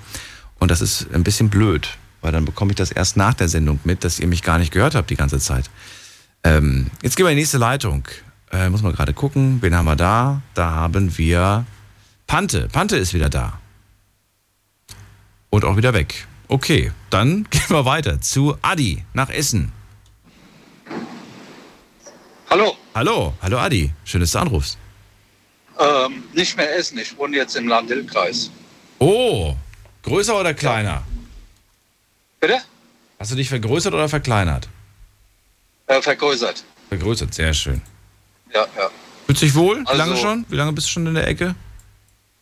Und 0.61 0.70
das 0.70 0.81
ist 0.81 1.09
ein 1.12 1.25
bisschen 1.25 1.51
blöd, 1.51 1.99
weil 2.20 2.31
dann 2.31 2.44
bekomme 2.44 2.70
ich 2.70 2.77
das 2.77 2.92
erst 2.92 3.16
nach 3.16 3.35
der 3.35 3.49
Sendung 3.49 3.81
mit, 3.83 4.05
dass 4.05 4.20
ihr 4.20 4.29
mich 4.29 4.42
gar 4.42 4.59
nicht 4.59 4.70
gehört 4.70 4.94
habt 4.94 5.11
die 5.11 5.16
ganze 5.16 5.40
Zeit. 5.40 5.68
Ähm, 6.44 6.92
jetzt 7.03 7.16
gehen 7.16 7.27
wir 7.27 7.31
in 7.31 7.37
die 7.37 7.42
nächste 7.42 7.59
Leitung. 7.59 8.05
Äh, 8.53 8.70
muss 8.70 8.83
man 8.83 8.92
gerade 8.92 9.12
gucken, 9.12 9.59
wen 9.62 9.75
haben 9.75 9.87
wir 9.87 9.97
da? 9.97 10.42
Da 10.55 10.70
haben 10.70 11.18
wir 11.18 11.66
Pante. 12.29 12.68
Pante 12.70 12.97
ist 12.97 13.14
wieder 13.14 13.29
da. 13.29 13.59
Und 15.55 15.64
auch 15.64 15.77
wieder 15.77 15.95
weg. 15.95 16.27
Okay, 16.49 16.90
dann 17.11 17.45
gehen 17.51 17.69
wir 17.69 17.85
weiter 17.85 18.21
zu 18.21 18.59
Adi 18.61 19.05
nach 19.12 19.31
Essen. 19.31 19.71
Hallo. 22.51 22.77
Hallo, 22.93 23.35
hallo 23.40 23.59
Adi. 23.59 23.93
Schön, 24.05 24.21
dass 24.21 24.33
du 24.33 24.40
anrufst. 24.40 24.77
Ähm, 25.79 26.25
nicht 26.33 26.57
mehr 26.57 26.77
Essen, 26.77 26.99
ich 26.99 27.17
wohne 27.17 27.37
jetzt 27.37 27.55
im 27.55 27.69
Land-Dill-Kreis. 27.69 28.51
Oh, 28.99 29.55
größer 30.03 30.40
oder 30.40 30.55
kleiner? 30.55 31.05
Bitte? 32.40 32.61
Hast 33.21 33.31
du 33.31 33.37
dich 33.37 33.49
vergrößert 33.49 33.95
oder 33.95 34.09
verkleinert? 34.09 34.69
Äh, 35.87 36.03
vergrößert. 36.03 36.64
Vergrößert, 36.88 37.33
sehr 37.33 37.55
schön. 37.55 37.81
Ja, 38.53 38.67
ja. 38.77 38.90
Fühlst 39.27 39.43
du 39.43 39.47
dich 39.47 39.55
wohl? 39.55 39.83
Wie 39.83 39.87
Also- 39.87 39.99
lange 40.03 40.17
schon? 40.17 40.47
Wie 40.49 40.57
lange 40.57 40.73
bist 40.73 40.88
du 40.88 40.90
schon 40.95 41.07
in 41.07 41.14
der 41.14 41.29
Ecke? 41.29 41.55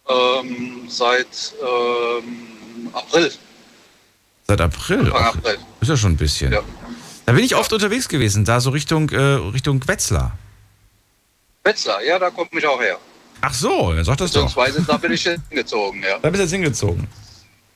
Ähm, 0.08 0.86
seit 0.88 1.52
ähm, 1.62 2.51
April. 2.92 3.30
Seit 4.48 4.60
April. 4.60 5.00
Anfang 5.06 5.14
Ach, 5.22 5.34
April. 5.36 5.58
ist 5.80 5.88
ja 5.88 5.96
schon 5.96 6.12
ein 6.12 6.16
bisschen. 6.16 6.52
Ja. 6.52 6.60
Da 7.26 7.32
bin 7.32 7.44
ich 7.44 7.54
oft 7.54 7.72
unterwegs 7.72 8.08
gewesen, 8.08 8.44
da 8.44 8.60
so 8.60 8.70
Richtung, 8.70 9.08
äh, 9.10 9.16
Richtung 9.16 9.86
Wetzlar. 9.86 10.36
Wetzlar, 11.64 12.02
ja, 12.02 12.18
da 12.18 12.30
kommt 12.30 12.52
mich 12.52 12.66
auch 12.66 12.80
her. 12.80 12.98
Ach 13.40 13.54
so, 13.54 13.92
dann 13.94 14.04
sag 14.04 14.16
das 14.18 14.32
doch. 14.32 14.42
Beziehungsweise 14.46 14.82
da 14.82 14.96
bin 14.96 15.12
ich 15.12 15.22
hingezogen, 15.22 16.02
ja. 16.02 16.18
Da 16.20 16.30
bist 16.30 16.40
du 16.40 16.42
jetzt 16.44 16.52
hingezogen. 16.52 17.06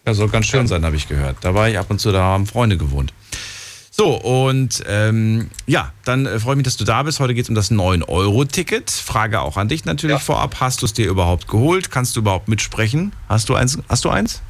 Ja, 0.07 0.15
soll 0.15 0.29
ganz 0.29 0.47
schön 0.47 0.67
sein, 0.67 0.85
habe 0.85 0.97
ich 0.97 1.09
gehört. 1.09 1.37
Da 1.41 1.55
war 1.55 1.69
ich 1.69 1.79
ab 1.79 1.87
und 1.89 2.01
zu, 2.01 2.13
da 2.13 2.23
haben 2.23 2.47
Freunde 2.47 2.77
gewohnt. 2.77 3.13
So, 3.91 4.15
und 4.15 4.83
ähm, 4.87 5.51
ja, 5.67 5.93
dann 6.05 6.27
äh, 6.27 6.39
freue 6.39 6.53
ich 6.55 6.57
mich, 6.59 6.65
dass 6.65 6.77
du 6.77 6.85
da 6.85 7.03
bist. 7.03 7.19
Heute 7.19 7.33
geht 7.35 7.45
es 7.45 7.49
um 7.49 7.55
das 7.55 7.71
9-Euro-Ticket. 7.71 8.91
Frage 8.91 9.41
auch 9.41 9.57
an 9.57 9.69
dich 9.69 9.85
natürlich 9.87 10.17
Ja. 10.17 10.21
vorab. 10.21 10.57
Hast 10.61 10.83
du 10.83 10.87
es 10.87 10.93
dir 10.93 11.09
überhaupt 11.09 11.49
geholt? 11.49 11.91
Kannst 11.91 12.15
du 12.15 12.21
überhaupt 12.21 12.47
mitsprechen? 12.49 13.13
Hast 13.29 13.49
du 13.49 13.55
eins? 13.55 13.79
Hast 13.89 14.05
du 14.05 14.11
eins? 14.11 14.43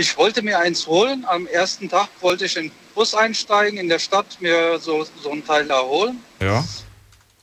Ich 0.00 0.16
wollte 0.16 0.40
mir 0.40 0.58
eins 0.58 0.86
holen. 0.86 1.26
Am 1.26 1.46
ersten 1.46 1.86
Tag 1.86 2.08
wollte 2.22 2.46
ich 2.46 2.56
in 2.56 2.68
den 2.68 2.72
Bus 2.94 3.14
einsteigen, 3.14 3.78
in 3.78 3.90
der 3.90 3.98
Stadt 3.98 4.40
mir 4.40 4.78
so, 4.78 5.06
so 5.22 5.30
ein 5.30 5.44
Teil 5.44 5.66
da 5.66 5.82
holen. 5.82 6.24
Ja. 6.40 6.64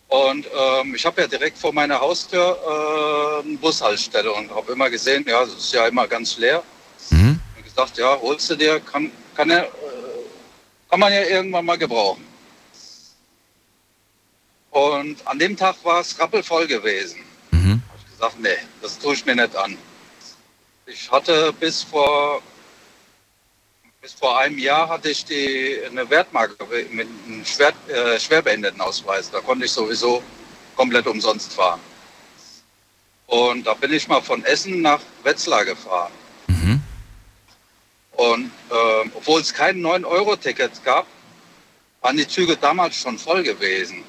Und 0.08 0.48
ähm, 0.48 0.96
ich 0.96 1.06
habe 1.06 1.22
ja 1.22 1.28
direkt 1.28 1.56
vor 1.60 1.72
meiner 1.72 2.00
Haustür 2.02 2.58
äh, 2.58 3.48
eine 3.48 3.58
Bushaltestelle 3.58 4.32
und 4.34 4.50
habe 4.50 4.72
immer 4.72 4.90
gesehen, 4.90 5.24
ja, 5.28 5.44
es 5.44 5.54
ist 5.54 5.72
ja 5.72 5.88
immer 5.88 6.08
ganz 6.08 6.40
leer. 6.40 6.64
Mhm. 7.12 7.40
Und 7.58 7.64
gesagt, 7.64 8.00
ja, 8.00 8.18
holst 8.20 8.50
du 8.50 8.56
dir, 8.56 8.80
kann, 8.80 9.12
kann, 9.36 9.52
er, 9.52 9.66
äh, 9.66 9.68
kann 10.90 11.00
man 11.00 11.14
ja 11.14 11.22
irgendwann 11.26 11.66
mal 11.66 11.78
gebrauchen. 11.78 12.26
Und 14.72 15.28
an 15.28 15.38
dem 15.38 15.56
Tag 15.56 15.76
war 15.84 16.00
es 16.00 16.20
rappelvoll 16.20 16.66
gewesen. 16.66 17.20
Mhm. 17.52 17.84
Hab 17.88 18.00
ich 18.00 18.12
gesagt, 18.14 18.40
nee, 18.40 18.58
das 18.82 18.98
tue 18.98 19.14
ich 19.14 19.24
mir 19.28 19.36
nicht 19.36 19.56
an. 19.56 19.78
Ich 20.90 21.12
hatte 21.12 21.52
bis 21.52 21.84
vor, 21.84 22.42
bis 24.02 24.14
vor 24.14 24.40
einem 24.40 24.58
Jahr 24.58 24.88
hatte 24.88 25.10
ich 25.10 25.26
die, 25.26 25.82
eine 25.86 26.10
Wertmarke 26.10 26.56
mit 26.92 27.10
einem 27.26 27.46
schwer, 27.46 27.74
äh, 27.90 28.18
Schwerbehindertenausweis. 28.18 29.30
Da 29.30 29.42
konnte 29.42 29.66
ich 29.66 29.72
sowieso 29.72 30.24
komplett 30.78 31.06
umsonst 31.06 31.54
fahren. 31.54 31.82
Und 33.26 33.68
da 33.68 33.74
bin 33.74 33.92
ich 33.92 34.08
mal 34.08 34.22
von 34.22 34.46
Essen 34.46 34.82
nach 34.82 35.02
Wetzlar 35.24 35.66
gefahren. 35.66 36.14
Mhm. 36.48 36.82
Und 38.14 38.52
ähm, 38.72 39.12
obwohl 39.14 39.42
es 39.42 39.54
kein 39.54 39.82
9-Euro-Ticket 39.82 40.86
gab, 40.86 41.06
waren 42.00 42.16
die 42.16 42.28
Züge 42.28 42.56
damals 42.56 42.96
schon 42.96 43.20
voll 43.20 43.44
gewesen. 43.44 44.06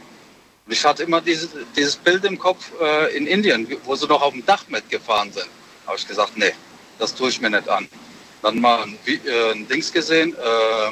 Und 0.64 0.72
ich 0.72 0.84
hatte 0.84 1.02
immer 1.02 1.20
dieses, 1.20 1.50
dieses 1.74 1.96
Bild 1.96 2.24
im 2.24 2.38
Kopf 2.38 2.70
äh, 2.80 3.16
in 3.16 3.26
Indien, 3.26 3.66
wo 3.82 3.96
sie 3.96 4.06
noch 4.06 4.22
auf 4.22 4.32
dem 4.32 4.46
Dach 4.46 4.62
mitgefahren 4.68 5.32
sind. 5.32 5.48
habe 5.84 5.96
ich 5.96 6.06
gesagt, 6.06 6.36
nee, 6.36 6.52
das 6.98 7.14
tue 7.14 7.28
ich 7.28 7.40
mir 7.40 7.50
nicht 7.50 7.68
an. 7.68 7.88
Dann 8.42 8.60
mal 8.60 8.82
ein, 8.82 8.98
äh, 9.06 9.52
ein 9.52 9.66
Dings 9.68 9.92
gesehen, 9.92 10.34
äh, 10.36 10.90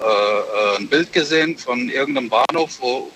äh, 0.00 0.04
äh, 0.04 0.76
ein 0.78 0.88
Bild 0.88 1.12
gesehen 1.12 1.56
von 1.56 1.88
irgendeinem 1.88 2.28
Bahnhof, 2.28 2.80
wo, 2.80 3.12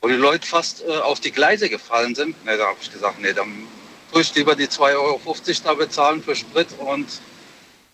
wo 0.00 0.08
die 0.08 0.14
Leute 0.14 0.46
fast 0.46 0.82
äh, 0.82 0.96
auf 0.98 1.20
die 1.20 1.30
Gleise 1.30 1.68
gefallen 1.68 2.14
sind. 2.14 2.36
Nee, 2.44 2.56
da 2.56 2.68
habe 2.68 2.78
ich 2.80 2.90
gesagt, 2.90 3.20
nee, 3.20 3.32
dann 3.32 3.66
tue 4.12 4.22
ich 4.22 4.34
lieber 4.34 4.54
die 4.54 4.68
2,50 4.68 4.94
Euro 4.94 5.20
da 5.64 5.74
bezahlen 5.74 6.22
für 6.22 6.34
Sprit 6.34 6.68
und 6.78 7.06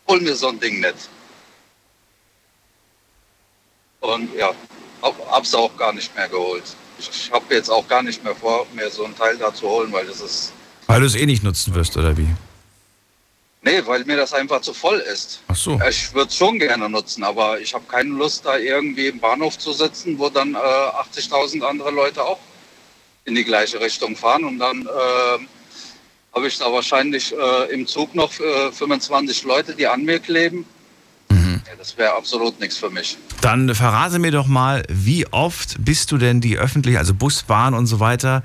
hol 0.06 0.20
mir 0.20 0.36
so 0.36 0.48
ein 0.48 0.60
Ding 0.60 0.80
nicht. 0.80 1.08
Und 4.00 4.34
ja, 4.34 4.52
hab, 5.00 5.30
hab's 5.30 5.54
auch 5.54 5.76
gar 5.76 5.92
nicht 5.92 6.14
mehr 6.14 6.28
geholt. 6.28 6.64
Ich, 6.98 7.08
ich 7.08 7.32
habe 7.32 7.54
jetzt 7.54 7.70
auch 7.70 7.86
gar 7.88 8.02
nicht 8.02 8.22
mehr 8.22 8.36
vor, 8.36 8.66
mir 8.74 8.90
so 8.90 9.04
ein 9.04 9.16
Teil 9.16 9.36
da 9.38 9.52
zu 9.52 9.68
holen, 9.68 9.92
weil 9.92 10.06
das 10.06 10.20
ist, 10.20 10.52
Weil 10.92 11.00
du 11.00 11.06
es 11.06 11.14
eh 11.14 11.24
nicht 11.24 11.42
nutzen 11.42 11.74
wirst, 11.74 11.96
oder 11.96 12.16
wie? 12.18 12.28
nee, 13.62 13.80
weil 13.86 14.04
mir 14.04 14.16
das 14.16 14.34
einfach 14.34 14.60
zu 14.60 14.74
voll 14.74 14.98
ist. 14.98 15.40
Ach 15.48 15.56
so. 15.56 15.80
Ich 15.88 16.12
würde 16.12 16.28
es 16.28 16.36
schon 16.36 16.58
gerne 16.58 16.88
nutzen, 16.90 17.24
aber 17.24 17.60
ich 17.60 17.72
habe 17.72 17.84
keine 17.88 18.10
Lust, 18.10 18.44
da 18.44 18.58
irgendwie 18.58 19.06
im 19.06 19.18
Bahnhof 19.18 19.56
zu 19.58 19.72
sitzen, 19.72 20.18
wo 20.18 20.28
dann 20.28 20.54
äh, 20.54 20.58
80.000 20.58 21.62
andere 21.62 21.90
Leute 21.90 22.22
auch 22.22 22.40
in 23.24 23.34
die 23.34 23.44
gleiche 23.44 23.80
Richtung 23.80 24.16
fahren. 24.16 24.44
Und 24.44 24.58
dann 24.58 24.82
äh, 24.82 25.38
habe 26.34 26.46
ich 26.46 26.58
da 26.58 26.70
wahrscheinlich 26.70 27.32
äh, 27.32 27.72
im 27.72 27.86
Zug 27.86 28.14
noch 28.14 28.38
äh, 28.40 28.72
25 28.72 29.44
Leute, 29.44 29.74
die 29.74 29.86
an 29.86 30.04
mir 30.04 30.18
kleben. 30.18 30.66
Ja, 31.72 31.78
das 31.78 31.96
wäre 31.96 32.14
absolut 32.14 32.60
nichts 32.60 32.76
für 32.76 32.90
mich. 32.90 33.16
Dann 33.40 33.74
verrate 33.74 34.18
mir 34.18 34.30
doch 34.30 34.46
mal, 34.46 34.82
wie 34.90 35.26
oft 35.28 35.76
bist 35.78 36.12
du 36.12 36.18
denn 36.18 36.42
die 36.42 36.58
öffentliche, 36.58 36.98
also 36.98 37.14
Bus, 37.14 37.44
Bahn 37.44 37.72
und 37.72 37.86
so 37.86 37.98
weiter, 37.98 38.42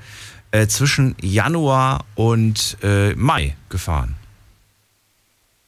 äh, 0.50 0.66
zwischen 0.66 1.16
Januar 1.20 2.04
und 2.14 2.76
äh, 2.82 3.14
Mai 3.14 3.56
gefahren? 3.68 4.16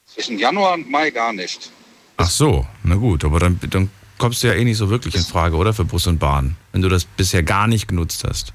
Zwischen 0.06 0.38
Januar 0.38 0.74
und 0.74 0.90
Mai 0.90 1.10
gar 1.10 1.32
nicht. 1.32 1.70
Ach 2.16 2.28
so, 2.30 2.66
na 2.82 2.96
gut, 2.96 3.24
aber 3.24 3.38
dann, 3.38 3.58
dann 3.70 3.90
kommst 4.18 4.42
du 4.42 4.48
ja 4.48 4.54
eh 4.54 4.64
nicht 4.64 4.76
so 4.76 4.90
wirklich 4.90 5.14
in 5.14 5.22
Frage, 5.22 5.56
oder? 5.56 5.72
Für 5.72 5.84
Bus 5.84 6.06
und 6.06 6.18
Bahn, 6.18 6.56
wenn 6.72 6.82
du 6.82 6.88
das 6.88 7.04
bisher 7.04 7.42
gar 7.42 7.66
nicht 7.66 7.88
genutzt 7.88 8.24
hast. 8.28 8.52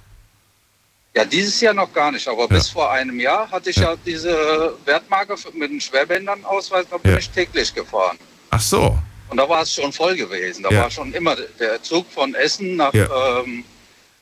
Ja, 1.16 1.24
dieses 1.24 1.62
Jahr 1.62 1.74
noch 1.74 1.92
gar 1.94 2.12
nicht, 2.12 2.28
aber 2.28 2.48
bis 2.48 2.70
vor 2.70 2.92
einem 2.92 3.20
Jahr 3.22 3.50
hatte 3.50 3.70
ich 3.70 3.78
ja, 3.78 3.96
diese 4.06 4.76
Wertmarke 4.84 5.36
mit 5.54 5.72
dem 5.72 5.80
Schwerbändern-Ausweis, 5.80 6.86
da 6.92 6.98
bin 6.98 7.14
Ja. 7.14 7.18
ich 7.18 7.30
täglich 7.30 7.74
gefahren. 7.74 8.18
Ach 8.50 8.60
so, 8.60 9.00
Und 9.30 9.38
da 9.38 9.50
war 9.50 9.64
es 9.64 9.74
schon 9.74 9.92
voll 9.92 10.16
gewesen. 10.16 10.62
Da 10.64 10.70
Ja. 10.70 10.82
war 10.84 10.92
schon 10.92 11.12
immer 11.14 11.36
der 11.60 11.82
Zug 11.82 12.06
von 12.12 12.36
Essen 12.36 12.76
nach, 12.76 12.94
Ja. 12.94 13.40
ähm, 13.40 13.64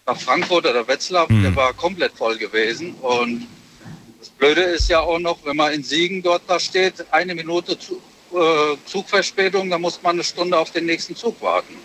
nach 0.05 0.19
Frankfurt 0.19 0.65
oder 0.65 0.87
Wetzlar, 0.87 1.31
Mhm. 1.31 1.43
der 1.43 1.55
war 1.55 1.73
komplett 1.73 2.13
voll 2.13 2.37
gewesen. 2.37 2.93
Und 2.95 3.47
das 4.19 4.29
Blöde 4.29 4.61
ist 4.61 4.89
ja 4.89 4.99
auch 4.99 5.19
noch, 5.19 5.39
wenn 5.45 5.55
man 5.55 5.73
in 5.73 5.83
Siegen 5.83 6.21
dort 6.21 6.43
da 6.47 6.59
steht, 6.59 7.05
eine 7.11 7.35
Minute 7.35 7.73
äh, 7.73 8.77
Zugverspätung, 8.85 9.69
da 9.69 9.77
muss 9.77 10.01
man 10.01 10.15
eine 10.15 10.23
Stunde 10.23 10.57
auf 10.57 10.71
den 10.71 10.85
nächsten 10.85 11.15
Zug 11.15 11.41
warten. 11.41 11.75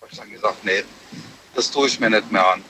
Da 0.00 0.06
habe 0.06 0.12
ich 0.12 0.18
dann 0.18 0.30
gesagt, 0.30 0.64
nee, 0.64 0.84
das 1.54 1.70
tue 1.70 1.88
ich 1.88 1.98
mir 1.98 2.10
nicht 2.10 2.30
mehr 2.30 2.46
an. 2.46 2.62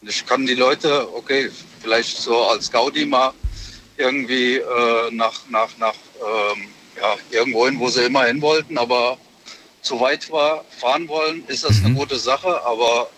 Und 0.00 0.08
ich 0.08 0.24
kann 0.24 0.46
die 0.46 0.54
Leute, 0.54 1.12
okay, 1.14 1.50
vielleicht 1.80 2.16
so 2.16 2.44
als 2.44 2.70
Gaudi 2.70 3.04
mal 3.06 3.32
irgendwie 3.96 4.56
äh, 4.58 5.10
nach, 5.10 5.40
nach, 5.48 5.70
nach 5.78 5.94
ähm, 6.54 6.68
ja, 7.00 7.16
irgendwo 7.30 7.66
hin, 7.66 7.80
wo 7.80 7.88
sie 7.88 8.04
immer 8.04 8.24
hin 8.26 8.40
wollten, 8.40 8.78
aber 8.78 9.18
zu 9.82 9.98
weit 10.00 10.30
war, 10.30 10.64
fahren 10.78 11.08
wollen, 11.08 11.44
ist 11.48 11.64
das 11.64 11.84
eine 11.84 11.94
gute 11.94 12.18
Sache, 12.18 12.64
aber 12.64 13.08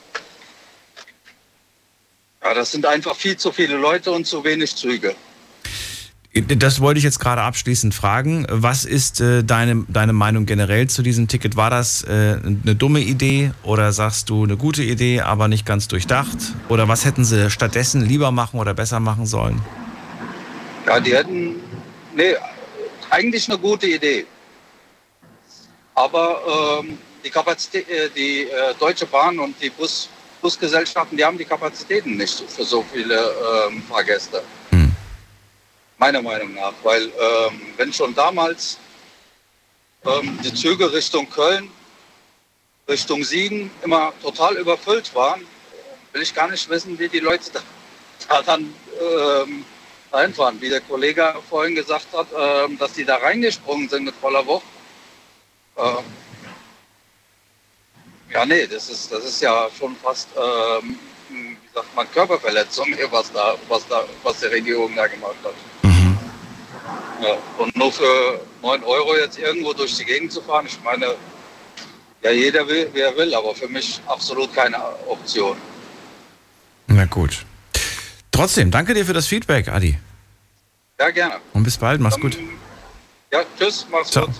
ja, 2.42 2.55
das 2.55 2.72
sind 2.72 2.87
einfach 2.87 3.16
viel 3.16 3.37
zu 3.37 3.53
viele 3.53 3.76
Leute 3.76 4.11
und 4.11 4.26
zu 4.26 4.42
wenig 4.44 4.74
Züge. 4.74 5.14
das 6.33 6.81
wollte 6.81 6.98
ich 6.98 7.05
jetzt 7.05 7.20
gerade 7.20 7.42
abschließend 7.42 7.94
fragen. 7.94 8.46
Was 8.48 8.85
ist 8.85 9.20
äh, 9.20 9.44
deine, 9.44 9.85
deine 9.88 10.12
Meinung 10.12 10.46
generell 10.46 10.88
zu 10.88 11.03
diesem 11.03 11.29
Ticket? 11.29 11.57
War 11.57 11.70
das 11.70 12.03
äh, 12.05 12.38
eine 12.42 12.74
dumme 12.74 13.00
Idee 13.00 13.53
oder 13.62 13.92
sagst 13.92 14.31
du 14.31 14.44
eine 14.44 14.57
gute 14.57 14.83
Idee, 14.83 15.20
aber 15.20 15.48
nicht 15.48 15.66
ganz 15.66 15.88
durchdacht? 15.88 16.38
Oder 16.68 16.88
was 16.88 17.05
hätten 17.05 17.24
sie 17.24 17.50
stattdessen 17.50 18.07
lieber 18.07 18.31
machen 18.31 18.59
oder 18.59 18.74
besser 18.74 19.01
machen 19.01 19.26
sollen? 19.26 19.61
Ja, 20.86 20.99
die 20.99 21.14
hätten, 21.14 21.57
nee, 22.16 22.34
eigentlich 23.11 23.49
eine 23.49 23.59
gute 23.59 23.86
Idee. 23.86 24.24
Aber 25.95 26.80
ähm, 26.80 26.97
die 27.22 27.30
Kapazität, 27.30 27.88
äh, 27.91 28.09
die 28.16 28.45
äh, 28.45 28.74
Deutsche 28.78 29.05
Bahn 29.05 29.38
und 29.38 29.55
die 29.61 29.68
Bus, 29.68 30.09
Busgesellschaften, 30.41 31.16
die 31.16 31.24
haben 31.24 31.38
die 31.38 31.45
Kapazitäten 31.45 32.16
nicht 32.16 32.43
für 32.49 32.64
so 32.64 32.84
viele 32.93 33.16
ähm, 33.68 33.82
Fahrgäste. 33.82 34.43
Meiner 35.99 36.22
Meinung 36.22 36.55
nach. 36.55 36.72
Weil 36.82 37.05
ähm, 37.05 37.61
wenn 37.76 37.93
schon 37.93 38.14
damals 38.14 38.78
ähm, 40.05 40.38
die 40.43 40.55
Züge 40.55 40.91
Richtung 40.93 41.28
Köln, 41.28 41.70
Richtung 42.88 43.22
Siegen 43.22 43.70
immer 43.82 44.12
total 44.22 44.57
überfüllt 44.57 45.14
waren, 45.14 45.47
will 46.12 46.22
ich 46.22 46.34
gar 46.34 46.51
nicht 46.51 46.68
wissen, 46.68 46.99
wie 46.99 47.09
die 47.09 47.20
Leute 47.20 47.51
da, 47.53 47.61
da 48.28 48.43
dann 48.43 48.74
ähm, 49.01 49.64
reinfahren. 50.12 50.61
Wie 50.61 50.70
der 50.70 50.80
Kollege 50.80 51.34
vorhin 51.49 51.74
gesagt 51.74 52.07
hat, 52.12 52.26
ähm, 52.36 52.78
dass 52.78 52.95
die 52.95 53.05
da 53.05 53.16
reingesprungen 53.16 53.88
sind 53.88 54.05
mit 54.05 54.14
voller 54.14 54.47
Wucht. 54.47 54.64
Ähm, 55.76 56.05
ja, 58.33 58.47
nee, 58.47 58.66
das 58.66 58.89
ist, 58.89 59.12
das 59.12 59.24
ist 59.24 59.43
ja 59.43 59.68
schon 59.78 59.97
fast, 59.97 60.28
ähm, 60.37 60.97
wie 61.28 61.57
sagt 61.74 61.95
man, 61.95 62.11
Körperverletzung, 62.12 62.87
was 63.11 63.33
da, 63.33 63.55
was 63.68 63.87
da, 63.89 64.05
was 64.22 64.41
die 64.41 64.47
Regierung 64.47 64.95
da 64.95 65.07
gemacht 65.07 65.37
hat. 65.45 65.55
Mhm. 65.83 66.18
Ja, 67.22 67.37
und 67.59 67.76
nur 67.76 67.93
für 67.93 68.41
9 68.62 68.83
Euro 68.85 69.16
jetzt 69.16 69.39
irgendwo 69.39 69.72
durch 69.72 69.97
die 69.97 70.05
Gegend 70.05 70.33
zu 70.33 70.41
fahren, 70.43 70.66
ich 70.66 70.78
meine, 70.83 71.16
ja, 72.22 72.31
jeder 72.31 72.66
will, 72.68 72.91
wer 72.93 73.16
will, 73.16 73.35
aber 73.35 73.55
für 73.55 73.68
mich 73.68 74.01
absolut 74.07 74.55
keine 74.55 74.78
Option. 75.07 75.57
Na 76.87 77.07
gut. 77.07 77.45
Trotzdem, 78.31 78.70
danke 78.70 78.95
dir 78.95 79.05
für 79.07 79.12
das 79.12 79.26
Feedback, 79.26 79.68
Adi. 79.68 79.99
Ja, 80.99 81.11
gerne. 81.11 81.37
Und 81.53 81.62
bis 81.62 81.78
bald, 81.78 82.01
mach's 82.01 82.20
gut. 82.20 82.39
Ja, 83.33 83.43
tschüss, 83.59 83.87
mach's 83.91 84.11
Ciao. 84.11 84.26
gut. 84.26 84.35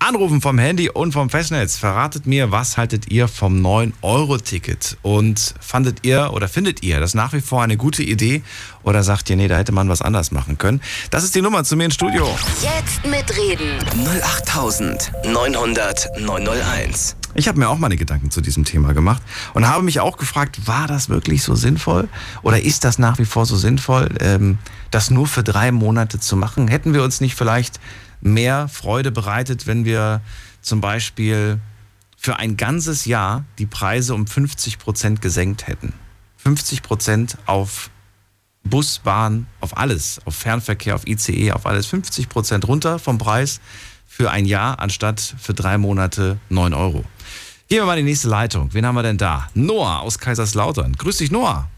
Anrufen 0.00 0.40
vom 0.40 0.58
Handy 0.58 0.88
und 0.88 1.12
vom 1.12 1.28
Festnetz. 1.28 1.76
Verratet 1.76 2.24
mir, 2.26 2.52
was 2.52 2.76
haltet 2.76 3.10
ihr 3.10 3.26
vom 3.26 3.60
9-Euro-Ticket? 3.66 4.96
Und 5.02 5.54
fandet 5.60 6.06
ihr 6.06 6.30
oder 6.32 6.46
findet 6.48 6.84
ihr 6.84 7.00
das 7.00 7.14
nach 7.14 7.32
wie 7.32 7.40
vor 7.40 7.62
eine 7.62 7.76
gute 7.76 8.04
Idee? 8.04 8.42
Oder 8.84 9.02
sagt 9.02 9.28
ihr, 9.28 9.34
nee, 9.36 9.48
da 9.48 9.56
hätte 9.56 9.72
man 9.72 9.88
was 9.88 10.00
anders 10.00 10.30
machen 10.30 10.56
können? 10.56 10.80
Das 11.10 11.24
ist 11.24 11.34
die 11.34 11.42
Nummer 11.42 11.64
zu 11.64 11.74
mir 11.76 11.86
ins 11.86 11.94
Studio. 11.94 12.28
Jetzt 12.62 13.04
mitreden. 13.04 13.78
08900 14.22 16.08
901. 16.20 17.16
Ich 17.34 17.48
habe 17.48 17.58
mir 17.58 17.68
auch 17.68 17.78
meine 17.78 17.96
Gedanken 17.96 18.30
zu 18.30 18.40
diesem 18.40 18.64
Thema 18.64 18.94
gemacht 18.94 19.22
und 19.54 19.66
habe 19.68 19.82
mich 19.82 19.98
auch 20.00 20.16
gefragt, 20.16 20.66
war 20.66 20.86
das 20.86 21.08
wirklich 21.08 21.42
so 21.42 21.56
sinnvoll? 21.56 22.08
Oder 22.42 22.62
ist 22.62 22.84
das 22.84 22.98
nach 22.98 23.18
wie 23.18 23.24
vor 23.24 23.46
so 23.46 23.56
sinnvoll, 23.56 24.08
ähm, 24.20 24.58
das 24.90 25.10
nur 25.10 25.26
für 25.26 25.42
drei 25.42 25.72
Monate 25.72 26.20
zu 26.20 26.36
machen? 26.36 26.68
Hätten 26.68 26.94
wir 26.94 27.02
uns 27.02 27.20
nicht 27.20 27.34
vielleicht 27.34 27.80
mehr 28.20 28.68
Freude 28.68 29.10
bereitet, 29.10 29.66
wenn 29.66 29.84
wir 29.84 30.20
zum 30.60 30.80
Beispiel 30.80 31.60
für 32.16 32.36
ein 32.36 32.56
ganzes 32.56 33.04
Jahr 33.04 33.44
die 33.58 33.66
Preise 33.66 34.14
um 34.14 34.26
50 34.26 34.78
Prozent 34.78 35.22
gesenkt 35.22 35.66
hätten? 35.66 35.92
50 36.38 36.82
Prozent 36.82 37.38
auf 37.46 37.90
Bus, 38.64 38.98
Bahn, 38.98 39.46
auf 39.60 39.76
alles, 39.76 40.20
auf 40.24 40.34
Fernverkehr, 40.34 40.94
auf 40.94 41.06
ICE, 41.06 41.52
auf 41.52 41.66
alles 41.66 41.86
50 41.86 42.28
Prozent 42.28 42.66
runter 42.68 42.98
vom 42.98 43.18
Preis 43.18 43.60
für 44.06 44.30
ein 44.30 44.46
Jahr 44.46 44.78
anstatt 44.80 45.20
für 45.20 45.54
drei 45.54 45.78
Monate 45.78 46.38
9 46.48 46.74
Euro. 46.74 47.04
Gehen 47.68 47.78
wir 47.78 47.86
mal 47.86 47.98
in 47.98 48.06
die 48.06 48.10
nächste 48.10 48.28
Leitung. 48.28 48.72
Wen 48.72 48.86
haben 48.86 48.94
wir 48.94 49.02
denn 49.02 49.18
da? 49.18 49.48
Noah 49.54 50.00
aus 50.00 50.18
Kaiserslautern. 50.18 50.94
Grüß 50.94 51.18
dich, 51.18 51.30
Noah. 51.30 51.68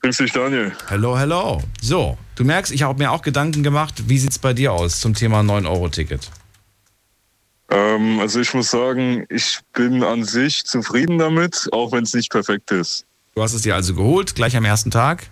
Grüß 0.00 0.16
dich, 0.18 0.32
Daniel. 0.32 0.72
Hello, 0.88 1.18
hello. 1.18 1.62
So, 1.80 2.16
du 2.36 2.44
merkst, 2.44 2.72
ich 2.72 2.82
habe 2.82 2.98
mir 2.98 3.10
auch 3.10 3.22
Gedanken 3.22 3.62
gemacht. 3.62 4.08
Wie 4.08 4.18
sieht's 4.18 4.38
bei 4.38 4.52
dir 4.52 4.72
aus 4.72 5.00
zum 5.00 5.14
Thema 5.14 5.40
9-Euro-Ticket? 5.40 6.30
Ähm, 7.70 8.20
also 8.20 8.40
ich 8.40 8.54
muss 8.54 8.70
sagen, 8.70 9.26
ich 9.28 9.58
bin 9.74 10.02
an 10.02 10.24
sich 10.24 10.64
zufrieden 10.64 11.18
damit, 11.18 11.68
auch 11.72 11.92
wenn 11.92 12.04
es 12.04 12.14
nicht 12.14 12.30
perfekt 12.30 12.70
ist. 12.70 13.04
Du 13.34 13.42
hast 13.42 13.54
es 13.54 13.62
dir 13.62 13.74
also 13.74 13.94
geholt, 13.94 14.34
gleich 14.34 14.56
am 14.56 14.64
ersten 14.64 14.90
Tag? 14.90 15.28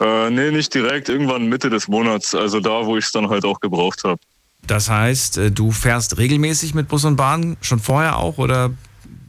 Äh, 0.00 0.30
nee, 0.30 0.50
nicht 0.50 0.72
direkt, 0.74 1.10
irgendwann 1.10 1.48
Mitte 1.48 1.68
des 1.68 1.88
Monats, 1.88 2.34
also 2.34 2.58
da, 2.58 2.86
wo 2.86 2.96
ich 2.96 3.04
es 3.04 3.12
dann 3.12 3.28
halt 3.28 3.44
auch 3.44 3.60
gebraucht 3.60 4.02
habe. 4.04 4.20
Das 4.66 4.88
heißt, 4.88 5.38
äh, 5.38 5.50
du 5.50 5.72
fährst 5.72 6.16
regelmäßig 6.16 6.74
mit 6.74 6.88
Bus 6.88 7.04
und 7.04 7.16
Bahn, 7.16 7.58
schon 7.60 7.80
vorher 7.80 8.16
auch 8.16 8.38
oder 8.38 8.70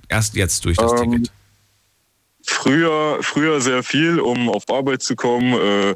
erst 0.07 0.35
jetzt 0.35 0.63
durch 0.65 0.77
das 0.77 0.93
Ähm, 0.93 1.11
Ticket? 1.11 1.31
Früher, 2.45 3.19
früher 3.21 3.61
sehr 3.61 3.83
viel, 3.83 4.19
um 4.19 4.49
auf 4.49 4.63
Arbeit 4.69 5.01
zu 5.01 5.15
kommen, 5.15 5.53
äh, 5.53 5.93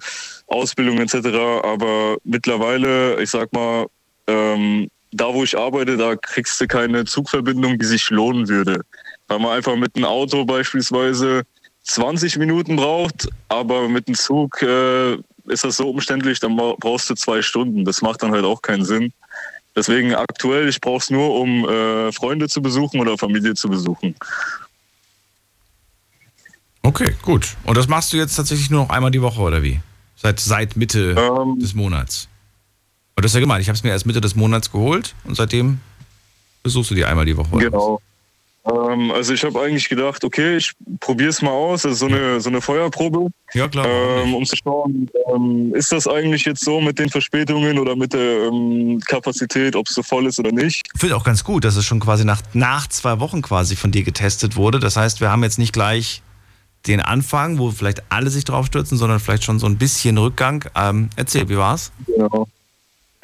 Ausbildung 0.48 1.00
etc. 1.00 1.28
Aber 1.64 2.18
mittlerweile, 2.24 3.22
ich 3.22 3.30
sag 3.30 3.52
mal, 3.54 3.88
ähm, 4.28 4.90
da 5.12 5.34
wo 5.34 5.44
ich 5.44 5.58
arbeite, 5.58 5.98
da 5.98 6.16
kriegst 6.16 6.60
du 6.60 6.68
keine 6.68 7.06
Zugverbindung, 7.06 7.78
die 7.80 7.86
sich 7.86 8.10
lohnen 8.10 8.48
würde. 8.48 8.82
Weil 9.28 9.40
man 9.40 9.52
einfach 9.52 9.76
mit 9.76 9.96
einem 9.96 10.06
Auto 10.06 10.46
beispielsweise 10.46 11.44
20 11.84 12.38
Minuten 12.38 12.76
braucht, 12.76 13.28
aber 13.48 13.88
mit 13.88 14.08
dem 14.08 14.16
Zug 14.16 14.62
äh, 14.62 15.14
ist 15.48 15.64
das 15.64 15.78
so 15.78 15.90
umständlich, 15.90 16.40
dann 16.40 16.56
bra- 16.56 16.76
brauchst 16.80 17.10
du 17.10 17.16
zwei 17.16 17.42
Stunden. 17.42 17.86
Das 17.86 18.02
macht 18.02 18.24
dann 18.24 18.32
halt 18.32 18.44
auch 18.44 18.62
keinen 18.62 18.84
Sinn. 18.84 19.14
Deswegen 19.76 20.16
aktuell, 20.16 20.68
ich 20.70 20.80
brauche 20.80 20.98
es 20.98 21.10
nur, 21.10 21.36
um 21.36 21.68
äh, 21.68 22.12
Freunde 22.12 22.48
zu 22.48 22.62
besuchen 22.62 23.00
oder 23.00 23.18
Familie 23.18 23.54
zu 23.56 23.70
besuchen. 23.70 24.16
Okay, 26.86 27.16
gut. 27.22 27.56
Und 27.64 27.78
das 27.78 27.88
machst 27.88 28.14
du 28.14 28.18
jetzt 28.18 28.36
tatsächlich 28.36 28.70
nur 28.70 28.84
noch 28.84 28.90
einmal 28.90 29.12
die 29.12 29.22
Woche 29.22 29.42
oder 29.42 29.64
wie? 29.64 29.80
Seit, 30.16 30.40
seit 30.40 30.76
Mitte 30.76 31.16
Ähm, 31.18 31.60
des 31.60 31.74
Monats. 31.74 32.28
Und 33.16 33.24
das 33.24 33.32
ist 33.32 33.36
ja 33.36 33.42
gemeint, 33.42 33.62
ich 33.62 33.68
habe 33.70 33.76
es 33.76 33.84
mir 33.84 33.90
erst 33.90 34.06
Mitte 34.06 34.22
des 34.22 34.36
Monats 34.36 34.72
geholt 34.72 35.16
und 35.24 35.36
seitdem 35.36 35.80
besuchst 36.64 36.92
du 36.92 36.96
die 36.96 37.06
einmal 37.06 37.26
die 37.26 37.36
Woche. 37.36 37.58
Genau. 37.58 38.00
Ähm, 38.66 39.12
also 39.12 39.34
ich 39.34 39.44
habe 39.44 39.62
eigentlich 39.62 39.88
gedacht, 39.88 40.24
okay, 40.24 40.58
ich 40.58 40.74
probiere 41.00 41.30
es 41.30 41.42
mal 41.42 41.52
aus, 41.52 41.86
also 41.86 41.96
so 41.96 42.06
eine, 42.08 42.42
so 42.42 42.50
eine 42.50 42.62
Feuerprobe? 42.62 43.30
Ja, 43.54 43.68
klar. 43.68 43.86
ähm, 43.86 44.34
um 44.34 44.46
zu 44.46 44.56
schauen, 44.56 45.10
ähm, 45.34 45.74
ist 45.76 45.92
das 45.92 46.08
eigentlich 46.08 46.46
jetzt 46.46 46.64
so 46.64 46.82
mit 46.82 46.98
den 46.98 47.10
Verspätungen 47.10 47.78
oder 47.78 47.96
mit 47.96 48.14
der 48.14 48.48
ähm, 48.48 49.00
Kapazität, 49.06 49.76
ob 49.76 49.88
es 49.88 49.94
so 49.94 50.04
voll 50.04 50.26
ist 50.26 50.40
oder 50.40 50.52
nicht. 50.52 50.88
Ich 50.94 51.00
finde 51.00 51.16
auch 51.16 51.24
ganz 51.24 51.44
gut, 51.44 51.64
dass 51.64 51.76
es 51.76 51.86
schon 51.86 52.00
quasi 52.00 52.26
nach, 52.26 52.42
nach 52.54 52.88
zwei 52.88 53.20
Wochen 53.20 53.42
quasi 53.42 53.76
von 53.76 53.92
dir 53.92 54.04
getestet 54.04 54.56
wurde. 54.56 54.80
Das 54.80 54.98
heißt, 54.98 55.22
wir 55.22 55.32
haben 55.32 55.44
jetzt 55.44 55.60
nicht 55.60 55.74
gleich 55.74 56.24
den 56.88 57.02
Anfang, 57.02 57.58
wo 57.58 57.72
vielleicht 57.72 58.04
alle 58.10 58.30
sich 58.30 58.44
drauf 58.44 58.68
stürzen, 58.68 58.98
sondern 58.98 59.20
vielleicht 59.20 59.44
schon 59.44 59.60
so 59.60 59.66
ein 59.66 59.78
bisschen 59.78 60.18
Rückgang. 60.18 60.66
Ähm, 60.76 61.10
erzähl, 61.16 61.50
wie 61.50 61.58
war's? 61.58 61.92
Genau. 62.06 62.48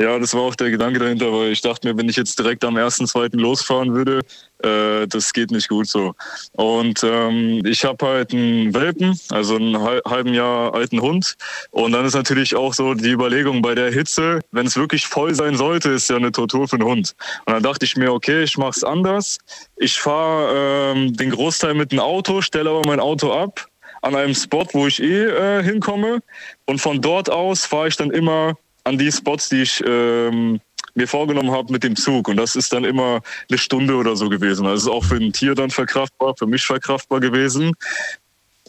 Ja, 0.02 0.18
das 0.18 0.34
war 0.34 0.42
auch 0.42 0.56
der 0.56 0.72
Gedanke 0.72 0.98
dahinter, 0.98 1.32
weil 1.32 1.52
ich 1.52 1.62
dachte 1.62 1.88
mir, 1.88 1.96
wenn 1.96 2.10
ich 2.10 2.16
jetzt 2.16 2.40
direkt 2.40 2.64
am 2.64 2.76
ersten, 2.76 3.06
zweiten 3.06 3.38
losfahren 3.38 3.94
würde, 3.94 4.22
äh, 4.64 5.06
das 5.06 5.32
geht 5.32 5.52
nicht 5.52 5.70
gut 5.70 5.88
so. 5.88 6.16
Und 6.54 7.04
ähm, 7.04 7.64
ich 7.68 7.86
habe 7.86 8.04
halt 8.08 8.34
einen 8.34 8.74
Welpen, 8.74 9.16
also 9.30 9.58
einen 9.58 9.80
hal- 9.80 10.02
halben 10.08 10.34
Jahr 10.34 10.74
alten 10.74 11.02
Hund. 11.02 11.36
Und 11.70 11.92
dann 11.92 12.04
ist 12.04 12.16
natürlich 12.16 12.56
auch 12.56 12.74
so 12.74 12.96
die 12.96 13.12
Überlegung 13.12 13.62
bei 13.62 13.76
der 13.76 13.92
Hitze, 13.92 14.40
wenn 14.52 14.66
es 14.66 14.76
wirklich 14.76 15.06
voll 15.06 15.36
sein 15.36 15.56
sollte, 15.56 15.90
ist 15.90 16.10
ja 16.10 16.16
eine 16.16 16.32
Tortur 16.32 16.68
für 16.68 16.78
einen 16.78 16.88
Hund. 16.88 17.14
Und 17.46 17.54
dann 17.54 17.62
dachte 17.62 17.86
ich 17.86 17.96
mir, 17.96 18.12
okay, 18.12 18.42
ich 18.42 18.58
mache 18.58 18.72
es 18.78 18.84
anders. 18.84 19.38
Ich 19.76 20.00
fahre 20.00 20.96
ähm, 20.96 21.16
den 21.16 21.30
Großteil 21.30 21.76
mit 21.76 21.92
dem 21.92 22.00
Auto, 22.00 22.42
stelle 22.42 22.72
aber 22.72 22.82
mein 22.88 23.00
Auto 23.00 23.32
ab 23.32 23.68
an 24.02 24.16
einem 24.16 24.34
Spot, 24.34 24.66
wo 24.74 24.88
ich 24.88 25.00
eh 25.00 25.26
äh, 25.26 25.64
hinkomme. 25.64 26.24
Und 26.66 26.82
von 26.82 27.02
dort 27.02 27.30
aus 27.30 27.68
fahre 27.68 27.88
ich 27.88 27.98
dann 27.98 28.10
immer 28.10 28.56
an 28.84 28.98
die 28.98 29.12
Spots, 29.12 29.50
die 29.50 29.62
ich 29.64 29.84
ähm, 29.86 30.60
mir 30.94 31.08
vorgenommen 31.08 31.52
habe 31.52 31.72
mit 31.72 31.84
dem 31.84 31.96
Zug. 31.96 32.28
Und 32.28 32.38
das 32.38 32.56
ist 32.56 32.74
dann 32.74 32.84
immer 32.84 33.22
eine 33.50 33.58
Stunde 33.58 33.96
oder 33.96 34.16
so 34.16 34.30
gewesen. 34.30 34.66
Also 34.66 34.90
ist 34.90 34.96
auch 34.96 35.06
für 35.06 35.16
ein 35.16 35.34
Tier 35.34 35.56
dann 35.56 35.70
verkraftbar, 35.70 36.36
für 36.38 36.48
mich 36.48 36.66
verkraftbar 36.66 37.20
gewesen. 37.20 37.74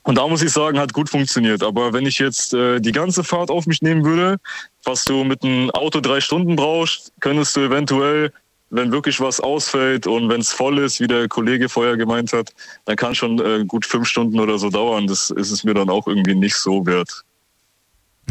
Und 0.04 0.18
da 0.18 0.26
muss 0.26 0.42
ich 0.42 0.50
sagen, 0.50 0.78
hat 0.78 0.92
gut 0.92 1.08
funktioniert. 1.08 1.62
Aber 1.62 1.92
wenn 1.92 2.06
ich 2.06 2.18
jetzt 2.18 2.54
äh, 2.54 2.80
die 2.80 2.92
ganze 2.92 3.22
Fahrt 3.22 3.50
auf 3.50 3.66
mich 3.66 3.82
nehmen 3.82 4.04
würde, 4.04 4.36
was 4.84 5.04
du 5.04 5.22
mit 5.22 5.44
einem 5.44 5.70
Auto 5.70 6.00
drei 6.00 6.20
Stunden 6.20 6.56
brauchst, 6.56 7.12
könntest 7.20 7.54
du 7.54 7.60
eventuell, 7.60 8.32
wenn 8.70 8.90
wirklich 8.90 9.20
was 9.20 9.38
ausfällt 9.38 10.06
und 10.06 10.28
wenn 10.28 10.40
es 10.40 10.52
voll 10.52 10.78
ist, 10.78 10.98
wie 10.98 11.06
der 11.06 11.28
Kollege 11.28 11.68
vorher 11.68 11.96
gemeint 11.96 12.32
hat, 12.32 12.52
dann 12.86 12.96
kann 12.96 13.14
schon 13.14 13.38
äh, 13.38 13.64
gut 13.64 13.86
fünf 13.86 14.08
Stunden 14.08 14.40
oder 14.40 14.58
so 14.58 14.70
dauern. 14.70 15.06
Das 15.06 15.30
ist 15.30 15.50
es 15.50 15.62
mir 15.62 15.74
dann 15.74 15.90
auch 15.90 16.06
irgendwie 16.08 16.34
nicht 16.34 16.56
so 16.56 16.84
wert 16.86 17.22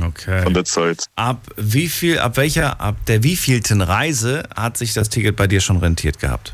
Okay. 0.03 0.43
von 0.43 0.53
der 0.53 0.65
Zeit. 0.65 1.05
Ab 1.15 1.47
wie 1.57 1.87
viel, 1.87 2.19
ab 2.19 2.37
welcher, 2.37 2.79
ab 2.81 2.97
der 3.07 3.23
wievielten 3.23 3.81
Reise 3.81 4.43
hat 4.55 4.77
sich 4.77 4.93
das 4.93 5.09
Ticket 5.09 5.35
bei 5.35 5.47
dir 5.47 5.61
schon 5.61 5.77
rentiert 5.77 6.19
gehabt? 6.19 6.53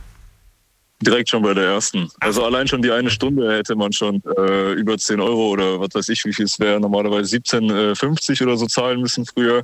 Direkt 0.99 1.29
schon 1.29 1.43
bei 1.43 1.53
der 1.53 1.65
ersten. 1.65 2.09
Also 2.19 2.43
allein 2.43 2.67
schon 2.67 2.81
die 2.81 2.91
eine 2.91 3.11
Stunde 3.11 3.55
hätte 3.55 3.75
man 3.75 3.93
schon 3.93 4.21
äh, 4.37 4.71
über 4.73 4.97
10 4.97 5.21
Euro 5.21 5.49
oder 5.49 5.79
was 5.79 5.89
weiß 5.93 6.09
ich, 6.09 6.25
wie 6.25 6.33
viel 6.33 6.45
es 6.45 6.59
wäre, 6.59 6.79
normalerweise 6.79 7.37
17,50 7.37 8.41
oder 8.41 8.57
so 8.57 8.65
zahlen 8.65 9.01
müssen 9.01 9.23
früher. 9.25 9.63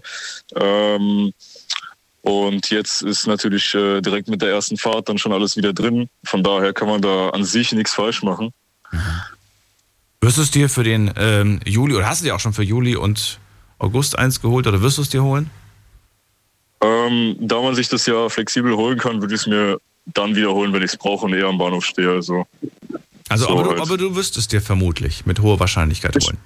Ähm, 0.56 1.34
und 2.22 2.70
jetzt 2.70 3.02
ist 3.02 3.26
natürlich 3.26 3.74
äh, 3.74 4.00
direkt 4.02 4.30
mit 4.30 4.42
der 4.42 4.50
ersten 4.50 4.78
Fahrt 4.78 5.10
dann 5.10 5.18
schon 5.18 5.34
alles 5.34 5.58
wieder 5.58 5.74
drin. 5.74 6.08
Von 6.24 6.44
daher 6.44 6.72
kann 6.72 6.88
man 6.88 7.02
da 7.02 7.30
an 7.30 7.44
sich 7.44 7.72
nichts 7.72 7.94
falsch 7.94 8.22
machen. 8.22 8.54
Wirst 10.22 10.38
du 10.38 10.42
es 10.42 10.52
dir 10.52 10.70
für 10.70 10.84
den 10.84 11.12
ähm, 11.18 11.60
Juli, 11.66 11.96
oder 11.96 12.08
hast 12.08 12.22
du 12.22 12.26
dir 12.26 12.36
auch 12.36 12.40
schon 12.40 12.54
für 12.54 12.64
Juli 12.64 12.96
und 12.96 13.40
August 13.84 14.18
eins 14.18 14.42
geholt 14.42 14.66
oder 14.68 14.82
wirst 14.82 14.98
du 14.98 15.02
es 15.02 15.10
dir 15.10 15.24
holen? 15.24 15.50
Ähm, 16.82 17.36
da 17.40 17.62
man 17.62 17.76
sich 17.76 17.90
das 17.90 18.06
ja 18.06 18.30
flexibel 18.30 18.76
holen 18.76 18.98
kann, 18.98 19.22
würde 19.22 19.36
ich 19.36 19.42
es 19.42 19.48
mir 19.48 19.80
dann 20.06 20.36
wiederholen, 20.36 20.74
wenn 20.74 20.82
ich 20.82 20.92
es 20.92 20.98
brauche 20.98 21.26
und 21.26 21.34
eher 21.34 21.48
am 21.48 21.58
Bahnhof 21.58 21.86
stehe. 21.86 22.12
Also 22.12 22.46
Also, 23.30 23.46
So 23.46 23.52
aber, 23.52 23.64
du, 23.64 23.70
halt. 23.72 23.82
aber 23.82 23.98
du 23.98 24.16
wirst 24.16 24.38
es 24.38 24.48
dir 24.48 24.62
vermutlich 24.62 25.26
mit 25.26 25.40
hoher 25.40 25.60
Wahrscheinlichkeit 25.60 26.16
holen. 26.16 26.38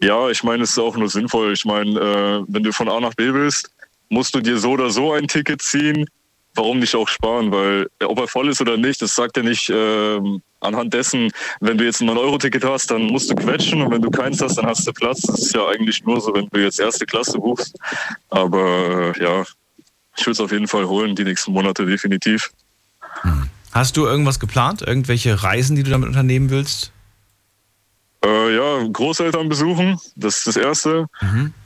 Ja, 0.00 0.28
ich 0.28 0.42
meine, 0.44 0.64
es 0.64 0.70
ist 0.70 0.78
auch 0.78 0.96
nur 0.96 1.08
sinnvoll. 1.08 1.52
Ich 1.52 1.64
meine, 1.64 1.98
äh, 1.98 2.44
wenn 2.46 2.62
du 2.62 2.72
von 2.72 2.88
A 2.88 3.00
nach 3.00 3.14
B 3.14 3.32
willst, 3.32 3.70
musst 4.08 4.34
du 4.34 4.40
dir 4.40 4.58
so 4.58 4.72
oder 4.72 4.90
so 4.90 5.12
ein 5.12 5.26
Ticket 5.28 5.62
ziehen. 5.62 6.06
Warum 6.54 6.78
nicht 6.78 6.94
auch 6.94 7.08
sparen? 7.08 7.50
Weil 7.50 7.88
äh, 7.98 8.04
ob 8.04 8.18
er 8.18 8.28
voll 8.28 8.48
ist 8.48 8.60
oder 8.60 8.76
nicht, 8.76 9.02
das 9.02 9.14
sagt 9.14 9.36
er 9.36 9.42
nicht 9.42 9.68
äh, 9.70 10.20
anhand 10.60 10.94
dessen, 10.94 11.30
wenn 11.60 11.78
du 11.78 11.84
jetzt 11.84 12.00
ein 12.00 12.08
9-Euro-Ticket 12.08 12.64
hast, 12.64 12.90
dann 12.90 13.04
musst 13.06 13.30
du 13.30 13.34
quetschen 13.34 13.82
und 13.82 13.90
wenn 13.90 14.02
du 14.02 14.10
keins 14.10 14.40
hast, 14.40 14.56
dann 14.56 14.66
hast 14.66 14.86
du 14.86 14.92
Platz. 14.92 15.22
Das 15.22 15.38
ist 15.38 15.54
ja 15.54 15.66
eigentlich 15.66 16.04
nur 16.04 16.20
so, 16.20 16.34
wenn 16.34 16.48
du 16.50 16.60
jetzt 16.60 16.80
erste 16.80 17.06
Klasse 17.06 17.38
buchst. 17.38 17.76
Aber 18.30 19.14
äh, 19.16 19.22
ja, 19.22 19.42
ich 20.16 20.24
würde 20.24 20.32
es 20.32 20.40
auf 20.40 20.52
jeden 20.52 20.68
Fall 20.68 20.86
holen, 20.86 21.16
die 21.16 21.24
nächsten 21.24 21.52
Monate 21.52 21.84
definitiv. 21.84 22.50
Hast 23.72 23.96
du 23.96 24.06
irgendwas 24.06 24.38
geplant? 24.38 24.82
Irgendwelche 24.82 25.42
Reisen, 25.42 25.76
die 25.76 25.82
du 25.82 25.90
damit 25.90 26.08
unternehmen 26.08 26.50
willst? 26.50 26.92
Äh, 28.24 28.56
ja, 28.56 28.86
Großeltern 28.90 29.48
besuchen, 29.48 29.98
das 30.16 30.38
ist 30.38 30.46
das 30.46 30.56
Erste. 30.56 31.06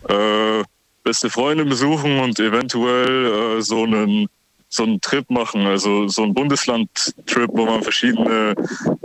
Äh, 0.09 0.64
beste 1.05 1.30
Freunde 1.30 1.64
besuchen 1.64 2.18
und 2.18 2.41
eventuell 2.41 3.59
äh, 3.59 3.62
so 3.62 3.84
einen 3.84 4.28
so 4.68 4.82
einen 4.82 5.00
Trip 5.00 5.28
machen, 5.30 5.66
also 5.66 6.08
so 6.08 6.22
einen 6.22 6.34
Bundesland-Trip, 6.34 7.50
wo 7.52 7.66
man 7.66 7.82
verschiedene 7.82 8.54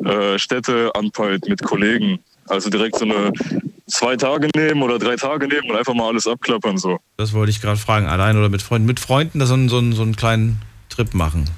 äh, 0.04 0.38
Städte 0.38 0.92
anpeilt 0.96 1.48
mit 1.48 1.64
Kollegen. 1.64 2.20
Also 2.48 2.70
direkt 2.70 2.98
so 2.98 3.06
eine 3.06 3.32
zwei 3.88 4.18
Tage 4.18 4.50
nehmen 4.56 4.82
oder 4.82 5.00
drei 5.00 5.16
Tage 5.16 5.48
nehmen 5.48 5.72
und 5.72 5.78
einfach 5.78 5.94
mal 5.94 6.10
alles 6.10 6.28
abklappern 6.28 6.78
so. 6.78 7.00
Das 7.18 7.34
wollte 7.34 7.52
ich 7.52 7.62
gerade 7.62 7.80
fragen. 7.80 8.08
Allein 8.08 8.38
oder 8.38 8.50
mit 8.50 8.62
Freunden? 8.62 8.86
Mit 8.86 9.00
Freunden 9.00 9.40
da 9.40 9.46
so 9.46 9.54
einen, 9.54 9.70
so, 9.70 9.78
einen, 9.78 9.94
so 9.94 10.02
einen 10.02 10.16
kleinen 10.16 10.62
Trip 10.90 11.14
machen. 11.14 11.50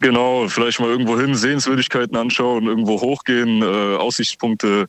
Genau, 0.00 0.48
vielleicht 0.48 0.78
mal 0.80 0.88
irgendwo 0.88 1.18
hin, 1.18 1.34
Sehenswürdigkeiten 1.34 2.16
anschauen, 2.16 2.66
irgendwo 2.66 3.00
hochgehen, 3.00 3.62
äh, 3.62 3.96
Aussichtspunkte, 3.96 4.86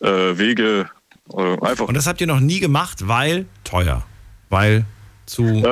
äh, 0.00 0.08
Wege, 0.08 0.88
äh, 1.34 1.60
einfach. 1.60 1.88
Und 1.88 1.94
das 1.94 2.06
habt 2.06 2.20
ihr 2.22 2.26
noch 2.26 2.40
nie 2.40 2.60
gemacht, 2.60 3.06
weil 3.06 3.46
teuer. 3.64 4.02
Weil 4.48 4.86
zu. 5.26 5.62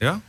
Ja? 0.00 0.20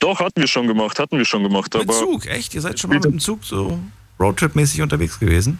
Doch, 0.00 0.18
hatten 0.18 0.40
wir 0.40 0.48
schon 0.48 0.66
gemacht, 0.66 0.98
hatten 0.98 1.16
wir 1.18 1.24
schon 1.24 1.42
gemacht. 1.42 1.72
Mit 1.74 1.82
aber 1.82 1.92
Zug, 1.92 2.26
echt? 2.26 2.54
Ihr 2.54 2.60
seid 2.60 2.80
schon 2.80 2.90
mal 2.90 2.96
mit 2.96 3.04
dem 3.04 3.20
Zug 3.20 3.44
so 3.44 3.78
Roadtrip-mäßig 4.18 4.82
unterwegs 4.82 5.20
gewesen? 5.20 5.58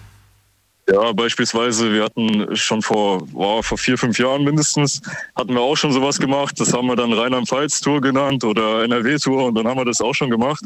Ja, 0.93 1.12
beispielsweise, 1.12 1.93
wir 1.93 2.05
hatten 2.05 2.57
schon 2.57 2.82
vor, 2.82 3.24
boah, 3.26 3.62
vor 3.62 3.78
vier, 3.78 3.97
fünf 3.97 4.18
Jahren 4.18 4.43
mindestens, 4.43 5.01
hatten 5.36 5.55
wir 5.55 5.61
auch 5.61 5.76
schon 5.76 5.93
sowas 5.93 6.18
gemacht. 6.18 6.59
Das 6.59 6.72
haben 6.72 6.88
wir 6.88 6.97
dann 6.97 7.12
Rheinland-Pfalz-Tour 7.12 8.01
genannt 8.01 8.43
oder 8.43 8.82
NRW-Tour 8.84 9.47
und 9.47 9.55
dann 9.55 9.68
haben 9.68 9.78
wir 9.78 9.84
das 9.84 10.01
auch 10.01 10.14
schon 10.14 10.30
gemacht. 10.30 10.64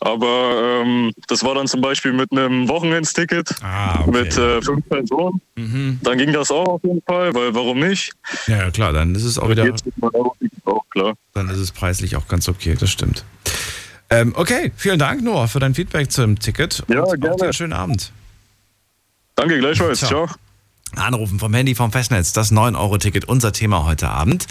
Aber 0.00 0.82
ähm, 0.84 1.12
das 1.28 1.42
war 1.42 1.54
dann 1.54 1.66
zum 1.66 1.80
Beispiel 1.80 2.12
mit 2.12 2.30
einem 2.32 2.68
Wochenendsticket 2.68 3.54
Ah, 3.62 4.04
mit 4.06 4.36
äh, 4.36 4.60
fünf 4.60 4.86
Personen. 4.88 5.40
Mhm. 5.56 6.00
Dann 6.02 6.18
ging 6.18 6.32
das 6.32 6.50
auch 6.50 6.66
auf 6.66 6.82
jeden 6.82 7.02
Fall, 7.02 7.34
weil 7.34 7.54
warum 7.54 7.78
nicht? 7.78 8.12
Ja, 8.46 8.70
klar, 8.70 8.92
dann 8.92 9.14
ist 9.14 9.24
es 9.24 9.38
auch 9.38 9.48
wieder. 9.48 9.66
Auch, 10.64 10.84
klar. 10.90 11.14
Dann 11.32 11.48
ist 11.48 11.58
es 11.58 11.72
preislich 11.72 12.16
auch 12.16 12.28
ganz 12.28 12.48
okay, 12.48 12.76
das 12.78 12.90
stimmt. 12.90 13.24
Ähm, 14.10 14.34
okay, 14.36 14.72
vielen 14.76 14.98
Dank, 14.98 15.22
Noah, 15.22 15.48
für 15.48 15.60
dein 15.60 15.74
Feedback 15.74 16.10
zum 16.10 16.38
Ticket. 16.38 16.82
Ja, 16.88 17.04
und 17.04 17.20
gerne. 17.20 17.42
Einen 17.42 17.52
schönen 17.54 17.72
Abend. 17.72 18.12
Danke, 19.42 19.58
gleichfalls. 19.58 19.98
Ciao. 19.98 20.28
Ciao. 20.28 20.36
Anrufen 20.94 21.40
vom 21.40 21.52
Handy 21.52 21.74
vom 21.74 21.90
Festnetz, 21.90 22.32
das 22.32 22.52
9-Euro-Ticket, 22.52 23.24
unser 23.24 23.52
Thema 23.52 23.84
heute 23.84 24.08
Abend. 24.08 24.46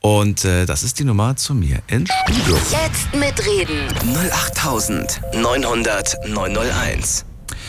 Und 0.00 0.44
äh, 0.44 0.66
das 0.66 0.82
ist 0.82 0.98
die 0.98 1.04
Nummer 1.04 1.34
zu 1.36 1.54
mir 1.54 1.80
ins 1.86 2.10
Studio. 2.28 2.58
Jetzt 2.70 3.14
mitreden. 3.14 3.88
08900 4.14 6.28
901. 6.28 7.24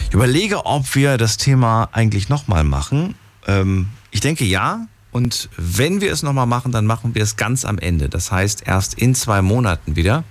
Ich 0.10 0.14
überlege, 0.14 0.66
ob 0.66 0.96
wir 0.96 1.18
das 1.18 1.38
Thema 1.38 1.88
eigentlich 1.94 2.28
nochmal 2.28 2.66
machen. 2.66 3.16
Ähm, 3.48 3.88
ich 4.12 4.20
denke 4.20 4.44
ja. 4.44 4.86
Und 5.14 5.48
wenn 5.56 6.02
wir 6.02 6.12
es 6.12 6.24
nochmal 6.24 6.46
machen, 6.46 6.74
dann 6.74 6.86
machen 6.86 7.16
wir 7.16 7.24
es 7.24 7.38
ganz 7.38 7.64
am 7.64 7.78
Ende. 7.78 8.10
Das 8.10 8.34
heißt, 8.34 8.68
erst 8.68 8.96
in 8.96 9.16
zwei 9.16 9.42
Monaten 9.42 9.96
wieder. 9.96 10.26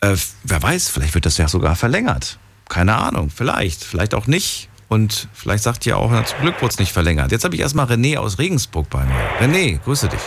Äh, 0.00 0.16
wer 0.44 0.62
weiß, 0.62 0.88
vielleicht 0.88 1.12
wird 1.12 1.26
das 1.26 1.36
ja 1.36 1.46
sogar 1.46 1.76
verlängert. 1.76 2.38
Keine 2.70 2.96
Ahnung, 2.96 3.28
vielleicht, 3.28 3.84
vielleicht 3.84 4.14
auch 4.14 4.26
nicht. 4.26 4.67
Und 4.88 5.28
vielleicht 5.34 5.62
sagt 5.64 5.84
ihr 5.86 5.98
auch, 5.98 6.10
zum 6.24 6.40
Glück 6.40 6.56
wurde 6.62 6.72
es 6.72 6.78
nicht 6.78 6.92
verlängert. 6.92 7.30
Jetzt 7.30 7.44
habe 7.44 7.54
ich 7.54 7.60
erstmal 7.60 7.86
René 7.86 8.16
aus 8.16 8.38
Regensburg 8.38 8.88
bei 8.88 9.04
mir. 9.04 9.30
René, 9.40 9.78
grüße 9.84 10.08
dich. 10.08 10.20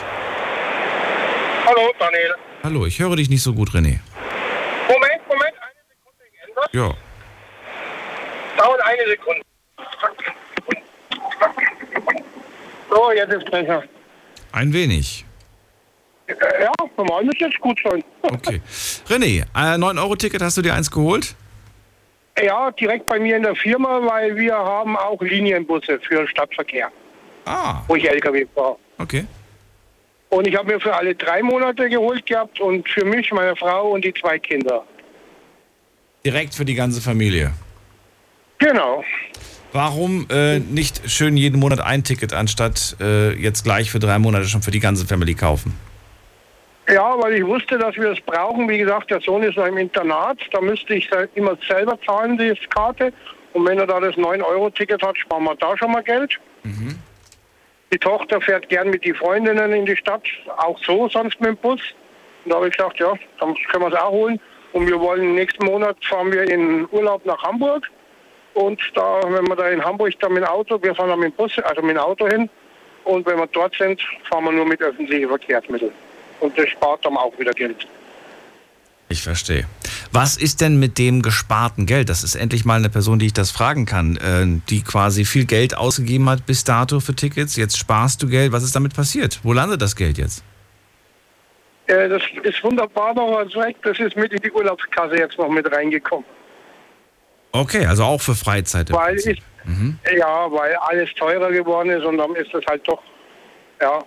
Hallo, 1.65 1.91
Daniel. 1.99 2.35
Hallo, 2.63 2.85
ich 2.85 2.99
höre 2.99 3.15
dich 3.15 3.29
nicht 3.29 3.41
so 3.41 3.53
gut, 3.53 3.69
René. 3.71 3.99
Moment, 4.87 5.27
Moment, 5.27 5.53
eine 5.61 5.81
Sekunde 5.89 6.23
geändert. 6.31 6.69
Ja. 6.73 6.93
Dauert 8.57 8.81
eine 8.81 9.07
Sekunde. 9.07 9.41
So, 12.89 13.11
jetzt 13.13 13.33
ist 13.33 13.49
besser. 13.49 13.83
Ein 14.51 14.73
wenig. 14.73 15.25
Äh, 16.27 16.33
Ja, 16.61 16.71
normal 16.97 17.23
müsste 17.25 17.45
jetzt 17.45 17.59
gut 17.59 17.79
sein. 17.83 18.03
Okay. 18.21 18.61
René, 19.09 19.41
äh, 19.55 19.77
9-Euro-Ticket, 19.77 20.41
hast 20.41 20.57
du 20.57 20.61
dir 20.61 20.75
eins 20.75 20.91
geholt? 20.91 21.35
Ja, 22.39 22.71
direkt 22.71 23.07
bei 23.07 23.19
mir 23.19 23.37
in 23.37 23.43
der 23.43 23.55
Firma, 23.55 24.01
weil 24.05 24.35
wir 24.35 24.55
haben 24.55 24.95
auch 24.97 25.21
Linienbusse 25.21 25.99
für 25.99 26.27
Stadtverkehr, 26.27 26.89
Ah, 27.45 27.81
wo 27.87 27.95
ich 27.95 28.07
LKW 28.09 28.45
fahre. 28.55 28.77
okay. 28.97 29.25
Und 30.29 30.47
ich 30.47 30.55
habe 30.55 30.71
mir 30.73 30.79
für 30.79 30.95
alle 30.95 31.13
drei 31.13 31.41
Monate 31.43 31.89
geholt 31.89 32.25
gehabt 32.25 32.61
und 32.61 32.87
für 32.87 33.03
mich, 33.03 33.31
meine 33.33 33.53
Frau 33.57 33.89
und 33.91 34.05
die 34.05 34.13
zwei 34.13 34.39
Kinder. 34.39 34.85
Direkt 36.25 36.55
für 36.55 36.63
die 36.63 36.73
ganze 36.75 37.01
Familie. 37.01 37.51
Genau. 38.57 39.03
Warum 39.73 40.27
äh, 40.29 40.59
nicht 40.59 41.09
schön 41.11 41.35
jeden 41.35 41.59
Monat 41.59 41.81
ein 41.81 42.05
Ticket, 42.05 42.31
anstatt 42.31 42.95
äh, 43.01 43.33
jetzt 43.33 43.63
gleich 43.63 43.91
für 43.91 43.99
drei 43.99 44.19
Monate 44.19 44.45
schon 44.45 44.61
für 44.61 44.71
die 44.71 44.79
ganze 44.79 45.05
Family 45.05 45.33
kaufen? 45.33 45.77
Ja, 46.91 47.15
weil 47.21 47.35
ich 47.35 47.45
wusste, 47.45 47.77
dass 47.77 47.95
wir 47.95 48.11
es 48.11 48.19
brauchen. 48.19 48.67
Wie 48.67 48.77
gesagt, 48.77 49.11
der 49.11 49.21
Sohn 49.21 49.43
ist 49.43 49.55
noch 49.55 49.65
im 49.65 49.77
Internat. 49.77 50.39
Da 50.51 50.59
müsste 50.59 50.95
ich 50.95 51.09
immer 51.35 51.57
selber 51.65 51.97
zahlen, 52.05 52.37
die 52.37 52.53
Karte. 52.69 53.13
Und 53.53 53.65
wenn 53.65 53.79
er 53.79 53.87
da 53.87 54.01
das 54.01 54.15
9-Euro-Ticket 54.15 55.01
hat, 55.01 55.17
sparen 55.17 55.45
wir 55.45 55.55
da 55.55 55.77
schon 55.77 55.93
mal 55.93 56.03
Geld. 56.03 56.37
Die 57.93 57.97
Tochter 57.97 58.41
fährt 58.41 58.67
gern 58.67 58.89
mit 58.89 59.05
den 59.05 59.15
Freundinnen 59.15 59.71
in 59.71 59.85
die 59.85 59.95
Stadt, 59.95 60.23
auch 60.57 60.77
so, 60.79 61.07
sonst 61.07 61.39
mit 61.39 61.49
dem 61.49 61.57
Bus. 61.57 61.81
Und 62.43 62.51
da 62.51 62.57
habe 62.57 62.67
ich 62.67 62.75
gesagt, 62.75 62.99
ja, 62.99 63.13
dann 63.39 63.55
können 63.71 63.83
wir 63.85 63.93
es 63.93 63.99
auch 63.99 64.11
holen. 64.11 64.39
Und 64.73 64.87
wir 64.87 64.99
wollen 64.99 65.35
nächsten 65.35 65.65
Monat 65.65 65.95
fahren 66.03 66.31
wir 66.31 66.43
in 66.43 66.87
Urlaub 66.91 67.25
nach 67.25 67.41
Hamburg. 67.41 67.89
Und 68.53 68.81
da, 68.95 69.21
wenn 69.23 69.47
wir 69.47 69.55
da 69.55 69.69
in 69.69 69.83
Hamburg 69.83 70.13
dann 70.19 70.33
mit 70.33 70.43
dem 70.43 70.49
Auto, 70.49 70.81
wir 70.83 70.93
fahren 70.93 71.09
dann 71.09 71.19
mit 71.19 71.33
dem 71.33 71.35
Bus, 71.37 71.57
also 71.59 71.81
mit 71.81 71.95
dem 71.95 71.99
Auto 71.99 72.27
hin. 72.27 72.49
Und 73.05 73.25
wenn 73.25 73.37
wir 73.37 73.47
dort 73.47 73.75
sind, 73.75 74.01
fahren 74.29 74.43
wir 74.43 74.51
nur 74.51 74.65
mit 74.65 74.81
öffentlichen 74.81 75.29
Verkehrsmitteln. 75.29 75.93
Und 76.41 76.57
das 76.57 76.69
spart 76.69 77.05
dann 77.05 77.15
auch 77.17 77.37
wieder 77.39 77.51
Geld. 77.53 77.87
Ich 79.09 79.23
verstehe. 79.23 79.65
Was 80.11 80.37
ist 80.37 80.61
denn 80.61 80.79
mit 80.79 80.97
dem 80.97 81.21
gesparten 81.21 81.85
Geld? 81.85 82.09
Das 82.09 82.23
ist 82.23 82.35
endlich 82.35 82.63
mal 82.65 82.75
eine 82.75 82.89
Person, 82.89 83.19
die 83.19 83.25
ich 83.27 83.33
das 83.33 83.51
fragen 83.51 83.85
kann, 83.85 84.15
äh, 84.17 84.61
die 84.69 84.83
quasi 84.83 85.25
viel 85.25 85.45
Geld 85.45 85.75
ausgegeben 85.75 86.29
hat 86.29 86.45
bis 86.45 86.63
dato 86.63 86.99
für 86.99 87.13
Tickets. 87.13 87.55
Jetzt 87.57 87.77
sparst 87.77 88.23
du 88.23 88.27
Geld. 88.27 88.51
Was 88.51 88.63
ist 88.63 88.75
damit 88.75 88.95
passiert? 88.95 89.39
Wo 89.43 89.53
landet 89.53 89.81
das 89.81 89.95
Geld 89.95 90.17
jetzt? 90.17 90.43
Äh, 91.87 92.07
das 92.07 92.21
ist 92.43 92.63
wunderbar 92.63 93.13
noch 93.13 93.45
weg. 93.55 93.75
Das 93.83 93.99
ist 93.99 94.15
mit 94.15 94.31
in 94.31 94.41
die 94.41 94.51
Urlaubskasse 94.51 95.17
jetzt 95.17 95.37
noch 95.37 95.49
mit 95.49 95.69
reingekommen. 95.71 96.25
Okay, 97.51 97.85
also 97.85 98.05
auch 98.05 98.21
für 98.21 98.35
Freizeit. 98.35 98.91
Weil 98.93 99.17
ich, 99.17 99.41
Mhm. 99.65 99.99
ja, 100.17 100.51
weil 100.51 100.73
alles 100.75 101.13
teurer 101.15 101.51
geworden 101.51 101.89
ist 101.89 102.03
und 102.03 102.17
dann 102.17 102.33
ist 102.35 102.53
es 102.53 102.65
halt 102.65 102.87
doch, 102.87 103.01
ja. 103.81 103.99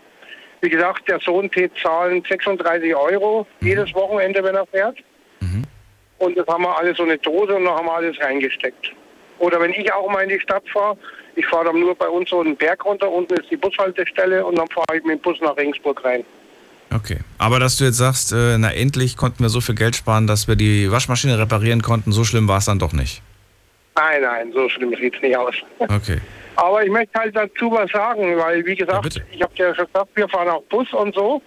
Wie 0.64 0.70
gesagt, 0.70 1.06
der 1.08 1.20
Sohn 1.20 1.50
tät 1.50 1.72
zahlen 1.82 2.24
36 2.26 2.96
Euro 2.96 3.46
jedes 3.60 3.92
Wochenende, 3.92 4.42
wenn 4.42 4.54
er 4.54 4.64
fährt. 4.64 4.96
Und 6.18 6.38
das 6.38 6.46
haben 6.46 6.62
wir 6.62 6.78
alles 6.78 6.96
so 6.96 7.02
eine 7.02 7.18
Dose 7.18 7.54
und 7.54 7.66
da 7.66 7.76
haben 7.76 7.84
wir 7.84 7.92
alles 7.92 8.18
reingesteckt. 8.18 8.92
Oder 9.40 9.60
wenn 9.60 9.72
ich 9.72 9.92
auch 9.92 10.10
mal 10.10 10.22
in 10.22 10.30
die 10.30 10.40
Stadt 10.40 10.62
fahre, 10.72 10.96
ich 11.36 11.44
fahre 11.46 11.66
dann 11.66 11.80
nur 11.80 11.94
bei 11.94 12.08
uns 12.08 12.30
so 12.30 12.40
einen 12.40 12.56
Berg 12.56 12.82
runter, 12.86 13.10
unten 13.10 13.34
ist 13.34 13.50
die 13.50 13.58
Bushaltestelle 13.58 14.42
und 14.46 14.56
dann 14.56 14.68
fahre 14.68 14.96
ich 14.96 15.04
mit 15.04 15.18
dem 15.18 15.20
Bus 15.20 15.38
nach 15.42 15.54
Regensburg 15.54 16.02
rein. 16.02 16.24
Okay. 16.94 17.18
Aber 17.36 17.60
dass 17.60 17.76
du 17.76 17.84
jetzt 17.84 17.98
sagst, 17.98 18.32
äh, 18.32 18.56
na 18.56 18.72
endlich 18.72 19.18
konnten 19.18 19.42
wir 19.42 19.50
so 19.50 19.60
viel 19.60 19.74
Geld 19.74 19.96
sparen, 19.96 20.26
dass 20.26 20.48
wir 20.48 20.56
die 20.56 20.90
Waschmaschine 20.90 21.38
reparieren 21.38 21.82
konnten, 21.82 22.10
so 22.10 22.24
schlimm 22.24 22.48
war 22.48 22.58
es 22.58 22.64
dann 22.64 22.78
doch 22.78 22.94
nicht. 22.94 23.20
Nein, 23.96 24.22
nein, 24.22 24.52
so 24.54 24.66
schlimm 24.70 24.94
sieht 24.98 25.14
es 25.16 25.20
nicht 25.20 25.36
aus. 25.36 25.54
Okay. 25.78 26.22
Aber 26.56 26.84
ich 26.84 26.90
möchte 26.90 27.18
halt 27.18 27.36
dazu 27.36 27.70
was 27.70 27.90
sagen, 27.90 28.36
weil 28.36 28.64
wie 28.64 28.76
gesagt, 28.76 29.20
ich 29.32 29.42
habe 29.42 29.52
ja 29.56 29.74
schon 29.74 29.86
gesagt, 29.86 30.10
wir 30.14 30.28
fahren 30.28 30.48
auch 30.48 30.62
Bus 30.64 30.92
und 30.92 31.14
so. 31.14 31.42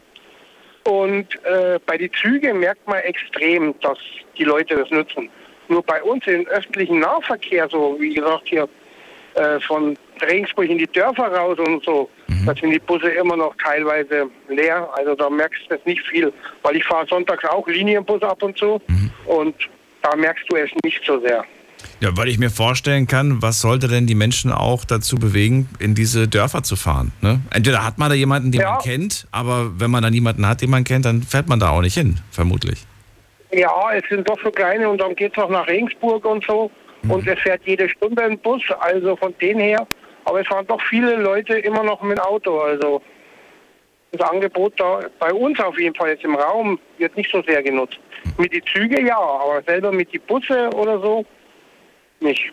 Und 0.83 1.27
äh, 1.43 1.79
bei 1.85 1.97
den 1.97 2.11
Zügen 2.13 2.59
merkt 2.59 2.87
man 2.87 2.99
extrem, 2.99 3.77
dass 3.81 3.97
die 4.37 4.45
Leute 4.45 4.75
das 4.75 4.89
nutzen. 4.89 5.29
Nur 5.67 5.83
bei 5.83 6.01
uns 6.01 6.25
im 6.27 6.47
öffentlichen 6.47 6.99
Nahverkehr, 6.99 7.67
so 7.69 7.97
wie 7.99 8.13
gesagt 8.13 8.43
hier 8.45 8.69
äh, 9.35 9.59
von 9.59 9.97
Regensburg 10.21 10.69
in 10.69 10.77
die 10.77 10.87
Dörfer 10.87 11.27
raus 11.27 11.59
und 11.59 11.83
so, 11.83 12.09
da 12.45 12.55
sind 12.55 12.71
die 12.71 12.79
Busse 12.79 13.09
immer 13.09 13.35
noch 13.35 13.53
teilweise 13.61 14.29
leer. 14.47 14.89
Also 14.93 15.13
da 15.15 15.29
merkst 15.29 15.63
du 15.69 15.75
es 15.75 15.85
nicht 15.85 16.01
viel, 16.07 16.31
weil 16.63 16.77
ich 16.77 16.85
fahre 16.85 17.05
sonntags 17.07 17.43
auch 17.45 17.67
Linienbus 17.67 18.21
ab 18.21 18.41
und 18.41 18.57
zu 18.57 18.81
und 19.25 19.55
da 20.01 20.15
merkst 20.15 20.45
du 20.49 20.55
es 20.55 20.71
nicht 20.83 21.03
so 21.05 21.19
sehr. 21.19 21.43
Ja, 21.99 22.15
weil 22.15 22.27
ich 22.27 22.37
mir 22.37 22.49
vorstellen 22.49 23.07
kann, 23.07 23.41
was 23.41 23.61
sollte 23.61 23.87
denn 23.87 24.05
die 24.05 24.15
Menschen 24.15 24.51
auch 24.51 24.85
dazu 24.85 25.17
bewegen, 25.17 25.67
in 25.79 25.95
diese 25.95 26.27
Dörfer 26.27 26.63
zu 26.63 26.75
fahren? 26.75 27.11
Ne? 27.21 27.39
Entweder 27.51 27.83
hat 27.85 27.97
man 27.97 28.09
da 28.09 28.15
jemanden, 28.15 28.51
den 28.51 28.61
Ja. 28.61 28.73
man 28.73 28.81
kennt, 28.81 29.27
aber 29.31 29.79
wenn 29.79 29.89
man 29.89 30.03
da 30.03 30.09
niemanden 30.09 30.47
hat, 30.47 30.61
den 30.61 30.69
man 30.69 30.83
kennt, 30.83 31.05
dann 31.05 31.23
fährt 31.23 31.47
man 31.47 31.59
da 31.59 31.69
auch 31.69 31.81
nicht 31.81 31.95
hin, 31.95 32.19
vermutlich. 32.31 32.85
Ja, 33.51 33.71
es 33.93 34.03
sind 34.09 34.29
doch 34.29 34.37
so 34.43 34.51
kleine 34.51 34.89
und 34.89 34.99
dann 34.99 35.15
geht 35.15 35.31
es 35.31 35.37
noch 35.37 35.49
nach 35.49 35.67
Regensburg 35.67 36.25
und 36.25 36.43
so. 36.45 36.69
Und 37.07 37.25
es 37.27 37.39
fährt 37.39 37.61
jede 37.65 37.87
Stunde 37.89 38.23
ein 38.23 38.37
Bus, 38.39 38.61
also 38.79 39.15
von 39.15 39.33
denen 39.39 39.61
her. 39.61 39.87
Aber 40.25 40.41
es 40.41 40.47
fahren 40.47 40.67
doch 40.67 40.81
viele 40.89 41.15
Leute 41.15 41.57
immer 41.59 41.83
noch 41.83 42.01
mit 42.01 42.19
Auto. 42.19 42.59
Also 42.59 43.01
das 44.11 44.29
Angebot 44.29 44.73
da 44.77 45.01
bei 45.19 45.31
uns 45.31 45.59
auf 45.59 45.79
jeden 45.79 45.95
Fall 45.95 46.09
jetzt 46.09 46.25
im 46.25 46.35
Raum 46.35 46.77
wird 46.97 47.15
nicht 47.15 47.31
so 47.31 47.41
sehr 47.43 47.63
genutzt. 47.63 47.97
Mit 48.37 48.51
die 48.51 48.61
Züge 48.73 49.01
ja, 49.01 49.17
aber 49.17 49.61
selber 49.65 49.91
mit 49.91 50.11
die 50.11 50.19
Busse 50.19 50.69
oder 50.73 50.99
so 50.99 51.25
nicht. 52.19 52.51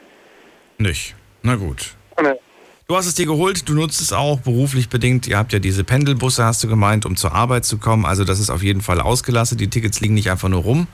Nicht. 0.79 1.15
Na 1.43 1.57
gut. 1.57 1.95
Ne. 2.21 2.39
Du 2.87 2.97
hast 2.97 3.07
es 3.07 3.15
dir 3.15 3.25
geholt, 3.25 3.67
du 3.69 3.73
nutzt 3.75 4.01
es 4.03 4.13
auch 4.13 4.41
beruflich 4.41 4.91
bedingt. 4.91 5.27
Ihr 5.27 5.39
habt 5.39 5.53
ja 5.55 5.59
diese 5.59 5.85
Pendelbusse, 5.85 6.45
hast 6.45 6.63
du 6.63 6.69
gemeint, 6.69 7.07
um 7.07 7.17
zur 7.17 7.33
Arbeit 7.33 7.65
zu 7.65 7.79
kommen. 7.79 8.05
Also 8.05 8.25
das 8.25 8.41
ist 8.41 8.51
auf 8.51 8.63
jeden 8.63 8.83
Fall 8.83 9.01
ausgelassen. 9.01 9.57
Die 9.57 9.71
Tickets 9.71 10.01
liegen 10.01 10.13
nicht 10.15 10.31
einfach 10.31 10.51
nur 10.51 10.63
rum, 10.63 10.87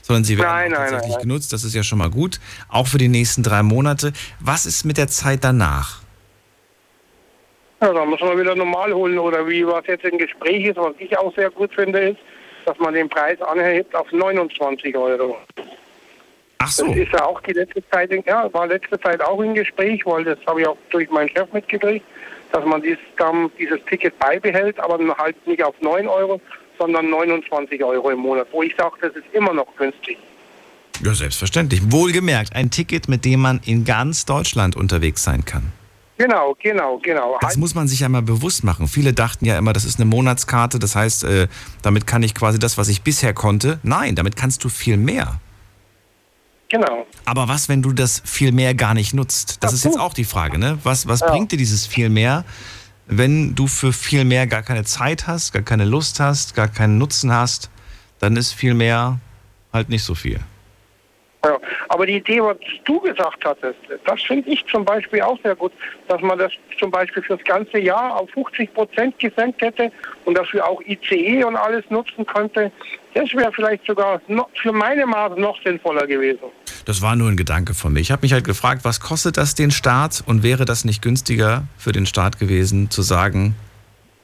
sondern 0.00 0.24
sie 0.24 0.38
werden 0.38 0.48
Nein, 0.48 0.70
nein, 0.70 0.80
tatsächlich 0.80 1.02
nein, 1.02 1.18
nein. 1.18 1.28
genutzt. 1.28 1.52
Das 1.52 1.64
ist 1.64 1.74
ja 1.74 1.82
schon 1.82 1.98
mal 1.98 2.08
gut. 2.08 2.40
Auch 2.70 2.86
für 2.86 2.96
die 2.96 3.08
nächsten 3.08 3.42
drei 3.42 3.62
Monate. 3.62 4.14
Was 4.40 4.64
ist 4.64 4.84
mit 4.84 4.96
der 4.96 5.08
Zeit 5.08 5.44
danach? 5.44 6.00
Ja, 7.82 7.92
da 7.92 8.04
muss 8.06 8.20
man 8.20 8.38
wieder 8.38 8.54
normal 8.54 8.94
holen 8.94 9.18
oder 9.18 9.46
wie 9.46 9.66
was 9.66 9.86
jetzt 9.86 10.04
im 10.06 10.16
Gespräch 10.16 10.64
ist, 10.64 10.76
was 10.78 10.94
ich 10.98 11.16
auch 11.18 11.34
sehr 11.34 11.50
gut 11.50 11.74
finde, 11.74 12.10
ist, 12.10 12.18
dass 12.64 12.78
man 12.78 12.94
den 12.94 13.10
Preis 13.10 13.38
anhebt 13.42 13.94
auf 13.94 14.10
29 14.10 14.96
Euro. 14.96 15.36
Ach 16.58 16.70
so. 16.70 16.86
Das 16.86 16.96
ist 16.96 17.12
ja 17.12 17.24
auch 17.24 17.40
die 17.42 17.52
letzte 17.52 17.82
Zeit, 17.90 18.10
ja, 18.26 18.52
war 18.52 18.66
letzte 18.66 18.98
Zeit 19.00 19.20
auch 19.20 19.40
im 19.40 19.54
Gespräch, 19.54 20.04
weil 20.06 20.24
das 20.24 20.38
habe 20.46 20.62
ich 20.62 20.66
auch 20.66 20.76
durch 20.90 21.10
meinen 21.10 21.28
Chef 21.28 21.52
mitgekriegt, 21.52 22.04
dass 22.52 22.64
man 22.64 22.82
dieses, 22.82 22.98
dann 23.16 23.50
dieses 23.58 23.84
Ticket 23.84 24.18
beibehält, 24.18 24.78
aber 24.80 24.98
halt 25.18 25.46
nicht 25.46 25.62
auf 25.62 25.74
9 25.80 26.06
Euro, 26.08 26.40
sondern 26.78 27.10
29 27.10 27.82
Euro 27.84 28.10
im 28.10 28.20
Monat. 28.20 28.46
Wo 28.52 28.62
ich 28.62 28.74
sage, 28.76 28.94
das 29.00 29.14
ist 29.14 29.26
immer 29.32 29.52
noch 29.52 29.74
günstig. 29.76 30.18
Ja, 31.02 31.12
selbstverständlich. 31.12 31.80
Wohlgemerkt, 31.90 32.54
ein 32.54 32.70
Ticket, 32.70 33.08
mit 33.08 33.24
dem 33.24 33.40
man 33.40 33.60
in 33.64 33.84
ganz 33.84 34.24
Deutschland 34.24 34.76
unterwegs 34.76 35.22
sein 35.24 35.44
kann. 35.44 35.72
Genau, 36.16 36.56
genau, 36.62 36.98
genau. 37.02 37.38
Das 37.40 37.56
muss 37.56 37.74
man 37.74 37.88
sich 37.88 38.04
einmal 38.04 38.22
bewusst 38.22 38.62
machen. 38.62 38.86
Viele 38.86 39.12
dachten 39.12 39.44
ja 39.44 39.58
immer, 39.58 39.72
das 39.72 39.84
ist 39.84 39.98
eine 39.98 40.04
Monatskarte, 40.04 40.78
das 40.78 40.94
heißt, 40.94 41.24
äh, 41.24 41.48
damit 41.82 42.06
kann 42.06 42.22
ich 42.22 42.34
quasi 42.34 42.60
das, 42.60 42.78
was 42.78 42.88
ich 42.88 43.02
bisher 43.02 43.34
konnte. 43.34 43.80
Nein, 43.82 44.14
damit 44.14 44.36
kannst 44.36 44.62
du 44.62 44.68
viel 44.68 44.96
mehr. 44.96 45.40
Genau. 46.74 47.06
Aber 47.24 47.46
was, 47.46 47.68
wenn 47.68 47.82
du 47.82 47.92
das 47.92 48.20
viel 48.24 48.50
mehr 48.50 48.74
gar 48.74 48.94
nicht 48.94 49.14
nutzt? 49.14 49.62
Das 49.62 49.72
ist 49.72 49.84
jetzt 49.84 49.96
auch 49.96 50.12
die 50.12 50.24
Frage, 50.24 50.58
ne? 50.58 50.76
Was, 50.82 51.06
was 51.06 51.20
bringt 51.20 51.52
dir 51.52 51.56
dieses 51.56 51.86
viel 51.86 52.08
mehr, 52.08 52.44
wenn 53.06 53.54
du 53.54 53.68
für 53.68 53.92
viel 53.92 54.24
mehr 54.24 54.48
gar 54.48 54.64
keine 54.64 54.82
Zeit 54.82 55.28
hast, 55.28 55.52
gar 55.52 55.62
keine 55.62 55.84
Lust 55.84 56.18
hast, 56.18 56.56
gar 56.56 56.66
keinen 56.66 56.98
Nutzen 56.98 57.32
hast? 57.32 57.70
Dann 58.18 58.36
ist 58.36 58.54
viel 58.54 58.74
mehr 58.74 59.20
halt 59.72 59.88
nicht 59.88 60.02
so 60.02 60.16
viel. 60.16 60.40
Ja, 61.44 61.58
aber 61.88 62.06
die 62.06 62.16
Idee, 62.16 62.42
was 62.42 62.56
du 62.86 63.00
gesagt 63.00 63.44
hattest, 63.44 63.78
das 64.06 64.22
finde 64.22 64.48
ich 64.48 64.64
zum 64.66 64.84
Beispiel 64.84 65.20
auch 65.20 65.38
sehr 65.42 65.54
gut, 65.54 65.72
dass 66.08 66.22
man 66.22 66.38
das 66.38 66.52
zum 66.78 66.90
Beispiel 66.90 67.22
fürs 67.22 67.44
ganze 67.44 67.78
Jahr 67.78 68.18
auf 68.18 68.30
50 68.30 68.72
Prozent 68.72 69.18
gesenkt 69.18 69.60
hätte 69.60 69.92
und 70.24 70.38
dafür 70.38 70.66
auch 70.66 70.80
ICE 70.80 71.44
und 71.44 71.56
alles 71.56 71.84
nutzen 71.90 72.24
könnte. 72.24 72.72
Das 73.12 73.32
wäre 73.34 73.52
vielleicht 73.52 73.84
sogar 73.84 74.20
für 74.54 74.72
meine 74.72 75.04
Maße 75.04 75.38
noch 75.38 75.60
sinnvoller 75.62 76.06
gewesen. 76.06 76.50
Das 76.84 77.00
war 77.00 77.16
nur 77.16 77.28
ein 77.30 77.36
Gedanke 77.36 77.74
von 77.74 77.92
mir. 77.92 78.00
Ich 78.00 78.10
habe 78.10 78.22
mich 78.22 78.32
halt 78.32 78.44
gefragt, 78.44 78.84
was 78.84 79.00
kostet 79.00 79.36
das 79.36 79.54
den 79.54 79.70
Staat 79.70 80.22
und 80.26 80.42
wäre 80.42 80.64
das 80.64 80.84
nicht 80.84 81.00
günstiger 81.02 81.66
für 81.78 81.92
den 81.92 82.06
Staat 82.06 82.38
gewesen, 82.38 82.90
zu 82.90 83.02
sagen, 83.02 83.54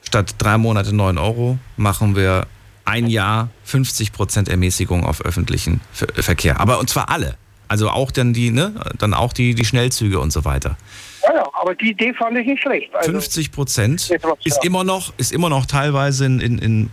statt 0.03 0.35
drei 0.37 0.57
Monate 0.57 0.93
9 0.95 1.17
Euro 1.17 1.57
machen 1.77 2.15
wir 2.15 2.47
ein 2.85 3.07
Jahr 3.07 3.49
50 3.63 4.11
Prozent 4.11 4.49
Ermäßigung 4.49 5.05
auf 5.05 5.23
öffentlichen 5.23 5.81
Ver 5.91 6.07
Verkehr. 6.13 6.59
Aber 6.59 6.79
und 6.79 6.89
zwar 6.89 7.09
alle. 7.09 7.35
Also 7.67 7.89
auch 7.89 8.11
dann 8.11 8.33
die, 8.33 8.51
ne, 8.51 8.73
dann 8.97 9.13
auch 9.13 9.31
die, 9.31 9.55
die 9.55 9.63
Schnellzüge 9.63 10.19
und 10.19 10.31
so 10.31 10.43
weiter. 10.43 10.77
Ja, 11.23 11.35
ja, 11.35 11.49
aber 11.53 11.73
die 11.73 11.91
Idee 11.91 12.13
fand 12.13 12.37
ich 12.37 12.45
nicht 12.45 12.61
schlecht. 12.61 12.93
Also, 12.93 13.11
50 13.11 13.51
Prozent 13.51 14.09
ist 14.43 14.57
ja. 14.57 14.61
immer 14.63 14.83
noch, 14.83 15.13
ist 15.17 15.31
immer 15.31 15.49
noch 15.49 15.65
teilweise 15.65 16.25
in, 16.25 16.39
in, 16.41 16.57
in, 16.57 16.89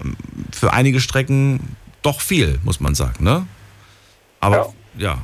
für 0.52 0.72
einige 0.72 1.00
Strecken 1.00 1.76
doch 2.02 2.20
viel, 2.20 2.60
muss 2.62 2.78
man 2.78 2.94
sagen, 2.94 3.24
ne? 3.24 3.46
Aber 4.40 4.72
ja. 4.96 5.18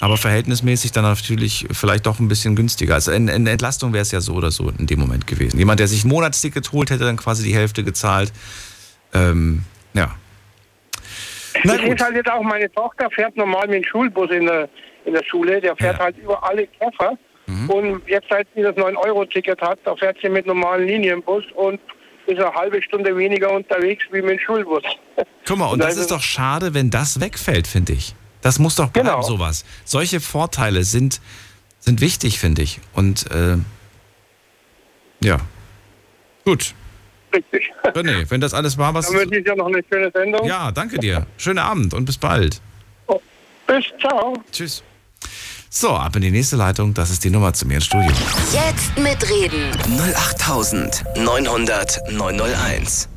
Aber 0.00 0.18
verhältnismäßig 0.18 0.92
dann 0.92 1.04
natürlich 1.04 1.66
vielleicht 1.72 2.04
doch 2.04 2.20
ein 2.20 2.28
bisschen 2.28 2.54
günstiger. 2.54 2.94
Also 2.94 3.12
eine 3.12 3.32
eine 3.32 3.50
Entlastung 3.50 3.94
wäre 3.94 4.02
es 4.02 4.12
ja 4.12 4.20
so 4.20 4.34
oder 4.34 4.50
so 4.50 4.70
in 4.78 4.86
dem 4.86 5.00
Moment 5.00 5.26
gewesen. 5.26 5.58
Jemand, 5.58 5.80
der 5.80 5.88
sich 5.88 6.04
ein 6.04 6.08
Monatsticket 6.08 6.70
holt, 6.72 6.90
hätte 6.90 7.04
dann 7.04 7.16
quasi 7.16 7.44
die 7.44 7.54
Hälfte 7.54 7.82
gezahlt. 7.82 8.30
Ähm, 9.14 9.62
ja. 9.94 10.14
ich 11.54 11.70
sehe 11.70 11.96
halt 11.96 12.14
jetzt 12.14 12.30
auch, 12.30 12.42
meine 12.42 12.70
Tochter 12.72 13.08
fährt 13.10 13.36
normal 13.36 13.66
mit 13.68 13.76
dem 13.76 13.84
Schulbus 13.84 14.30
in 14.30 14.44
der, 14.44 14.68
in 15.06 15.14
der 15.14 15.24
Schule, 15.24 15.60
der 15.60 15.74
fährt 15.76 15.98
halt 15.98 16.18
über 16.18 16.44
alle 16.44 16.66
Käfer. 16.66 17.16
Mhm. 17.46 17.70
Und 17.70 18.08
jetzt, 18.08 18.26
seit 18.28 18.46
sie 18.54 18.62
das 18.62 18.74
9-Euro-Ticket 18.76 19.60
hat, 19.62 19.78
da 19.84 19.96
fährt 19.96 20.18
sie 20.20 20.28
mit 20.28 20.46
normalen 20.46 20.86
Linienbus 20.86 21.44
und 21.54 21.80
ist 22.26 22.38
eine 22.38 22.52
halbe 22.52 22.82
Stunde 22.82 23.16
weniger 23.16 23.52
unterwegs 23.52 24.04
wie 24.10 24.20
mit 24.20 24.32
dem 24.32 24.38
Schulbus. 24.40 24.82
Guck 25.46 25.56
mal, 25.56 25.66
und 25.72 25.78
das 25.78 25.96
ist 25.96 26.10
doch 26.10 26.20
schade, 26.20 26.74
wenn 26.74 26.90
das 26.90 27.20
wegfällt, 27.20 27.66
finde 27.66 27.92
ich. 27.92 28.14
Das 28.46 28.60
muss 28.60 28.76
doch 28.76 28.90
bleiben, 28.90 29.08
Genau. 29.08 29.22
sowas. 29.22 29.64
Solche 29.84 30.20
Vorteile 30.20 30.84
sind, 30.84 31.20
sind 31.80 32.00
wichtig, 32.00 32.38
finde 32.38 32.62
ich. 32.62 32.78
Und 32.92 33.28
äh, 33.32 33.56
ja. 35.20 35.38
Gut. 36.44 36.72
Richtig. 37.34 37.72
René, 37.82 38.30
wenn 38.30 38.40
das 38.40 38.54
alles 38.54 38.78
war, 38.78 38.94
was. 38.94 39.08
Dann 39.08 39.16
wünsche 39.16 39.40
ich 39.40 39.46
ja 39.48 39.56
noch 39.56 39.66
eine 39.66 39.82
schöne 39.90 40.12
Sendung. 40.14 40.46
Ja, 40.46 40.70
danke 40.70 41.00
dir. 41.00 41.26
Schönen 41.38 41.58
Abend 41.58 41.92
und 41.92 42.04
bis 42.04 42.18
bald. 42.18 42.60
Bis, 43.66 43.84
ciao. 43.98 44.40
Tschüss. 44.52 44.84
So, 45.68 45.96
ab 45.96 46.14
in 46.14 46.22
die 46.22 46.30
nächste 46.30 46.54
Leitung. 46.54 46.94
Das 46.94 47.10
ist 47.10 47.24
die 47.24 47.30
Nummer 47.30 47.52
zu 47.52 47.66
mir 47.66 47.74
ins 47.74 47.86
Studio. 47.86 48.12
Jetzt 48.52 48.96
mitreden. 48.96 49.72
08900 50.14 52.12
901. 52.12 53.08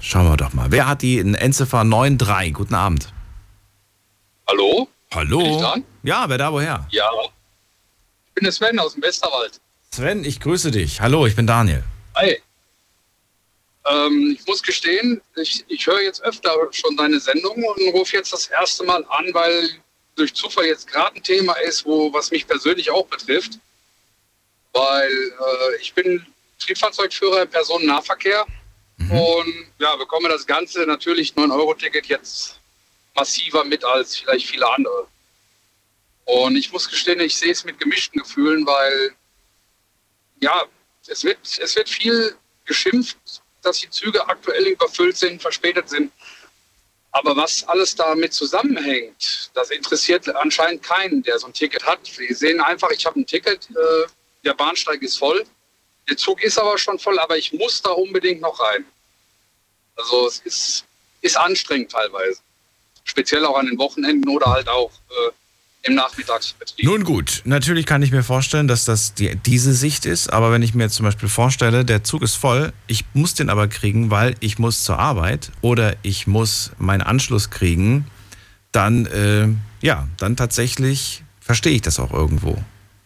Schauen 0.00 0.26
wir 0.28 0.36
doch 0.36 0.52
mal. 0.54 0.72
Wer 0.72 0.88
hat 0.88 1.02
die 1.02 1.18
in 1.18 1.36
Endziffer 1.36 1.84
93? 1.84 2.52
Guten 2.52 2.74
Abend. 2.74 3.12
Hallo? 4.48 4.88
Hallo? 5.12 5.82
Ja, 6.02 6.28
wer 6.28 6.38
da 6.38 6.52
woher? 6.52 6.86
Ja. 6.90 7.10
Ich 7.24 8.34
bin 8.34 8.44
der 8.44 8.52
Sven 8.52 8.78
aus 8.78 8.94
dem 8.94 9.02
Westerwald. 9.02 9.60
Sven, 9.90 10.24
ich 10.24 10.40
grüße 10.40 10.70
dich. 10.70 11.00
Hallo, 11.00 11.26
ich 11.26 11.36
bin 11.36 11.46
Daniel. 11.46 11.84
Hi. 12.16 12.40
Ähm, 13.84 14.36
ich 14.38 14.46
muss 14.46 14.62
gestehen, 14.62 15.20
ich, 15.36 15.64
ich 15.68 15.86
höre 15.86 16.00
jetzt 16.02 16.22
öfter 16.22 16.50
schon 16.70 16.96
deine 16.96 17.20
Sendung 17.20 17.62
und 17.62 17.94
rufe 17.94 18.16
jetzt 18.16 18.32
das 18.32 18.46
erste 18.46 18.84
Mal 18.84 19.04
an, 19.08 19.26
weil 19.32 19.70
durch 20.14 20.34
Zufall 20.34 20.66
jetzt 20.66 20.86
gerade 20.86 21.16
ein 21.16 21.22
Thema 21.22 21.54
ist, 21.54 21.84
wo, 21.84 22.12
was 22.12 22.30
mich 22.30 22.46
persönlich 22.46 22.90
auch 22.90 23.06
betrifft. 23.06 23.58
Weil 24.72 25.10
äh, 25.10 25.80
ich 25.80 25.92
bin 25.94 26.24
Triebfahrzeugführer 26.58 27.42
im 27.42 27.48
Personennahverkehr 27.48 28.46
und 29.10 29.66
ja, 29.78 29.96
bekomme 29.96 30.28
das 30.28 30.46
Ganze 30.46 30.86
natürlich 30.86 31.32
9-Euro-Ticket 31.32 32.06
jetzt 32.06 32.60
massiver 33.14 33.64
mit 33.64 33.84
als 33.84 34.16
vielleicht 34.16 34.46
viele 34.46 34.68
andere. 34.70 35.06
Und 36.24 36.56
ich 36.56 36.72
muss 36.72 36.88
gestehen, 36.88 37.20
ich 37.20 37.36
sehe 37.36 37.52
es 37.52 37.64
mit 37.64 37.78
gemischten 37.78 38.20
Gefühlen, 38.20 38.66
weil 38.66 39.14
ja, 40.40 40.64
es 41.06 41.24
wird, 41.24 41.38
es 41.42 41.76
wird 41.76 41.88
viel 41.88 42.36
geschimpft, 42.64 43.16
dass 43.62 43.78
die 43.78 43.90
Züge 43.90 44.28
aktuell 44.28 44.66
überfüllt 44.66 45.16
sind, 45.16 45.40
verspätet 45.40 45.88
sind. 45.88 46.12
Aber 47.12 47.36
was 47.36 47.62
alles 47.68 47.94
damit 47.94 48.32
zusammenhängt, 48.32 49.50
das 49.54 49.70
interessiert 49.70 50.28
anscheinend 50.34 50.82
keinen, 50.82 51.22
der 51.22 51.38
so 51.38 51.46
ein 51.46 51.52
Ticket 51.52 51.84
hat. 51.84 52.00
Die 52.18 52.32
sehen 52.32 52.60
einfach, 52.60 52.90
ich 52.90 53.04
habe 53.04 53.20
ein 53.20 53.26
Ticket, 53.26 53.68
äh, 53.70 54.08
der 54.44 54.54
Bahnsteig 54.54 55.02
ist 55.02 55.18
voll, 55.18 55.44
der 56.08 56.16
Zug 56.16 56.42
ist 56.42 56.58
aber 56.58 56.78
schon 56.78 56.98
voll, 56.98 57.18
aber 57.18 57.36
ich 57.36 57.52
muss 57.52 57.82
da 57.82 57.90
unbedingt 57.90 58.40
noch 58.40 58.58
rein. 58.58 58.84
Also 59.96 60.26
es 60.26 60.38
ist, 60.40 60.84
ist 61.20 61.36
anstrengend 61.36 61.92
teilweise. 61.92 62.40
Speziell 63.04 63.44
auch 63.44 63.58
an 63.58 63.66
den 63.66 63.78
Wochenenden 63.78 64.28
oder 64.28 64.46
halt 64.46 64.68
auch 64.68 64.90
äh, 65.10 65.32
im 65.82 65.94
Nachmittagsbetrieb. 65.94 66.84
Nun 66.84 67.04
gut, 67.04 67.42
natürlich 67.44 67.86
kann 67.86 68.02
ich 68.02 68.12
mir 68.12 68.22
vorstellen, 68.22 68.68
dass 68.68 68.84
das 68.84 69.14
die, 69.14 69.34
diese 69.34 69.74
Sicht 69.74 70.06
ist, 70.06 70.32
aber 70.32 70.52
wenn 70.52 70.62
ich 70.62 70.74
mir 70.74 70.88
zum 70.88 71.04
Beispiel 71.04 71.28
vorstelle, 71.28 71.84
der 71.84 72.04
Zug 72.04 72.22
ist 72.22 72.36
voll, 72.36 72.72
ich 72.86 73.04
muss 73.14 73.34
den 73.34 73.50
aber 73.50 73.68
kriegen, 73.68 74.10
weil 74.10 74.36
ich 74.40 74.58
muss 74.58 74.84
zur 74.84 74.98
Arbeit 74.98 75.50
oder 75.60 75.96
ich 76.02 76.26
muss 76.26 76.70
meinen 76.78 77.02
Anschluss 77.02 77.50
kriegen, 77.50 78.06
dann, 78.70 79.06
äh, 79.06 79.48
ja, 79.84 80.06
dann 80.18 80.36
tatsächlich 80.36 81.24
verstehe 81.40 81.72
ich 81.72 81.82
das 81.82 81.98
auch 81.98 82.12
irgendwo. 82.12 82.56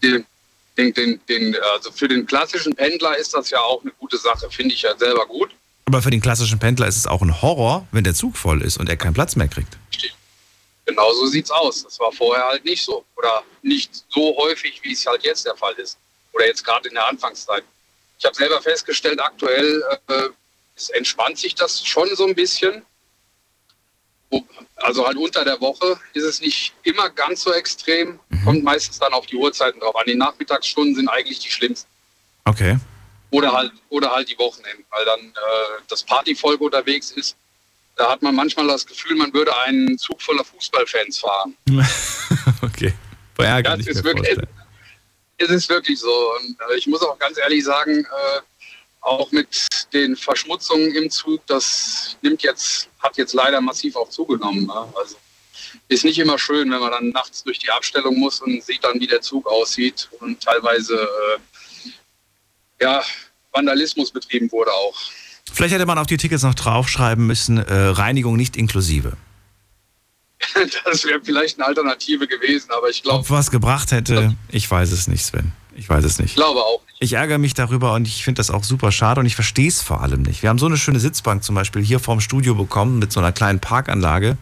den, 0.02 0.92
den, 0.92 1.20
den, 1.28 1.56
also 1.74 1.90
für 1.90 2.08
den 2.08 2.26
klassischen 2.26 2.74
Pendler 2.74 3.16
ist 3.16 3.32
das 3.32 3.50
ja 3.50 3.58
auch 3.60 3.82
eine 3.82 3.92
gute 3.98 4.18
Sache, 4.18 4.48
finde 4.50 4.74
ich 4.74 4.82
ja 4.82 4.96
selber 4.96 5.26
gut. 5.26 5.50
Aber 5.86 6.02
für 6.02 6.10
den 6.10 6.20
klassischen 6.20 6.58
Pendler 6.58 6.88
ist 6.88 6.96
es 6.96 7.06
auch 7.06 7.22
ein 7.22 7.40
Horror, 7.42 7.86
wenn 7.92 8.02
der 8.02 8.14
Zug 8.14 8.36
voll 8.36 8.60
ist 8.60 8.76
und 8.76 8.88
er 8.88 8.96
keinen 8.96 9.14
Platz 9.14 9.36
mehr 9.36 9.46
kriegt. 9.46 9.78
Genau 10.84 11.12
so 11.12 11.26
sieht's 11.26 11.50
aus. 11.50 11.84
Das 11.84 11.98
war 12.00 12.10
vorher 12.10 12.44
halt 12.44 12.64
nicht 12.64 12.84
so. 12.84 13.04
Oder 13.16 13.44
nicht 13.62 14.04
so 14.08 14.36
häufig, 14.36 14.80
wie 14.82 14.92
es 14.92 15.06
halt 15.06 15.22
jetzt 15.22 15.46
der 15.46 15.56
Fall 15.56 15.74
ist. 15.74 15.96
Oder 16.32 16.46
jetzt 16.46 16.64
gerade 16.64 16.88
in 16.88 16.94
der 16.94 17.06
Anfangszeit. 17.06 17.62
Ich 18.18 18.24
habe 18.24 18.34
selber 18.34 18.60
festgestellt, 18.60 19.20
aktuell 19.20 19.82
äh, 20.08 20.28
entspannt 20.94 21.38
sich 21.38 21.54
das 21.54 21.84
schon 21.86 22.08
so 22.16 22.26
ein 22.26 22.34
bisschen. 22.34 22.82
Also 24.76 25.06
halt 25.06 25.16
unter 25.16 25.44
der 25.44 25.60
Woche 25.60 26.00
ist 26.14 26.24
es 26.24 26.40
nicht 26.40 26.74
immer 26.82 27.10
ganz 27.10 27.42
so 27.42 27.52
extrem. 27.52 28.18
Mhm. 28.28 28.44
Kommt 28.44 28.64
meistens 28.64 28.98
dann 28.98 29.12
auf 29.12 29.26
die 29.26 29.36
Uhrzeiten 29.36 29.80
drauf 29.80 29.94
an. 29.94 30.04
Die 30.06 30.16
Nachmittagsstunden 30.16 30.96
sind 30.96 31.08
eigentlich 31.08 31.38
die 31.38 31.50
schlimmsten. 31.50 31.88
Okay. 32.44 32.76
Oder 33.30 33.52
halt, 33.52 33.72
oder 33.88 34.12
halt 34.12 34.28
die 34.28 34.38
Wochenenden, 34.38 34.84
weil 34.90 35.04
dann 35.04 35.20
äh, 35.20 35.82
das 35.88 36.02
Partyvolk 36.02 36.60
unterwegs 36.60 37.10
ist. 37.10 37.36
Da 37.96 38.10
hat 38.10 38.22
man 38.22 38.34
manchmal 38.34 38.66
das 38.68 38.86
Gefühl, 38.86 39.16
man 39.16 39.32
würde 39.32 39.56
einen 39.60 39.98
Zug 39.98 40.20
voller 40.20 40.44
Fußballfans 40.44 41.18
fahren. 41.18 41.56
okay. 42.62 42.92
Kann 43.36 43.62
Das 43.62 43.86
ist 43.86 44.04
wirklich, 44.04 44.34
vorstellen. 44.34 44.48
es 45.38 45.50
ist 45.50 45.68
wirklich 45.68 45.98
so. 45.98 46.32
Und 46.38 46.56
äh, 46.70 46.76
ich 46.76 46.86
muss 46.86 47.02
auch 47.02 47.18
ganz 47.18 47.38
ehrlich 47.38 47.64
sagen, 47.64 48.04
äh, 48.04 48.40
auch 49.00 49.30
mit 49.32 49.68
den 49.92 50.16
Verschmutzungen 50.16 50.94
im 50.94 51.10
Zug, 51.10 51.46
das 51.46 52.16
nimmt 52.22 52.42
jetzt, 52.42 52.88
hat 52.98 53.16
jetzt 53.16 53.34
leider 53.34 53.60
massiv 53.60 53.96
auch 53.96 54.08
zugenommen. 54.08 54.66
Ne? 54.66 54.92
Also 54.96 55.16
ist 55.88 56.04
nicht 56.04 56.18
immer 56.18 56.38
schön, 56.38 56.70
wenn 56.70 56.80
man 56.80 56.90
dann 56.90 57.10
nachts 57.10 57.44
durch 57.44 57.58
die 57.58 57.70
Abstellung 57.70 58.18
muss 58.18 58.40
und 58.40 58.62
sieht 58.62 58.82
dann, 58.82 59.00
wie 59.00 59.06
der 59.06 59.20
Zug 59.20 59.46
aussieht 59.46 60.08
und 60.20 60.42
teilweise 60.42 60.96
äh, 60.96 61.38
ja, 62.80 63.02
Vandalismus 63.52 64.10
betrieben 64.10 64.50
wurde 64.52 64.70
auch. 64.70 64.94
Vielleicht 65.52 65.74
hätte 65.74 65.86
man 65.86 65.98
auf 65.98 66.06
die 66.06 66.16
Tickets 66.16 66.42
noch 66.42 66.54
draufschreiben 66.54 67.26
müssen, 67.26 67.58
äh, 67.58 67.74
Reinigung 67.74 68.36
nicht 68.36 68.56
inklusive. 68.56 69.16
Das 70.84 71.04
wäre 71.04 71.20
vielleicht 71.22 71.58
eine 71.58 71.66
Alternative 71.66 72.26
gewesen, 72.26 72.70
aber 72.70 72.88
ich 72.88 73.02
glaube, 73.02 73.20
Ob 73.20 73.30
was 73.30 73.50
gebracht 73.50 73.90
hätte, 73.92 74.34
ich 74.50 74.70
weiß 74.70 74.92
es 74.92 75.08
nicht, 75.08 75.24
Sven. 75.24 75.52
Ich 75.74 75.88
weiß 75.88 76.04
es 76.04 76.18
nicht. 76.18 76.34
glaube 76.34 76.60
auch. 76.60 76.80
Ich 77.00 77.12
ärgere 77.12 77.38
mich 77.38 77.52
darüber 77.52 77.92
und 77.94 78.08
ich 78.08 78.24
finde 78.24 78.38
das 78.38 78.50
auch 78.50 78.64
super 78.64 78.90
schade 78.92 79.20
und 79.20 79.26
ich 79.26 79.34
verstehe 79.34 79.68
es 79.68 79.82
vor 79.82 80.00
allem 80.00 80.22
nicht. 80.22 80.42
Wir 80.42 80.48
haben 80.48 80.58
so 80.58 80.66
eine 80.66 80.78
schöne 80.78 81.00
Sitzbank 81.00 81.44
zum 81.44 81.54
Beispiel 81.54 81.82
hier 81.82 82.00
vorm 82.00 82.20
Studio 82.20 82.54
bekommen 82.54 82.98
mit 82.98 83.12
so 83.12 83.20
einer 83.20 83.32
kleinen 83.32 83.60
Parkanlage. 83.60 84.38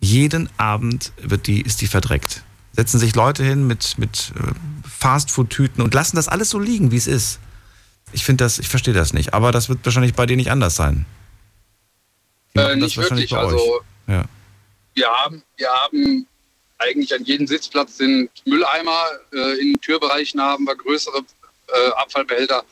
Jeden 0.00 0.48
Abend 0.56 1.12
wird 1.20 1.46
die, 1.46 1.60
ist 1.60 1.80
die 1.80 1.86
verdreckt. 1.86 2.42
Setzen 2.72 2.98
sich 2.98 3.14
Leute 3.14 3.44
hin 3.44 3.66
mit, 3.66 3.98
mit 3.98 4.32
äh, 4.36 4.79
Fastfood-Tüten 5.00 5.82
und 5.82 5.94
lassen 5.94 6.16
das 6.16 6.28
alles 6.28 6.50
so 6.50 6.58
liegen, 6.58 6.92
wie 6.92 6.96
es 6.96 7.06
ist. 7.06 7.40
Ich 8.12 8.24
finde 8.24 8.44
das, 8.44 8.58
ich 8.58 8.68
verstehe 8.68 8.94
das 8.94 9.12
nicht. 9.12 9.34
Aber 9.34 9.50
das 9.50 9.68
wird 9.68 9.80
wahrscheinlich 9.84 10.14
bei 10.14 10.26
dir 10.26 10.36
nicht 10.36 10.50
anders 10.50 10.76
sein. 10.76 11.06
Äh, 12.54 12.76
nicht 12.76 12.96
wirklich. 12.96 13.32
Also 13.34 13.80
Ja. 14.06 14.24
wir 14.94 15.08
haben, 15.08 15.42
wir 15.56 15.68
haben 15.68 16.26
eigentlich 16.78 17.14
an 17.14 17.24
jedem 17.24 17.46
Sitzplatz 17.46 17.98
sind 17.98 18.30
Mülleimer. 18.44 19.04
Äh, 19.32 19.60
in 19.60 19.72
den 19.72 19.80
Türbereichen 19.80 20.40
haben 20.40 20.64
wir 20.64 20.76
größere 20.76 21.18
äh, 21.68 21.90
Abfallbehälter. 21.96 22.64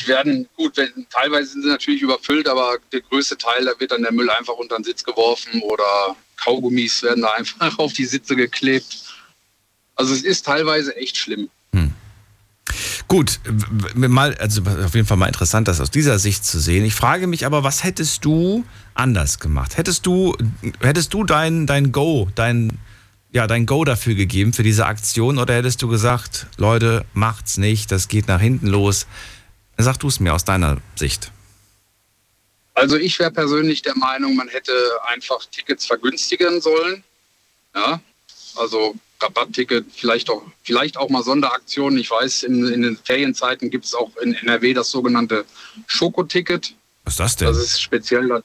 Die 0.00 0.06
werden, 0.08 0.48
gut, 0.56 0.76
wenn, 0.78 1.06
teilweise 1.10 1.52
sind 1.52 1.62
sie 1.62 1.68
natürlich 1.68 2.00
überfüllt, 2.00 2.48
aber 2.48 2.78
der 2.92 3.02
größte 3.02 3.36
Teil, 3.36 3.66
da 3.66 3.78
wird 3.78 3.90
dann 3.92 4.02
der 4.02 4.12
Müll 4.12 4.30
einfach 4.30 4.54
unter 4.54 4.76
den 4.76 4.84
Sitz 4.84 5.04
geworfen 5.04 5.60
oder 5.62 6.16
Kaugummis 6.36 7.02
werden 7.02 7.22
da 7.22 7.32
einfach 7.36 7.78
auf 7.78 7.92
die 7.92 8.06
Sitze 8.06 8.36
geklebt. 8.36 9.01
Also 9.94 10.14
es 10.14 10.22
ist 10.22 10.44
teilweise 10.46 10.96
echt 10.96 11.16
schlimm. 11.16 11.48
Gut, 13.08 13.40
w- 13.44 14.02
w- 14.02 14.08
mal, 14.08 14.34
also 14.36 14.62
auf 14.62 14.94
jeden 14.94 15.06
Fall 15.06 15.16
mal 15.18 15.26
interessant, 15.26 15.68
das 15.68 15.80
aus 15.80 15.90
dieser 15.90 16.18
Sicht 16.18 16.44
zu 16.46 16.58
sehen. 16.58 16.84
Ich 16.84 16.94
frage 16.94 17.26
mich 17.26 17.44
aber, 17.44 17.62
was 17.64 17.84
hättest 17.84 18.24
du 18.24 18.64
anders 18.94 19.38
gemacht? 19.38 19.76
Hättest 19.76 20.06
du, 20.06 20.34
hättest 20.80 21.12
du 21.12 21.24
dein, 21.24 21.66
dein 21.66 21.92
Go, 21.92 22.28
dein, 22.34 22.78
ja, 23.32 23.46
dein 23.46 23.66
Go 23.66 23.84
dafür 23.84 24.14
gegeben 24.14 24.52
für 24.54 24.62
diese 24.62 24.86
Aktion 24.86 25.38
oder 25.38 25.54
hättest 25.54 25.82
du 25.82 25.88
gesagt, 25.88 26.46
Leute, 26.56 27.04
macht's 27.12 27.58
nicht, 27.58 27.90
das 27.92 28.08
geht 28.08 28.28
nach 28.28 28.40
hinten 28.40 28.68
los? 28.68 29.06
Sag 29.76 29.98
du 29.98 30.08
es 30.08 30.20
mir 30.20 30.32
aus 30.32 30.44
deiner 30.44 30.78
Sicht. 30.94 31.30
Also 32.74 32.96
ich 32.96 33.18
wäre 33.18 33.32
persönlich 33.32 33.82
der 33.82 33.96
Meinung, 33.96 34.36
man 34.36 34.48
hätte 34.48 34.72
einfach 35.08 35.40
Tickets 35.50 35.84
vergünstigen 35.84 36.60
sollen. 36.62 37.02
Ja, 37.74 38.00
also 38.56 38.94
Rabattticket, 39.22 39.86
vielleicht 39.94 40.28
auch, 40.30 40.42
vielleicht 40.62 40.96
auch 40.96 41.08
mal 41.08 41.22
Sonderaktionen. 41.22 41.98
Ich 41.98 42.10
weiß, 42.10 42.42
in, 42.44 42.66
in 42.66 42.82
den 42.82 42.96
Ferienzeiten 42.96 43.70
gibt 43.70 43.84
es 43.84 43.94
auch 43.94 44.14
in 44.16 44.34
NRW 44.34 44.74
das 44.74 44.90
sogenannte 44.90 45.44
Schokoticket. 45.86 46.74
Was 47.04 47.14
ist 47.14 47.20
das 47.20 47.36
denn? 47.36 47.48
Das 47.48 47.56
ist 47.58 47.80
speziell. 47.80 48.28
das- 48.28 48.42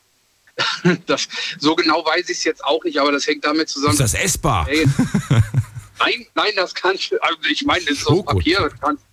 Das, 1.06 1.28
so 1.60 1.76
genau 1.76 2.04
weiß 2.04 2.30
ich 2.30 2.38
es 2.40 2.44
jetzt 2.44 2.66
auch 2.66 2.84
nicht, 2.84 2.98
aber 3.00 3.12
das 3.12 3.28
hängt 3.28 3.46
damit 3.46 3.70
zusammen. 3.70 3.94
Ist 3.94 4.00
das 4.00 4.14
essbar? 4.16 4.66
Ferien- 4.66 4.92
nein, 6.00 6.26
nein, 6.34 6.52
das 6.56 6.74
kannst 6.74 7.12
du. 7.12 7.22
Also 7.22 7.38
ich 7.50 7.64
meine, 7.64 7.86
das 7.86 8.00
ist 8.00 8.08
auf 8.08 8.26
Papier. 8.26 8.62
Du 8.70 8.76
kannst, 8.82 9.04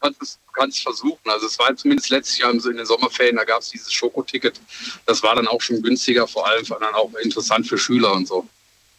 kannst, 0.00 0.20
es- 0.22 0.38
kannst 0.52 0.80
versuchen. 0.82 1.30
Also 1.30 1.46
es 1.46 1.56
war 1.60 1.74
zumindest 1.76 2.10
letztes 2.10 2.38
Jahr 2.38 2.50
in 2.50 2.58
den 2.60 2.84
Sommerferien, 2.86 3.36
da 3.36 3.44
gab 3.44 3.60
es 3.60 3.70
dieses 3.70 3.92
Schokoticket. 3.92 4.60
Das 5.06 5.22
war 5.22 5.36
dann 5.36 5.46
auch 5.46 5.60
schon 5.60 5.80
günstiger, 5.80 6.26
vor 6.26 6.44
allem 6.48 6.64
dann 6.66 6.94
auch 6.94 7.12
interessant 7.22 7.68
für 7.68 7.78
Schüler 7.78 8.12
und 8.12 8.26
so. 8.26 8.48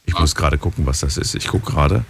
Ich 0.06 0.18
muss 0.18 0.36
gerade 0.36 0.58
gucken, 0.58 0.86
was 0.86 1.00
das 1.02 1.18
ist. 1.18 1.36
Ich 1.36 1.48
gucke 1.48 1.72
gerade. 1.72 2.04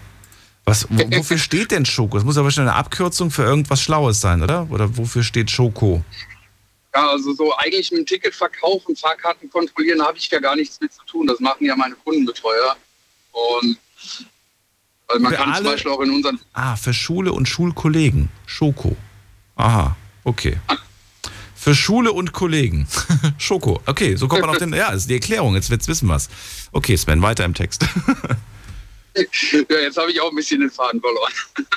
Was, 0.66 0.88
wo, 0.90 1.18
wofür 1.18 1.38
steht 1.38 1.72
denn 1.72 1.86
Schoko? 1.86 2.18
Das 2.18 2.24
muss 2.24 2.38
aber 2.38 2.52
schon 2.52 2.64
eine 2.64 2.76
Abkürzung 2.76 3.32
für 3.32 3.44
irgendwas 3.44 3.82
Schlaues 3.82 4.22
sein, 4.22 4.42
oder? 4.44 4.68
Oder 4.70 4.96
wofür 4.98 5.24
steht 5.24 5.50
Schoko? 5.52 6.04
Ja, 6.94 7.10
also 7.10 7.34
so 7.34 7.56
eigentlich 7.58 7.90
mit 7.92 8.02
dem 8.02 8.06
Ticketverkauf 8.06 8.86
und 8.86 9.00
Fahrkarten 9.00 9.50
kontrollieren 9.50 10.02
habe 10.02 10.18
ich 10.18 10.30
ja 10.30 10.40
gar 10.40 10.56
nichts 10.56 10.80
mit 10.80 10.94
zu 10.94 11.04
tun. 11.06 11.26
Das 11.28 11.40
machen 11.40 11.66
ja 11.66 11.76
meine 11.76 11.96
Kundenbetreuer. 11.96 12.76
Und 13.32 13.78
weil 15.08 15.20
man 15.20 15.32
Für 15.32 15.38
kann 15.38 15.46
zum 15.46 15.54
alle- 15.54 15.70
Beispiel 15.72 15.92
auch 15.92 16.02
in 16.02 16.12
unseren 16.12 16.40
Ah, 16.54 16.76
für 16.76 16.94
Schule 16.94 17.34
und 17.34 17.48
Schulkollegen. 17.48 18.30
Schoko. 18.46 18.96
Aha, 19.56 19.96
okay. 20.24 20.58
Für 21.62 21.76
Schule 21.76 22.12
und 22.12 22.34
Kollegen. 22.34 22.88
Schoko. 23.38 23.84
Okay, 23.86 24.16
so 24.16 24.28
kommt 24.28 24.42
man 24.42 24.50
auf 24.50 24.58
den. 24.58 24.74
Ja, 24.74 24.90
das 24.90 25.02
ist 25.02 25.12
die 25.12 25.14
Erklärung. 25.14 25.54
Jetzt, 25.54 25.70
jetzt 25.70 25.88
wissen 25.88 26.08
wir 26.08 26.16
es. 26.16 26.28
Okay, 26.72 26.98
Sven, 26.98 27.22
weiter 27.22 27.46
im 27.46 27.54
Text. 27.54 27.86
ja, 29.16 29.80
jetzt 29.80 29.96
habe 29.96 30.12
ich 30.12 30.20
auch 30.20 30.32
ein 30.32 30.36
bisschen 30.36 30.62
den 30.62 30.72
Faden 30.72 31.00
verloren. 31.00 31.32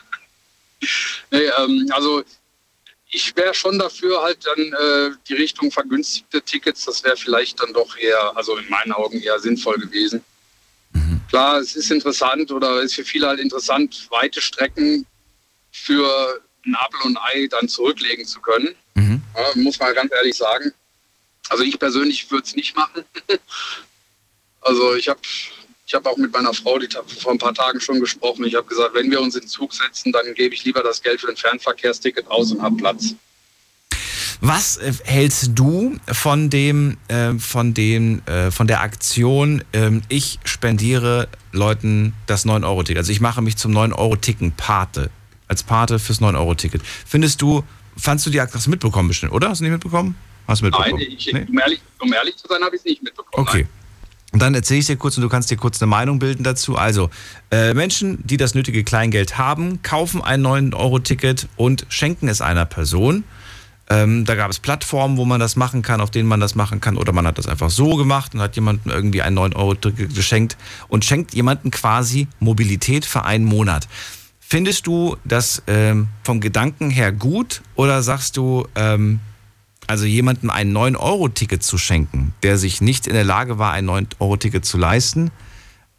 nee, 1.30 1.50
ähm, 1.58 1.86
also 1.90 2.24
ich 3.10 3.36
wäre 3.36 3.52
schon 3.52 3.78
dafür 3.78 4.22
halt 4.22 4.38
dann 4.46 4.58
äh, 4.58 5.16
die 5.28 5.34
Richtung 5.34 5.70
vergünstigte 5.70 6.40
Tickets, 6.40 6.86
das 6.86 7.04
wäre 7.04 7.18
vielleicht 7.18 7.60
dann 7.60 7.74
doch 7.74 7.94
eher, 7.98 8.34
also 8.34 8.56
in 8.56 8.66
meinen 8.70 8.92
Augen 8.92 9.20
eher 9.20 9.38
sinnvoll 9.38 9.76
gewesen. 9.76 10.24
Klar, 11.28 11.58
es 11.58 11.76
ist 11.76 11.90
interessant 11.90 12.50
oder 12.50 12.80
ist 12.80 12.94
für 12.94 13.04
viele 13.04 13.26
halt 13.26 13.38
interessant, 13.38 14.06
weite 14.10 14.40
Strecken 14.40 15.04
für 15.70 16.40
ein 16.64 16.74
Apfel 16.74 17.00
und 17.04 17.18
ein 17.18 17.22
Ei 17.34 17.48
dann 17.48 17.68
zurücklegen 17.68 18.24
zu 18.24 18.40
können. 18.40 18.74
Ja, 19.34 19.50
muss 19.54 19.78
man 19.78 19.94
ganz 19.94 20.12
ehrlich 20.12 20.36
sagen. 20.36 20.72
Also 21.48 21.62
ich 21.62 21.78
persönlich 21.78 22.30
würde 22.30 22.44
es 22.44 22.54
nicht 22.54 22.76
machen. 22.76 23.04
Also 24.66 24.94
ich 24.94 25.10
habe 25.10 25.20
ich 25.86 25.92
hab 25.92 26.06
auch 26.06 26.16
mit 26.16 26.32
meiner 26.32 26.54
Frau 26.54 26.78
die, 26.78 26.88
vor 27.20 27.32
ein 27.32 27.38
paar 27.38 27.52
Tagen 27.52 27.80
schon 27.80 28.00
gesprochen. 28.00 28.44
Ich 28.44 28.54
habe 28.54 28.66
gesagt, 28.66 28.94
wenn 28.94 29.10
wir 29.10 29.20
uns 29.20 29.34
in 29.34 29.42
den 29.42 29.48
Zug 29.48 29.74
setzen, 29.74 30.10
dann 30.10 30.32
gebe 30.32 30.54
ich 30.54 30.64
lieber 30.64 30.82
das 30.82 31.02
Geld 31.02 31.20
für 31.20 31.28
ein 31.28 31.36
Fernverkehrsticket 31.36 32.26
aus 32.28 32.50
und 32.50 32.62
habe 32.62 32.76
Platz. 32.76 33.14
Was 34.40 34.78
äh, 34.78 34.92
hältst 35.04 35.50
du 35.54 35.96
von 36.10 36.50
dem, 36.50 36.96
äh, 37.08 37.34
von 37.34 37.74
dem, 37.74 38.22
äh, 38.26 38.50
von 38.50 38.66
der 38.66 38.80
Aktion, 38.80 39.62
ähm, 39.72 40.02
ich 40.08 40.38
spendiere 40.44 41.28
Leuten 41.52 42.14
das 42.26 42.46
9-Euro-Ticket? 42.46 42.98
Also 42.98 43.12
ich 43.12 43.20
mache 43.20 43.42
mich 43.42 43.56
zum 43.56 43.72
9-Euro-Ticken-Pate. 43.72 45.10
Als 45.46 45.62
Pate 45.62 45.98
fürs 45.98 46.20
9-Euro-Ticket. 46.20 46.82
Findest 47.06 47.42
du, 47.42 47.64
fandst 47.96 48.26
du 48.26 48.30
die 48.30 48.40
Aktion, 48.40 48.58
hast 48.58 48.66
du 48.66 48.70
mitbekommen 48.70 49.08
bestimmt, 49.08 49.32
oder? 49.32 49.50
Hast 49.50 49.60
du 49.60 49.64
nicht 49.64 49.72
mitbekommen? 49.72 50.16
Hast 50.46 50.60
du 50.60 50.66
mitbekommen? 50.66 50.96
Nein, 50.96 51.06
ich, 51.16 51.34
um, 51.34 51.58
ehrlich, 51.58 51.80
um 52.00 52.12
ehrlich 52.12 52.36
zu 52.36 52.46
sein, 52.48 52.62
habe 52.62 52.76
ich 52.76 52.80
es 52.80 52.84
nicht 52.84 53.02
mitbekommen. 53.02 53.46
Okay. 53.46 53.66
Und 54.32 54.40
dann 54.40 54.52
erzähle 54.52 54.80
ich 54.80 54.86
dir 54.86 54.96
kurz 54.96 55.16
und 55.16 55.22
du 55.22 55.28
kannst 55.28 55.48
dir 55.52 55.56
kurz 55.56 55.80
eine 55.80 55.88
Meinung 55.88 56.18
bilden 56.18 56.42
dazu. 56.42 56.76
Also, 56.76 57.08
äh, 57.52 57.72
Menschen, 57.72 58.18
die 58.26 58.36
das 58.36 58.54
nötige 58.54 58.82
Kleingeld 58.82 59.38
haben, 59.38 59.80
kaufen 59.82 60.22
ein 60.22 60.44
9-Euro-Ticket 60.44 61.46
und 61.54 61.86
schenken 61.88 62.26
es 62.26 62.40
einer 62.40 62.64
Person. 62.64 63.22
Ähm, 63.88 64.24
da 64.24 64.34
gab 64.34 64.50
es 64.50 64.58
Plattformen, 64.58 65.18
wo 65.18 65.24
man 65.24 65.38
das 65.38 65.54
machen 65.54 65.82
kann, 65.82 66.00
auf 66.00 66.10
denen 66.10 66.28
man 66.28 66.40
das 66.40 66.56
machen 66.56 66.80
kann. 66.80 66.96
Oder 66.96 67.12
man 67.12 67.28
hat 67.28 67.38
das 67.38 67.46
einfach 67.46 67.70
so 67.70 67.94
gemacht 67.94 68.34
und 68.34 68.40
hat 68.40 68.56
jemandem 68.56 68.90
irgendwie 68.90 69.22
ein 69.22 69.38
9-Euro-Ticket 69.38 70.16
geschenkt 70.16 70.56
und 70.88 71.04
schenkt 71.04 71.32
jemandem 71.32 71.70
quasi 71.70 72.26
Mobilität 72.40 73.04
für 73.04 73.24
einen 73.24 73.44
Monat. 73.44 73.86
Findest 74.46 74.86
du 74.86 75.16
das 75.24 75.62
ähm, 75.66 76.08
vom 76.22 76.40
Gedanken 76.40 76.90
her 76.90 77.12
gut 77.12 77.62
oder 77.76 78.02
sagst 78.02 78.36
du, 78.36 78.68
ähm, 78.74 79.20
also 79.86 80.04
jemandem 80.04 80.50
ein 80.50 80.72
9-Euro-Ticket 80.72 81.62
zu 81.62 81.78
schenken, 81.78 82.34
der 82.42 82.58
sich 82.58 82.80
nicht 82.80 83.06
in 83.06 83.14
der 83.14 83.24
Lage 83.24 83.58
war, 83.58 83.72
ein 83.72 83.88
9-Euro-Ticket 83.88 84.64
zu 84.64 84.76
leisten, 84.76 85.30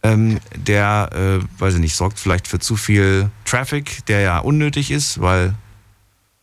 ähm, 0.04 0.40
der, 0.56 1.10
äh, 1.12 1.60
weiß 1.60 1.74
ich 1.74 1.80
nicht, 1.80 1.96
sorgt 1.96 2.20
vielleicht 2.20 2.48
für 2.48 2.60
zu 2.60 2.76
viel 2.76 3.32
Traffic, 3.46 4.06
der 4.06 4.22
ja 4.22 4.40
unnötig 4.40 4.92
ist, 4.92 5.20
weil, 5.20 5.56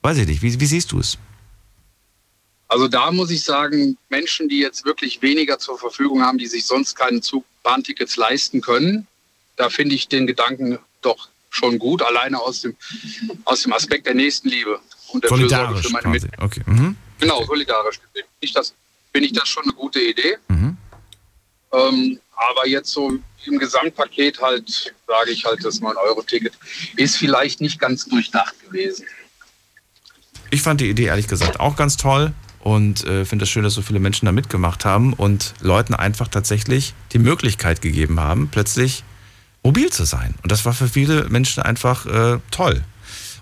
weiß 0.03 0.18
ich 0.18 0.26
nicht, 0.26 0.42
wie, 0.42 0.59
wie 0.59 0.66
siehst 0.66 0.90
du 0.92 0.98
es? 0.98 1.18
Also 2.66 2.88
da 2.88 3.12
muss 3.12 3.30
ich 3.30 3.44
sagen, 3.44 3.96
Menschen, 4.09 4.48
die 4.48 4.59
jetzt 4.59 4.84
wirklich 4.84 5.22
weniger 5.22 5.59
zur 5.59 5.78
Verfügung 5.78 6.22
haben, 6.22 6.38
die 6.38 6.46
sich 6.46 6.66
sonst 6.66 6.96
keinen 6.96 7.22
Zug 7.22 7.44
Bahntickets 7.62 8.16
leisten 8.16 8.61
können. 8.61 9.07
Da 9.57 9.70
finde 9.70 9.94
ich 9.94 10.09
den 10.09 10.26
Gedanken 10.26 10.78
doch 11.00 11.28
schon 11.53 11.78
gut, 11.78 12.03
alleine 12.03 12.40
aus 12.40 12.62
dem, 12.62 12.76
aus 13.44 13.62
dem 13.62 13.72
Aspekt 13.72 14.07
der 14.07 14.14
Nächstenliebe 14.14 14.80
und 15.09 15.22
der 15.22 15.28
solidarisch 15.28 15.82
Fürsorge 15.82 16.03
für 16.03 16.09
meine 16.09 16.18
quasi. 16.18 16.28
Okay. 16.38 16.62
Mhm. 16.66 16.96
Genau, 17.20 17.44
solidarisch. 17.44 18.00
Finde 18.12 18.28
ich, 18.40 18.53
das, 18.53 18.74
finde 19.12 19.26
ich 19.26 19.32
das 19.32 19.48
schon 19.48 19.62
eine 19.64 19.72
gute 19.74 20.00
Idee. 20.00 20.38
Ähm, 21.72 22.20
aber 22.34 22.66
jetzt 22.66 22.92
so 22.92 23.18
im 23.46 23.59
Gesamtpaket 23.59 24.40
halt, 24.40 24.94
sage 25.07 25.30
ich 25.30 25.44
halt, 25.44 25.64
das 25.64 25.80
9-Euro-Ticket 25.80 26.53
ist 26.96 27.16
vielleicht 27.16 27.61
nicht 27.61 27.78
ganz 27.78 28.05
durchdacht 28.07 28.55
gewesen. 28.64 29.07
Ich 30.50 30.62
fand 30.62 30.80
die 30.80 30.90
Idee 30.90 31.07
ehrlich 31.07 31.28
gesagt 31.28 31.61
auch 31.61 31.76
ganz 31.76 31.96
toll 31.96 32.32
und 32.61 33.05
äh, 33.05 33.24
finde 33.24 33.44
es 33.44 33.50
schön, 33.50 33.64
dass 33.64 33.74
so 33.74 33.82
viele 33.82 34.00
Menschen 34.00 34.26
da 34.26 34.32
mitgemacht 34.32 34.84
haben 34.84 35.14
und 35.14 35.55
Leuten 35.61 35.94
einfach 35.94 36.28
tatsächlich 36.28 36.94
die 37.12 37.18
Möglichkeit 37.18 37.80
gegeben 37.80 38.20
haben, 38.20 38.48
plötzlich 38.50 39.03
mobil 39.62 39.90
zu 39.90 40.04
sein. 40.04 40.34
Und 40.42 40.52
das 40.52 40.64
war 40.64 40.72
für 40.72 40.88
viele 40.88 41.28
Menschen 41.28 41.62
einfach 41.62 42.06
äh, 42.06 42.38
toll. 42.50 42.82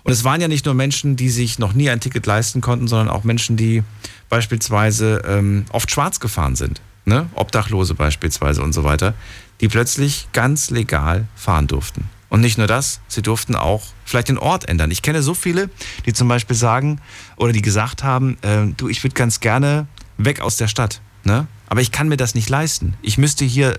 Und 0.03 0.11
es 0.11 0.23
waren 0.23 0.41
ja 0.41 0.47
nicht 0.47 0.65
nur 0.65 0.73
Menschen, 0.73 1.15
die 1.15 1.29
sich 1.29 1.59
noch 1.59 1.73
nie 1.73 1.89
ein 1.89 1.99
Ticket 1.99 2.25
leisten 2.25 2.61
konnten, 2.61 2.87
sondern 2.87 3.09
auch 3.09 3.23
Menschen, 3.23 3.57
die 3.57 3.83
beispielsweise 4.29 5.21
ähm, 5.27 5.65
oft 5.71 5.91
schwarz 5.91 6.19
gefahren 6.19 6.55
sind. 6.55 6.81
Ne? 7.05 7.27
Obdachlose 7.33 7.93
beispielsweise 7.93 8.61
und 8.61 8.73
so 8.73 8.83
weiter, 8.83 9.13
die 9.59 9.67
plötzlich 9.67 10.27
ganz 10.33 10.69
legal 10.69 11.27
fahren 11.35 11.67
durften. 11.67 12.09
Und 12.29 12.41
nicht 12.41 12.57
nur 12.57 12.67
das, 12.67 13.01
sie 13.07 13.21
durften 13.21 13.55
auch 13.55 13.83
vielleicht 14.05 14.29
den 14.29 14.37
Ort 14.37 14.67
ändern. 14.69 14.89
Ich 14.89 15.01
kenne 15.01 15.21
so 15.21 15.33
viele, 15.33 15.69
die 16.05 16.13
zum 16.13 16.27
Beispiel 16.27 16.55
sagen 16.55 17.01
oder 17.35 17.51
die 17.51 17.61
gesagt 17.61 18.03
haben, 18.03 18.37
äh, 18.41 18.67
du, 18.77 18.87
ich 18.87 19.03
würde 19.03 19.15
ganz 19.15 19.39
gerne 19.41 19.85
weg 20.17 20.39
aus 20.39 20.55
der 20.55 20.67
Stadt, 20.67 21.01
ne? 21.25 21.47
aber 21.67 21.81
ich 21.81 21.91
kann 21.91 22.07
mir 22.07 22.17
das 22.17 22.33
nicht 22.33 22.49
leisten. 22.49 22.93
Ich 23.01 23.17
müsste 23.17 23.43
hier 23.43 23.77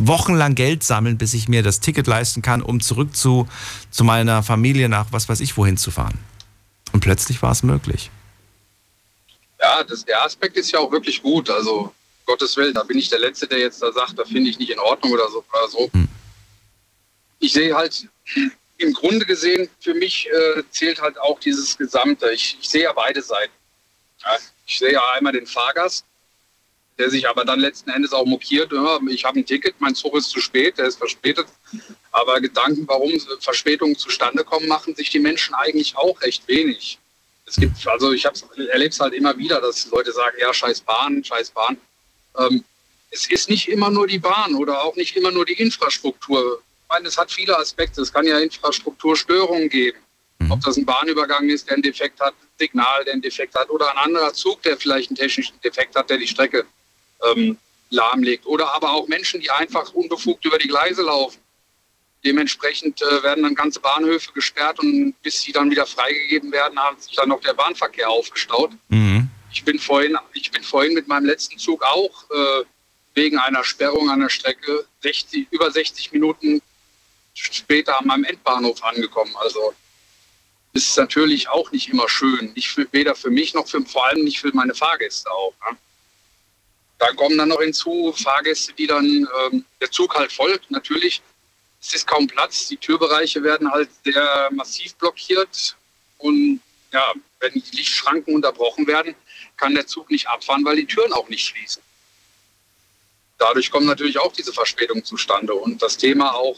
wochenlang 0.00 0.54
Geld 0.54 0.82
sammeln, 0.82 1.18
bis 1.18 1.34
ich 1.34 1.48
mir 1.48 1.62
das 1.62 1.80
Ticket 1.80 2.06
leisten 2.06 2.42
kann, 2.42 2.62
um 2.62 2.80
zurück 2.80 3.16
zu, 3.16 3.48
zu 3.90 4.04
meiner 4.04 4.42
Familie 4.42 4.88
nach 4.88 5.06
was 5.10 5.28
weiß 5.28 5.40
ich 5.40 5.56
wohin 5.56 5.76
zu 5.76 5.90
fahren. 5.90 6.18
Und 6.92 7.00
plötzlich 7.00 7.42
war 7.42 7.52
es 7.52 7.62
möglich. 7.62 8.10
Ja, 9.60 9.82
das, 9.82 10.04
der 10.04 10.22
Aspekt 10.24 10.56
ist 10.56 10.70
ja 10.70 10.78
auch 10.78 10.90
wirklich 10.92 11.22
gut. 11.22 11.50
Also, 11.50 11.92
Gottes 12.26 12.56
Willen, 12.56 12.74
da 12.74 12.82
bin 12.82 12.98
ich 12.98 13.08
der 13.08 13.18
Letzte, 13.18 13.46
der 13.46 13.58
jetzt 13.58 13.82
da 13.82 13.92
sagt, 13.92 14.18
da 14.18 14.24
finde 14.24 14.50
ich 14.50 14.58
nicht 14.58 14.70
in 14.70 14.78
Ordnung 14.78 15.12
oder 15.12 15.28
so. 15.30 15.44
Oder 15.52 15.68
so. 15.68 15.90
Ich 17.40 17.52
sehe 17.52 17.74
halt, 17.74 18.08
im 18.78 18.92
Grunde 18.92 19.26
gesehen, 19.26 19.68
für 19.80 19.94
mich 19.94 20.28
äh, 20.28 20.62
zählt 20.70 21.00
halt 21.00 21.18
auch 21.20 21.38
dieses 21.40 21.76
Gesamte. 21.76 22.30
Ich, 22.30 22.56
ich 22.60 22.68
sehe 22.68 22.84
ja 22.84 22.92
beide 22.92 23.20
Seiten. 23.20 23.52
Ja, 24.22 24.36
ich 24.66 24.78
sehe 24.78 24.92
ja 24.92 25.02
einmal 25.14 25.32
den 25.32 25.46
Fahrgast, 25.46 26.04
der 26.98 27.10
sich 27.10 27.28
aber 27.28 27.44
dann 27.44 27.60
letzten 27.60 27.90
Endes 27.90 28.12
auch 28.12 28.26
mokiert. 28.26 28.72
Ich 29.08 29.24
habe 29.24 29.38
ein 29.38 29.46
Ticket, 29.46 29.76
mein 29.78 29.94
Zug 29.94 30.16
ist 30.16 30.30
zu 30.30 30.40
spät, 30.40 30.78
der 30.78 30.86
ist 30.86 30.98
verspätet. 30.98 31.46
Aber 32.10 32.40
Gedanken, 32.40 32.86
warum 32.88 33.12
Verspätungen 33.40 33.96
zustande 33.96 34.42
kommen, 34.42 34.66
machen 34.66 34.94
sich 34.96 35.10
die 35.10 35.20
Menschen 35.20 35.54
eigentlich 35.54 35.96
auch 35.96 36.20
recht 36.22 36.46
wenig. 36.48 36.98
Es 37.46 37.56
gibt, 37.56 37.86
also 37.86 38.12
ich 38.12 38.24
erlebe 38.24 38.90
es 38.90 39.00
halt 39.00 39.14
immer 39.14 39.38
wieder, 39.38 39.60
dass 39.60 39.88
Leute 39.90 40.12
sagen, 40.12 40.36
ja, 40.40 40.52
scheiß 40.52 40.80
Bahn, 40.80 41.22
scheiß 41.24 41.50
Bahn. 41.50 41.78
Ähm, 42.36 42.64
es 43.10 43.30
ist 43.30 43.48
nicht 43.48 43.68
immer 43.68 43.90
nur 43.90 44.06
die 44.06 44.18
Bahn 44.18 44.54
oder 44.54 44.82
auch 44.82 44.96
nicht 44.96 45.16
immer 45.16 45.30
nur 45.30 45.46
die 45.46 45.54
Infrastruktur. 45.54 46.60
Ich 46.82 46.88
meine, 46.90 47.08
es 47.08 47.16
hat 47.16 47.30
viele 47.30 47.56
Aspekte. 47.56 48.02
Es 48.02 48.12
kann 48.12 48.26
ja 48.26 48.38
Infrastrukturstörungen 48.38 49.68
geben. 49.68 49.98
Ob 50.50 50.60
das 50.60 50.76
ein 50.76 50.84
Bahnübergang 50.84 51.48
ist, 51.48 51.68
der 51.68 51.74
einen 51.74 51.82
Defekt 51.82 52.20
hat, 52.20 52.32
ein 52.32 52.48
Signal, 52.58 53.04
der 53.04 53.14
einen 53.14 53.22
Defekt 53.22 53.54
hat, 53.54 53.70
oder 53.70 53.90
ein 53.90 53.98
anderer 53.98 54.32
Zug, 54.32 54.62
der 54.62 54.76
vielleicht 54.76 55.10
einen 55.10 55.16
technischen 55.16 55.60
Defekt 55.62 55.96
hat, 55.96 56.10
der 56.10 56.18
die 56.18 56.28
Strecke 56.28 56.64
ähm, 57.24 57.58
lahmlegt. 57.90 58.46
Oder 58.46 58.74
aber 58.74 58.92
auch 58.92 59.08
Menschen, 59.08 59.40
die 59.40 59.50
einfach 59.50 59.92
unbefugt 59.92 60.44
über 60.44 60.58
die 60.58 60.68
Gleise 60.68 61.02
laufen. 61.02 61.38
Dementsprechend 62.24 63.00
äh, 63.02 63.22
werden 63.22 63.44
dann 63.44 63.54
ganze 63.54 63.80
Bahnhöfe 63.80 64.32
gesperrt 64.32 64.80
und 64.80 65.14
bis 65.22 65.42
sie 65.42 65.52
dann 65.52 65.70
wieder 65.70 65.86
freigegeben 65.86 66.50
werden, 66.50 66.78
hat 66.78 67.02
sich 67.02 67.14
dann 67.14 67.28
noch 67.28 67.40
der 67.40 67.54
Bahnverkehr 67.54 68.08
aufgestaut. 68.08 68.72
Ich 69.52 69.64
bin 69.64 69.78
vorhin, 69.78 70.16
ich 70.32 70.50
bin 70.50 70.62
vorhin 70.62 70.94
mit 70.94 71.06
meinem 71.08 71.26
letzten 71.26 71.58
Zug 71.58 71.82
auch 71.82 72.30
äh, 72.30 72.64
wegen 73.14 73.38
einer 73.38 73.64
Sperrung 73.64 74.10
an 74.10 74.20
der 74.20 74.28
Strecke 74.28 74.86
60, 75.02 75.48
über 75.50 75.70
60 75.70 76.12
Minuten 76.12 76.60
später 77.34 77.98
an 77.98 78.06
meinem 78.06 78.24
Endbahnhof 78.24 78.82
angekommen. 78.82 79.34
Also 79.40 79.72
ist 80.72 80.96
natürlich 80.96 81.48
auch 81.48 81.70
nicht 81.72 81.88
immer 81.88 82.08
schön. 82.08 82.52
Nicht 82.54 82.68
für, 82.68 82.86
weder 82.92 83.14
für 83.14 83.30
mich 83.30 83.54
noch 83.54 83.66
für, 83.66 83.80
vor 83.82 84.06
allem 84.06 84.24
nicht 84.24 84.40
für 84.40 84.50
meine 84.54 84.74
Fahrgäste 84.74 85.30
auch. 85.30 85.54
Ne? 85.70 85.76
Da 86.98 87.12
kommen 87.12 87.38
dann 87.38 87.48
noch 87.48 87.60
hinzu 87.60 88.12
Fahrgäste, 88.12 88.72
die 88.72 88.86
dann 88.86 89.06
ähm, 89.06 89.64
der 89.80 89.90
Zug 89.90 90.14
halt 90.16 90.32
folgt. 90.32 90.70
Natürlich, 90.70 91.22
es 91.80 91.94
ist 91.94 92.06
kaum 92.06 92.26
Platz. 92.26 92.68
Die 92.68 92.76
Türbereiche 92.76 93.42
werden 93.42 93.70
halt 93.70 93.88
sehr 94.04 94.48
massiv 94.52 94.94
blockiert. 94.96 95.76
Und 96.18 96.60
ja, 96.92 97.12
wenn 97.40 97.52
die 97.52 97.76
Lichtschranken 97.76 98.34
unterbrochen 98.34 98.86
werden, 98.86 99.14
kann 99.56 99.74
der 99.74 99.86
Zug 99.86 100.10
nicht 100.10 100.26
abfahren, 100.28 100.64
weil 100.64 100.76
die 100.76 100.86
Türen 100.86 101.12
auch 101.12 101.28
nicht 101.28 101.46
schließen. 101.46 101.82
Dadurch 103.38 103.70
kommen 103.70 103.86
natürlich 103.86 104.18
auch 104.18 104.32
diese 104.32 104.52
Verspätungen 104.52 105.04
zustande. 105.04 105.54
Und 105.54 105.80
das 105.80 105.96
Thema 105.96 106.34
auch, 106.34 106.56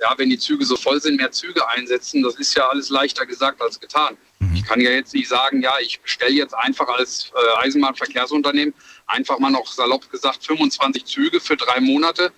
ja, 0.00 0.12
wenn 0.16 0.30
die 0.30 0.38
Züge 0.38 0.64
so 0.64 0.76
voll 0.76 1.00
sind, 1.00 1.16
mehr 1.16 1.30
Züge 1.30 1.68
einsetzen, 1.68 2.22
das 2.22 2.34
ist 2.36 2.54
ja 2.54 2.68
alles 2.68 2.88
leichter 2.88 3.26
gesagt 3.26 3.60
als 3.60 3.78
getan. 3.78 4.16
Ich 4.54 4.64
kann 4.64 4.80
ja 4.80 4.90
jetzt 4.90 5.14
nicht 5.14 5.28
sagen, 5.28 5.62
ja, 5.62 5.78
ich 5.80 6.00
bestelle 6.00 6.32
jetzt 6.32 6.54
einfach 6.54 6.88
als 6.88 7.30
äh, 7.34 7.64
Eisenbahnverkehrsunternehmen 7.64 8.74
einfach 9.08 9.38
mal 9.38 9.50
noch 9.50 9.66
salopp 9.72 10.10
gesagt 10.10 10.44
25 10.46 11.04
Züge 11.04 11.40
für 11.40 11.56
drei 11.56 11.80
Monate. 11.80 12.30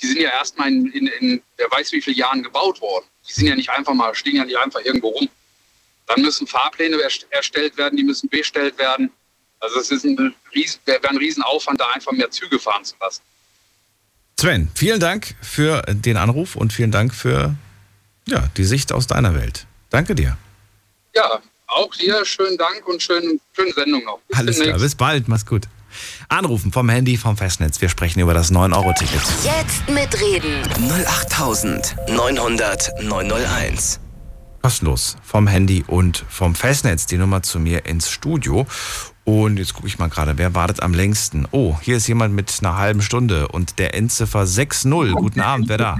Die 0.00 0.06
sind 0.06 0.20
ja 0.20 0.30
erstmal 0.30 0.68
in, 0.68 0.86
in, 0.92 1.06
in 1.08 1.42
wer 1.56 1.70
weiß 1.70 1.92
wie 1.92 2.00
vielen 2.00 2.16
Jahren 2.16 2.42
gebaut 2.42 2.80
worden. 2.80 3.04
Die 3.28 3.32
sind 3.32 3.46
ja 3.48 3.56
nicht 3.56 3.70
einfach 3.70 3.94
mal, 3.94 4.14
stehen 4.14 4.36
ja 4.36 4.44
nicht 4.44 4.58
einfach 4.58 4.80
irgendwo 4.80 5.08
rum. 5.08 5.28
Dann 6.06 6.22
müssen 6.22 6.46
Fahrpläne 6.46 6.96
erst- 7.00 7.26
erstellt 7.30 7.76
werden, 7.76 7.96
die 7.96 8.04
müssen 8.04 8.28
bestellt 8.28 8.78
werden. 8.78 9.10
Also 9.60 9.80
es 9.80 9.90
ist 9.90 10.04
ein 10.04 10.34
riesen, 10.54 10.78
wäre 10.84 11.06
ein 11.08 11.16
Riesenaufwand, 11.16 11.80
da 11.80 11.88
einfach 11.88 12.12
mehr 12.12 12.30
Züge 12.30 12.58
fahren 12.58 12.84
zu 12.84 12.94
lassen. 13.00 13.22
Sven, 14.40 14.70
vielen 14.74 15.00
Dank 15.00 15.34
für 15.42 15.82
den 15.88 16.16
Anruf 16.16 16.54
und 16.54 16.72
vielen 16.72 16.92
Dank 16.92 17.12
für 17.12 17.56
ja, 18.26 18.48
die 18.56 18.64
Sicht 18.64 18.92
aus 18.92 19.08
deiner 19.08 19.34
Welt. 19.34 19.66
Danke 19.90 20.14
dir. 20.14 20.38
Ja, 21.14 21.40
auch 21.66 21.92
dir 21.96 22.24
schönen 22.24 22.56
Dank 22.56 22.86
und 22.86 23.02
schönen, 23.02 23.40
schöne 23.52 23.72
Sendung 23.72 24.04
noch. 24.04 24.20
Bis 24.28 24.38
Alles 24.38 24.60
klar, 24.60 24.78
bis 24.78 24.94
bald, 24.94 25.26
mach's 25.28 25.44
gut. 25.44 25.64
Anrufen 26.28 26.72
vom 26.72 26.88
Handy, 26.88 27.16
vom 27.16 27.36
Festnetz. 27.36 27.80
Wir 27.80 27.88
sprechen 27.88 28.20
über 28.20 28.34
das 28.34 28.52
9-Euro-Ticket. 28.52 29.22
Jetzt 29.44 29.88
mitreden. 29.88 30.62
08900 31.06 33.02
901. 33.02 34.00
Kostenlos 34.62 35.16
vom 35.22 35.46
Handy 35.46 35.84
und 35.86 36.24
vom 36.28 36.54
Festnetz. 36.54 37.06
Die 37.06 37.16
Nummer 37.16 37.42
zu 37.42 37.60
mir 37.60 37.86
ins 37.86 38.10
Studio. 38.10 38.66
Und 39.24 39.58
jetzt 39.58 39.74
gucke 39.74 39.86
ich 39.86 39.98
mal 39.98 40.08
gerade, 40.08 40.38
wer 40.38 40.54
wartet 40.54 40.82
am 40.82 40.94
längsten? 40.94 41.46
Oh, 41.50 41.76
hier 41.82 41.98
ist 41.98 42.08
jemand 42.08 42.34
mit 42.34 42.52
einer 42.60 42.76
halben 42.76 43.02
Stunde 43.02 43.48
und 43.48 43.78
der 43.78 43.94
Endziffer 43.94 44.44
6-0. 44.44 45.12
Guten 45.12 45.40
Abend, 45.40 45.68
wer 45.68 45.76
da? 45.76 45.96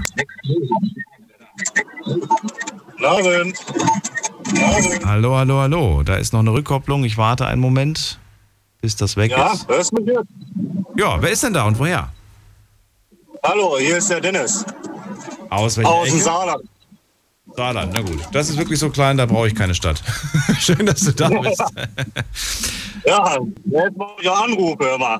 Guten 2.03 3.05
Abend. 3.05 3.57
Hallo, 5.05 5.37
hallo, 5.37 5.59
hallo. 5.59 6.03
Da 6.03 6.15
ist 6.15 6.33
noch 6.33 6.39
eine 6.39 6.51
Rückkopplung. 6.51 7.03
Ich 7.03 7.17
warte 7.17 7.45
einen 7.45 7.61
Moment, 7.61 8.19
bis 8.81 8.95
das 8.95 9.15
weg 9.17 9.31
Ja, 9.31 9.53
ist. 9.53 9.67
hörst 9.67 9.91
du 9.91 10.01
mich 10.01 10.07
jetzt? 10.07 10.29
Ja, 10.97 11.21
wer 11.21 11.29
ist 11.31 11.43
denn 11.43 11.53
da 11.53 11.63
und 11.63 11.77
woher? 11.79 12.11
Hallo, 13.43 13.77
hier 13.79 13.97
ist 13.97 14.09
der 14.09 14.21
Dennis. 14.21 14.65
Aus 15.49 15.77
welcher 15.77 15.89
Aus 15.89 16.09
dem? 16.09 16.19
Saarland. 16.19 16.63
Saarland, 17.55 17.91
na 17.93 18.01
gut. 18.01 18.19
Das 18.31 18.49
ist 18.49 18.57
wirklich 18.57 18.79
so 18.79 18.89
klein, 18.89 19.17
da 19.17 19.25
brauche 19.25 19.47
ich 19.47 19.55
keine 19.55 19.73
Stadt. 19.73 20.01
Schön, 20.59 20.85
dass 20.85 21.01
du 21.01 21.11
da 21.13 21.29
bist. 21.29 21.61
Ja, 23.05 23.37
jetzt 23.65 23.97
mal 23.97 24.09
ich 24.21 24.29
anrufe, 24.29 24.97
mal. 24.99 25.19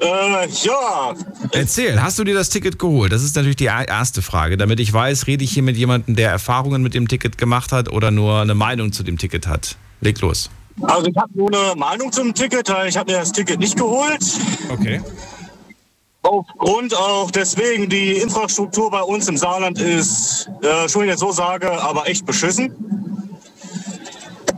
Äh, 0.00 0.48
ja, 0.48 1.14
Erzähl, 1.52 2.02
hast 2.02 2.18
du 2.18 2.24
dir 2.24 2.34
das 2.34 2.50
Ticket 2.50 2.78
geholt? 2.78 3.12
Das 3.12 3.22
ist 3.22 3.34
natürlich 3.36 3.56
die 3.56 3.64
erste 3.66 4.20
Frage. 4.20 4.56
Damit 4.56 4.78
ich 4.80 4.92
weiß, 4.92 5.26
rede 5.26 5.42
ich 5.44 5.52
hier 5.52 5.62
mit 5.62 5.76
jemandem, 5.76 6.16
der 6.16 6.30
Erfahrungen 6.30 6.82
mit 6.82 6.92
dem 6.94 7.08
Ticket 7.08 7.38
gemacht 7.38 7.72
hat 7.72 7.88
oder 7.90 8.10
nur 8.10 8.40
eine 8.40 8.54
Meinung 8.54 8.92
zu 8.92 9.02
dem 9.02 9.16
Ticket 9.16 9.46
hat. 9.46 9.76
Leg 10.00 10.20
los. 10.20 10.50
Also 10.82 11.06
ich 11.06 11.16
habe 11.16 11.30
nur 11.34 11.48
eine 11.48 11.74
Meinung 11.76 12.12
zum 12.12 12.34
Ticket. 12.34 12.72
Ich 12.86 12.96
habe 12.96 13.12
mir 13.12 13.18
das 13.18 13.32
Ticket 13.32 13.58
nicht 13.58 13.76
geholt. 13.76 14.24
Okay. 14.70 15.00
Aufgrund 16.22 16.94
auch 16.94 17.30
deswegen, 17.30 17.88
die 17.88 18.12
Infrastruktur 18.18 18.90
bei 18.90 19.02
uns 19.02 19.28
im 19.28 19.36
Saarland 19.36 19.80
ist, 19.80 20.50
äh, 20.62 20.88
schon 20.88 21.06
jetzt 21.06 21.20
so 21.20 21.32
sage, 21.32 21.70
aber 21.70 22.08
echt 22.08 22.26
beschissen. 22.26 22.74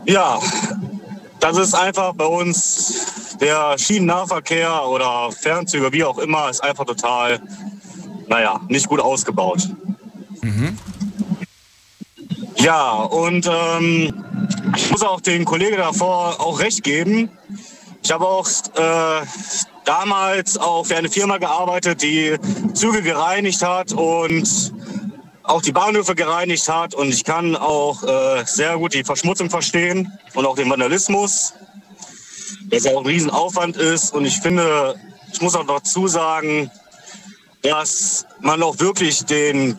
Ja, 0.05 0.41
das 1.39 1.57
ist 1.57 1.75
einfach 1.75 2.15
bei 2.15 2.27
uns 2.27 3.37
der 3.41 3.79
Schienennahverkehr 3.79 4.87
oder 4.89 5.31
Fernzüge, 5.31 5.93
wie 5.93 6.05
auch 6.05 6.19
immer, 6.19 6.51
ist 6.51 6.63
einfach 6.63 6.85
total, 6.85 7.41
naja, 8.29 8.61
nicht 8.69 8.89
gut 8.89 9.01
ausgebaut. 9.01 9.69
Ja, 12.57 12.93
und 12.93 13.47
ähm, 13.51 14.25
ich 14.77 14.91
muss 14.91 15.03
auch 15.03 15.21
den 15.21 15.45
Kollegen 15.45 15.77
davor 15.77 16.41
auch 16.41 16.61
recht 16.61 16.83
geben. 16.83 17.31
Ich 18.03 18.11
habe 18.11 18.27
auch 18.27 18.49
äh, 18.75 19.27
damals 19.85 20.59
auch 20.59 20.87
für 20.87 20.97
eine 20.97 21.09
Firma 21.09 21.39
gearbeitet, 21.39 22.03
die 22.03 22.37
Züge 22.75 23.03
gereinigt 23.03 23.63
hat 23.63 23.93
und 23.93 24.73
auch 25.45 25.63
die 25.63 25.73
Bahnhöfe 25.73 26.15
gereinigt 26.15 26.69
hat. 26.69 26.95
Und 26.95 27.09
ich 27.09 27.25
kann 27.25 27.57
auch 27.57 28.03
äh, 28.03 28.45
sehr 28.45 28.77
gut 28.77 28.95
die 28.95 29.05
Verschmutzung 29.05 29.51
verstehen 29.51 30.13
und 30.35 30.47
auch 30.47 30.57
den 30.57 30.71
Vandalismus, 30.71 31.55
dass 32.71 32.85
ja 32.85 32.93
auch 32.93 33.01
ein 33.01 33.07
Riesenaufwand 33.07 33.77
ist. 33.77 34.15
Und 34.15 34.25
ich 34.25 34.39
finde, 34.39 34.95
ich 35.33 35.41
muss 35.41 35.55
auch 35.55 35.67
dazu 35.67 36.09
sagen, 36.09 36.71
dass 37.63 38.27
man 38.41 38.63
auch 38.63 38.79
wirklich 38.81 39.25
den 39.25 39.79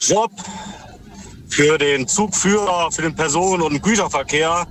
Job 0.00 0.30
für 1.54 1.78
den 1.78 2.08
Zugführer, 2.08 2.90
für 2.90 3.02
den 3.02 3.14
Personen- 3.14 3.62
und 3.62 3.80
Güterverkehr 3.80 4.66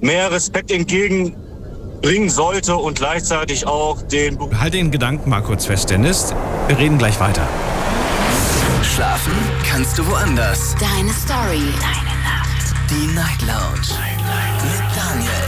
mehr 0.00 0.32
Respekt 0.32 0.72
entgegenbringen 0.72 2.28
sollte 2.28 2.74
und 2.74 2.98
gleichzeitig 2.98 3.68
auch 3.68 4.02
den... 4.02 4.36
Halt 4.58 4.74
den 4.74 4.90
Gedanken 4.90 5.30
mal 5.30 5.42
kurz 5.42 5.66
fest, 5.66 5.90
Dennis. 5.90 6.34
Wir 6.66 6.76
reden 6.76 6.98
gleich 6.98 7.20
weiter. 7.20 7.46
Schlafen 8.82 9.32
kannst 9.64 9.96
du 9.96 10.06
woanders. 10.08 10.74
Deine 10.80 11.12
Story. 11.12 11.72
Deine 11.80 12.14
Nacht. 12.24 12.74
Die 12.90 13.06
Night 13.14 13.40
Lounge. 13.42 13.94
Night, 14.00 14.62
Mit 14.64 14.82
Daniel. 14.96 15.43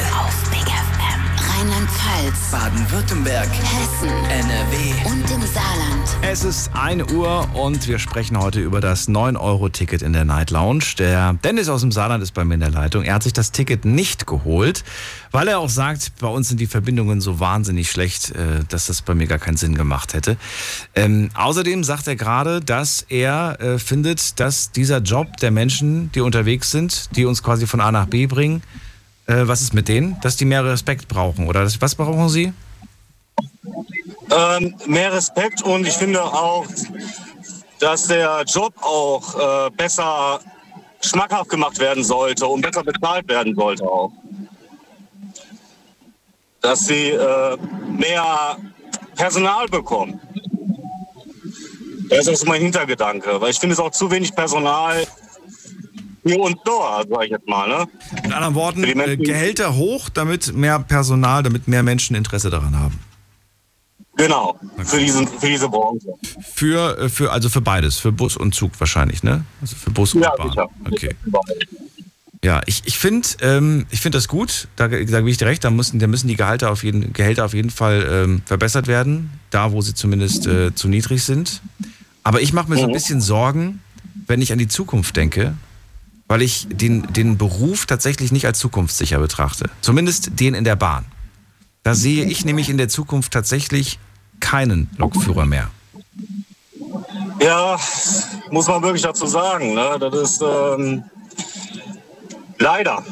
Rheinland-Pfalz. 1.66 2.50
Baden-Württemberg. 2.52 3.48
Hessen. 3.48 4.08
NRW. 4.08 5.10
Und 5.10 5.30
im 5.32 5.40
Saarland. 5.48 6.16
Es 6.22 6.44
ist 6.44 6.70
1 6.74 7.12
Uhr 7.12 7.48
und 7.54 7.88
wir 7.88 7.98
sprechen 7.98 8.38
heute 8.38 8.60
über 8.60 8.80
das 8.80 9.08
9-Euro-Ticket 9.08 10.00
in 10.02 10.12
der 10.12 10.24
Night 10.24 10.52
Lounge. 10.52 10.84
Der 10.98 11.32
Dennis 11.42 11.68
aus 11.68 11.80
dem 11.80 11.90
Saarland 11.90 12.22
ist 12.22 12.34
bei 12.34 12.44
mir 12.44 12.54
in 12.54 12.60
der 12.60 12.70
Leitung. 12.70 13.02
Er 13.02 13.14
hat 13.14 13.24
sich 13.24 13.32
das 13.32 13.50
Ticket 13.50 13.84
nicht 13.84 14.28
geholt, 14.28 14.84
weil 15.32 15.48
er 15.48 15.58
auch 15.58 15.68
sagt, 15.68 16.12
bei 16.20 16.28
uns 16.28 16.48
sind 16.48 16.60
die 16.60 16.68
Verbindungen 16.68 17.20
so 17.20 17.40
wahnsinnig 17.40 17.90
schlecht, 17.90 18.30
äh, 18.30 18.62
dass 18.68 18.86
das 18.86 19.02
bei 19.02 19.16
mir 19.16 19.26
gar 19.26 19.38
keinen 19.38 19.56
Sinn 19.56 19.74
gemacht 19.74 20.14
hätte. 20.14 20.36
Ähm, 20.94 21.30
außerdem 21.34 21.82
sagt 21.82 22.06
er 22.06 22.14
gerade, 22.14 22.60
dass 22.60 23.02
er 23.08 23.60
äh, 23.60 23.78
findet, 23.80 24.38
dass 24.38 24.70
dieser 24.70 24.98
Job 24.98 25.36
der 25.38 25.50
Menschen, 25.50 26.12
die 26.12 26.20
unterwegs 26.20 26.70
sind, 26.70 27.16
die 27.16 27.24
uns 27.24 27.42
quasi 27.42 27.66
von 27.66 27.80
A 27.80 27.90
nach 27.90 28.06
B 28.06 28.26
bringen, 28.26 28.62
äh, 29.26 29.46
was 29.46 29.60
ist 29.60 29.74
mit 29.74 29.88
denen? 29.88 30.18
Dass 30.20 30.36
die 30.36 30.44
mehr 30.44 30.64
Respekt 30.64 31.08
brauchen 31.08 31.48
oder 31.48 31.64
das, 31.64 31.80
was 31.80 31.94
brauchen 31.94 32.28
sie? 32.28 32.52
Ähm, 34.30 34.74
mehr 34.86 35.12
Respekt 35.12 35.62
und 35.62 35.86
ich 35.86 35.94
finde 35.94 36.22
auch, 36.22 36.66
dass 37.78 38.08
der 38.08 38.44
Job 38.46 38.74
auch 38.80 39.66
äh, 39.66 39.70
besser 39.70 40.40
schmackhaft 41.00 41.50
gemacht 41.50 41.78
werden 41.78 42.02
sollte 42.02 42.46
und 42.46 42.62
besser 42.62 42.82
bezahlt 42.82 43.28
werden 43.28 43.54
sollte 43.54 43.84
auch. 43.84 44.10
Dass 46.60 46.86
sie 46.86 47.10
äh, 47.10 47.56
mehr 47.88 48.56
Personal 49.14 49.66
bekommen. 49.68 50.20
Das 52.08 52.26
ist 52.26 52.46
mein 52.46 52.62
Hintergedanke, 52.62 53.40
weil 53.40 53.50
ich 53.50 53.58
finde 53.58 53.74
es 53.74 53.80
auch 53.80 53.90
zu 53.90 54.10
wenig 54.10 54.34
Personal 54.34 55.06
hier 56.26 56.40
und 56.40 56.58
dort, 56.64 57.08
sag 57.08 57.24
ich 57.24 57.30
jetzt 57.30 57.46
mal. 57.46 57.68
Ne? 57.68 57.86
Mit 58.22 58.32
anderen 58.32 58.54
Worten, 58.54 58.84
äh, 58.84 59.16
Gehälter 59.16 59.76
hoch, 59.76 60.08
damit 60.08 60.54
mehr 60.54 60.78
Personal, 60.80 61.42
damit 61.42 61.68
mehr 61.68 61.82
Menschen 61.82 62.16
Interesse 62.16 62.50
daran 62.50 62.78
haben. 62.78 62.98
Genau, 64.18 64.58
für, 64.78 64.98
diesen, 64.98 65.28
für 65.28 65.46
diese 65.46 65.68
Branche. 65.68 66.08
Für, 66.40 66.98
äh, 66.98 67.08
für, 67.10 67.32
also 67.32 67.50
für 67.50 67.60
beides, 67.60 67.98
für 67.98 68.12
Bus 68.12 68.36
und 68.36 68.54
Zug 68.54 68.72
wahrscheinlich, 68.80 69.22
ne? 69.22 69.44
Also 69.60 69.76
für 69.76 69.90
Bus 69.90 70.14
und 70.14 70.22
Ja, 70.22 70.32
Bahn. 70.38 70.48
sicher. 70.50 70.68
Okay. 70.86 71.14
Ja, 72.42 72.62
ich, 72.66 72.82
ich 72.86 72.98
finde 72.98 73.28
ähm, 73.42 73.86
ich 73.90 74.00
find 74.00 74.14
das 74.14 74.28
gut, 74.28 74.68
da, 74.76 74.88
da 74.88 74.96
gebe 74.96 75.28
ich 75.30 75.36
dir 75.36 75.46
recht, 75.46 75.64
da 75.64 75.70
müssen, 75.70 75.98
da 75.98 76.06
müssen 76.06 76.28
die 76.28 76.36
Gehalte 76.36 76.70
auf 76.70 76.82
jeden, 76.84 77.12
Gehälter 77.12 77.44
auf 77.44 77.54
jeden 77.54 77.70
Fall 77.70 78.06
ähm, 78.10 78.42
verbessert 78.46 78.86
werden, 78.86 79.30
da 79.50 79.72
wo 79.72 79.82
sie 79.82 79.94
zumindest 79.94 80.46
äh, 80.46 80.74
zu 80.74 80.88
niedrig 80.88 81.22
sind. 81.24 81.60
Aber 82.22 82.40
ich 82.40 82.52
mache 82.52 82.70
mir 82.70 82.76
so 82.76 82.84
ein 82.84 82.88
Mhm. 82.90 82.94
bisschen 82.94 83.20
Sorgen, 83.20 83.80
wenn 84.26 84.40
ich 84.40 84.52
an 84.52 84.58
die 84.58 84.68
Zukunft 84.68 85.16
denke, 85.16 85.54
weil 86.28 86.42
ich 86.42 86.66
den, 86.70 87.12
den 87.12 87.38
Beruf 87.38 87.86
tatsächlich 87.86 88.32
nicht 88.32 88.46
als 88.46 88.58
zukunftssicher 88.58 89.18
betrachte. 89.18 89.70
Zumindest 89.80 90.38
den 90.40 90.54
in 90.54 90.64
der 90.64 90.76
Bahn. 90.76 91.04
Da 91.82 91.94
sehe 91.94 92.24
ich 92.24 92.44
nämlich 92.44 92.68
in 92.68 92.78
der 92.78 92.88
Zukunft 92.88 93.32
tatsächlich 93.32 93.98
keinen 94.40 94.90
Lokführer 94.98 95.46
mehr. 95.46 95.70
Ja, 97.40 97.78
muss 98.50 98.66
man 98.66 98.82
wirklich 98.82 99.02
dazu 99.02 99.26
sagen. 99.26 99.74
Ne? 99.74 99.96
Das 100.00 100.14
ist 100.14 100.42
ähm, 100.42 101.04
leider. 102.58 103.04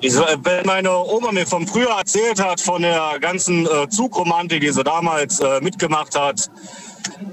Ich, 0.00 0.14
wenn 0.14 0.66
meine 0.66 0.90
Oma 0.90 1.32
mir 1.32 1.46
von 1.46 1.66
früher 1.66 1.90
erzählt 1.90 2.42
hat, 2.42 2.60
von 2.60 2.82
der 2.82 3.18
ganzen 3.20 3.66
äh, 3.66 3.88
Zugromantik, 3.88 4.60
die 4.60 4.70
sie 4.70 4.84
damals 4.84 5.40
äh, 5.40 5.60
mitgemacht 5.60 6.18
hat, 6.18 6.50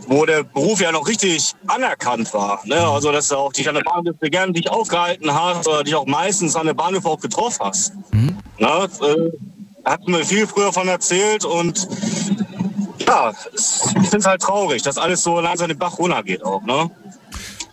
wo 0.08 0.26
der 0.26 0.44
Beruf 0.44 0.82
ja 0.82 0.92
noch 0.92 1.08
richtig 1.08 1.54
anerkannt 1.68 2.34
war. 2.34 2.62
Ne? 2.66 2.76
Also, 2.76 3.12
dass 3.12 3.30
du 3.30 3.38
auch 3.38 3.54
dich 3.54 3.68
an 3.68 3.76
der 3.76 3.84
Bahnhof 3.84 4.16
gerne 4.22 4.54
dich 4.54 4.70
aufgehalten 4.70 5.34
hast 5.34 5.68
oder 5.68 5.84
dich 5.84 5.96
auch 5.96 6.06
meistens 6.06 6.56
an 6.56 6.66
der 6.66 6.74
Bahnhof 6.74 7.06
auch 7.06 7.20
getroffen 7.20 7.66
hast. 7.66 7.94
Ne? 8.12 8.90
Äh, 9.02 9.90
hat 9.90 10.08
mir 10.08 10.24
viel 10.24 10.48
früher 10.48 10.72
von 10.72 10.88
erzählt 10.88 11.46
und 11.46 11.88
ja, 13.08 13.34
ich 13.54 14.10
finde 14.10 14.18
es 14.18 14.26
halt 14.26 14.42
traurig, 14.42 14.84
dass 14.84 14.98
alles 14.98 15.24
so 15.24 15.40
langsam 15.40 15.68
den 15.68 15.78
Bach 15.78 15.98
runtergeht 15.98 16.44
auch. 16.44 16.62
Ne? 16.64 16.90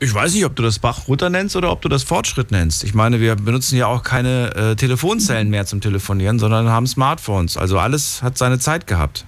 Ich 0.00 0.14
weiß 0.14 0.34
nicht, 0.34 0.44
ob 0.44 0.54
du 0.54 0.62
das 0.62 0.78
Bach 0.78 1.08
runter 1.08 1.28
nennst 1.28 1.56
oder 1.56 1.72
ob 1.72 1.82
du 1.82 1.88
das 1.88 2.04
Fortschritt 2.04 2.50
nennst. 2.50 2.84
Ich 2.84 2.94
meine, 2.94 3.20
wir 3.20 3.34
benutzen 3.34 3.76
ja 3.76 3.88
auch 3.88 4.04
keine 4.04 4.54
äh, 4.54 4.76
Telefonzellen 4.76 5.50
mehr 5.50 5.66
zum 5.66 5.80
Telefonieren, 5.80 6.38
sondern 6.38 6.68
haben 6.68 6.86
Smartphones. 6.86 7.56
Also 7.56 7.78
alles 7.78 8.22
hat 8.22 8.38
seine 8.38 8.58
Zeit 8.60 8.86
gehabt. 8.86 9.26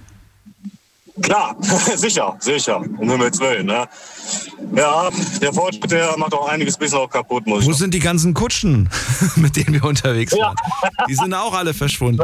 Klar, 1.21 1.55
sicher, 1.95 2.35
sicher, 2.39 2.77
um 2.97 3.09
Himmels 3.09 3.39
Willen. 3.39 3.67
Ne? 3.67 3.87
Ja, 4.75 5.09
der 5.41 5.53
Fortschritt, 5.53 5.91
der 5.91 6.17
macht 6.17 6.33
auch 6.33 6.47
einiges 6.47 6.77
bisschen 6.77 6.97
auch 6.99 7.09
kaputt, 7.09 7.45
muss 7.47 7.65
Wo 7.65 7.73
sind 7.73 7.93
die 7.93 7.99
ganzen 7.99 8.33
Kutschen, 8.33 8.89
mit 9.35 9.55
denen 9.55 9.73
wir 9.73 9.83
unterwegs 9.83 10.33
waren? 10.33 10.55
Die 11.09 11.15
sind 11.15 11.33
auch 11.33 11.53
alle 11.53 11.73
verschwunden. 11.73 12.23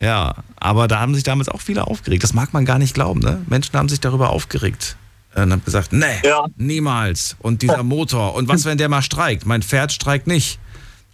Ja, 0.00 0.34
aber 0.60 0.88
da 0.88 1.00
haben 1.00 1.14
sich 1.14 1.24
damals 1.24 1.48
auch 1.48 1.60
viele 1.60 1.86
aufgeregt. 1.86 2.22
Das 2.22 2.34
mag 2.34 2.52
man 2.52 2.64
gar 2.64 2.78
nicht 2.78 2.94
glauben. 2.94 3.20
Ne? 3.20 3.42
Menschen 3.48 3.74
haben 3.78 3.88
sich 3.88 4.00
darüber 4.00 4.30
aufgeregt 4.30 4.96
äh, 5.34 5.42
und 5.42 5.52
haben 5.52 5.64
gesagt, 5.64 5.92
nee, 5.92 6.04
niemals. 6.56 7.36
Und 7.40 7.62
dieser 7.62 7.82
Motor. 7.82 8.34
Und 8.34 8.46
was, 8.48 8.64
wenn 8.66 8.76
der 8.76 8.88
mal 8.90 9.02
streikt? 9.02 9.46
Mein 9.46 9.62
Pferd 9.62 9.92
streikt 9.92 10.26
nicht. 10.26 10.58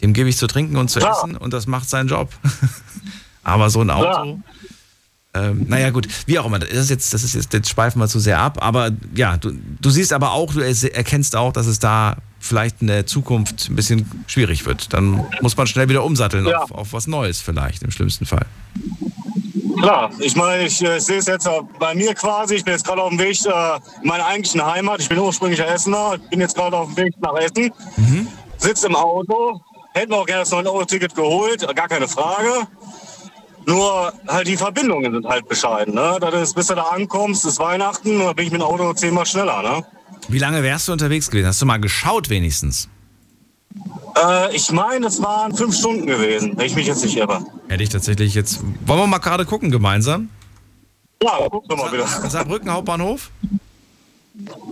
Dem 0.00 0.14
gebe 0.14 0.28
ich 0.28 0.36
zu 0.36 0.48
trinken 0.48 0.76
und 0.76 0.88
zu 0.88 0.98
Ja. 0.98 1.12
essen 1.12 1.36
und 1.36 1.52
das 1.52 1.66
macht 1.68 1.88
seinen 1.88 2.08
Job. 2.08 2.30
aber 3.44 3.70
so 3.70 3.80
ein 3.82 3.90
Auto. 3.90 4.40
Ähm, 5.34 5.64
naja, 5.68 5.90
gut, 5.90 6.08
wie 6.26 6.38
auch 6.38 6.44
immer. 6.46 6.58
Das 6.58 6.68
ist 6.70 6.90
jetzt, 6.90 7.14
das 7.14 7.22
ist 7.24 7.34
jetzt, 7.34 7.52
jetzt 7.52 7.68
schweifen 7.70 7.98
wir 8.00 8.08
zu 8.08 8.18
sehr 8.20 8.38
ab. 8.38 8.58
Aber 8.60 8.90
ja, 9.14 9.38
du, 9.38 9.52
du 9.80 9.90
siehst 9.90 10.12
aber 10.12 10.32
auch, 10.32 10.52
du 10.52 10.60
erkennst 10.60 11.36
auch, 11.36 11.52
dass 11.52 11.66
es 11.66 11.78
da 11.78 12.16
vielleicht 12.38 12.82
in 12.82 12.88
der 12.88 13.06
Zukunft 13.06 13.68
ein 13.70 13.76
bisschen 13.76 14.10
schwierig 14.26 14.66
wird. 14.66 14.92
Dann 14.92 15.24
muss 15.40 15.56
man 15.56 15.66
schnell 15.66 15.88
wieder 15.88 16.04
umsatteln 16.04 16.46
Ja. 16.46 16.58
auf, 16.62 16.72
auf 16.72 16.92
was 16.92 17.06
Neues 17.06 17.40
vielleicht, 17.40 17.82
im 17.82 17.90
schlimmsten 17.90 18.26
Fall. 18.26 18.44
Klar, 19.80 20.10
ich 20.18 20.36
meine, 20.36 20.66
ich 20.66 20.82
äh, 20.82 20.98
sehe 21.00 21.16
es 21.18 21.26
jetzt 21.26 21.48
bei 21.78 21.94
mir 21.94 22.14
quasi. 22.14 22.56
Ich 22.56 22.64
bin 22.64 22.72
jetzt 22.74 22.84
gerade 22.86 23.00
auf 23.02 23.08
dem 23.08 23.18
Weg 23.18 23.38
äh, 23.46 23.48
in 24.02 24.08
meine 24.08 24.24
eigentliche 24.26 24.64
Heimat. 24.64 25.00
Ich 25.00 25.08
bin 25.08 25.18
ursprünglicher 25.18 25.66
Essener. 25.66 26.16
Ich 26.22 26.28
bin 26.30 26.40
jetzt 26.40 26.54
gerade 26.56 26.76
auf 26.76 26.88
dem 26.94 26.96
Weg 27.04 27.14
nach 27.20 27.34
Essen. 27.36 27.72
Sitze 28.58 28.86
im 28.86 28.96
Auto. 28.96 29.60
Hätten 29.94 30.12
wir 30.12 30.18
auch 30.18 30.26
gerne 30.26 30.42
das 30.42 30.52
9-Euro-Ticket 30.52 31.14
geholt, 31.14 31.66
gar 31.76 31.88
keine 31.88 32.08
Frage. 32.08 32.66
Nur 33.66 34.12
halt 34.28 34.48
die 34.48 34.56
Verbindungen 34.56 35.12
sind 35.12 35.26
halt 35.26 35.48
bescheiden. 35.48 35.94
Ne? 35.94 36.18
Das 36.20 36.34
ist, 36.34 36.54
bis 36.54 36.66
du 36.66 36.74
da 36.74 36.82
ankommst, 36.82 37.44
ist 37.44 37.58
Weihnachten, 37.58 38.18
da 38.18 38.32
bin 38.32 38.46
ich 38.46 38.52
mit 38.52 38.60
dem 38.60 38.66
Auto 38.66 38.92
zehnmal 38.94 39.26
schneller. 39.26 39.62
Ne? 39.62 39.84
Wie 40.28 40.38
lange 40.38 40.62
wärst 40.62 40.88
du 40.88 40.92
unterwegs 40.92 41.30
gewesen? 41.30 41.46
Hast 41.46 41.62
du 41.62 41.66
mal 41.66 41.78
geschaut 41.78 42.28
wenigstens? 42.28 42.88
Äh, 44.16 44.54
ich 44.54 44.70
meine, 44.72 45.06
es 45.06 45.22
waren 45.22 45.54
fünf 45.54 45.76
Stunden 45.76 46.06
gewesen, 46.06 46.52
wenn 46.56 46.66
ich 46.66 46.74
mich 46.74 46.86
jetzt 46.86 47.04
nicht 47.04 47.16
irre. 47.16 47.44
Hätte 47.68 47.82
ich 47.82 47.88
tatsächlich 47.88 48.34
jetzt. 48.34 48.60
Wollen 48.86 49.00
wir 49.00 49.06
mal 49.06 49.18
gerade 49.18 49.46
gucken 49.46 49.70
gemeinsam? 49.70 50.28
Ja, 51.22 51.38
guck 51.50 51.68
doch 51.68 51.76
mal 51.76 51.92
wieder. 51.92 52.06
Saarbrücken 52.28 52.70
Hauptbahnhof? 52.70 53.30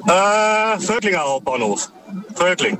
Äh, 0.07 0.80
Völklinger 0.80 1.20
Hauptbahnhof. 1.20 1.91
Völkling. 2.34 2.78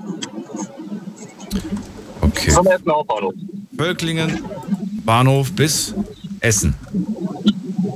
Okay. 2.21 2.51
Vom 2.51 2.69
Hauptbahnhof. 2.69 3.35
Völklingen, 3.77 4.45
Bahnhof 5.11 5.51
bis 5.57 5.93
Essen. 6.39 6.73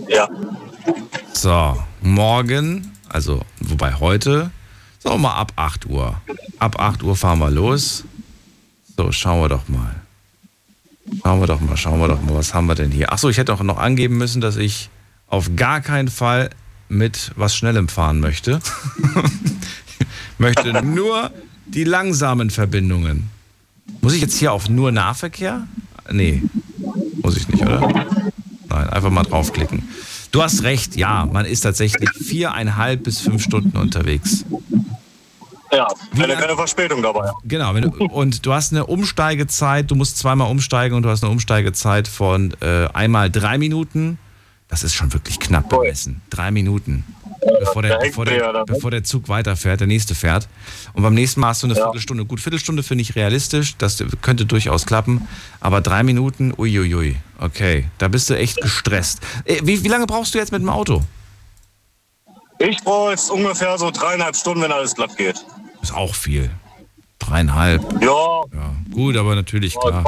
Ja. 0.08 0.28
So, 1.32 1.80
morgen, 2.02 2.90
also 3.08 3.40
wobei 3.60 3.94
heute, 3.94 4.50
sagen 4.98 5.14
wir 5.14 5.28
mal 5.28 5.34
ab 5.34 5.52
8 5.54 5.86
Uhr. 5.86 6.20
Ab 6.58 6.80
8 6.80 7.04
Uhr 7.04 7.14
fahren 7.14 7.38
wir 7.38 7.50
los. 7.52 8.02
So, 8.96 9.12
schauen 9.12 9.42
wir 9.42 9.48
doch 9.48 9.68
mal. 9.68 9.94
Schauen 11.22 11.38
wir 11.38 11.46
doch 11.46 11.60
mal, 11.60 11.76
schauen 11.76 12.00
wir 12.00 12.08
doch 12.08 12.20
mal, 12.20 12.34
was 12.34 12.52
haben 12.52 12.66
wir 12.66 12.74
denn 12.74 12.90
hier? 12.90 13.12
Achso, 13.12 13.28
ich 13.28 13.38
hätte 13.38 13.54
auch 13.54 13.62
noch 13.62 13.78
angeben 13.78 14.18
müssen, 14.18 14.40
dass 14.40 14.56
ich 14.56 14.90
auf 15.28 15.54
gar 15.54 15.82
keinen 15.82 16.08
Fall 16.08 16.50
mit 16.88 17.30
was 17.36 17.54
Schnellem 17.54 17.86
fahren 17.86 18.18
möchte. 18.18 18.58
möchte 20.38 20.84
nur 20.84 21.30
die 21.66 21.84
langsamen 21.84 22.50
Verbindungen. 22.50 23.30
Muss 24.00 24.14
ich 24.14 24.20
jetzt 24.20 24.36
hier 24.36 24.52
auf 24.52 24.68
nur 24.68 24.90
Nahverkehr? 24.90 25.68
Nee, 26.10 26.42
muss 27.22 27.36
ich 27.36 27.48
nicht, 27.48 27.62
oder? 27.62 27.80
Nein, 28.68 28.90
einfach 28.90 29.10
mal 29.10 29.22
draufklicken. 29.22 29.88
Du 30.32 30.42
hast 30.42 30.62
recht, 30.64 30.96
ja, 30.96 31.26
man 31.26 31.46
ist 31.46 31.60
tatsächlich 31.60 32.10
viereinhalb 32.10 33.04
bis 33.04 33.20
fünf 33.20 33.42
Stunden 33.42 33.76
unterwegs. 33.76 34.44
Ja, 35.72 35.88
keine, 36.16 36.34
keine 36.34 36.54
Verspätung 36.54 37.02
dabei. 37.02 37.30
Genau, 37.44 37.74
wenn 37.74 37.82
du, 37.82 37.90
und 38.06 38.46
du 38.46 38.52
hast 38.52 38.72
eine 38.72 38.86
Umsteigezeit, 38.86 39.90
du 39.90 39.94
musst 39.94 40.18
zweimal 40.18 40.50
umsteigen 40.50 40.96
und 40.96 41.02
du 41.02 41.08
hast 41.08 41.22
eine 41.22 41.32
Umsteigezeit 41.32 42.06
von 42.08 42.54
äh, 42.60 42.86
einmal 42.92 43.30
drei 43.30 43.58
Minuten. 43.58 44.18
Das 44.68 44.82
ist 44.82 44.94
schon 44.94 45.12
wirklich 45.12 45.38
knapp 45.40 45.68
bemessen. 45.68 46.20
Drei 46.30 46.50
Minuten. 46.50 47.04
Bevor 47.60 47.82
der, 47.82 47.98
bevor, 47.98 48.24
der, 48.24 48.64
bevor 48.64 48.90
der 48.90 49.04
Zug 49.04 49.28
weiterfährt, 49.28 49.80
der 49.80 49.86
nächste 49.86 50.14
fährt. 50.14 50.48
Und 50.94 51.02
beim 51.02 51.14
nächsten 51.14 51.40
Mal 51.40 51.48
hast 51.48 51.62
du 51.62 51.66
eine 51.66 51.74
Viertelstunde. 51.74 52.24
Gut, 52.24 52.40
Viertelstunde 52.40 52.82
finde 52.82 53.02
ich 53.02 53.16
realistisch, 53.16 53.76
das 53.76 54.02
könnte 54.22 54.46
durchaus 54.46 54.86
klappen. 54.86 55.28
Aber 55.60 55.80
drei 55.80 56.02
Minuten, 56.02 56.52
uiuiui. 56.56 57.16
Okay, 57.38 57.86
da 57.98 58.08
bist 58.08 58.30
du 58.30 58.36
echt 58.36 58.60
gestresst. 58.60 59.20
Äh, 59.44 59.60
Wie, 59.62 59.84
wie 59.84 59.88
lange 59.88 60.06
brauchst 60.06 60.34
du 60.34 60.38
jetzt 60.38 60.52
mit 60.52 60.62
dem 60.62 60.68
Auto? 60.68 61.02
Ich 62.58 62.78
brauche 62.78 63.10
jetzt 63.10 63.30
ungefähr 63.30 63.76
so 63.78 63.90
dreieinhalb 63.90 64.36
Stunden, 64.36 64.62
wenn 64.62 64.72
alles 64.72 64.94
glatt 64.94 65.16
geht. 65.16 65.44
Ist 65.82 65.94
auch 65.94 66.14
viel. 66.14 66.50
Dreieinhalb. 67.18 67.82
Ja. 68.00 68.42
Ja, 68.52 68.74
gut, 68.90 69.16
aber 69.16 69.34
natürlich, 69.34 69.74
klar. 69.78 70.04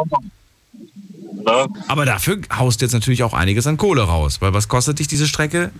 Ne? 1.44 1.68
Aber 1.88 2.04
dafür 2.06 2.40
haust 2.56 2.80
du 2.80 2.84
jetzt 2.84 2.92
natürlich 2.92 3.22
auch 3.22 3.34
einiges 3.34 3.66
an 3.66 3.76
Kohle 3.76 4.02
raus. 4.02 4.40
Weil 4.40 4.54
was 4.54 4.68
kostet 4.68 4.98
dich 4.98 5.08
diese 5.08 5.26
Strecke? 5.26 5.70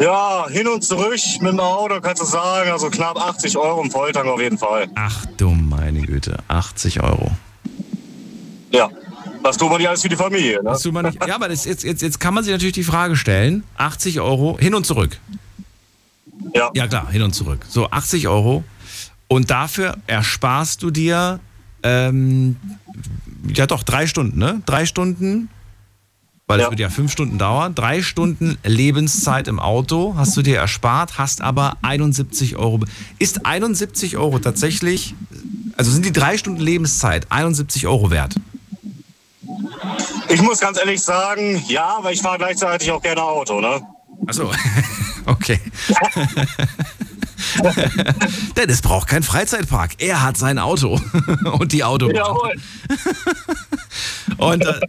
Ja, 0.00 0.46
hin 0.48 0.68
und 0.68 0.84
zurück 0.84 1.18
mit 1.40 1.52
dem 1.52 1.60
Auto 1.60 2.00
kannst 2.00 2.22
du 2.22 2.26
sagen, 2.26 2.70
also 2.70 2.88
knapp 2.88 3.16
80 3.16 3.56
Euro 3.56 3.82
im 3.82 3.90
Volltank 3.90 4.26
auf 4.26 4.40
jeden 4.40 4.58
Fall. 4.58 4.86
Ach 4.94 5.26
du 5.36 5.50
meine 5.50 6.02
Güte, 6.02 6.38
80 6.48 7.02
Euro. 7.02 7.32
Ja, 8.70 8.88
das 9.42 9.56
tut 9.56 9.68
man 9.70 9.78
nicht 9.78 9.88
alles 9.88 10.02
für 10.02 10.08
die 10.08 10.16
Familie. 10.16 10.62
Ne? 10.62 10.70
Das 10.70 10.82
tut 10.82 10.92
man 10.92 11.06
nicht. 11.06 11.24
Ja, 11.26 11.34
aber 11.34 11.48
das, 11.48 11.64
jetzt, 11.64 11.82
jetzt, 11.82 12.02
jetzt 12.02 12.20
kann 12.20 12.34
man 12.34 12.44
sich 12.44 12.52
natürlich 12.52 12.74
die 12.74 12.84
Frage 12.84 13.16
stellen: 13.16 13.64
80 13.76 14.20
Euro 14.20 14.56
hin 14.58 14.74
und 14.74 14.86
zurück. 14.86 15.18
Ja. 16.54 16.70
Ja, 16.74 16.86
klar, 16.86 17.10
hin 17.10 17.22
und 17.22 17.34
zurück. 17.34 17.66
So, 17.68 17.90
80 17.90 18.28
Euro. 18.28 18.64
Und 19.26 19.50
dafür 19.50 19.96
ersparst 20.06 20.82
du 20.82 20.90
dir, 20.90 21.40
ähm, 21.82 22.56
ja 23.54 23.66
doch, 23.66 23.82
drei 23.82 24.06
Stunden, 24.06 24.38
ne? 24.38 24.62
Drei 24.64 24.86
Stunden, 24.86 25.50
weil 26.48 26.60
es 26.60 26.70
wird 26.70 26.80
ja 26.80 26.88
fünf 26.88 27.12
Stunden 27.12 27.38
dauern. 27.38 27.74
Drei 27.74 28.02
Stunden 28.02 28.58
Lebenszeit 28.64 29.48
im 29.48 29.60
Auto 29.60 30.14
hast 30.16 30.36
du 30.36 30.42
dir 30.42 30.56
erspart, 30.56 31.18
hast 31.18 31.42
aber 31.42 31.76
71 31.82 32.56
Euro. 32.56 32.80
Ist 33.18 33.44
71 33.44 34.16
Euro 34.16 34.38
tatsächlich, 34.38 35.14
also 35.76 35.90
sind 35.90 36.06
die 36.06 36.12
drei 36.12 36.38
Stunden 36.38 36.60
Lebenszeit 36.60 37.26
71 37.30 37.86
Euro 37.86 38.10
wert? 38.10 38.34
Ich 40.30 40.42
muss 40.42 40.58
ganz 40.58 40.78
ehrlich 40.78 41.02
sagen, 41.02 41.62
ja, 41.68 41.98
weil 42.00 42.14
ich 42.14 42.22
fahre 42.22 42.38
gleichzeitig 42.38 42.90
auch 42.90 43.02
gerne 43.02 43.22
Auto, 43.22 43.60
ne? 43.60 43.82
Achso, 44.26 44.50
okay. 45.26 45.60
Dennis 48.56 48.82
braucht 48.82 49.08
keinen 49.08 49.22
Freizeitpark. 49.22 49.92
Er 49.98 50.22
hat 50.22 50.36
sein 50.36 50.58
Auto 50.58 51.00
und 51.58 51.72
die 51.72 51.84
Autobahn. 51.84 52.16
Jawohl. 52.16 52.54
Und 54.36 54.64
äh, 54.64 54.80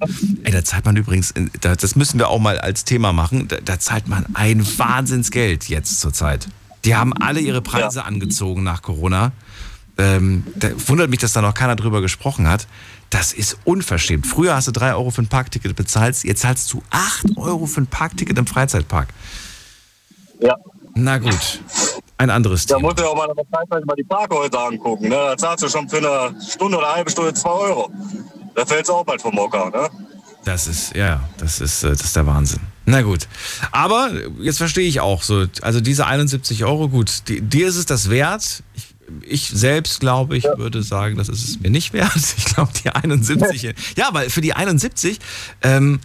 ey, 0.44 0.52
da 0.52 0.64
zahlt 0.64 0.86
man 0.86 0.96
übrigens, 0.96 1.32
äh, 1.32 1.46
da- 1.62 1.76
das 1.76 1.96
müssen 1.96 2.20
wir 2.20 2.28
auch 2.28 2.40
mal 2.40 2.60
als 2.60 2.84
Thema 2.84 3.14
machen, 3.14 3.48
da, 3.48 3.58
da 3.64 3.80
zahlt 3.80 4.08
man 4.08 4.26
ein 4.36 4.66
Wahnsinnsgeld 4.78 5.70
jetzt 5.70 6.00
zurzeit. 6.00 6.48
Die 6.86 6.96
haben 6.96 7.14
alle 7.14 7.40
ihre 7.40 7.62
Preise 7.62 8.04
angezogen 8.06 8.64
nach 8.64 8.82
Corona. 8.82 9.32
Ähm, 9.98 10.46
da 10.56 10.70
wundert 10.88 11.10
mich, 11.10 11.20
dass 11.20 11.34
da 11.34 11.42
noch 11.42 11.54
keiner 11.54 11.76
drüber 11.76 12.02
gesprochen 12.02 12.48
hat. 12.48 12.68
Das 13.10 13.34
ist 13.34 13.58
unverschämt. 13.64 14.28
Früher 14.28 14.56
hast 14.56 14.68
du 14.68 14.72
3 14.72 14.94
Euro 14.94 15.10
für 15.10 15.24
ein 15.24 15.28
Parkticket 15.28 15.76
bezahlt, 15.76 16.24
jetzt 16.24 16.42
zahlst 16.42 16.72
du 16.72 16.84
8 16.92 17.38
Euro 17.38 17.66
für 17.66 17.82
ein 17.82 17.88
Parkticket 17.88 18.38
im 18.38 18.46
Freizeitpark. 18.46 19.08
Ja. 20.42 20.56
Na 20.96 21.18
gut, 21.18 21.62
ein 22.18 22.30
anderes 22.30 22.66
Da 22.66 22.76
Thema. 22.76 22.88
musst 22.88 23.00
du 23.00 23.04
ja 23.04 23.10
auch 23.10 23.16
mal 23.16 23.28
mal 23.86 23.96
die 23.96 24.04
Parkhäuser 24.04 24.60
angucken. 24.68 25.10
Ne? 25.10 25.16
Da 25.16 25.38
zahlst 25.38 25.64
du 25.64 25.70
schon 25.70 25.88
für 25.88 25.98
eine 25.98 26.36
Stunde 26.42 26.78
oder 26.78 26.88
eine 26.88 26.96
halbe 26.98 27.12
Stunde 27.12 27.34
2 27.34 27.50
Euro. 27.50 27.92
Da 28.56 28.66
fällst 28.66 28.90
du 28.90 28.94
auch 28.94 29.06
bald 29.06 29.22
vom 29.22 29.36
Hocker, 29.38 29.70
ne? 29.70 29.90
Das 30.46 30.68
ist, 30.68 30.96
ja, 30.96 31.22
das 31.38 31.62
ist, 31.62 31.84
äh, 31.84 31.90
das 31.90 32.02
ist 32.02 32.16
der 32.16 32.26
Wahnsinn. 32.26 32.60
Na 32.86 33.02
gut. 33.02 33.28
Aber 33.72 34.10
jetzt 34.40 34.58
verstehe 34.58 34.88
ich 34.88 35.00
auch 35.00 35.22
so, 35.22 35.46
also 35.62 35.80
diese 35.80 36.08
71 36.08 36.64
Euro, 36.66 36.90
gut, 36.90 37.28
die, 37.28 37.42
dir 37.42 37.68
ist 37.68 37.76
es 37.76 37.86
das 37.86 38.10
wert. 38.10 38.64
Ich, 38.76 38.96
ich 39.28 39.50
selbst 39.50 40.00
glaube, 40.00 40.38
ich 40.38 40.46
würde 40.46 40.82
sagen, 40.82 41.18
das 41.18 41.30
ist 41.30 41.48
es 41.48 41.60
mir 41.60 41.70
nicht 41.70 41.94
wert. 41.94 42.12
Ich 42.38 42.46
glaube, 42.46 42.72
die 42.84 42.90
71. 42.90 43.76
ja, 43.96 44.10
weil 44.12 44.30
für 44.30 44.42
die 44.42 44.54
71, 44.54 45.20
ähm, 45.62 46.00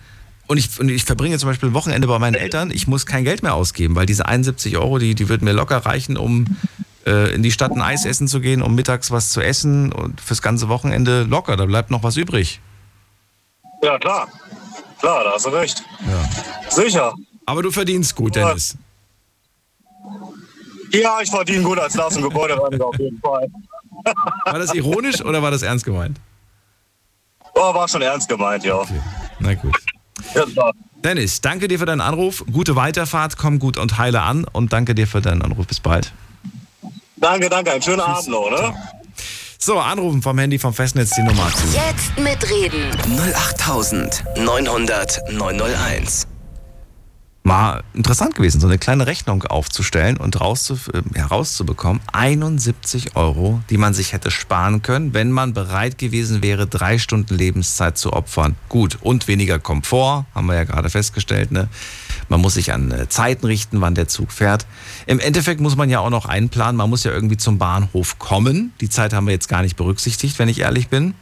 und 0.47 0.59
ich, 0.59 0.79
und 0.79 0.89
ich 0.89 1.05
verbringe 1.05 1.39
zum 1.39 1.49
Beispiel 1.49 1.71
ein 1.71 1.75
Wochenende 1.75 2.07
bei 2.07 2.19
meinen 2.19 2.35
Eltern, 2.35 2.71
ich 2.71 2.87
muss 2.87 3.07
kein 3.07 3.25
Geld 3.25 3.43
mehr 3.43 3.55
ausgeben, 3.55 3.95
weil 3.95 4.07
diese 4.07 4.27
71 4.27 4.77
Euro, 4.77 4.99
die, 4.99 5.15
die 5.15 5.29
würden 5.29 5.45
mir 5.45 5.53
locker 5.53 5.79
reichen, 5.79 6.17
um 6.17 6.47
äh, 7.07 7.35
in 7.35 7.43
die 7.43 7.51
Stadt 7.51 7.73
ein 7.73 7.83
Eis 7.83 8.05
essen 8.05 8.29
zu 8.29 8.41
gehen, 8.41 8.63
um 8.63 8.75
mittags 8.75 9.11
was 9.11 9.31
zu 9.31 9.41
essen 9.41 9.93
und 9.93 10.21
fürs 10.21 10.43
ganze 10.43 10.69
Wochenende 10.69 11.23
locker, 11.25 11.57
da 11.57 11.67
bleibt 11.67 11.91
noch 11.91 12.03
was 12.03 12.17
übrig. 12.17 12.61
Ja, 13.83 13.99
klar. 13.99 14.29
Klar, 15.01 15.25
da 15.25 15.33
hast 15.33 15.47
du 15.47 15.51
recht. 15.51 15.83
Ja. 16.07 16.71
Sicher. 16.71 17.15
Aber 17.47 17.63
du 17.63 17.71
verdienst 17.71 18.15
gut, 18.15 18.37
Dennis. 18.37 18.77
Ja, 20.91 21.21
ich 21.21 21.31
verdiene 21.31 21.63
gut 21.63 21.79
als 21.79 21.95
Lars- 21.95 22.17
und 22.17 22.23
Gebäudereiniger 22.23 22.87
auf 22.87 22.99
jeden 22.99 23.19
Fall. 23.21 23.49
War 24.45 24.59
das 24.59 24.73
ironisch 24.75 25.23
oder 25.23 25.43
war 25.43 25.51
das 25.51 25.63
ernst 25.63 25.85
gemeint? 25.85 26.21
Oh, 27.55 27.75
war 27.75 27.89
schon 27.89 28.03
ernst 28.03 28.29
gemeint, 28.29 28.65
ja. 28.65 28.83
Na 29.39 29.55
gut. 29.55 29.75
Ja, 30.35 30.45
klar. 30.45 30.73
Dennis, 31.03 31.41
danke 31.41 31.69
dir 31.69 31.79
für 31.79 31.87
deinen 31.87 32.01
Anruf. 32.01 32.45
Gute 32.51 32.77
Weiterfahrt, 32.77 33.37
komm 33.37 33.59
gut 33.59 33.77
und 33.77 33.99
heile 33.99 34.23
an 34.23 34.47
und 34.53 34.73
danke 34.73 34.95
dir 34.95 35.07
für 35.07 35.21
deinen 35.21 35.43
Anruf. 35.43 35.67
Bis 35.67 35.81
bald. 35.81 36.13
Danke, 37.17 37.49
danke. 37.49 37.73
Einen 37.73 37.83
schönen 37.83 38.01
Abend 38.01 38.29
noch, 38.29 38.51
ne? 38.51 38.75
So, 39.59 39.79
anrufen 39.79 40.21
vom 40.23 40.39
Handy 40.39 40.59
vom 40.59 40.75
Festnetz 40.75 41.11
die 41.11 41.23
Nummer 41.23 41.51
zu. 41.51 41.65
Jetzt 41.75 42.19
mitreden. 42.19 42.91
08900 43.57 45.33
901. 45.33 46.27
Mal 47.47 47.85
interessant 47.93 48.37
gewesen, 48.37 48.59
so 48.59 48.67
eine 48.67 48.79
kleine 48.79 49.07
Rechnung 49.07 49.43
aufzustellen 49.43 50.17
und 50.17 50.41
rauszu, 50.41 50.79
äh, 50.95 51.03
herauszubekommen. 51.15 52.01
71 52.11 53.17
Euro, 53.17 53.61
die 53.69 53.77
man 53.77 53.93
sich 53.93 54.15
hätte 54.15 54.31
sparen 54.31 54.81
können, 54.81 55.13
wenn 55.13 55.31
man 55.31 55.53
bereit 55.53 55.99
gewesen 55.99 56.43
wäre, 56.43 56.67
drei 56.67 56.97
Stunden 56.97 57.35
Lebenszeit 57.35 57.99
zu 57.99 58.15
opfern. 58.15 58.57
Gut, 58.71 58.97
und 59.03 59.29
weniger 59.29 59.59
Komfort, 59.59 60.25
haben 60.35 60.47
wir 60.47 60.55
ja 60.55 60.65
gerade 60.65 60.89
festgestellt. 60.89 61.53
Ne? 61.53 61.69
Man 62.31 62.41
muss 62.41 62.55
sich 62.55 62.73
an 62.73 62.91
äh, 62.91 63.11
Zeiten 63.11 63.45
richten, 63.45 63.83
wann 63.83 63.95
der 63.95 64.09
Zug 64.09 64.33
fährt. 64.33 64.67
Im 65.05 65.21
Endeffekt 65.21 65.61
muss 65.61 65.77
man 65.77 65.91
ja 65.91 66.01
auch 66.01 66.09
noch 66.09 66.25
einplanen, 66.25 66.77
man 66.77 66.89
muss 66.89 67.05
ja 67.05 67.13
irgendwie 67.13 67.37
zum 67.37 67.59
Bahnhof 67.59 68.19
kommen. 68.19 68.73
Die 68.81 68.89
Zeit 68.89 69.13
haben 69.13 69.27
wir 69.27 69.35
jetzt 69.35 69.51
gar 69.51 69.61
nicht 69.61 69.77
berücksichtigt, 69.77 70.39
wenn 70.39 70.49
ich 70.49 70.61
ehrlich 70.61 70.89
bin. 70.89 71.13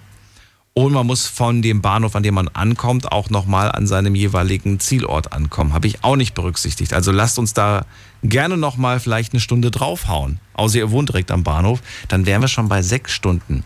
Und 0.74 0.92
man 0.92 1.06
muss 1.06 1.26
von 1.26 1.60
dem 1.60 1.82
Bahnhof, 1.82 2.16
an 2.16 2.22
dem 2.22 2.34
man 2.34 2.48
ankommt, 2.48 3.12
auch 3.12 3.28
nochmal 3.28 3.70
an 3.70 3.86
seinem 3.86 4.14
jeweiligen 4.14 4.80
Zielort 4.80 5.32
ankommen. 5.32 5.74
Habe 5.74 5.86
ich 5.86 6.02
auch 6.02 6.16
nicht 6.16 6.34
berücksichtigt. 6.34 6.94
Also 6.94 7.12
lasst 7.12 7.38
uns 7.38 7.52
da 7.52 7.84
gerne 8.22 8.56
nochmal 8.56 8.98
vielleicht 8.98 9.34
eine 9.34 9.40
Stunde 9.40 9.70
draufhauen. 9.70 10.40
Außer 10.54 10.78
ihr 10.78 10.90
wohnt 10.90 11.10
direkt 11.10 11.30
am 11.30 11.42
Bahnhof. 11.42 11.80
Dann 12.08 12.24
wären 12.24 12.40
wir 12.40 12.48
schon 12.48 12.68
bei 12.68 12.80
sechs 12.80 13.12
Stunden. 13.12 13.64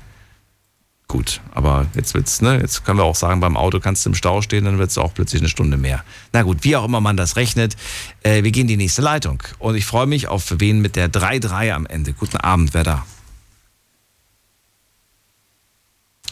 Gut, 1.08 1.40
aber 1.52 1.86
jetzt 1.94 2.14
wird's, 2.14 2.42
ne? 2.42 2.58
Jetzt 2.60 2.84
können 2.84 2.98
wir 2.98 3.04
auch 3.04 3.14
sagen, 3.14 3.38
beim 3.38 3.56
Auto 3.56 3.78
kannst 3.78 4.04
du 4.04 4.10
im 4.10 4.16
Stau 4.16 4.42
stehen, 4.42 4.64
dann 4.64 4.78
wird 4.78 4.90
es 4.90 4.98
auch 4.98 5.14
plötzlich 5.14 5.40
eine 5.40 5.48
Stunde 5.48 5.76
mehr. 5.76 6.02
Na 6.32 6.42
gut, 6.42 6.64
wie 6.64 6.74
auch 6.74 6.84
immer 6.84 7.00
man 7.00 7.16
das 7.16 7.36
rechnet, 7.36 7.76
äh, 8.24 8.42
wir 8.42 8.50
gehen 8.50 8.62
in 8.62 8.68
die 8.68 8.76
nächste 8.76 9.02
Leitung. 9.02 9.40
Und 9.60 9.76
ich 9.76 9.86
freue 9.86 10.06
mich 10.06 10.26
auf 10.26 10.52
wen 10.58 10.80
mit 10.80 10.96
der 10.96 11.08
3-3 11.08 11.72
am 11.72 11.86
Ende. 11.86 12.12
Guten 12.12 12.38
Abend, 12.38 12.74
wer 12.74 12.82
da? 12.82 13.06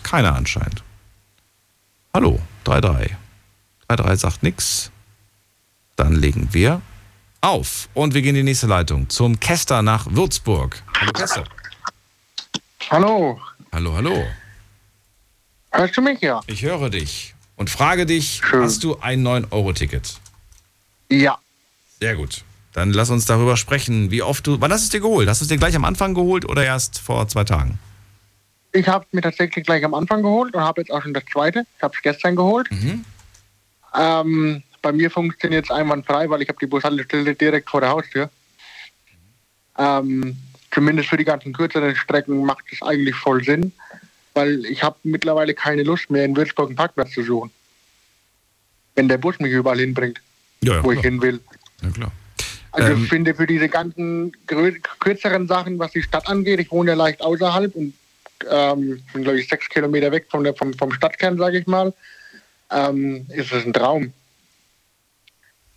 Keiner 0.04 0.36
anscheinend. 0.36 0.84
Hallo, 2.14 2.38
3-3. 2.64 3.10
3-3 3.88 4.16
sagt 4.16 4.42
nix. 4.44 4.92
Dann 5.96 6.14
legen 6.14 6.48
wir 6.52 6.80
auf. 7.40 7.88
Und 7.94 8.14
wir 8.14 8.22
gehen 8.22 8.30
in 8.36 8.46
die 8.46 8.50
nächste 8.50 8.68
Leitung 8.68 9.08
zum 9.10 9.40
Kester 9.40 9.82
nach 9.82 10.06
Würzburg. 10.08 10.80
Hallo 11.00 11.12
Kester. 11.12 11.44
Hallo, 12.90 13.40
Hallo, 13.72 13.94
hallo. 13.96 14.24
hörst 15.72 15.96
du 15.96 16.02
mich 16.02 16.20
ja? 16.20 16.40
Ich 16.46 16.62
höre 16.62 16.90
dich 16.90 17.34
und 17.56 17.70
frage 17.70 18.06
dich, 18.06 18.40
hast 18.52 18.84
du 18.84 18.98
ein 19.00 19.26
9-Euro-Ticket? 19.26 20.20
Ja. 21.10 21.38
Sehr 22.00 22.14
gut. 22.14 22.44
Dann 22.72 22.92
lass 22.92 23.10
uns 23.10 23.24
darüber 23.24 23.56
sprechen, 23.56 24.10
wie 24.10 24.22
oft 24.22 24.46
du. 24.46 24.60
Wann 24.60 24.72
hast 24.72 24.82
du 24.82 24.84
es 24.84 24.90
dir 24.90 25.00
geholt? 25.00 25.28
Hast 25.28 25.40
du 25.40 25.44
es 25.44 25.48
dir 25.48 25.56
gleich 25.56 25.74
am 25.76 25.84
Anfang 25.84 26.14
geholt 26.14 26.44
oder 26.48 26.64
erst 26.64 26.98
vor 26.98 27.26
zwei 27.28 27.44
Tagen? 27.44 27.78
Ich 28.74 28.88
habe 28.88 29.06
mir 29.12 29.20
tatsächlich 29.20 29.64
gleich 29.64 29.84
am 29.84 29.94
Anfang 29.94 30.22
geholt 30.22 30.52
und 30.54 30.60
habe 30.60 30.80
jetzt 30.80 30.90
auch 30.90 31.00
schon 31.00 31.14
das 31.14 31.22
zweite. 31.32 31.64
Ich 31.76 31.82
habe 31.82 31.94
es 31.94 32.02
gestern 32.02 32.34
geholt. 32.34 32.68
Ähm, 33.96 34.64
bei 34.82 34.90
mir 34.90 35.10
funktioniert 35.12 35.66
es 35.66 35.70
einwandfrei, 35.70 36.28
weil 36.28 36.42
ich 36.42 36.48
habe 36.48 36.58
die 36.60 36.66
Bushaltestelle 36.66 37.36
direkt 37.36 37.70
vor 37.70 37.80
der 37.80 37.90
Haustür. 37.90 38.30
Ähm, 39.78 40.36
zumindest 40.72 41.08
für 41.08 41.16
die 41.16 41.24
ganzen 41.24 41.52
kürzeren 41.52 41.94
Strecken 41.94 42.44
macht 42.44 42.64
es 42.72 42.82
eigentlich 42.82 43.14
voll 43.14 43.44
Sinn, 43.44 43.72
weil 44.34 44.64
ich 44.66 44.82
habe 44.82 44.96
mittlerweile 45.04 45.54
keine 45.54 45.84
Lust 45.84 46.10
mehr 46.10 46.24
in 46.24 46.36
Würzburg 46.36 46.66
einen 46.68 46.76
Parkplatz 46.76 47.12
zu 47.12 47.22
suchen. 47.22 47.52
Wenn 48.96 49.08
der 49.08 49.18
Bus 49.18 49.38
mich 49.38 49.52
überall 49.52 49.78
hinbringt. 49.78 50.20
Ja, 50.62 50.74
ja, 50.74 50.84
wo 50.84 50.90
ich 50.90 50.98
klar. 50.98 51.12
hin 51.12 51.22
will. 51.22 51.40
Ja, 51.80 51.90
klar. 51.90 52.12
Also 52.72 52.92
Ähm, 52.92 53.04
ich 53.04 53.08
finde 53.08 53.34
für 53.36 53.46
diese 53.46 53.68
ganzen 53.68 54.32
kürzeren 54.98 55.46
Sachen, 55.46 55.78
was 55.78 55.92
die 55.92 56.02
Stadt 56.02 56.26
angeht, 56.26 56.58
ich 56.58 56.72
wohne 56.72 56.90
ja 56.90 56.96
leicht 56.96 57.22
außerhalb 57.22 57.72
und 57.76 57.94
ähm, 58.50 59.02
glaube 59.12 59.40
ich 59.40 59.48
sechs 59.48 59.68
Kilometer 59.68 60.10
weg 60.12 60.26
von 60.30 60.44
der, 60.44 60.54
vom, 60.54 60.74
vom 60.74 60.92
Stadtkern, 60.92 61.38
sage 61.38 61.58
ich 61.58 61.66
mal, 61.66 61.92
ähm, 62.70 63.26
ist 63.30 63.52
es 63.52 63.64
ein 63.64 63.72
Traum. 63.72 64.12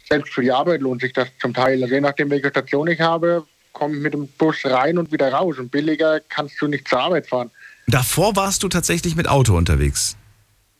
Selbst 0.09 0.33
für 0.33 0.41
die 0.41 0.51
Arbeit 0.51 0.81
lohnt 0.81 1.01
sich 1.01 1.13
das 1.13 1.27
zum 1.41 1.53
Teil. 1.53 1.81
Also 1.83 1.93
je 1.93 2.01
nachdem, 2.01 2.29
welche 2.29 2.49
Station 2.49 2.87
ich 2.87 3.01
habe, 3.01 3.45
komme 3.73 3.95
ich 3.95 4.01
mit 4.01 4.13
dem 4.13 4.27
Bus 4.27 4.57
rein 4.63 4.97
und 4.97 5.11
wieder 5.11 5.31
raus. 5.33 5.57
Und 5.59 5.69
billiger 5.69 6.21
kannst 6.29 6.61
du 6.61 6.67
nicht 6.67 6.87
zur 6.87 6.99
Arbeit 6.99 7.27
fahren. 7.27 7.51
Davor 7.87 8.35
warst 8.35 8.63
du 8.63 8.69
tatsächlich 8.69 9.15
mit 9.15 9.27
Auto 9.27 9.55
unterwegs. 9.55 10.15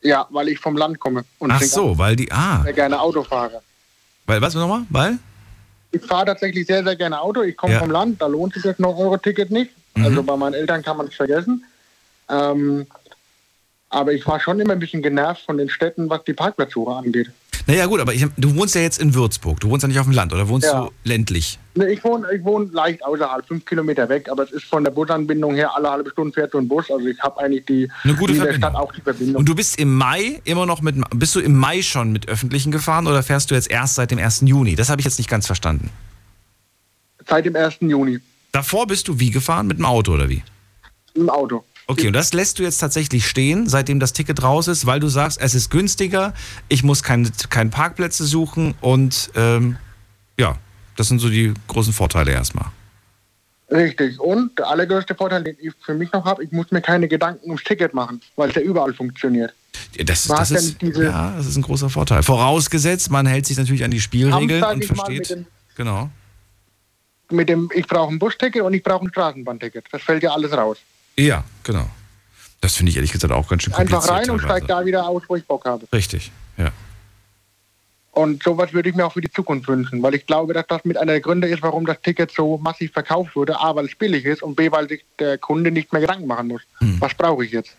Ja, 0.01 0.27
weil 0.29 0.47
ich 0.49 0.59
vom 0.59 0.77
Land 0.77 0.99
komme 0.99 1.25
und 1.39 1.51
Ach 1.51 1.61
so, 1.61 1.97
weil 1.97 2.15
die. 2.15 2.31
Ah, 2.31 2.61
sehr 2.63 2.73
gerne 2.73 2.99
Auto 2.99 3.23
fahre. 3.23 3.61
weil 4.25 4.41
was 4.41 4.53
nochmal? 4.55 4.83
Weil? 4.89 5.17
Ich 5.91 6.01
fahre 6.05 6.25
tatsächlich 6.27 6.67
sehr, 6.67 6.83
sehr 6.83 6.95
gerne 6.95 7.19
Auto. 7.19 7.41
Ich 7.41 7.55
komme 7.57 7.73
Ja. 7.73 7.79
vom 7.79 7.89
Land, 7.91 8.21
da 8.21 8.27
lohnt 8.27 8.53
sich 8.53 8.63
das 8.63 8.77
9-Euro-Ticket 8.77 9.51
nicht. 9.51 9.71
Mhm. 9.99 10.05
Also 10.05 10.23
bei 10.23 10.35
meinen 10.37 10.53
Eltern 10.53 10.81
kann 10.83 10.97
man 10.97 11.07
es 11.07 11.15
vergessen. 11.15 11.63
Ähm, 12.29 12.85
aber 13.89 14.13
ich 14.13 14.25
war 14.27 14.39
schon 14.39 14.59
immer 14.59 14.73
ein 14.73 14.79
bisschen 14.79 15.01
genervt 15.01 15.43
von 15.45 15.57
den 15.57 15.69
Städten, 15.69 16.09
was 16.09 16.23
die 16.25 16.33
Parkplatzsuche 16.33 16.91
angeht. 16.93 17.31
Naja, 17.69 17.85
gut, 17.85 17.99
aber 17.99 18.13
ich, 18.13 18.25
du 18.37 18.55
wohnst 18.55 18.75
ja 18.75 18.81
jetzt 18.81 18.97
in 18.99 19.13
Würzburg. 19.13 19.59
Du 19.59 19.69
wohnst 19.69 19.83
ja 19.83 19.89
nicht 19.89 19.99
auf 19.99 20.05
dem 20.05 20.13
Land, 20.13 20.31
oder 20.31 20.47
wohnst 20.47 20.67
Ja. 20.67 20.83
du 20.85 20.91
ländlich? 21.03 21.59
Ne, 21.75 21.91
Ich 21.91 22.01
wohne, 22.03 22.25
ich 22.33 22.41
wohne 22.43 22.69
leicht 22.71 23.03
außerhalb, 23.03 23.45
fünf 23.45 23.65
Kilometer 23.65 24.07
weg, 24.07 24.29
aber 24.29 24.43
es 24.43 24.51
ist 24.51 24.63
von 24.65 24.85
der 24.85 24.91
Busanbindung 24.91 25.53
her, 25.55 25.75
alle 25.75 25.89
halbe 25.91 26.09
Stunde 26.09 26.31
fährt 26.33 26.51
so 26.53 26.59
ein 26.59 26.67
Bus. 26.69 26.89
Also 26.89 27.05
ich 27.07 27.19
habe 27.19 27.39
eigentlich 27.41 27.65
die 27.65 27.89
Eine 28.05 28.15
gute 28.15 28.31
in 28.33 28.37
der 28.39 28.45
Verbindung. 28.53 28.71
Stadt 28.71 28.81
auch 28.81 28.93
die 28.93 29.01
Verbindung. 29.01 29.35
Und 29.35 29.49
du 29.49 29.55
bist 29.55 29.77
im 29.79 29.93
Mai 29.95 30.39
immer 30.45 30.65
noch 30.65 30.81
mit. 30.81 30.95
Bist 31.15 31.35
du 31.35 31.41
im 31.41 31.57
Mai 31.57 31.81
schon 31.81 32.13
mit 32.13 32.29
Öffentlichen 32.29 32.71
gefahren 32.71 33.05
oder 33.05 33.21
fährst 33.21 33.51
du 33.51 33.55
jetzt 33.55 33.69
erst 33.69 33.95
seit 33.95 34.11
dem 34.11 34.19
1. 34.19 34.41
Juni? 34.45 34.75
Das 34.75 34.89
habe 34.89 35.01
ich 35.01 35.05
jetzt 35.05 35.17
nicht 35.17 35.29
ganz 35.29 35.45
verstanden. 35.45 35.89
Seit 37.27 37.45
dem 37.45 37.55
1. 37.57 37.77
Juni 37.81 38.19
Davor 38.57 38.87
bist 38.87 39.07
du 39.07 39.19
wie 39.19 39.29
gefahren? 39.29 39.67
Mit 39.67 39.77
dem 39.77 39.85
Auto 39.85 40.13
oder 40.13 40.29
wie? 40.29 40.41
im 41.13 41.29
Auto. 41.29 41.63
Okay, 41.85 42.07
und 42.07 42.13
das 42.13 42.33
lässt 42.33 42.57
du 42.57 42.63
jetzt 42.63 42.79
tatsächlich 42.79 43.27
stehen, 43.27 43.69
seitdem 43.69 43.99
das 43.99 44.13
Ticket 44.13 44.41
raus 44.41 44.67
ist, 44.67 44.87
weil 44.87 44.99
du 44.99 45.09
sagst, 45.09 45.39
es 45.39 45.53
ist 45.53 45.69
günstiger, 45.69 46.33
ich 46.69 46.81
muss 46.83 47.03
keine 47.03 47.29
kein 47.49 47.69
Parkplätze 47.69 48.25
suchen 48.25 48.73
und 48.81 49.29
ähm, 49.35 49.77
ja, 50.39 50.57
das 50.95 51.07
sind 51.07 51.19
so 51.19 51.29
die 51.29 51.53
großen 51.67 51.93
Vorteile 51.93 52.31
erstmal. 52.31 52.65
Richtig. 53.69 54.19
Und 54.19 54.57
der 54.57 54.69
allergrößte 54.69 55.13
Vorteil, 55.13 55.43
den 55.43 55.55
ich 55.61 55.71
für 55.85 55.93
mich 55.93 56.11
noch 56.13 56.25
habe, 56.25 56.43
ich 56.43 56.51
muss 56.51 56.71
mir 56.71 56.81
keine 56.81 57.07
Gedanken 57.07 57.45
ums 57.45 57.63
Ticket 57.63 57.93
machen, 57.93 58.21
weil 58.37 58.49
es 58.49 58.55
ja 58.55 58.61
überall 58.63 58.93
funktioniert. 58.93 59.53
Ja, 59.95 60.03
Das, 60.03 60.23
Du 60.27 60.33
das, 60.35 60.49
ist, 60.51 60.81
ja, 60.81 61.35
das 61.37 61.45
ist 61.45 61.57
ein 61.57 61.61
großer 61.61 61.89
Vorteil. 61.91 62.23
Vorausgesetzt, 62.23 63.11
man 63.11 63.27
hält 63.27 63.45
sich 63.45 63.57
natürlich 63.57 63.83
an 63.83 63.91
die 63.91 64.01
Spielregeln 64.01 64.63
und 64.63 64.83
versteht. 64.85 65.19
mit 65.19 65.29
dem- 65.29 65.45
Genau. 65.75 66.09
Mit 67.29 67.49
dem, 67.49 67.69
ich 67.73 67.87
brauche 67.87 68.13
ein 68.13 68.19
Busticket 68.19 68.61
und 68.61 68.73
ich 68.73 68.83
brauche 68.83 69.05
ein 69.05 69.09
Straßenbahnticket. 69.09 69.85
Das 69.91 70.01
fällt 70.01 70.23
ja 70.23 70.31
alles 70.31 70.53
raus. 70.53 70.77
Ja, 71.17 71.43
genau. 71.63 71.89
Das 72.61 72.75
finde 72.75 72.91
ich 72.91 72.95
ehrlich 72.95 73.11
gesagt 73.11 73.33
auch 73.33 73.47
ganz 73.47 73.63
schön 73.63 73.73
kompliziert. 73.73 74.03
Einfach 74.03 74.15
rein 74.15 74.29
und 74.29 74.39
teilweise. 74.39 74.65
steig 74.65 74.67
da 74.67 74.85
wieder 74.85 75.07
aus, 75.07 75.23
wo 75.27 75.35
ich 75.35 75.45
Bock 75.45 75.65
habe. 75.65 75.85
Richtig, 75.91 76.31
ja. 76.57 76.71
Und 78.11 78.41
sowas 78.41 78.73
würde 78.73 78.89
ich 78.89 78.95
mir 78.95 79.05
auch 79.05 79.13
für 79.13 79.21
die 79.21 79.29
Zukunft 79.29 79.67
wünschen, 79.67 80.01
weil 80.01 80.15
ich 80.15 80.25
glaube, 80.25 80.53
dass 80.53 80.65
das 80.65 80.83
mit 80.85 80.97
einer 80.97 81.11
der 81.11 81.21
Gründe 81.21 81.47
ist, 81.47 81.61
warum 81.61 81.85
das 81.85 82.01
Ticket 82.01 82.31
so 82.31 82.57
massiv 82.57 82.91
verkauft 82.91 83.35
wurde. 83.35 83.59
A, 83.59 83.75
weil 83.75 83.85
es 83.85 83.95
billig 83.95 84.25
ist 84.25 84.41
und 84.41 84.55
B, 84.55 84.71
weil 84.71 84.89
sich 84.89 85.05
der 85.19 85.37
Kunde 85.37 85.69
nicht 85.69 85.93
mehr 85.93 86.01
Gedanken 86.01 86.25
machen 86.25 86.47
muss. 86.47 86.61
Hm. 86.79 86.99
Was 86.99 87.13
brauche 87.13 87.45
ich 87.45 87.51
jetzt? 87.51 87.75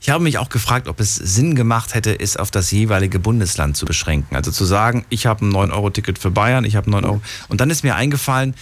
Ich 0.00 0.10
habe 0.10 0.22
mich 0.22 0.38
auch 0.38 0.48
gefragt, 0.48 0.88
ob 0.88 1.00
es 1.00 1.14
Sinn 1.14 1.54
gemacht 1.54 1.94
hätte, 1.94 2.18
es 2.18 2.36
auf 2.36 2.50
das 2.50 2.70
jeweilige 2.70 3.18
Bundesland 3.18 3.76
zu 3.76 3.86
beschränken. 3.86 4.36
Also 4.36 4.50
zu 4.50 4.64
sagen, 4.64 5.04
ich 5.08 5.26
habe 5.26 5.44
ein 5.44 5.52
9-Euro-Ticket 5.52 6.18
für 6.18 6.30
Bayern, 6.30 6.64
ich 6.64 6.76
habe 6.76 6.90
ein 6.90 6.92
9 6.92 7.04
Euro. 7.04 7.20
Und 7.48 7.60
dann 7.60 7.70
ist 7.70 7.84
mir 7.84 7.94
eingefallen, 7.94 8.54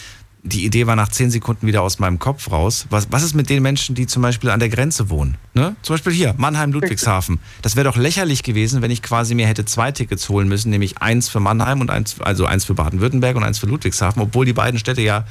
die 0.47 0.65
Idee 0.65 0.87
war 0.87 0.95
nach 0.95 1.09
10 1.09 1.31
Sekunden 1.31 1.67
wieder 1.67 1.83
aus 1.83 1.99
meinem 1.99 2.19
Kopf 2.19 2.51
raus. 2.51 2.87
Was, 2.91 3.09
was 3.11 3.23
ist 3.23 3.35
mit 3.35 3.51
den 3.51 3.63
Menschen, 3.63 3.95
die 3.95 4.07
zum 4.07 4.23
Beispiel 4.23 4.51
an 4.51 4.61
der 4.61 4.69
Grenze 4.69 5.11
wohnen? 5.11 5.37
Ne? 5.55 5.75
Zum 5.83 5.95
Beispiel 5.95 6.13
hier, 6.13 6.35
Mannheim, 6.37 6.73
Ludwigshafen. 6.73 7.41
Das 7.63 7.75
wäre 7.75 7.85
doch 7.85 7.97
lächerlich 7.97 8.43
gewesen, 8.43 8.81
wenn 8.81 8.91
ich 8.91 9.03
quasi 9.03 9.35
mir 9.35 9.47
hätte 9.47 9.65
zwei 9.65 9.91
Tickets 9.91 10.29
holen 10.29 10.47
müssen, 10.47 10.71
nämlich 10.71 10.99
eins 10.99 11.29
für 11.29 11.41
Mannheim 11.41 11.81
und 11.81 11.91
eins, 11.91 12.21
also 12.21 12.47
eins 12.47 12.65
für 12.65 12.75
Baden-Württemberg 12.75 13.37
und 13.37 13.43
eins 13.43 13.59
für 13.59 13.67
Ludwigshafen, 13.67 14.23
obwohl 14.23 14.47
die 14.47 14.53
beiden 14.53 14.79
Städte 14.79 15.03
ja 15.03 15.25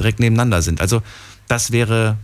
direkt 0.00 0.18
nebeneinander 0.18 0.62
sind. 0.62 0.80
Also 0.80 1.02
das 1.48 1.70
wäre 1.70 2.16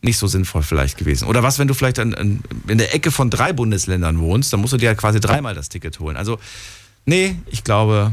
nicht 0.00 0.18
so 0.18 0.26
sinnvoll 0.26 0.62
vielleicht 0.62 0.96
gewesen. 0.96 1.26
Oder 1.26 1.42
was, 1.42 1.58
wenn 1.58 1.68
du 1.68 1.74
vielleicht 1.74 1.98
an, 1.98 2.14
an, 2.14 2.40
in 2.68 2.78
der 2.78 2.94
Ecke 2.94 3.10
von 3.10 3.30
drei 3.30 3.52
Bundesländern 3.52 4.20
wohnst, 4.20 4.52
dann 4.52 4.60
musst 4.60 4.72
du 4.72 4.76
dir 4.76 4.86
ja 4.86 4.94
quasi 4.94 5.20
dreimal 5.20 5.54
das 5.54 5.68
Ticket 5.68 5.98
holen. 5.98 6.16
Also, 6.16 6.38
nee, 7.04 7.36
ich 7.46 7.64
glaube, 7.64 8.12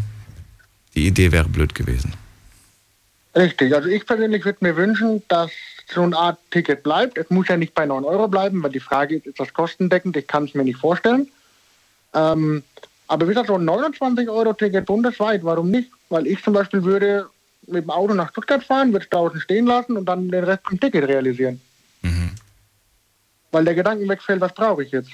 die 0.96 1.08
Idee 1.08 1.32
wäre 1.32 1.48
blöd 1.48 1.76
gewesen. 1.76 2.14
Richtig. 3.36 3.76
Also 3.76 3.90
ich 3.90 4.06
persönlich 4.06 4.46
würde 4.46 4.60
mir 4.62 4.76
wünschen, 4.78 5.22
dass 5.28 5.52
so 5.94 6.02
eine 6.02 6.18
Art 6.18 6.40
Ticket 6.52 6.84
bleibt. 6.84 7.18
Es 7.18 7.30
muss 7.30 7.48
ja 7.48 7.58
nicht 7.58 7.76
bei 7.76 7.86
9 7.86 8.04
Euro 8.06 8.28
bleiben, 8.28 8.64
weil 8.64 8.72
die 8.72 8.80
Frage 8.80 9.18
ist, 9.18 9.28
ist 9.28 9.40
das 9.40 9.54
kostendeckend? 9.54 10.18
Ich 10.18 10.26
kann 10.26 10.46
es 10.46 10.54
mir 10.54 10.64
nicht 10.64 10.80
vorstellen. 10.80 11.28
Ähm, 12.14 12.64
aber 13.08 13.28
wie 13.28 13.30
gesagt, 13.30 13.48
so 13.48 13.56
ein 13.56 13.70
29-Euro-Ticket 13.70 14.86
bundesweit, 14.86 15.44
warum 15.44 15.70
nicht? 15.70 15.92
Weil 16.10 16.26
ich 16.26 16.42
zum 16.44 16.54
Beispiel 16.54 16.84
würde 16.84 17.30
mit 17.68 17.84
dem 17.84 17.90
Auto 17.90 18.14
nach 18.14 18.32
Stuttgart 18.32 18.64
fahren, 18.64 18.94
würde 18.94 19.04
es 19.04 19.10
draußen 19.10 19.40
stehen 19.42 19.66
lassen 19.66 19.98
und 19.98 20.06
dann 20.06 20.30
den 20.30 20.44
Rest 20.44 20.64
im 20.72 20.80
Ticket 20.80 21.08
realisieren. 21.08 21.62
Weil 23.52 23.66
der 23.66 23.76
Gedanken 23.76 24.08
wegfällt, 24.10 24.42
was 24.42 24.54
brauche 24.54 24.84
ich 24.84 24.92
jetzt? 24.92 25.12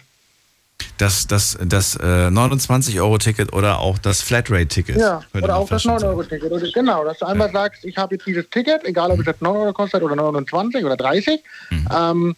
Das, 0.98 1.28
das, 1.28 1.58
das 1.64 1.96
äh, 1.96 2.28
29-Euro-Ticket 2.28 3.54
oder 3.54 3.80
auch 3.80 3.98
das 3.98 4.22
Flatrate-Ticket. 4.22 4.98
Ja, 4.98 5.22
oder 5.34 5.56
auch 5.56 5.62
das 5.62 5.70
fast 5.70 5.84
schon 5.84 6.00
sagen. 6.00 6.14
9-Euro-Ticket. 6.14 6.52
Oder 6.52 6.72
Genau, 6.72 7.04
dass 7.04 7.20
du 7.20 7.26
einmal 7.26 7.52
sagst, 7.52 7.86
ich 7.86 7.98
habe 7.98 8.16
jetzt 8.16 8.26
dieses 8.26 8.50
Ticket, 8.50 8.84
egal 8.84 9.12
ob 9.12 9.20
es 9.20 9.26
jetzt 9.26 9.42
9 9.42 9.56
Euro 9.56 9.74
kostet 9.74 10.02
oder 10.04 10.16
29 10.16 10.84
oder 10.84 10.98
30. 10.98 11.42
Mhm. 11.70 11.88
Ähm, 11.96 12.36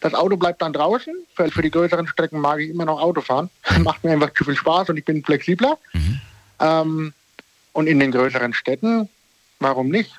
das 0.00 0.14
Auto 0.14 0.36
bleibt 0.36 0.62
dann 0.62 0.72
draußen. 0.72 1.14
Für, 1.34 1.50
für 1.50 1.62
die 1.62 1.70
größeren 1.70 2.06
Strecken 2.06 2.40
mag 2.40 2.60
ich 2.60 2.70
immer 2.70 2.84
noch 2.84 3.00
Auto 3.00 3.20
fahren. 3.20 3.50
Mhm. 3.76 3.82
Macht 3.84 4.02
mir 4.02 4.12
einfach 4.12 4.32
zu 4.34 4.44
viel 4.44 4.56
Spaß 4.56 4.88
und 4.88 4.96
ich 4.96 5.04
bin 5.04 5.22
flexibler. 5.24 5.78
Ähm, 6.58 7.12
und 7.72 7.86
in 7.86 8.00
den 8.00 8.10
größeren 8.10 8.52
Städten, 8.52 9.08
warum 9.58 9.88
nicht? 9.88 10.12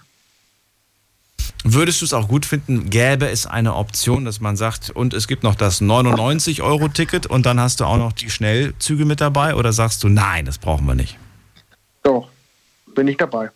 Würdest 1.64 2.02
du 2.02 2.06
es 2.06 2.14
auch 2.14 2.28
gut 2.28 2.46
finden, 2.46 2.90
gäbe 2.90 3.30
es 3.30 3.46
eine 3.46 3.76
Option, 3.76 4.26
dass 4.26 4.40
man 4.40 4.58
sagt, 4.58 4.90
und 4.90 5.14
es 5.14 5.28
gibt 5.28 5.44
noch 5.44 5.54
das 5.54 5.82
99-Euro-Ticket 5.82 7.28
und 7.28 7.46
dann 7.46 7.60
hast 7.60 7.80
du 7.80 7.86
auch 7.86 7.98
noch 7.98 8.14
die 8.14 8.30
Schnellzüge 8.32 9.06
mit 9.06 9.22
dabei? 9.22 9.56
Oder 9.56 9.72
sagst 9.72 10.04
du, 10.04 10.10
nein, 10.10 10.46
das 10.46 10.58
brauchen 10.58 10.88
wir 10.88 10.96
nicht? 10.96 11.18
Doch, 12.04 12.30
bin 12.96 13.08
ich 13.08 13.18
dabei. 13.18 13.50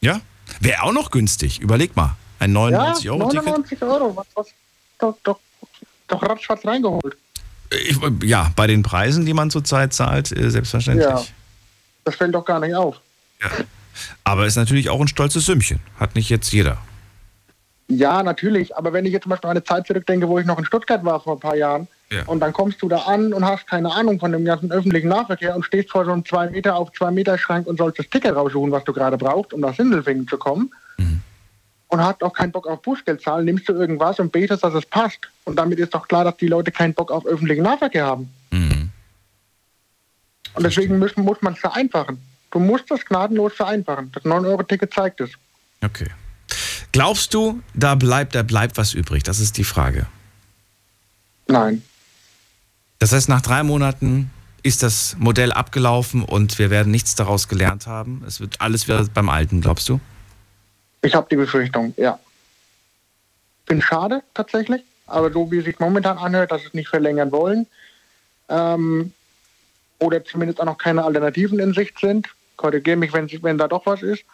Ja? 0.00 0.20
Wäre 0.60 0.82
auch 0.82 0.92
noch 0.92 1.10
günstig. 1.10 1.60
Überleg 1.60 1.94
mal. 1.96 2.16
Ein 2.40 2.52
Ja, 2.54 2.60
99-Euro-Ticket? 2.60 3.46
99 3.46 3.82
Euro, 3.82 4.16
was, 4.16 4.26
was, 4.34 4.46
doch, 4.98 5.16
doch, 5.22 5.38
doch 6.08 6.64
reingeholt. 6.64 7.16
Ich, 7.70 7.96
ja, 8.24 8.50
bei 8.56 8.66
den 8.66 8.82
Preisen, 8.82 9.24
die 9.24 9.32
man 9.32 9.50
zurzeit 9.50 9.94
zahlt, 9.94 10.36
äh, 10.36 10.50
selbstverständlich. 10.50 11.08
Ja, 11.08 11.22
das 12.04 12.16
fällt 12.16 12.34
doch 12.34 12.44
gar 12.44 12.58
nicht 12.60 12.74
auf. 12.74 13.00
Aber 14.24 14.46
ist 14.46 14.56
natürlich 14.56 14.90
auch 14.90 15.00
ein 15.00 15.08
stolzes 15.08 15.46
Sümmchen. 15.46 15.80
Hat 15.98 16.14
nicht 16.14 16.28
jetzt 16.28 16.52
jeder. 16.52 16.78
Ja, 17.96 18.22
natürlich. 18.22 18.76
Aber 18.76 18.92
wenn 18.92 19.04
ich 19.06 19.12
jetzt 19.12 19.22
zum 19.24 19.30
Beispiel 19.30 19.48
an 19.50 19.56
eine 19.56 19.64
Zeit 19.64 19.86
zurückdenke, 19.86 20.28
wo 20.28 20.38
ich 20.38 20.46
noch 20.46 20.58
in 20.58 20.64
Stuttgart 20.64 21.04
war 21.04 21.20
vor 21.20 21.34
ein 21.36 21.40
paar 21.40 21.56
Jahren, 21.56 21.88
Ja. 22.10 22.24
und 22.26 22.40
dann 22.40 22.52
kommst 22.52 22.82
du 22.82 22.88
da 22.88 22.98
an 22.98 23.32
und 23.32 23.44
hast 23.44 23.66
keine 23.66 23.92
Ahnung 23.92 24.20
von 24.20 24.32
dem 24.32 24.44
ganzen 24.44 24.70
öffentlichen 24.70 25.08
Nahverkehr 25.08 25.54
und 25.56 25.64
stehst 25.64 25.90
vor 25.90 26.04
so 26.04 26.12
einem 26.12 26.24
2 26.24 26.50
Meter 26.50 26.76
auf 26.76 26.92
2 26.92 27.10
Meter 27.10 27.38
Schrank 27.38 27.66
und 27.66 27.78
sollst 27.78 27.98
das 27.98 28.08
Ticket 28.08 28.34
raussuchen, 28.34 28.70
was 28.70 28.84
du 28.84 28.92
gerade 28.92 29.16
brauchst, 29.16 29.52
um 29.52 29.60
nach 29.60 29.74
Sindelfingen 29.74 30.28
zu 30.28 30.36
kommen. 30.38 30.70
Und 31.88 32.02
hast 32.02 32.22
auch 32.22 32.32
keinen 32.32 32.52
Bock 32.52 32.66
auf 32.66 32.80
Bußgeld 32.80 33.20
zahlen, 33.20 33.44
nimmst 33.44 33.68
du 33.68 33.74
irgendwas 33.74 34.18
und 34.18 34.32
betest, 34.32 34.64
dass 34.64 34.72
es 34.72 34.86
passt. 34.86 35.28
Und 35.44 35.56
damit 35.56 35.78
ist 35.78 35.94
doch 35.94 36.08
klar, 36.08 36.24
dass 36.24 36.36
die 36.38 36.46
Leute 36.48 36.70
keinen 36.72 36.94
Bock 36.94 37.10
auf 37.10 37.26
öffentlichen 37.26 37.62
Nahverkehr 37.62 38.06
haben. 38.06 38.30
Und 40.54 40.62
deswegen 40.66 40.98
müssen, 40.98 41.22
muss 41.22 41.40
man 41.42 41.52
es 41.54 41.58
vereinfachen. 41.58 42.18
Du 42.50 42.58
musst 42.58 42.90
das 42.90 43.04
gnadenlos 43.04 43.54
vereinfachen. 43.54 44.10
Das 44.14 44.24
9-Euro-Ticket 44.24 44.92
zeigt 44.92 45.20
es. 45.20 45.30
Okay. 45.82 46.08
Glaubst 46.92 47.32
du, 47.32 47.62
da 47.74 47.94
bleibt, 47.94 48.34
da 48.34 48.42
bleibt 48.42 48.76
was 48.76 48.92
übrig? 48.92 49.22
Das 49.22 49.40
ist 49.40 49.56
die 49.56 49.64
Frage. 49.64 50.06
Nein. 51.48 51.82
Das 52.98 53.12
heißt, 53.12 53.28
nach 53.28 53.40
drei 53.40 53.62
Monaten 53.62 54.30
ist 54.62 54.82
das 54.82 55.16
Modell 55.18 55.52
abgelaufen 55.52 56.22
und 56.22 56.58
wir 56.58 56.70
werden 56.70 56.90
nichts 56.92 57.14
daraus 57.14 57.48
gelernt 57.48 57.86
haben. 57.86 58.22
Es 58.26 58.40
wird 58.40 58.60
alles 58.60 58.86
wieder 58.86 59.04
beim 59.12 59.28
Alten, 59.28 59.60
glaubst 59.60 59.88
du? 59.88 60.00
Ich 61.02 61.14
habe 61.14 61.26
die 61.30 61.36
Befürchtung, 61.36 61.94
ja. 61.96 62.20
Bin 63.66 63.82
schade 63.82 64.22
tatsächlich, 64.34 64.82
aber 65.06 65.32
so 65.32 65.50
wie 65.50 65.58
es 65.58 65.64
sich 65.64 65.80
momentan 65.80 66.18
anhört, 66.18 66.52
dass 66.52 66.64
es 66.64 66.74
nicht 66.74 66.88
verlängern 66.88 67.32
wollen 67.32 67.66
ähm, 68.48 69.12
oder 69.98 70.24
zumindest 70.24 70.60
auch 70.60 70.66
noch 70.66 70.78
keine 70.78 71.04
Alternativen 71.04 71.58
in 71.58 71.74
Sicht 71.74 71.98
sind, 71.98 72.28
korrigiere 72.56 72.96
mich, 72.96 73.12
wenn, 73.12 73.28
wenn 73.42 73.58
da 73.58 73.66
doch 73.66 73.86
was 73.86 74.02
ist, 74.02 74.24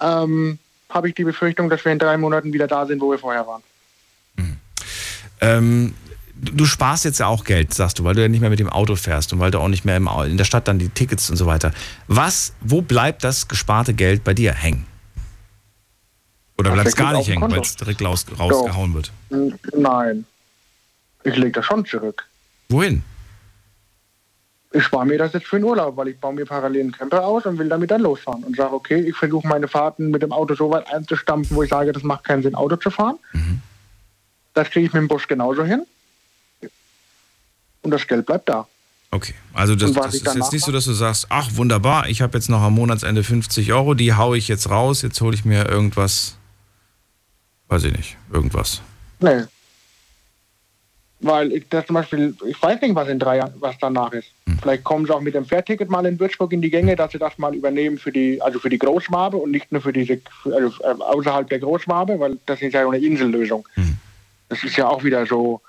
ähm, 0.00 0.58
habe 0.88 1.08
ich 1.08 1.14
die 1.14 1.24
Befürchtung, 1.24 1.68
dass 1.68 1.84
wir 1.84 1.92
in 1.92 1.98
drei 1.98 2.16
Monaten 2.16 2.52
wieder 2.52 2.66
da 2.66 2.86
sind, 2.86 3.00
wo 3.00 3.10
wir 3.10 3.18
vorher 3.18 3.46
waren. 3.46 3.62
Ähm, 5.40 5.94
du 6.34 6.64
sparst 6.64 7.04
jetzt 7.04 7.20
ja 7.20 7.26
auch 7.26 7.44
Geld, 7.44 7.74
sagst 7.74 7.98
du, 7.98 8.04
weil 8.04 8.14
du 8.14 8.22
ja 8.22 8.28
nicht 8.28 8.40
mehr 8.40 8.50
mit 8.50 8.60
dem 8.60 8.68
Auto 8.68 8.96
fährst 8.96 9.32
und 9.32 9.40
weil 9.40 9.50
du 9.50 9.58
auch 9.58 9.68
nicht 9.68 9.84
mehr 9.84 9.96
in 9.96 10.36
der 10.36 10.44
Stadt 10.44 10.68
dann 10.68 10.78
die 10.78 10.88
Tickets 10.88 11.30
und 11.30 11.36
so 11.36 11.46
weiter. 11.46 11.72
Was, 12.06 12.54
wo 12.60 12.82
bleibt 12.82 13.24
das 13.24 13.48
gesparte 13.48 13.94
Geld 13.94 14.24
bei 14.24 14.34
dir 14.34 14.52
hängen? 14.52 14.86
Oder 16.56 16.70
bleibt 16.70 16.88
es 16.88 16.96
gar 16.96 17.12
nicht 17.12 17.28
hängen, 17.28 17.50
weil 17.50 17.60
es 17.60 17.76
direkt 17.76 18.00
raus, 18.02 18.26
rausgehauen 18.38 18.94
wird? 18.94 19.12
Nein. 19.76 20.24
Ich 21.24 21.36
lege 21.36 21.52
das 21.52 21.66
schon 21.66 21.84
zurück. 21.84 22.24
Wohin? 22.68 23.02
Ich 24.76 24.82
spare 24.82 25.06
mir 25.06 25.16
das 25.18 25.32
jetzt 25.32 25.46
für 25.46 25.56
den 25.56 25.64
Urlaub, 25.64 25.96
weil 25.96 26.08
ich 26.08 26.18
baue 26.18 26.34
mir 26.34 26.44
parallel 26.44 26.80
einen 26.80 26.92
Camper 26.92 27.24
aus 27.24 27.46
und 27.46 27.58
will 27.58 27.68
damit 27.68 27.92
dann 27.92 28.00
losfahren. 28.00 28.42
Und 28.42 28.56
sage, 28.56 28.74
okay, 28.74 29.00
ich 29.00 29.16
versuche 29.16 29.46
meine 29.46 29.68
Fahrten 29.68 30.10
mit 30.10 30.20
dem 30.20 30.32
Auto 30.32 30.56
so 30.56 30.68
weit 30.68 30.92
einzustampfen, 30.92 31.56
wo 31.56 31.62
ich 31.62 31.70
sage, 31.70 31.92
das 31.92 32.02
macht 32.02 32.24
keinen 32.24 32.42
Sinn, 32.42 32.56
Auto 32.56 32.74
zu 32.74 32.90
fahren. 32.90 33.16
Das 34.52 34.68
kriege 34.70 34.86
ich 34.86 34.92
mit 34.92 35.00
dem 35.00 35.06
Bus 35.08 35.28
genauso 35.28 35.64
hin. 35.64 35.86
Und 37.82 37.90
das 37.92 38.04
Geld 38.04 38.26
bleibt 38.26 38.48
da. 38.48 38.66
Okay, 39.12 39.34
also 39.52 39.76
das, 39.76 39.92
das 39.92 40.12
ist 40.12 40.26
jetzt 40.26 40.52
nicht 40.52 40.64
so, 40.64 40.72
dass 40.72 40.86
du 40.86 40.92
sagst, 40.92 41.26
ach 41.28 41.50
wunderbar, 41.54 42.08
ich 42.08 42.20
habe 42.20 42.36
jetzt 42.36 42.48
noch 42.48 42.60
am 42.60 42.74
Monatsende 42.74 43.22
50 43.22 43.72
Euro, 43.72 43.94
die 43.94 44.14
haue 44.14 44.36
ich 44.36 44.48
jetzt 44.48 44.70
raus, 44.70 45.02
jetzt 45.02 45.20
hole 45.20 45.36
ich 45.36 45.44
mir 45.44 45.68
irgendwas, 45.68 46.36
weiß 47.68 47.84
ich 47.84 47.96
nicht, 47.96 48.16
irgendwas. 48.32 48.82
Nee. 49.20 49.44
Weil 51.20 51.52
ich 51.52 51.68
das 51.70 51.86
zum 51.86 51.94
Beispiel, 51.94 52.34
ich 52.46 52.60
weiß 52.60 52.80
nicht, 52.82 52.94
was 52.94 53.08
in 53.08 53.18
drei 53.18 53.38
Jahren, 53.38 53.54
was 53.60 53.76
danach 53.80 54.12
ist. 54.12 54.28
Vielleicht 54.60 54.84
kommen 54.84 55.06
sie 55.06 55.14
auch 55.14 55.20
mit 55.20 55.34
dem 55.34 55.44
Fährticket 55.44 55.88
mal 55.88 56.04
in 56.04 56.18
Würzburg 56.18 56.52
in 56.52 56.60
die 56.60 56.70
Gänge, 56.70 56.96
dass 56.96 57.12
sie 57.12 57.18
das 57.18 57.38
mal 57.38 57.54
übernehmen 57.54 57.98
für 57.98 58.12
die, 58.12 58.42
also 58.42 58.58
für 58.58 58.68
die 58.68 58.78
Großwabe 58.78 59.36
und 59.36 59.50
nicht 59.50 59.72
nur 59.72 59.80
für 59.80 59.92
diese, 59.92 60.20
für, 60.42 60.54
also 60.54 60.82
äh, 60.82 61.02
außerhalb 61.02 61.48
der 61.48 61.60
Großwabe, 61.60 62.18
weil 62.20 62.38
das 62.46 62.60
ist 62.60 62.74
ja 62.74 62.86
eine 62.86 62.98
Insellösung. 62.98 63.66
Das 64.48 64.62
ist 64.62 64.76
ja 64.76 64.88
auch 64.88 65.02
wieder 65.02 65.24
so 65.26 65.60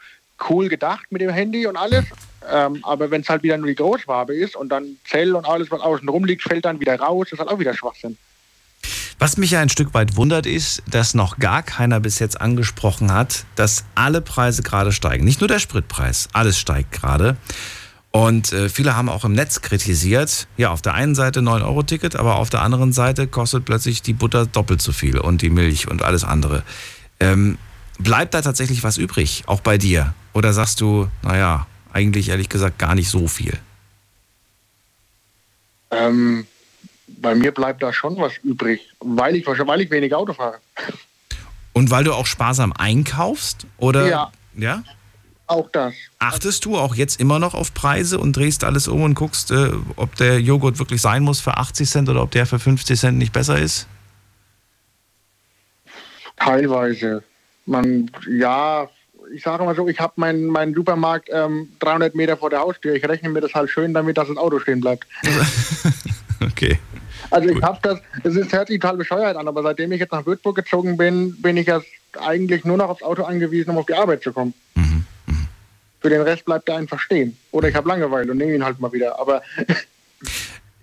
cool 0.50 0.68
gedacht 0.68 1.06
mit 1.10 1.22
dem 1.22 1.30
Handy 1.30 1.66
und 1.68 1.78
alles. 1.78 2.06
Ähm, 2.52 2.80
aber 2.84 3.10
wenn 3.12 3.22
es 3.22 3.30
halt 3.30 3.44
wieder 3.44 3.58
nur 3.58 3.68
die 3.68 3.76
Großwabe 3.76 4.36
ist 4.36 4.56
und 4.56 4.70
dann 4.70 4.98
Zell 5.06 5.36
und 5.36 5.46
alles, 5.48 5.72
was 5.72 5.82
außen 5.82 6.08
rum 6.08 6.26
liegt, 6.26 6.44
fällt 6.44 6.66
dann 6.66 6.80
wieder 6.80 7.00
raus, 7.00 7.28
das 7.30 7.34
ist 7.34 7.40
halt 7.40 7.50
auch 7.50 7.60
wieder 7.60 7.74
Schwachsinn. 7.74 8.18
Was 9.18 9.38
mich 9.38 9.52
ja 9.52 9.62
ein 9.62 9.70
Stück 9.70 9.94
weit 9.94 10.18
wundert, 10.18 10.46
ist, 10.46 10.84
dass 10.90 11.14
noch 11.14 11.38
gar 11.40 11.64
keiner 11.64 12.00
bis 12.00 12.20
jetzt 12.20 12.40
angesprochen 12.42 13.14
hat, 13.14 13.46
dass 13.56 13.86
alle 13.96 14.22
Preise 14.22 14.62
gerade 14.62 14.92
steigen. 14.92 15.24
Nicht 15.24 15.40
nur 15.40 15.48
der 15.48 15.60
Spritpreis, 15.60 16.28
alles 16.34 16.60
steigt 16.60 16.92
gerade. 16.92 17.38
Und 18.12 18.54
äh, 18.54 18.70
viele 18.70 18.96
haben 18.96 19.10
auch 19.10 19.26
im 19.26 19.34
Netz 19.34 19.62
kritisiert, 19.62 20.48
ja, 20.58 20.72
auf 20.72 20.82
der 20.82 20.94
einen 20.94 21.16
Seite 21.16 21.42
9-Euro-Ticket, 21.42 22.16
aber 22.16 22.36
auf 22.36 22.50
der 22.50 22.62
anderen 22.62 22.94
Seite 22.94 23.28
kostet 23.28 23.66
plötzlich 23.66 24.02
die 24.02 24.14
Butter 24.14 24.46
doppelt 24.46 24.82
so 24.82 24.92
viel 24.92 25.18
und 25.18 25.42
die 25.42 25.50
Milch 25.50 25.90
und 25.90 26.02
alles 26.02 26.24
andere. 26.24 26.64
Ähm, 27.20 27.58
bleibt 28.00 28.34
da 28.34 28.42
tatsächlich 28.42 28.84
was 28.84 28.98
übrig, 28.98 29.44
auch 29.48 29.62
bei 29.62 29.78
dir? 29.78 30.14
Oder 30.34 30.54
sagst 30.54 30.82
du, 30.82 31.10
naja, 31.24 31.68
eigentlich 31.92 32.30
ehrlich 32.30 32.50
gesagt 32.50 32.80
gar 32.80 32.96
nicht 32.96 33.10
so 33.10 33.28
viel? 33.28 33.58
Ähm, 35.92 36.48
bei 37.26 37.34
mir 37.34 37.52
bleibt 37.52 37.82
da 37.82 37.92
schon 37.92 38.18
was 38.18 38.38
übrig, 38.44 38.88
weil 39.00 39.36
ich, 39.36 39.48
weil 39.48 39.82
ich 39.82 39.90
wenig 39.90 40.14
Auto 40.14 40.34
fahre. 40.34 40.60
Und 41.74 41.90
weil 41.90 42.04
du 42.04 42.14
auch 42.14 42.28
sparsam 42.28 42.72
einkaufst? 42.72 43.66
Oder? 43.78 44.08
Ja. 44.08 44.32
Ja? 44.56 44.84
Auch 45.48 45.68
das. 45.72 45.96
Achtest 46.20 46.66
du 46.66 46.78
auch 46.78 46.94
jetzt 46.94 47.20
immer 47.20 47.40
noch 47.40 47.56
auf 47.56 47.74
Preise 47.74 48.20
und 48.20 48.38
drehst 48.38 48.64
alles 48.64 48.88
um 48.88 49.02
und 49.02 49.16
guckst, 49.16 49.50
äh, 49.50 49.72
ob 49.96 50.16
der 50.18 50.40
Joghurt 50.40 50.78
wirklich 50.78 51.02
sein 51.02 51.24
muss 51.24 51.40
für 51.40 51.58
80 51.58 51.90
Cent 51.90 52.10
oder 52.10 52.22
ob 52.22 52.30
der 52.30 52.46
für 52.46 52.60
50 52.60 53.00
Cent 53.00 53.18
nicht 53.18 53.34
besser 53.34 53.58
ist? 53.58 53.88
Teilweise. 56.38 57.24
Man, 57.66 58.12
ja, 58.30 58.88
ich 59.34 59.42
sage 59.42 59.64
mal 59.64 59.76
so, 59.76 59.88
ich 59.88 60.00
habe 60.00 60.14
meinen 60.18 60.46
meinen 60.46 60.76
Supermarkt 60.76 61.30
ähm, 61.32 61.70
300 61.80 62.14
Meter 62.14 62.38
vor 62.38 62.52
der 62.52 62.60
Haustür. 62.60 62.94
Ich 62.94 63.08
rechne 63.08 63.30
mir 63.30 63.42
das 63.42 63.56
halt 63.56 63.72
schön 63.72 63.96
damit, 63.96 64.16
dass 64.16 64.28
das 64.28 64.38
Auto 64.38 64.60
stehen 64.60 64.82
bleibt. 64.82 65.08
Okay. 66.42 66.78
Also 67.32 67.50
ich 67.50 67.62
habe 67.62 67.80
das, 67.82 68.00
es 68.24 68.36
ist 68.36 68.52
hört 68.52 68.68
sich 68.68 68.80
total 68.80 68.98
bescheuert 68.98 69.38
an, 69.38 69.48
aber 69.48 69.64
seitdem 69.64 69.92
ich 69.92 70.00
jetzt 70.00 70.12
nach 70.12 70.26
Würzburg 70.26 70.56
gezogen 70.56 70.98
bin, 70.98 71.40
bin 71.42 71.58
ich 71.58 71.68
jetzt 71.68 71.88
eigentlich 72.20 72.66
nur 72.66 72.78
noch 72.78 72.90
aufs 72.90 73.04
Auto 73.04 73.24
angewiesen, 73.24 73.72
um 73.72 73.78
auf 73.78 73.86
die 73.86 73.94
Arbeit 73.94 74.24
zu 74.24 74.32
kommen. 74.32 74.54
Für 76.00 76.10
den 76.10 76.22
Rest 76.22 76.46
bleibt 76.46 76.70
er 76.70 76.78
einfach 76.78 77.00
stehen. 77.00 77.36
Oder 77.52 77.70
ich 77.70 77.76
habe 77.76 77.88
Langeweile 77.90 78.32
und 78.32 78.38
nehme 78.38 78.54
ihn 78.54 78.64
halt 78.64 78.80
mal 78.80 78.92
wieder. 78.92 79.20
Aber 79.20 79.42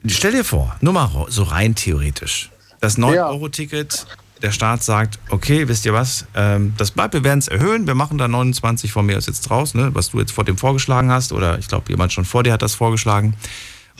Stell 0.06 0.32
dir 0.32 0.44
vor, 0.44 0.76
nur 0.80 0.92
mal 0.92 1.26
so 1.28 1.44
rein 1.44 1.74
theoretisch. 1.74 2.50
Das 2.80 2.98
9-Euro-Ticket, 2.98 4.06
der 4.42 4.50
Staat 4.50 4.82
sagt, 4.82 5.20
okay, 5.28 5.68
wisst 5.68 5.86
ihr 5.86 5.92
was, 5.92 6.26
ähm, 6.34 6.74
das 6.76 6.90
bleibt, 6.90 7.14
wir 7.14 7.22
werden 7.22 7.38
es 7.38 7.46
erhöhen, 7.46 7.86
wir 7.86 7.94
machen 7.94 8.18
da 8.18 8.26
29 8.26 8.90
von 8.92 9.06
mir 9.06 9.16
aus 9.16 9.26
jetzt 9.26 9.42
draus, 9.42 9.74
ne, 9.74 9.90
was 9.94 10.10
du 10.10 10.18
jetzt 10.18 10.32
vor 10.32 10.44
dem 10.44 10.58
vorgeschlagen 10.58 11.12
hast, 11.12 11.32
oder 11.32 11.58
ich 11.58 11.68
glaube, 11.68 11.84
jemand 11.88 12.12
schon 12.12 12.24
vor 12.24 12.42
dir 12.42 12.52
hat 12.52 12.62
das 12.62 12.74
vorgeschlagen. 12.74 13.34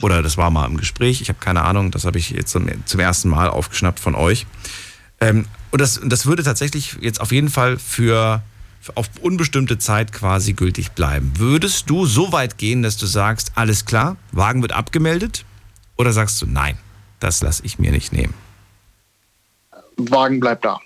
Oder 0.01 0.21
das 0.21 0.37
war 0.37 0.49
mal 0.49 0.65
im 0.65 0.77
Gespräch, 0.77 1.21
ich 1.21 1.29
habe 1.29 1.39
keine 1.39 1.63
Ahnung, 1.63 1.91
das 1.91 2.05
habe 2.05 2.17
ich 2.17 2.31
jetzt 2.31 2.51
zum, 2.51 2.67
zum 2.85 2.99
ersten 2.99 3.29
Mal 3.29 3.49
aufgeschnappt 3.49 3.99
von 3.99 4.15
euch. 4.15 4.45
Ähm, 5.21 5.45
und 5.71 5.79
das, 5.79 5.99
das 6.03 6.25
würde 6.25 6.43
tatsächlich 6.43 6.97
jetzt 6.99 7.21
auf 7.21 7.31
jeden 7.31 7.49
Fall 7.49 7.77
für, 7.77 8.41
für 8.81 8.97
auf 8.97 9.09
unbestimmte 9.21 9.77
Zeit 9.77 10.11
quasi 10.11 10.53
gültig 10.53 10.91
bleiben. 10.91 11.33
Würdest 11.37 11.89
du 11.89 12.05
so 12.05 12.31
weit 12.31 12.57
gehen, 12.57 12.83
dass 12.83 12.97
du 12.97 13.05
sagst, 13.05 13.53
alles 13.55 13.85
klar, 13.85 14.17
Wagen 14.31 14.61
wird 14.61 14.73
abgemeldet? 14.73 15.45
Oder 15.95 16.11
sagst 16.11 16.41
du, 16.41 16.45
nein, 16.45 16.77
das 17.19 17.41
lasse 17.41 17.63
ich 17.65 17.79
mir 17.79 17.91
nicht 17.91 18.11
nehmen? 18.11 18.33
Wagen 19.97 20.39
bleibt 20.39 20.65
da, 20.65 20.79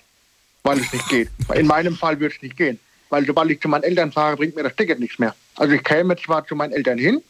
weil 0.62 0.78
es 0.78 0.92
nicht 0.92 1.08
geht. 1.08 1.30
In 1.54 1.66
meinem 1.66 1.96
Fall 1.96 2.20
würde 2.20 2.34
es 2.36 2.42
nicht 2.42 2.56
gehen, 2.56 2.78
weil 3.08 3.24
sobald 3.24 3.50
ich 3.50 3.60
zu 3.60 3.68
meinen 3.68 3.84
Eltern 3.84 4.12
fahre, 4.12 4.36
bringt 4.36 4.54
mir 4.54 4.62
das 4.62 4.76
Ticket 4.76 5.00
nichts 5.00 5.18
mehr. 5.18 5.34
Also 5.56 5.74
ich 5.74 5.82
käme 5.82 6.14
zwar 6.16 6.46
zu 6.46 6.54
meinen 6.54 6.72
Eltern 6.72 6.98
hin 6.98 7.22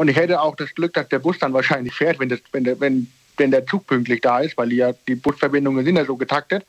und 0.00 0.08
ich 0.08 0.16
hätte 0.16 0.40
auch 0.40 0.56
das 0.56 0.74
Glück, 0.74 0.94
dass 0.94 1.10
der 1.10 1.18
Bus 1.18 1.38
dann 1.38 1.52
wahrscheinlich 1.52 1.94
fährt, 1.94 2.18
wenn, 2.18 2.30
das, 2.30 2.40
wenn, 2.52 2.64
der, 2.64 2.80
wenn, 2.80 3.12
wenn 3.36 3.50
der 3.50 3.66
Zug 3.66 3.86
pünktlich 3.86 4.22
da 4.22 4.40
ist, 4.40 4.56
weil 4.56 4.70
die 4.70 4.76
ja 4.76 4.94
die 5.06 5.14
Busverbindungen 5.14 5.84
sind 5.84 5.96
ja 5.96 6.06
so 6.06 6.16
getaktet. 6.16 6.64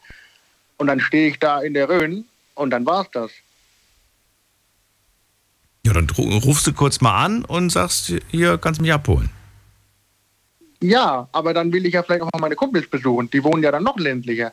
Und 0.75 0.87
dann 0.87 0.99
stehe 0.99 1.29
ich 1.29 1.39
da 1.39 1.61
in 1.61 1.73
der 1.73 1.87
Rhön 1.87 2.25
und 2.55 2.71
dann 2.71 2.85
war's 2.85 3.07
das. 3.13 3.31
Ja, 5.85 5.93
dann 5.93 6.07
ru- 6.07 6.43
rufst 6.43 6.67
du 6.67 6.73
kurz 6.73 6.99
mal 6.99 7.23
an 7.23 7.45
und 7.45 7.69
sagst, 7.69 8.11
hier 8.31 8.57
kannst 8.57 8.79
du 8.79 8.83
mich 8.83 8.91
abholen. 8.91 9.29
Ja, 10.81 11.29
aber 11.31 11.53
dann 11.53 11.71
will 11.71 11.85
ich 11.85 11.93
ja 11.93 12.03
vielleicht 12.03 12.23
auch 12.23 12.29
mal 12.33 12.41
meine 12.41 12.57
Kumpels 12.57 12.89
besuchen. 12.89 13.29
Die 13.31 13.41
wohnen 13.45 13.63
ja 13.63 13.71
dann 13.71 13.83
noch 13.83 13.97
ländlicher. 13.97 14.51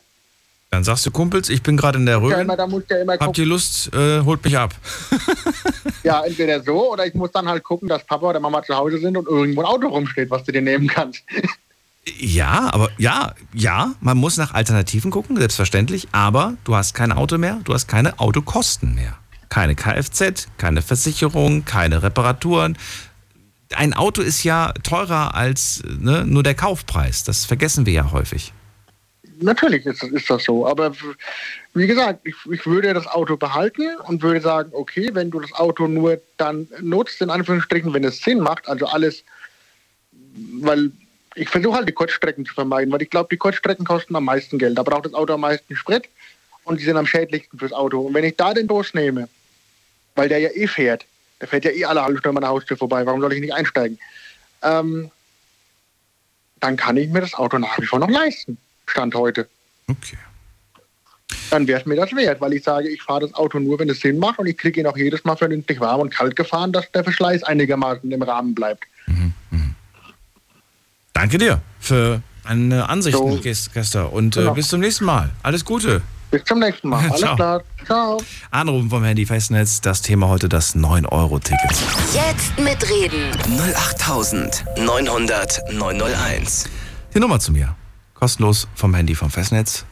Dann 0.71 0.83
sagst 0.83 1.05
du, 1.05 1.11
Kumpels, 1.11 1.49
ich 1.49 1.63
bin 1.63 1.77
gerade 1.77 1.97
in 1.97 2.05
der 2.05 2.21
Ja, 2.21 2.43
da 2.43 2.67
muss 2.67 2.83
ja 2.89 2.97
immer 2.97 3.17
Habt 3.17 3.37
ihr. 3.39 3.45
Lust, 3.45 3.91
äh, 3.93 4.21
holt 4.21 4.43
mich 4.43 4.57
ab. 4.57 4.73
Ja, 6.01 6.23
entweder 6.23 6.63
so 6.63 6.93
oder 6.93 7.05
ich 7.05 7.13
muss 7.13 7.31
dann 7.31 7.47
halt 7.47 7.61
gucken, 7.63 7.89
dass 7.89 8.05
Papa 8.05 8.29
oder 8.29 8.39
Mama 8.39 8.63
zu 8.63 8.73
Hause 8.73 8.99
sind 8.99 9.17
und 9.17 9.27
irgendwo 9.27 9.61
ein 9.61 9.67
Auto 9.67 9.89
rumsteht, 9.89 10.29
was 10.29 10.43
du 10.45 10.53
dir 10.53 10.61
nehmen 10.61 10.87
kannst. 10.87 11.23
Ja, 12.17 12.69
aber 12.73 12.89
ja, 12.97 13.35
ja, 13.53 13.93
man 13.99 14.17
muss 14.17 14.37
nach 14.37 14.53
Alternativen 14.53 15.11
gucken, 15.11 15.37
selbstverständlich, 15.37 16.07
aber 16.11 16.55
du 16.63 16.73
hast 16.73 16.95
kein 16.95 17.11
Auto 17.11 17.37
mehr, 17.37 17.59
du 17.65 17.73
hast 17.73 17.87
keine 17.87 18.19
Autokosten 18.19 18.95
mehr. 18.95 19.17
Keine 19.49 19.75
Kfz, 19.75 20.47
keine 20.57 20.81
Versicherung, 20.81 21.65
keine 21.65 22.01
Reparaturen. 22.01 22.77
Ein 23.75 23.93
Auto 23.93 24.21
ist 24.21 24.43
ja 24.43 24.73
teurer 24.81 25.35
als 25.35 25.83
ne, 25.85 26.25
nur 26.25 26.41
der 26.41 26.55
Kaufpreis. 26.55 27.25
Das 27.25 27.45
vergessen 27.45 27.85
wir 27.85 27.93
ja 27.93 28.11
häufig. 28.11 28.53
Natürlich 29.41 29.85
ist, 29.85 30.03
ist 30.03 30.29
das 30.29 30.43
so, 30.43 30.67
aber 30.67 30.91
wie 31.73 31.87
gesagt, 31.87 32.19
ich, 32.25 32.35
ich 32.51 32.65
würde 32.65 32.93
das 32.93 33.07
Auto 33.07 33.37
behalten 33.37 33.95
und 34.05 34.21
würde 34.21 34.41
sagen, 34.41 34.71
okay, 34.73 35.09
wenn 35.13 35.31
du 35.31 35.39
das 35.39 35.53
Auto 35.53 35.87
nur 35.87 36.19
dann 36.37 36.67
nutzt, 36.81 37.21
in 37.21 37.29
Anführungsstrichen, 37.29 37.93
wenn 37.93 38.03
es 38.03 38.19
Sinn 38.21 38.39
macht, 38.39 38.67
also 38.67 38.85
alles, 38.87 39.23
weil 40.61 40.91
ich 41.35 41.47
versuche 41.47 41.77
halt 41.77 41.87
die 41.87 41.93
Kurzstrecken 41.93 42.45
zu 42.45 42.53
vermeiden, 42.53 42.91
weil 42.91 43.01
ich 43.01 43.09
glaube, 43.09 43.29
die 43.31 43.37
Kurzstrecken 43.37 43.85
kosten 43.85 44.15
am 44.15 44.25
meisten 44.25 44.59
Geld. 44.59 44.77
Da 44.77 44.83
braucht 44.83 45.05
das 45.05 45.13
Auto 45.13 45.33
am 45.33 45.41
meisten 45.41 45.73
Sprit 45.75 46.09
und 46.65 46.79
die 46.79 46.83
sind 46.83 46.97
am 46.97 47.05
schädlichsten 47.05 47.57
fürs 47.57 47.71
Auto. 47.71 48.01
Und 48.01 48.13
wenn 48.13 48.25
ich 48.25 48.35
da 48.35 48.53
den 48.53 48.67
Bus 48.67 48.93
nehme, 48.93 49.29
weil 50.15 50.27
der 50.27 50.39
ja 50.39 50.49
eh 50.49 50.67
fährt, 50.67 51.05
der 51.39 51.47
fährt 51.47 51.63
ja 51.63 51.71
eh 51.71 51.85
alle 51.85 52.03
halbe 52.03 52.17
Stunde 52.17 52.37
an 52.37 52.41
meiner 52.41 52.53
Haustür 52.53 52.75
vorbei, 52.75 53.05
warum 53.05 53.21
soll 53.21 53.31
ich 53.31 53.39
nicht 53.39 53.53
einsteigen? 53.53 53.97
Ähm, 54.63 55.09
dann 56.59 56.75
kann 56.75 56.97
ich 56.97 57.09
mir 57.09 57.21
das 57.21 57.35
Auto 57.35 57.57
nach 57.57 57.79
wie 57.79 57.85
vor 57.85 57.99
noch 57.99 58.09
leisten. 58.09 58.57
Stand 58.89 59.15
heute. 59.15 59.47
Okay. 59.87 60.17
Dann 61.51 61.67
wäre 61.67 61.79
es 61.79 61.85
mir 61.85 61.95
das 61.95 62.11
wert, 62.13 62.41
weil 62.41 62.53
ich 62.53 62.63
sage, 62.63 62.89
ich 62.89 63.01
fahre 63.01 63.21
das 63.21 63.33
Auto 63.33 63.59
nur, 63.59 63.77
wenn 63.79 63.89
es 63.89 63.99
Sinn 63.99 64.17
macht 64.19 64.39
und 64.39 64.47
ich 64.47 64.57
kriege 64.57 64.79
ihn 64.79 64.87
auch 64.87 64.97
jedes 64.97 65.23
Mal 65.23 65.35
vernünftig 65.35 65.79
warm 65.79 66.01
und 66.01 66.09
kalt 66.11 66.35
gefahren, 66.35 66.71
dass 66.71 66.91
der 66.91 67.03
Verschleiß 67.03 67.43
einigermaßen 67.43 68.11
im 68.11 68.21
Rahmen 68.21 68.53
bleibt. 68.55 68.83
Danke 71.13 71.37
dir 71.37 71.61
für 71.79 72.21
deine 72.43 72.87
Ansichten, 72.89 73.31
So. 73.31 73.39
Gester. 73.73 74.13
Und 74.13 74.37
äh, 74.37 74.41
Genau. 74.41 74.53
bis 74.53 74.67
zum 74.69 74.79
nächsten 74.79 75.05
Mal. 75.05 75.31
Alles 75.43 75.65
Gute. 75.65 76.01
Bis 76.31 76.43
zum 76.45 76.59
nächsten 76.59 76.89
Mal. 76.89 77.03
Alles 77.09 77.19
Ciao. 77.19 77.35
klar. 77.35 77.63
Ciao. 77.85 78.21
Anrufen 78.51 78.89
vom 78.89 79.03
Handy 79.03 79.25
Festnetz. 79.25 79.81
Das 79.81 80.01
Thema 80.03 80.29
heute 80.29 80.47
das 80.47 80.75
9-Euro-Ticket. 80.75 81.71
Jetzt 82.13 82.57
mitreden. 82.59 83.31
08900 83.75 85.61
901. 85.73 86.69
Die 87.13 87.19
Nummer 87.19 87.39
zu 87.39 87.51
mir. 87.51 87.75
Kostenlos 88.19 88.67
vom 88.75 88.93
Handy 88.95 89.15
vom 89.15 89.31
Festnetz. 89.31 89.85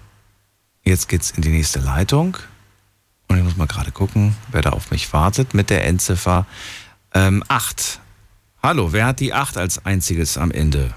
Jetzt 0.84 1.08
geht's 1.08 1.32
in 1.32 1.44
die 1.44 1.50
nächste 1.50 1.80
Leitung. 1.80 2.36
Und 3.30 3.38
ich 3.38 3.44
muss 3.44 3.56
mal 3.56 3.68
gerade 3.68 3.94
gucken, 3.94 4.36
wer 4.52 4.62
da 4.62 4.72
auf 4.72 4.92
mich 4.92 5.14
wartet 5.14 5.54
mit 5.54 5.70
der 5.70 5.86
Endziffer 5.86 6.46
ähm, 7.14 7.42
8. 7.48 8.02
Hallo, 8.62 8.92
wer 8.92 9.06
hat 9.06 9.22
die 9.22 9.34
8 9.34 9.56
als 9.56 9.86
einziges 9.86 10.38
am 10.38 10.52
Ende? 10.52 10.94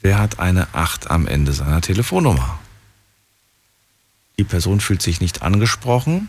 Wer 0.00 0.18
hat 0.18 0.40
eine 0.40 0.66
8 0.72 1.12
am 1.12 1.28
Ende 1.28 1.52
seiner 1.52 1.80
Telefonnummer? 1.80 2.58
Die 4.36 4.44
Person 4.44 4.80
fühlt 4.80 5.00
sich 5.00 5.20
nicht 5.20 5.42
angesprochen. 5.42 6.28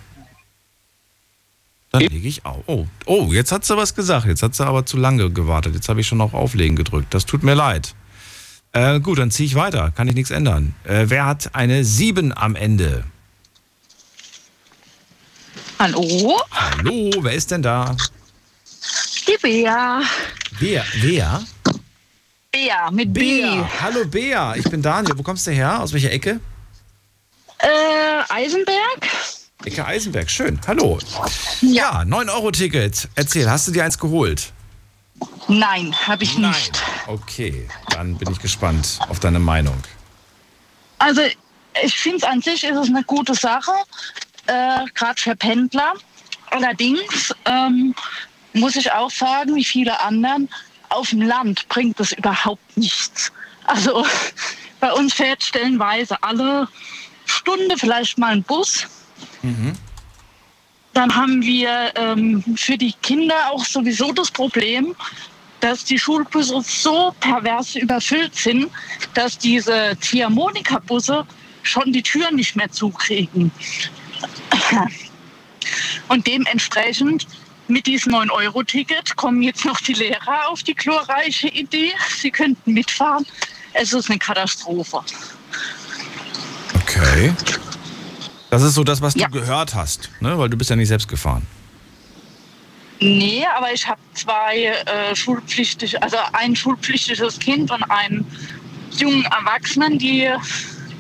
Dann 1.89 2.02
lege 2.02 2.27
ich 2.27 2.45
auf. 2.45 2.64
Oh, 2.68 2.85
oh, 3.06 3.34
jetzt 3.34 3.52
hat 3.52 3.65
sie 3.65 3.76
was 3.76 3.95
gesagt. 3.95 4.27
Jetzt 4.27 4.43
hat 4.43 4.53
sie 4.53 4.65
aber 4.65 4.85
zu 4.85 4.98
lange 4.98 5.31
gewartet. 5.31 5.73
Jetzt 5.73 5.89
habe 5.89 6.02
ich 6.02 6.07
schon 6.07 6.22
auf 6.22 6.35
Auflegen 6.35 6.76
gedrückt. 6.76 7.15
Das 7.15 7.26
tut 7.26 7.41
mir 7.41 7.56
leid. 7.56 7.95
Äh, 8.73 8.99
gut, 8.99 9.19
dann 9.19 9.31
ziehe 9.31 9.48
ich 9.48 9.56
weiter. 9.56 9.91
Kann 9.95 10.07
ich 10.07 10.15
nichts 10.15 10.31
ändern. 10.31 10.76
Äh, 10.85 11.06
wer 11.07 11.26
hat 11.26 11.53
eine 11.56 11.84
7 11.84 12.35
am 12.35 12.56
Ende? 12.56 13.03
Hallo? 15.77 16.39
Hallo, 16.52 17.11
wer 17.22 17.34
ist 17.34 17.52
denn 17.52 17.61
da? 17.64 17.95
Die 19.27 19.38
Bea. 19.41 20.02
Wer? 20.60 20.85
Wer? 21.02 21.43
Bea, 22.52 22.91
mit 22.91 23.14
Bea. 23.14 23.64
B. 23.64 23.68
Hallo 23.81 24.06
Bea, 24.06 24.56
ich 24.56 24.65
bin 24.69 24.81
Daniel. 24.81 25.18
Wo 25.18 25.23
kommst 25.23 25.48
du 25.48 25.52
her? 25.52 25.81
Aus 25.81 25.91
welcher 25.93 26.11
Ecke? 26.11 26.39
Äh, 27.57 27.68
Eisenberg? 28.30 29.07
Ecke 29.65 29.85
Eisenberg, 29.85 30.30
schön. 30.30 30.60
Hallo. 30.68 30.99
Ja, 31.61 32.02
9-Euro-Ticket. 32.02 33.10
Erzähl, 33.15 33.49
hast 33.49 33.68
du 33.68 33.72
dir 33.72 33.84
eins 33.84 33.98
geholt? 33.98 34.53
Nein, 35.48 35.95
habe 36.07 36.23
ich 36.23 36.38
Nein. 36.38 36.52
nicht. 36.52 36.81
Okay, 37.07 37.68
dann 37.89 38.18
bin 38.18 38.31
ich 38.31 38.39
gespannt 38.39 38.99
auf 39.10 39.19
deine 39.19 39.39
Meinung. 39.39 39.77
Also, 40.99 41.22
ich 41.84 41.98
finde 41.98 42.27
an 42.27 42.41
sich 42.41 42.64
ist 42.64 42.77
es 42.77 42.88
eine 42.88 43.03
gute 43.03 43.34
Sache, 43.34 43.72
äh, 44.48 44.85
gerade 44.93 45.22
für 45.22 45.35
Pendler. 45.35 45.93
Allerdings 46.52 47.34
ähm, 47.45 47.95
muss 48.53 48.76
ich 48.76 48.91
auch 48.91 49.10
sagen, 49.10 49.56
wie 49.56 49.64
viele 49.64 49.99
anderen, 50.02 50.49
auf 50.89 51.10
dem 51.10 51.22
Land 51.22 51.68
bringt 51.69 51.99
es 51.99 52.11
überhaupt 52.11 52.77
nichts. 52.77 53.31
Also 53.65 54.06
bei 54.80 54.91
uns 54.91 55.14
fährt 55.14 55.43
stellenweise 55.43 56.22
alle 56.22 56.68
Stunde 57.26 57.77
vielleicht 57.77 58.18
mal 58.18 58.34
ein 58.34 58.43
Bus. 58.43 58.88
Dann 60.93 61.15
haben 61.15 61.41
wir 61.41 61.91
ähm, 61.95 62.43
für 62.55 62.77
die 62.77 62.93
Kinder 63.01 63.35
auch 63.51 63.63
sowieso 63.63 64.11
das 64.11 64.30
Problem, 64.30 64.95
dass 65.61 65.85
die 65.85 65.97
Schulbusse 65.97 66.61
so 66.61 67.15
pervers 67.19 67.76
überfüllt 67.76 68.35
sind, 68.35 68.69
dass 69.13 69.38
diese 69.38 69.95
Ziehharmonika-Busse 70.01 71.26
schon 71.63 71.93
die 71.93 72.01
Türen 72.01 72.35
nicht 72.35 72.55
mehr 72.55 72.69
zukriegen. 72.72 73.51
Und 76.09 76.27
dementsprechend 76.27 77.27
mit 77.68 77.88
diesem 77.88 78.13
9-Euro-Ticket 78.13 79.15
kommen 79.15 79.41
jetzt 79.41 79.63
noch 79.63 79.80
die 79.80 79.93
Lehrer 79.93 80.49
auf 80.49 80.63
die 80.63 80.76
glorreiche 80.76 81.47
Idee, 81.47 81.93
sie 82.18 82.31
könnten 82.31 82.73
mitfahren. 82.73 83.26
Es 83.73 83.93
ist 83.93 84.09
eine 84.09 84.19
Katastrophe. 84.19 85.01
Okay. 86.76 87.34
Das 88.51 88.61
ist 88.63 88.75
so 88.75 88.83
das, 88.83 89.01
was 89.01 89.15
Ja. 89.15 89.27
du 89.27 89.39
gehört 89.39 89.73
hast, 89.73 90.09
ne? 90.19 90.37
weil 90.37 90.49
du 90.49 90.57
bist 90.57 90.69
ja 90.69 90.75
nicht 90.75 90.89
selbst 90.89 91.07
gefahren. 91.07 91.47
Nee, 92.99 93.43
aber 93.57 93.71
ich 93.73 93.87
habe 93.87 93.99
zwei 94.13 94.65
äh, 94.65 95.15
schulpflichtige, 95.15 95.99
also 96.03 96.17
ein 96.33 96.55
schulpflichtiges 96.55 97.39
Kind 97.39 97.71
und 97.71 97.81
einen 97.89 98.25
jungen 98.97 99.23
Erwachsenen, 99.25 99.97
die 99.97 100.29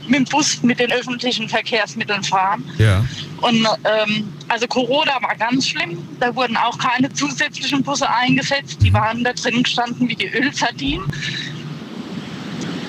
mit 0.07 0.19
dem 0.19 0.25
Bus 0.25 0.63
mit 0.63 0.79
den 0.79 0.91
öffentlichen 0.93 1.47
Verkehrsmitteln 1.47 2.23
fahren. 2.23 2.63
Ja. 2.77 3.05
Und 3.41 3.67
ähm, 3.83 4.33
also 4.47 4.65
Corona 4.67 5.13
war 5.21 5.35
ganz 5.35 5.67
schlimm. 5.67 5.97
Da 6.19 6.33
wurden 6.35 6.55
auch 6.57 6.77
keine 6.79 7.11
zusätzlichen 7.13 7.83
Busse 7.83 8.09
eingesetzt. 8.09 8.77
Die 8.81 8.93
waren 8.93 9.23
da 9.23 9.33
drin 9.33 9.61
gestanden 9.61 10.07
wie 10.07 10.15
die 10.15 10.27
Ölsardinen. 10.27 11.05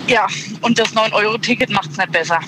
Ja, 0.09 0.27
und 0.63 0.79
das 0.79 0.95
9-Euro-Ticket 0.95 1.71
macht 1.71 1.91
es 1.91 1.97
nicht 1.99 2.13
besser. 2.13 2.41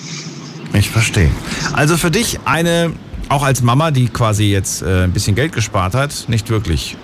Ich 0.75 0.89
verstehe. 0.89 1.31
Also 1.73 1.95
für 1.95 2.11
dich 2.11 2.39
eine, 2.43 2.93
auch 3.29 3.43
als 3.43 3.61
Mama, 3.61 3.91
die 3.91 4.09
quasi 4.09 4.51
jetzt 4.51 4.81
äh, 4.81 5.05
ein 5.05 5.13
bisschen 5.13 5.35
Geld 5.35 5.53
gespart 5.53 5.93
hat, 5.93 6.27
nicht 6.27 6.49
wirklich 6.49 6.97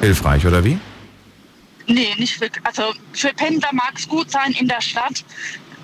hilfreich, 0.00 0.46
oder 0.46 0.64
wie? 0.64 0.78
Nee, 1.88 2.14
nicht 2.16 2.40
wirklich. 2.40 2.64
Also 2.64 2.94
für 3.12 3.32
Pendler 3.34 3.70
mag 3.72 3.94
es 3.96 4.08
gut 4.08 4.30
sein 4.30 4.52
in 4.52 4.68
der 4.68 4.80
Stadt, 4.80 5.24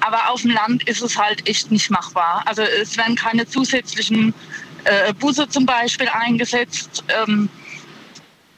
aber 0.01 0.31
auf 0.31 0.43
dem 0.43 0.53
Land 0.53 0.89
ist 0.89 1.03
es 1.03 1.19
halt 1.19 1.49
echt 1.49 1.73
nicht 1.73 1.91
machbar. 1.91 2.43
Also 2.47 2.63
es 2.63 2.97
werden 2.97 3.17
keine 3.17 3.49
zusätzlichen 3.49 4.33
äh, 4.85 5.13
Busse 5.15 5.49
zum 5.49 5.67
Beispiel 5.67 6.09
eingesetzt. 6.09 7.03
Ähm, 7.09 7.49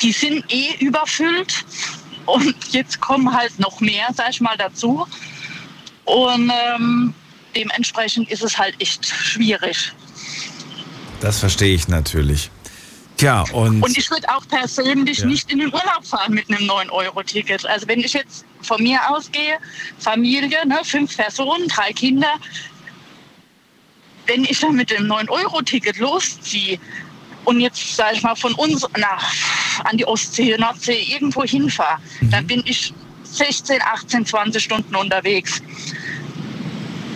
die 0.03 0.13
sind 0.13 0.45
eh 0.53 0.75
überfüllt 0.85 1.65
und 2.27 2.55
jetzt 2.73 3.01
kommen 3.01 3.35
halt 3.35 3.59
noch 3.59 3.81
mehr, 3.81 4.09
sag 4.15 4.31
ich 4.31 4.41
mal, 4.43 4.57
dazu. 4.59 5.07
Und 6.05 6.51
ähm, 6.51 7.15
dementsprechend 7.55 8.31
ist 8.31 8.43
es 8.43 8.57
halt 8.57 8.75
echt 8.81 9.07
schwierig. 9.07 9.93
Das 11.21 11.39
verstehe 11.41 11.75
ich 11.75 11.89
natürlich. 11.89 12.51
Tja, 13.17 13.45
und, 13.53 13.83
Und 13.83 13.99
ich 13.99 14.11
würde 14.11 14.27
auch 14.35 14.47
persönlich 14.49 15.19
Ja. 15.19 15.27
nicht 15.27 15.51
in 15.53 15.59
den 15.59 15.69
Urlaub 15.69 16.07
fahren 16.07 16.33
mit 16.33 16.49
einem 16.49 16.67
9-Euro-Ticket. 16.69 17.67
Also 17.67 17.87
wenn 17.87 18.01
ich 18.01 18.15
jetzt 18.15 18.47
von 18.63 18.83
mir 18.83 18.99
ausgehe, 19.11 19.59
Familie, 19.99 20.67
ne, 20.67 20.79
fünf 20.85 21.15
Personen, 21.17 21.69
drei 21.69 21.93
Kinder, 21.93 22.33
wenn 24.27 24.45
ich 24.45 24.59
dann 24.61 24.77
mit 24.77 24.91
dem 24.91 25.05
9-Euro-Ticket 25.07 25.99
losziehe 25.99 26.79
und 27.45 27.61
jetzt, 27.61 27.97
sage 27.97 28.17
ich 28.17 28.23
mal, 28.23 28.37
von 28.37 28.55
uns 28.55 28.87
nach, 28.97 29.33
an 29.85 29.97
die 29.99 30.07
Ostsee, 30.07 30.57
Nordsee 30.57 31.03
irgendwo 31.13 31.43
hinfahre, 31.45 32.01
dann 32.31 32.47
bin 32.47 32.63
ich 32.65 32.95
16, 33.25 33.81
18, 33.83 34.25
20 34.27 34.63
Stunden 34.63 34.95
unterwegs. 34.97 35.61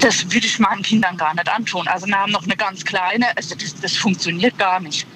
Das 0.04 0.22
würde 0.24 0.46
ich 0.46 0.58
meinen 0.58 0.82
Kindern 0.82 1.16
gar 1.16 1.32
nicht 1.32 1.48
antun. 1.48 1.88
Also 1.88 2.06
wir 2.06 2.14
haben 2.14 2.30
noch 2.30 2.44
eine 2.44 2.56
ganz 2.56 2.84
kleine, 2.84 3.34
also 3.36 3.54
das, 3.54 3.74
das 3.80 3.96
funktioniert 3.96 4.58
gar 4.58 4.78
nicht. 4.78 5.06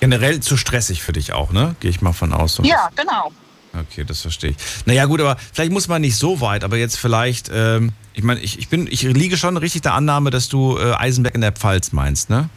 generell 0.00 0.40
zu 0.40 0.56
stressig 0.56 1.00
für 1.00 1.12
dich 1.12 1.32
auch, 1.32 1.52
ne? 1.52 1.76
Gehe 1.78 1.90
ich 1.90 2.00
mal 2.00 2.12
von 2.12 2.32
aus. 2.32 2.56
so. 2.56 2.64
Ja, 2.64 2.90
genau. 2.96 3.30
Okay, 3.72 4.04
das 4.04 4.22
verstehe 4.22 4.50
ich. 4.50 4.56
Naja, 4.84 5.04
gut, 5.04 5.20
aber 5.20 5.36
vielleicht 5.52 5.70
muss 5.70 5.86
man 5.86 6.00
nicht 6.00 6.16
so 6.16 6.40
weit, 6.40 6.64
aber 6.64 6.76
jetzt 6.76 6.96
vielleicht, 6.96 7.52
ähm, 7.54 7.92
ich 8.14 8.24
meine, 8.24 8.40
ich, 8.40 8.58
ich 8.58 8.68
bin, 8.68 8.88
ich 8.90 9.02
liege 9.02 9.36
schon 9.36 9.56
richtig 9.56 9.82
der 9.82 9.94
Annahme, 9.94 10.30
dass 10.30 10.48
du 10.48 10.76
äh, 10.76 10.94
Eisenberg 10.94 11.36
in 11.36 11.40
der 11.40 11.52
Pfalz 11.52 11.92
meinst, 11.92 12.30
ne? 12.30 12.48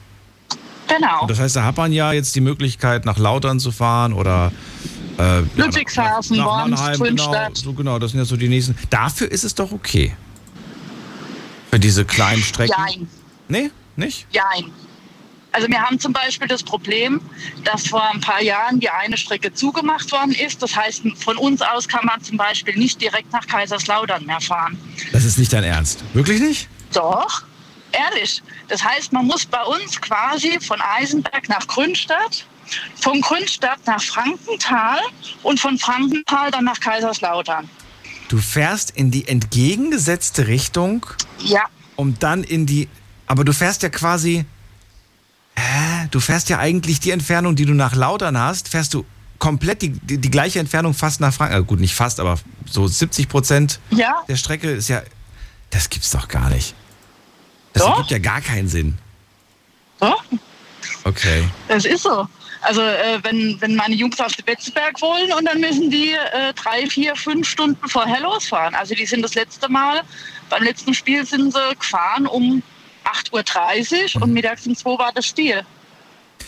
Genau. 0.87 1.21
Und 1.21 1.29
das 1.29 1.39
heißt, 1.39 1.55
da 1.55 1.65
hat 1.65 1.77
man 1.77 1.93
ja 1.93 2.13
jetzt 2.13 2.35
die 2.35 2.41
Möglichkeit, 2.41 3.05
nach 3.05 3.19
Lautern 3.19 3.59
zu 3.59 3.71
fahren 3.71 4.13
oder 4.13 4.51
äh, 5.19 5.21
ja, 5.21 5.43
Ludwigshafen, 5.55 6.37
nach 6.37 6.45
Worms, 6.45 6.79
Mannheim, 6.79 6.93
genau, 6.93 7.03
Grünstadt. 7.03 7.57
so 7.57 7.73
genau, 7.73 7.99
das 7.99 8.09
sind 8.11 8.19
ja 8.19 8.25
so 8.25 8.37
die 8.37 8.49
nächsten. 8.49 8.75
Dafür 8.89 9.31
ist 9.31 9.43
es 9.43 9.53
doch 9.53 9.71
okay. 9.71 10.15
Für 11.73 11.79
diese 11.79 12.05
kleinen 12.05 12.43
Strecken. 12.43 12.75
Jein. 12.77 13.07
Nee, 13.47 13.71
nicht? 13.95 14.27
Jein. 14.29 14.71
Also 15.51 15.67
wir 15.67 15.81
haben 15.81 15.99
zum 15.99 16.13
Beispiel 16.13 16.47
das 16.47 16.61
Problem, 16.61 17.19
dass 17.63 17.87
vor 17.87 18.07
ein 18.11 18.21
paar 18.21 18.43
Jahren 18.43 18.79
die 18.79 18.91
eine 18.91 19.17
Strecke 19.17 19.51
zugemacht 19.51 20.11
worden 20.11 20.33
ist. 20.33 20.61
Das 20.61 20.75
heißt, 20.75 21.01
von 21.15 21.35
uns 21.35 21.63
aus 21.63 21.87
kann 21.87 22.05
man 22.05 22.21
zum 22.21 22.37
Beispiel 22.37 22.75
nicht 22.75 23.01
direkt 23.01 23.33
nach 23.33 23.47
Kaiserslautern 23.47 24.23
mehr 24.23 24.39
fahren. 24.39 24.77
Das 25.13 25.25
ist 25.25 25.39
nicht 25.39 25.51
dein 25.51 25.63
Ernst. 25.63 26.03
Wirklich 26.13 26.41
nicht? 26.41 26.69
Doch, 26.93 27.41
ehrlich. 27.91 28.43
Das 28.67 28.83
heißt, 28.83 29.11
man 29.11 29.25
muss 29.25 29.43
bei 29.43 29.63
uns 29.63 29.99
quasi 29.99 30.59
von 30.59 30.79
Eisenberg 30.79 31.49
nach 31.49 31.65
Grünstadt, 31.65 32.45
von 33.01 33.19
Grünstadt 33.19 33.79
nach 33.87 34.03
Frankenthal 34.03 34.99
und 35.41 35.59
von 35.59 35.79
Frankenthal 35.79 36.51
dann 36.51 36.65
nach 36.65 36.79
Kaiserslautern. 36.79 37.67
Du 38.33 38.39
fährst 38.39 38.89
in 38.89 39.11
die 39.11 39.27
entgegengesetzte 39.27 40.47
Richtung, 40.47 41.05
Ja, 41.37 41.65
um 41.95 42.17
dann 42.17 42.43
in 42.43 42.65
die. 42.65 42.89
Aber 43.27 43.43
du 43.43 43.53
fährst 43.53 43.83
ja 43.83 43.89
quasi. 43.89 44.45
Hä? 45.55 46.07
Du 46.09 46.19
fährst 46.19 46.49
ja 46.49 46.57
eigentlich 46.57 46.99
die 46.99 47.11
Entfernung, 47.11 47.55
die 47.55 47.67
du 47.67 47.75
nach 47.75 47.93
Lautern 47.93 48.35
hast, 48.35 48.69
fährst 48.69 48.95
du 48.95 49.05
komplett 49.37 49.83
die, 49.83 49.89
die, 49.89 50.17
die 50.17 50.31
gleiche 50.31 50.59
Entfernung 50.59 50.95
fast 50.95 51.21
nach 51.21 51.31
Franken. 51.31 51.57
Äh, 51.57 51.63
gut, 51.63 51.79
nicht 51.79 51.93
fast, 51.93 52.19
aber 52.19 52.39
so 52.65 52.87
70 52.87 53.29
Prozent 53.29 53.79
ja, 53.91 54.23
der 54.27 54.35
Strecke 54.35 54.71
ist 54.71 54.87
ja. 54.87 55.03
Das 55.69 55.91
gibt's 55.91 56.09
doch 56.09 56.27
gar 56.27 56.49
nicht. 56.49 56.73
Das 57.73 57.83
Doch. 57.83 57.91
ergibt 57.91 58.09
ja 58.09 58.17
gar 58.17 58.41
keinen 58.41 58.67
Sinn. 58.67 58.97
doch. 59.99 60.23
Okay. 61.03 61.47
Das 61.67 61.85
ist 61.85 62.01
so. 62.01 62.27
Also 62.63 62.81
äh, 62.81 63.19
wenn, 63.23 63.59
wenn 63.61 63.75
meine 63.75 63.95
Jungs 63.95 64.19
auf 64.19 64.33
den 64.33 64.45
Betzenberg 64.45 65.01
wollen 65.01 65.31
und 65.33 65.45
dann 65.45 65.59
müssen 65.59 65.89
die 65.89 66.11
äh, 66.11 66.53
drei, 66.53 66.87
vier, 66.87 67.15
fünf 67.15 67.47
Stunden 67.47 67.87
vorher 67.89 68.21
losfahren. 68.21 68.73
Also 68.75 68.95
die 68.95 69.05
sind 69.05 69.21
das 69.21 69.35
letzte 69.35 69.69
Mal, 69.69 70.01
beim 70.49 70.63
letzten 70.63 70.93
Spiel 70.93 71.25
sind 71.25 71.53
sie 71.53 71.75
gefahren 71.77 72.25
um 72.25 72.63
8.30 73.05 74.15
Uhr 74.15 74.23
und 74.23 74.33
mittags 74.33 74.65
um 74.65 74.75
2 74.75 74.97
war 74.97 75.11
das 75.13 75.25
Spiel. 75.25 75.61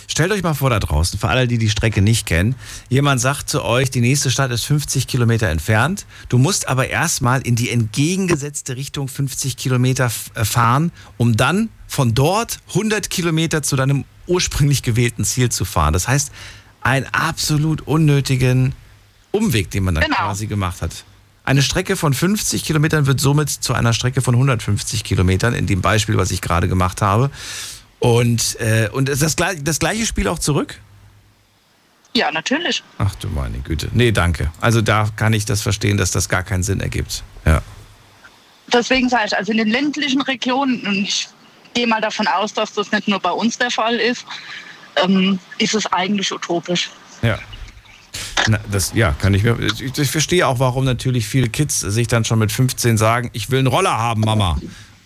Stellt 0.08 0.32
euch 0.32 0.44
mal 0.44 0.54
vor 0.54 0.70
da 0.70 0.80
draußen, 0.80 1.20
für 1.20 1.28
alle, 1.28 1.48
die 1.48 1.58
die 1.58 1.70
Strecke 1.70 2.02
nicht 2.02 2.26
kennen, 2.26 2.56
jemand 2.90 3.20
sagt 3.20 3.50
zu 3.50 3.64
euch, 3.64 3.90
die 3.90 4.02
nächste 4.02 4.32
Stadt 4.32 4.52
ist 4.52 4.64
50 4.66 5.08
Kilometer 5.08 5.50
entfernt. 5.50 6.06
Du 6.30 6.38
musst 6.38 6.68
aber 6.68 6.88
erstmal 6.88 7.42
in 7.42 7.56
die 7.56 7.70
entgegengesetzte 7.70 8.78
Richtung 8.78 9.08
50 9.08 9.58
Kilometer 9.58 10.12
äh, 10.36 10.46
fahren, 10.46 10.92
um 11.18 11.36
dann 11.36 11.70
von 11.88 12.14
dort 12.14 12.60
100 12.70 13.10
Kilometer 13.10 13.64
zu 13.64 13.76
deinem 13.76 14.06
ursprünglich 14.28 14.84
gewählten 14.84 15.24
Ziel 15.24 15.50
zu 15.50 15.66
fahren. 15.66 15.94
Das 15.94 16.08
heißt, 16.08 16.32
einen 16.82 17.06
absolut 17.08 17.82
unnötigen 17.82 18.74
Umweg, 19.32 19.72
den 19.72 19.84
man 19.84 19.96
dann 19.96 20.04
genau. 20.04 20.18
quasi 20.18 20.48
gemacht 20.48 20.82
hat. 20.82 21.04
Eine 21.44 21.62
Strecke 21.62 21.96
von 21.96 22.14
50 22.14 22.64
Kilometern 22.64 23.06
wird 23.06 23.20
somit 23.20 23.50
zu 23.50 23.74
einer 23.74 23.94
Strecke 23.94 24.22
von 24.22 24.34
150 24.34 25.04
Kilometern, 25.04 25.54
in 25.54 25.68
dem 25.68 25.82
Beispiel, 25.82 26.18
was 26.18 26.32
ich 26.32 26.42
gerade 26.42 26.68
gemacht 26.68 27.02
habe. 27.02 27.30
Und, 28.00 28.60
äh, 28.60 28.90
und 28.92 29.10
ist 29.10 29.22
das, 29.22 29.36
das 29.36 29.80
gleiche 29.80 30.06
Spiel 30.06 30.28
auch 30.28 30.40
zurück? 30.40 30.80
Ja, 32.16 32.32
natürlich. 32.32 32.82
Ach 32.98 33.14
du 33.16 33.28
meine 33.28 33.60
Güte. 33.60 33.90
Nee, 33.94 34.12
danke. 34.12 34.52
Also 34.62 34.82
da 34.82 35.10
kann 35.16 35.34
ich 35.34 35.46
das 35.46 35.62
verstehen, 35.62 35.98
dass 35.98 36.12
das 36.12 36.30
gar 36.30 36.44
keinen 36.44 36.64
Sinn 36.64 36.80
ergibt. 36.80 37.24
Ja. 37.46 37.62
Deswegen 38.72 39.10
sage 39.10 39.26
ich, 39.28 39.38
also 39.38 39.52
in 39.52 39.58
den 39.58 39.68
ländlichen 39.68 40.22
Regionen, 40.22 40.82
und 40.88 40.96
ich 40.96 41.28
gehe 41.76 41.86
mal 41.86 42.02
davon 42.02 42.26
aus, 42.26 42.54
dass 42.54 42.74
das 42.74 42.92
nicht 42.92 43.08
nur 43.08 43.20
bei 43.20 43.32
uns 43.32 43.60
der 43.60 43.70
Fall 43.70 43.96
ist, 43.98 44.26
ähm, 45.04 45.38
ist 45.60 45.76
es 45.76 45.86
eigentlich 45.92 46.32
utopisch. 46.32 46.90
Ja. 47.22 47.38
Na, 48.48 48.60
das, 48.72 48.94
ja, 48.94 49.12
kann 49.12 49.34
ich 49.34 49.44
mir. 49.44 49.58
Ich, 49.60 49.98
ich, 49.98 50.12
verstehe 50.12 50.48
auch, 50.48 50.60
warum 50.60 50.86
natürlich 50.86 51.28
viele 51.28 51.50
Kids 51.50 51.82
sich 51.82 52.08
dann 52.08 52.26
schon 52.26 52.40
mit 52.40 52.52
15 52.52 52.98
sagen, 52.98 53.30
ich 53.34 53.52
will 53.52 53.60
einen 53.60 53.68
Roller 53.68 53.98
haben, 53.98 54.22
Mama. 54.22 54.58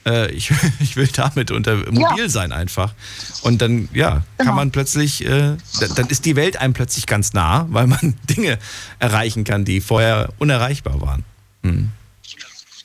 Äh, 0.06 0.32
ich, 0.32 0.52
ich 0.80 0.96
will 0.96 1.08
damit 1.08 1.50
unter 1.52 1.76
mobil 1.76 2.24
ja. 2.24 2.30
sein 2.30 2.52
einfach. 2.52 2.94
Und 3.42 3.62
dann, 3.62 3.90
ja, 3.94 4.24
genau. 4.38 4.50
kann 4.50 4.56
man 4.56 4.72
plötzlich, 4.72 5.26
äh, 5.26 5.56
dann 5.96 6.08
ist 6.08 6.26
die 6.26 6.36
Welt 6.36 6.58
einem 6.58 6.74
plötzlich 6.74 7.08
ganz 7.08 7.34
nah, 7.34 7.66
weil 7.70 7.88
man 7.88 8.16
Dinge 8.30 8.60
erreichen 9.00 9.44
kann, 9.44 9.66
die 9.66 9.82
vorher 9.82 10.30
unerreichbar 10.38 11.02
waren. 11.02 11.26
Hm. 11.64 11.92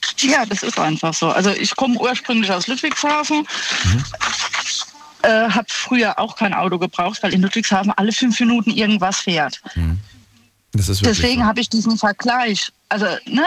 Ja, 0.20 0.46
das 0.46 0.62
ist 0.62 0.78
einfach 0.78 1.14
so. 1.14 1.28
Also 1.28 1.50
ich 1.50 1.74
komme 1.76 1.98
ursprünglich 1.98 2.50
aus 2.50 2.66
Ludwigshafen. 2.66 3.38
Mhm. 3.84 4.04
Äh, 5.22 5.50
habe 5.50 5.66
früher 5.68 6.18
auch 6.18 6.36
kein 6.36 6.52
Auto 6.52 6.78
gebraucht, 6.78 7.22
weil 7.22 7.32
in 7.32 7.42
Ludwigshafen 7.42 7.92
alle 7.92 8.12
fünf 8.12 8.38
Minuten 8.40 8.70
irgendwas 8.70 9.20
fährt. 9.20 9.60
Mhm. 9.74 9.98
Deswegen 10.74 11.42
so. 11.42 11.46
habe 11.46 11.60
ich 11.60 11.68
diesen 11.68 11.96
Vergleich. 11.96 12.72
Also, 12.88 13.06
ne, 13.26 13.46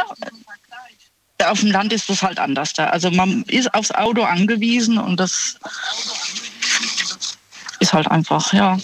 auf 1.46 1.60
dem 1.60 1.72
Land 1.72 1.94
ist 1.94 2.10
das 2.10 2.24
halt 2.24 2.40
anders 2.40 2.74
da. 2.74 2.88
Also 2.88 3.12
man 3.12 3.44
ist 3.44 3.74
aufs 3.74 3.92
Auto 3.92 4.24
angewiesen 4.24 4.98
und 4.98 5.20
das 5.20 5.58
ist 7.80 7.94
halt 7.94 8.08
einfach, 8.10 8.54
ja. 8.54 8.78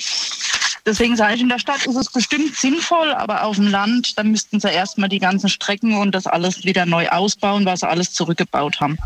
Deswegen 0.86 1.16
sage 1.16 1.36
ich, 1.36 1.42
in 1.42 1.48
der 1.48 1.60
Stadt 1.60 1.86
ist 1.86 1.96
es 1.96 2.12
bestimmt 2.12 2.56
sinnvoll, 2.56 3.14
aber 3.14 3.46
auf 3.46 3.56
dem 3.56 3.68
Land, 3.68 4.18
da 4.18 4.24
müssten 4.24 4.60
sie 4.60 4.70
erstmal 4.70 5.08
die 5.08 5.20
ganzen 5.20 5.48
Strecken 5.48 5.96
und 5.96 6.14
das 6.14 6.28
alles 6.28 6.66
wieder 6.66 6.86
neu 6.86 7.08
ausbauen, 7.08 7.66
was 7.66 7.80
sie 7.82 7.88
alles 7.88 8.12
zurückgebaut 8.12 8.82
haben. 8.82 8.98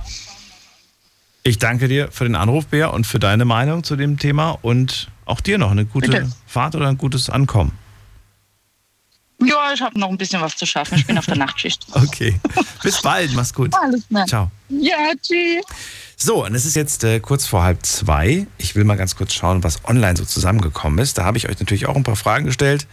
Ich 1.44 1.60
danke 1.60 1.88
dir 1.88 2.12
für 2.12 2.24
den 2.24 2.36
Anruf, 2.36 2.66
Bär, 2.66 2.94
und 2.94 3.06
für 3.06 3.20
deine 3.20 3.46
Meinung 3.46 3.84
zu 3.84 3.96
dem 3.96 4.18
Thema 4.18 4.58
und 4.64 5.08
auch 5.26 5.40
dir 5.40 5.58
noch 5.60 5.72
eine 5.72 5.86
gute 5.86 6.10
Bitte. 6.10 6.32
Fahrt 6.48 6.76
oder 6.76 6.88
ein 6.88 6.98
gutes 6.98 7.30
Ankommen. 7.30 7.72
Ja, 9.44 9.72
ich 9.74 9.82
habe 9.82 10.00
noch 10.00 10.10
ein 10.10 10.18
bisschen 10.18 10.42
was 10.42 10.56
zu 10.58 10.66
schaffen. 10.66 10.98
Ich 10.98 11.06
bin 11.06 11.18
auf 11.18 11.26
der 11.26 11.38
Nachtschicht. 11.38 11.86
Okay. 11.94 12.40
Bis 12.82 13.02
bald. 13.02 13.34
Mach's 13.34 13.54
gut. 13.54 13.74
Alles 13.76 14.08
klar. 14.08 14.26
Ciao. 14.26 14.52
Ja, 14.70 15.12
tschüss. 15.22 15.64
So, 16.16 16.46
und 16.46 16.56
es 16.56 16.66
ist 16.66 16.76
jetzt 16.76 17.04
äh, 17.04 17.20
kurz 17.20 17.46
vor 17.46 17.64
halb 17.64 17.86
zwei. 17.86 18.48
Ich 18.58 18.76
will 18.76 18.84
mal 18.84 18.98
ganz 18.98 19.16
kurz 19.16 19.34
schauen, 19.34 19.64
was 19.64 19.84
online 19.86 20.18
so 20.18 20.26
zusammengekommen 20.26 20.98
ist. 21.00 21.18
Da 21.18 21.26
habe 21.26 21.38
ich 21.38 21.48
euch 21.48 21.60
natürlich 21.60 21.86
auch 21.86 21.96
ein 21.96 22.04
paar 22.04 22.16
Fragen 22.16 22.46
gestellt. 22.46 22.88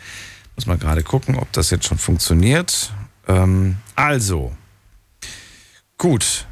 Muss 0.56 0.66
mal 0.66 0.76
gerade 0.76 1.02
gucken, 1.02 1.36
ob 1.36 1.50
das 1.52 1.70
jetzt 1.70 1.86
schon 1.86 1.98
funktioniert. 1.98 2.92
Ähm, 3.26 3.76
also, 3.96 4.52
gut. 5.96 6.46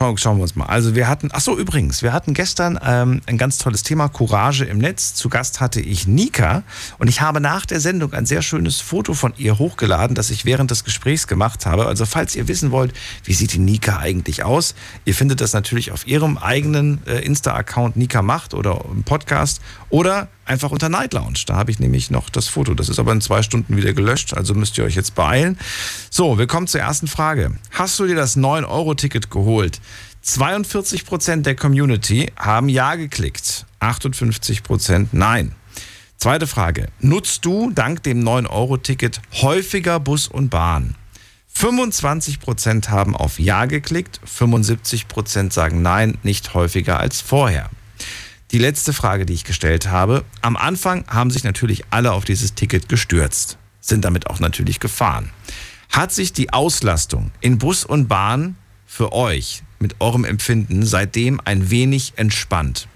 Schauen, 0.00 0.16
schauen 0.16 0.36
wir 0.36 0.42
uns 0.42 0.54
mal. 0.54 0.66
Also 0.66 0.94
wir 0.94 1.08
hatten, 1.08 1.28
ach 1.32 1.40
so 1.40 1.58
übrigens, 1.58 2.04
wir 2.04 2.12
hatten 2.12 2.32
gestern 2.32 2.78
ähm, 2.84 3.20
ein 3.26 3.36
ganz 3.36 3.58
tolles 3.58 3.82
Thema, 3.82 4.08
Courage 4.08 4.64
im 4.64 4.78
Netz. 4.78 5.14
Zu 5.14 5.28
Gast 5.28 5.60
hatte 5.60 5.80
ich 5.80 6.06
Nika 6.06 6.62
und 6.98 7.08
ich 7.08 7.20
habe 7.20 7.40
nach 7.40 7.66
der 7.66 7.80
Sendung 7.80 8.12
ein 8.12 8.24
sehr 8.24 8.42
schönes 8.42 8.80
Foto 8.80 9.12
von 9.12 9.34
ihr 9.38 9.58
hochgeladen, 9.58 10.14
das 10.14 10.30
ich 10.30 10.44
während 10.44 10.70
des 10.70 10.84
Gesprächs 10.84 11.26
gemacht 11.26 11.66
habe. 11.66 11.86
Also 11.86 12.06
falls 12.06 12.36
ihr 12.36 12.46
wissen 12.46 12.70
wollt, 12.70 12.92
wie 13.24 13.32
sieht 13.32 13.54
die 13.54 13.58
Nika 13.58 13.98
eigentlich 13.98 14.44
aus, 14.44 14.76
ihr 15.04 15.16
findet 15.16 15.40
das 15.40 15.52
natürlich 15.52 15.90
auf 15.90 16.06
ihrem 16.06 16.38
eigenen 16.38 17.04
äh, 17.08 17.18
Insta-Account 17.18 17.96
Nika 17.96 18.22
macht 18.22 18.54
oder 18.54 18.84
im 18.92 19.02
Podcast 19.02 19.60
oder 19.90 20.28
einfach 20.48 20.70
unter 20.70 20.88
Night 20.88 21.12
Lounge. 21.12 21.40
Da 21.46 21.56
habe 21.56 21.70
ich 21.70 21.78
nämlich 21.78 22.10
noch 22.10 22.30
das 22.30 22.48
Foto. 22.48 22.74
Das 22.74 22.88
ist 22.88 22.98
aber 22.98 23.12
in 23.12 23.20
zwei 23.20 23.42
Stunden 23.42 23.76
wieder 23.76 23.92
gelöscht, 23.92 24.34
also 24.34 24.54
müsst 24.54 24.78
ihr 24.78 24.84
euch 24.84 24.94
jetzt 24.94 25.14
beeilen. 25.14 25.58
So, 26.10 26.38
wir 26.38 26.46
kommen 26.46 26.66
zur 26.66 26.80
ersten 26.80 27.06
Frage. 27.06 27.52
Hast 27.70 27.98
du 27.98 28.06
dir 28.06 28.16
das 28.16 28.36
9-Euro-Ticket 28.36 29.30
geholt? 29.30 29.80
42% 30.24 31.42
der 31.42 31.54
Community 31.54 32.32
haben 32.36 32.68
Ja 32.68 32.96
geklickt, 32.96 33.66
58% 33.80 35.08
Nein. 35.12 35.54
Zweite 36.16 36.48
Frage. 36.48 36.88
Nutzt 36.98 37.44
du 37.44 37.70
dank 37.70 38.02
dem 38.02 38.24
9-Euro-Ticket 38.24 39.20
häufiger 39.40 40.00
Bus 40.00 40.26
und 40.26 40.50
Bahn? 40.50 40.96
25% 41.56 42.88
haben 42.88 43.16
auf 43.16 43.38
Ja 43.38 43.66
geklickt, 43.66 44.20
75% 44.26 45.52
sagen 45.52 45.82
Nein, 45.82 46.18
nicht 46.22 46.54
häufiger 46.54 46.98
als 46.98 47.20
vorher 47.20 47.70
die 48.50 48.58
letzte 48.58 48.92
Frage, 48.92 49.26
die 49.26 49.34
ich 49.34 49.44
gestellt 49.44 49.88
habe. 49.88 50.24
Am 50.40 50.56
Anfang 50.56 51.04
haben 51.08 51.30
sich 51.30 51.44
natürlich 51.44 51.84
alle 51.90 52.12
auf 52.12 52.24
dieses 52.24 52.54
Ticket 52.54 52.88
gestürzt, 52.88 53.58
sind 53.80 54.04
damit 54.04 54.28
auch 54.28 54.40
natürlich 54.40 54.80
gefahren. 54.80 55.30
Hat 55.90 56.12
sich 56.12 56.32
die 56.32 56.52
Auslastung 56.52 57.30
in 57.40 57.58
Bus 57.58 57.84
und 57.84 58.08
Bahn 58.08 58.56
für 58.86 59.12
euch 59.12 59.62
mit 59.78 60.00
eurem 60.00 60.24
Empfinden 60.24 60.84
seitdem 60.84 61.40
ein 61.44 61.70
wenig 61.70 62.14
entspannt? 62.16 62.88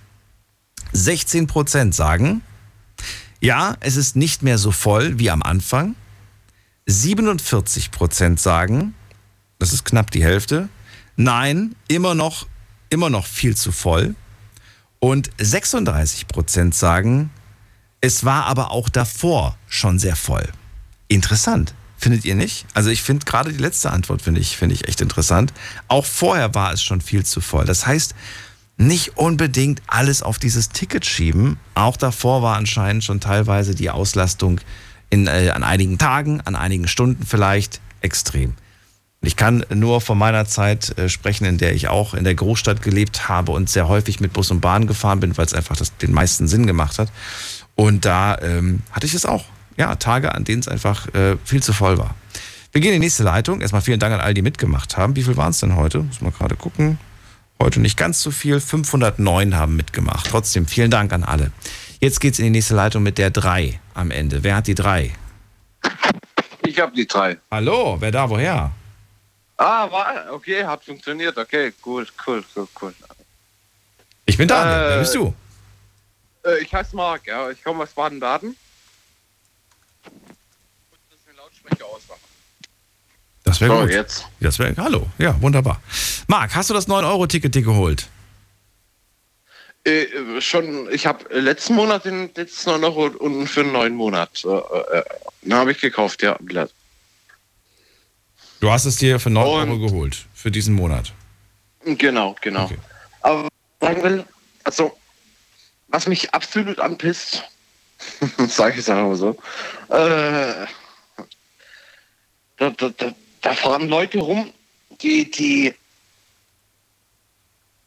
16 0.93 1.47
Prozent 1.47 1.95
sagen, 1.95 2.43
ja, 3.41 3.77
es 3.81 3.97
ist 3.97 4.15
nicht 4.15 4.43
mehr 4.43 4.59
so 4.59 4.71
voll 4.71 5.19
wie 5.19 5.31
am 5.31 5.43
Anfang. 5.43 5.97
47 6.87 7.91
Prozent 7.91 8.41
sagen, 8.41 8.95
das 9.59 9.73
ist 9.73 9.85
knapp 9.85 10.11
die 10.11 10.23
Hälfte, 10.23 10.69
nein, 11.17 11.75
immer 11.89 12.15
noch, 12.15 12.47
immer 12.91 13.11
noch 13.11 13.27
viel 13.27 13.57
zu 13.57 13.73
voll. 13.73 14.15
Und 15.05 15.31
36 15.37 16.29
Prozent 16.29 16.77
sagen, 16.77 17.31
es 18.01 18.25
war 18.25 18.47
aber 18.47 18.71
auch 18.71 18.89
davor 18.89 19.59
schon 19.67 19.99
sehr 19.99 20.15
voll. 20.15 20.49
Interessant, 21.09 21.75
findet 21.99 22.25
ihr 22.25 22.37
nicht? 22.37 22.67
Also 22.73 22.91
ich 22.91 23.03
finde 23.03 23.27
gerade 23.27 23.53
die 23.53 23.59
letzte 23.59 23.91
Antwort 23.91 24.23
finde 24.23 24.41
ich, 24.41 24.57
finde 24.57 24.77
ich 24.77 24.87
echt 24.87 25.01
interessant. 25.01 25.53
Auch 25.89 26.05
vorher 26.05 26.55
war 26.55 26.73
es 26.73 26.85
schon 26.85 27.01
viel 27.01 27.27
zu 27.27 27.41
voll. 27.41 27.65
Das 27.65 27.85
heißt, 27.85 28.15
nicht 28.77 29.17
unbedingt 29.17 29.83
alles 29.89 30.23
auf 30.23 30.39
dieses 30.39 30.69
Ticket 30.69 31.05
schieben. 31.05 31.59
Auch 31.75 31.97
davor 31.97 32.43
war 32.43 32.57
anscheinend 32.57 33.03
schon 33.03 33.19
teilweise 33.19 33.75
die 33.75 33.91
Auslastung 33.91 34.61
in, 35.11 35.27
äh, 35.27 35.51
an 35.53 35.65
einigen 35.65 35.99
Tagen, 35.99 36.43
an 36.43 36.55
einigen 36.55 36.87
Stunden 36.87 37.27
vielleicht 37.27 37.81
extrem. 38.03 38.55
Ich 39.25 39.37
kann 39.37 39.65
nur 39.73 40.01
von 40.01 40.19
meiner 40.19 40.47
Zeit 40.47 40.99
äh, 40.99 41.09
sprechen, 41.09 41.45
in 41.45 41.57
der 41.57 41.75
ich 41.75 41.87
auch 41.87 42.15
in 42.15 42.25
der 42.25 42.35
Großstadt 42.35 42.83
gelebt 42.83 43.29
habe 43.29 43.53
und 43.53 43.71
sehr 43.71 43.87
häufig 43.87 44.19
mit 44.19 44.33
Bus 44.33 44.51
und 44.51 44.61
Bahn 44.61 44.89
gefahren 44.89 45.21
bin, 45.21 45.37
weil 45.39 45.47
es 45.47 45.55
einfach 45.55 45.77
das, 45.77 45.97
den 45.97 46.13
meisten 46.13 46.49
Sinn 46.49 46.67
gemacht 46.67 46.99
hat. 46.99 47.09
Und 47.77 48.05
da 48.05 48.37
ähm, 48.43 48.81
hatte 48.91 49.07
ich 49.07 49.15
es 49.15 49.25
auch. 49.25 49.45
Ja, 49.77 49.95
Tage, 49.95 50.35
an 50.35 50.43
denen 50.43 50.61
es 50.61 50.69
einfach 50.69 51.07
äh, 51.15 51.37
viel 51.45 51.63
zu 51.63 51.73
voll 51.73 51.99
war. 51.99 52.17
Wir 52.73 52.81
gehen 52.81 52.93
in 52.93 53.01
die 53.01 53.07
nächste 53.07 53.23
Leitung. 53.23 53.61
Erstmal 53.61 53.83
vielen 53.83 54.01
Dank 54.01 54.13
an 54.13 54.21
all 54.21 54.35
die 54.35 54.43
mitgemacht 54.43 54.97
haben. 54.97 55.15
Wie 55.15 55.23
viel 55.23 55.37
waren 55.37 55.51
es 55.51 55.61
denn 55.61 55.77
heute? 55.77 56.01
Muss 56.01 56.21
man 56.21 56.33
gerade 56.33 56.57
gucken. 56.57 56.99
Heute 57.61 57.81
nicht 57.81 57.97
ganz 57.97 58.21
so 58.21 58.33
viel. 58.33 58.61
509 58.61 59.55
haben 59.55 59.77
mitgemacht. 59.77 60.27
Trotzdem 60.29 60.67
vielen 60.67 60.91
Dank 60.91 61.13
an 61.13 61.23
alle. 61.23 61.53
Jetzt 62.01 62.21
geht's 62.21 62.41
in 62.41 62.47
die 62.47 62.51
nächste 62.51 62.75
Leitung 62.75 63.05
mit 63.05 63.19
der 63.19 63.31
3 63.31 63.79
am 63.95 64.11
Ende. 64.11 64.43
Wer 64.43 64.57
hat 64.57 64.67
die 64.67 64.75
3? 64.75 65.13
Ich 66.67 66.81
habe 66.81 66.93
die 66.97 67.07
3. 67.07 67.39
Hallo, 67.51 67.97
wer 68.01 68.11
da, 68.11 68.29
woher? 68.29 68.73
Ah, 69.63 69.89
war, 69.93 70.33
okay, 70.33 70.65
hat 70.65 70.85
funktioniert. 70.85 71.39
Okay, 71.39 71.73
cool, 71.87 72.05
cool, 72.27 72.43
cool, 72.57 72.69
cool. 72.81 72.95
Ich 74.27 74.37
bin 74.37 74.49
Daniel, 74.49 74.75
äh, 74.75 74.89
wer 74.91 74.99
bist 74.99 75.15
du? 75.15 75.33
Äh, 76.45 76.63
ich 76.63 76.75
heiße 76.75 76.97
Marc, 76.97 77.29
ja. 77.29 77.49
Ich 77.51 77.63
komme 77.63 77.85
aus 77.85 77.91
Baden-Baden. 77.91 78.57
Das 83.45 83.61
wäre 83.61 83.77
so, 83.77 83.81
gut. 83.83 83.91
jetzt. 83.91 84.27
Das 84.41 84.59
wäre, 84.59 84.75
hallo, 84.79 85.07
ja, 85.19 85.41
wunderbar. 85.41 85.81
Marc, 86.27 86.55
hast 86.57 86.71
du 86.71 86.75
das 86.75 86.89
9-Euro-Ticket 86.89 87.55
dir 87.55 87.63
geholt? 87.63 88.09
Äh, 89.85 90.41
schon, 90.41 90.89
ich 90.91 91.07
habe 91.07 91.39
letzten 91.39 91.75
Monat 91.75 92.05
den 92.05 92.31
letzten 92.35 92.71
9 92.71 92.85
Euro 92.85 93.07
unten 93.19 93.47
für 93.47 93.61
einen 93.61 93.73
neuen 93.73 93.95
Monat. 93.95 94.45
Äh, 94.45 94.99
äh, 94.99 95.53
habe 95.53 95.71
ich 95.71 95.81
gekauft, 95.81 96.23
ja. 96.23 96.37
Du 98.63 98.71
hast 98.71 98.85
es 98.85 98.95
dir 98.95 99.19
für 99.19 99.29
9 99.29 99.45
und 99.45 99.71
Euro 99.71 99.89
geholt, 99.89 100.27
für 100.35 100.53
diesen 100.53 100.75
Monat. 100.75 101.13
Genau, 101.85 102.37
genau. 102.41 102.67
Okay. 102.67 102.79
Aber 103.23 103.49
sagen 103.81 104.03
will, 104.05 104.25
also, 104.63 104.97
was 105.89 106.07
mich 106.07 106.33
absolut 106.33 106.79
anpisst, 106.79 107.43
Sag 108.49 108.75
ich 108.75 108.81
es 108.81 108.89
einfach 108.89 109.09
mal 109.09 109.17
so. 109.17 109.31
Äh, 109.89 110.67
da, 112.57 112.71
da, 112.71 112.89
da, 112.97 113.15
da 113.41 113.55
fahren 113.55 113.89
Leute 113.89 114.19
rum, 114.19 114.53
die, 115.01 115.29
die 115.29 115.75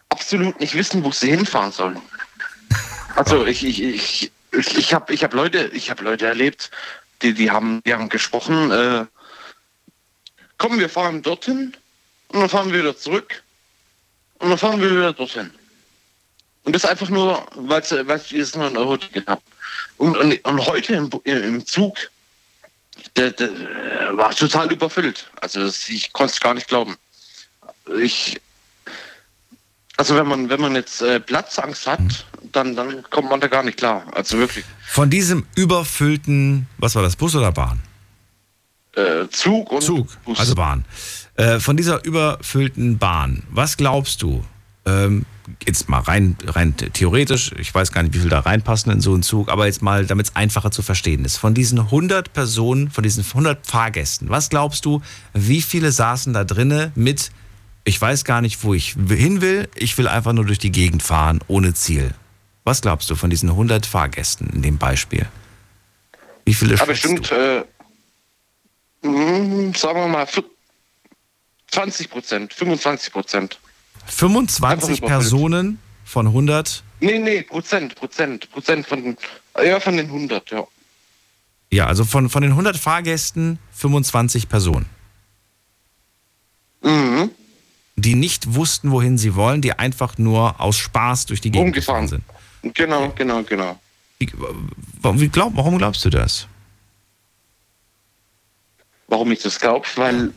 absolut 0.09 0.59
nicht 0.59 0.75
wissen, 0.75 1.05
wo 1.05 1.11
sie 1.11 1.29
hinfahren 1.29 1.71
sollen. 1.71 2.01
Also 3.15 3.45
ich, 3.45 3.63
ich, 3.63 3.81
ich, 3.81 4.31
ich, 4.51 4.77
ich 4.77 4.93
habe 4.93 5.13
ich 5.13 5.23
hab 5.23 5.33
Leute, 5.33 5.69
ich 5.73 5.89
habe 5.89 6.03
Leute 6.03 6.27
erlebt, 6.27 6.69
die, 7.21 7.33
die 7.33 7.49
haben, 7.49 7.81
die 7.85 7.93
haben 7.93 8.09
gesprochen, 8.09 8.71
äh, 8.71 9.05
komm, 10.57 10.79
wir 10.79 10.89
fahren 10.89 11.21
dorthin 11.21 11.75
und 12.29 12.39
dann 12.39 12.49
fahren 12.49 12.71
wir 12.71 12.79
wieder 12.79 12.97
zurück 12.97 13.43
und 14.39 14.49
dann 14.49 14.57
fahren 14.57 14.81
wir 14.81 14.91
wieder 14.91 15.13
dorthin. 15.13 15.51
Und 16.63 16.73
das 16.73 16.85
einfach 16.85 17.09
nur, 17.09 17.45
weil 17.55 17.83
weil 18.07 18.19
sie 18.19 18.35
dieses 18.35 18.55
9-Euro-Ticket 18.55 19.27
haben. 19.27 19.41
Und, 19.97 20.17
und, 20.17 20.45
und 20.45 20.65
heute 20.65 20.95
im, 20.95 21.09
im 21.23 21.65
Zug, 21.65 21.97
der, 23.15 23.31
der 23.31 23.49
war 24.17 24.31
total 24.31 24.71
überfüllt. 24.71 25.29
Also 25.41 25.61
das, 25.61 25.87
ich 25.89 26.11
konnte 26.11 26.33
es 26.33 26.39
gar 26.39 26.53
nicht 26.53 26.67
glauben. 26.67 26.95
Ich, 27.99 28.41
also 29.97 30.15
wenn 30.15 30.27
man, 30.27 30.49
wenn 30.49 30.59
man 30.59 30.75
jetzt 30.75 31.01
äh, 31.01 31.19
Platzangst 31.19 31.85
hat, 31.85 32.25
dann, 32.51 32.75
dann 32.75 33.03
kommt 33.09 33.29
man 33.29 33.39
da 33.39 33.47
gar 33.47 33.63
nicht 33.63 33.77
klar. 33.77 34.05
Also 34.13 34.39
wirklich. 34.39 34.65
Von 34.87 35.09
diesem 35.09 35.45
überfüllten, 35.55 36.67
was 36.77 36.95
war 36.95 37.03
das, 37.03 37.15
Bus 37.15 37.35
oder 37.35 37.51
Bahn? 37.51 37.81
Äh, 38.95 39.27
Zug 39.29 39.71
und 39.71 39.81
Zug, 39.81 40.07
also 40.37 40.55
Bahn. 40.55 40.85
Äh, 41.35 41.59
von 41.59 41.75
dieser 41.75 42.03
überfüllten 42.05 42.97
Bahn, 42.97 43.43
was 43.49 43.75
glaubst 43.77 44.21
du? 44.21 44.43
Ähm, 44.85 45.25
jetzt 45.65 45.89
mal 45.89 45.99
rein, 45.99 46.37
rein 46.45 46.75
theoretisch, 46.77 47.51
ich 47.57 47.73
weiß 47.73 47.91
gar 47.91 48.03
nicht, 48.03 48.13
wie 48.13 48.19
viel 48.19 48.29
da 48.29 48.39
reinpassen 48.39 48.91
in 48.91 49.01
so 49.01 49.13
einen 49.13 49.23
Zug, 49.23 49.49
aber 49.49 49.65
jetzt 49.65 49.81
mal, 49.81 50.05
damit 50.05 50.27
es 50.27 50.35
einfacher 50.35 50.71
zu 50.71 50.81
verstehen 50.81 51.25
ist. 51.25 51.37
Von 51.37 51.53
diesen 51.53 51.79
100 51.79 52.33
Personen, 52.33 52.89
von 52.89 53.03
diesen 53.03 53.23
100 53.23 53.65
Fahrgästen, 53.65 54.29
was 54.29 54.49
glaubst 54.49 54.85
du, 54.85 55.01
wie 55.33 55.61
viele 55.61 55.91
saßen 55.91 56.33
da 56.33 56.43
drinne 56.43 56.91
mit, 56.95 57.31
ich 57.83 57.99
weiß 57.99 58.23
gar 58.23 58.41
nicht, 58.41 58.63
wo 58.63 58.73
ich 58.73 58.95
hin 59.09 59.41
will, 59.41 59.67
ich 59.75 59.97
will 59.97 60.07
einfach 60.07 60.33
nur 60.33 60.45
durch 60.45 60.59
die 60.59 60.71
Gegend 60.71 61.03
fahren, 61.03 61.39
ohne 61.47 61.73
Ziel? 61.73 62.13
Was 62.63 62.81
glaubst 62.81 63.09
du 63.09 63.15
von 63.15 63.29
diesen 63.29 63.49
100 63.49 63.85
Fahrgästen 63.85 64.49
in 64.49 64.61
dem 64.61 64.77
Beispiel? 64.77 65.27
Wie 66.45 66.53
viele 66.53 66.75
Aber 66.75 66.87
bestimmt, 66.87 67.31
äh, 67.31 67.63
sagen 69.75 69.99
wir 69.99 70.07
mal, 70.07 70.27
20 71.67 72.09
Prozent, 72.09 72.53
25 72.53 73.11
Prozent. 73.11 73.59
25 74.07 75.01
Personen 75.01 75.79
von 76.03 76.27
100? 76.27 76.83
Nee, 76.99 77.19
nee, 77.19 77.41
Prozent, 77.41 77.95
Prozent, 77.95 78.49
Prozent 78.51 78.87
von, 78.87 79.17
ja, 79.63 79.79
von 79.79 79.97
den 79.97 80.07
100, 80.07 80.51
ja. 80.51 80.65
Ja, 81.71 81.87
also 81.87 82.05
von, 82.05 82.29
von 82.29 82.41
den 82.41 82.51
100 82.51 82.77
Fahrgästen 82.77 83.59
25 83.73 84.47
Personen. 84.47 84.85
Mhm. 86.81 87.31
Die 87.97 88.15
nicht 88.15 88.53
wussten, 88.53 88.91
wohin 88.91 89.17
sie 89.17 89.35
wollen, 89.35 89.61
die 89.61 89.73
einfach 89.73 90.17
nur 90.17 90.61
aus 90.61 90.77
Spaß 90.77 91.25
durch 91.25 91.41
die 91.41 91.51
Gegend 91.51 91.73
gefahren 91.73 92.07
sind. 92.07 92.23
Genau, 92.61 93.09
genau, 93.15 93.43
genau. 93.43 93.79
Wie, 94.19 94.31
warum 95.01 95.77
glaubst 95.77 96.05
du 96.05 96.09
das? 96.09 96.47
Warum 99.07 99.31
ich 99.31 99.41
das 99.41 99.59
glaube? 99.59 99.85
Weil 99.95 100.31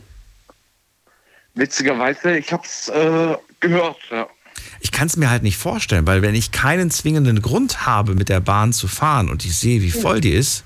witzigerweise, 1.55 2.37
ich 2.37 2.51
habe 2.53 2.63
es 2.65 2.89
äh, 2.89 3.35
gehört, 3.59 3.97
ja. 4.11 4.27
Ich 4.81 4.91
kann 4.91 5.07
es 5.07 5.17
mir 5.17 5.29
halt 5.29 5.43
nicht 5.43 5.57
vorstellen, 5.57 6.05
weil 6.07 6.21
wenn 6.21 6.35
ich 6.35 6.51
keinen 6.51 6.91
zwingenden 6.91 7.41
Grund 7.41 7.85
habe, 7.85 8.15
mit 8.15 8.29
der 8.29 8.39
Bahn 8.39 8.71
zu 8.73 8.87
fahren 8.87 9.29
und 9.29 9.45
ich 9.45 9.57
sehe, 9.57 9.81
wie 9.81 9.91
voll 9.91 10.21
die 10.21 10.31
ist, 10.31 10.63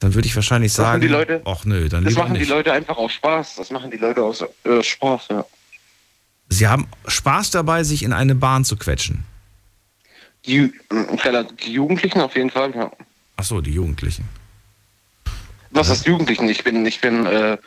dann 0.00 0.14
würde 0.14 0.28
ich 0.28 0.34
wahrscheinlich 0.36 0.72
Das 0.72 0.76
sagen, 0.76 1.00
die 1.00 1.08
Leute- 1.08 1.42
ach 1.44 1.64
nö, 1.64 1.88
dann 1.88 2.04
Das 2.04 2.14
machen 2.14 2.34
die 2.34 2.40
nicht. 2.40 2.48
Leute 2.48 2.72
einfach 2.72 2.96
aus 2.96 3.12
Spaß. 3.12 3.56
Das 3.56 3.70
machen 3.70 3.90
die 3.90 3.96
Leute 3.96 4.22
aus 4.22 4.44
äh, 4.64 4.82
Spaß, 4.82 5.28
ja. 5.30 5.44
Sie 6.48 6.68
haben 6.68 6.86
Spaß 7.06 7.50
dabei, 7.50 7.84
sich 7.84 8.02
in 8.02 8.12
eine 8.12 8.34
Bahn 8.34 8.64
zu 8.64 8.76
quetschen. 8.76 9.24
Die, 10.46 10.72
äh, 10.90 11.44
die 11.64 11.72
Jugendlichen 11.72 12.20
auf 12.20 12.36
jeden 12.36 12.50
Fall, 12.50 12.74
ja. 12.74 12.90
Ach 13.36 13.44
so, 13.44 13.60
die 13.60 13.72
Jugendlichen. 13.72 14.28
Was 15.74 15.90
ist 15.90 16.06
Jugendlichen? 16.06 16.48
Ich 16.48 16.62
bin, 16.62 16.86
ich 16.86 17.00
bin 17.00 17.26
äh, 17.26 17.58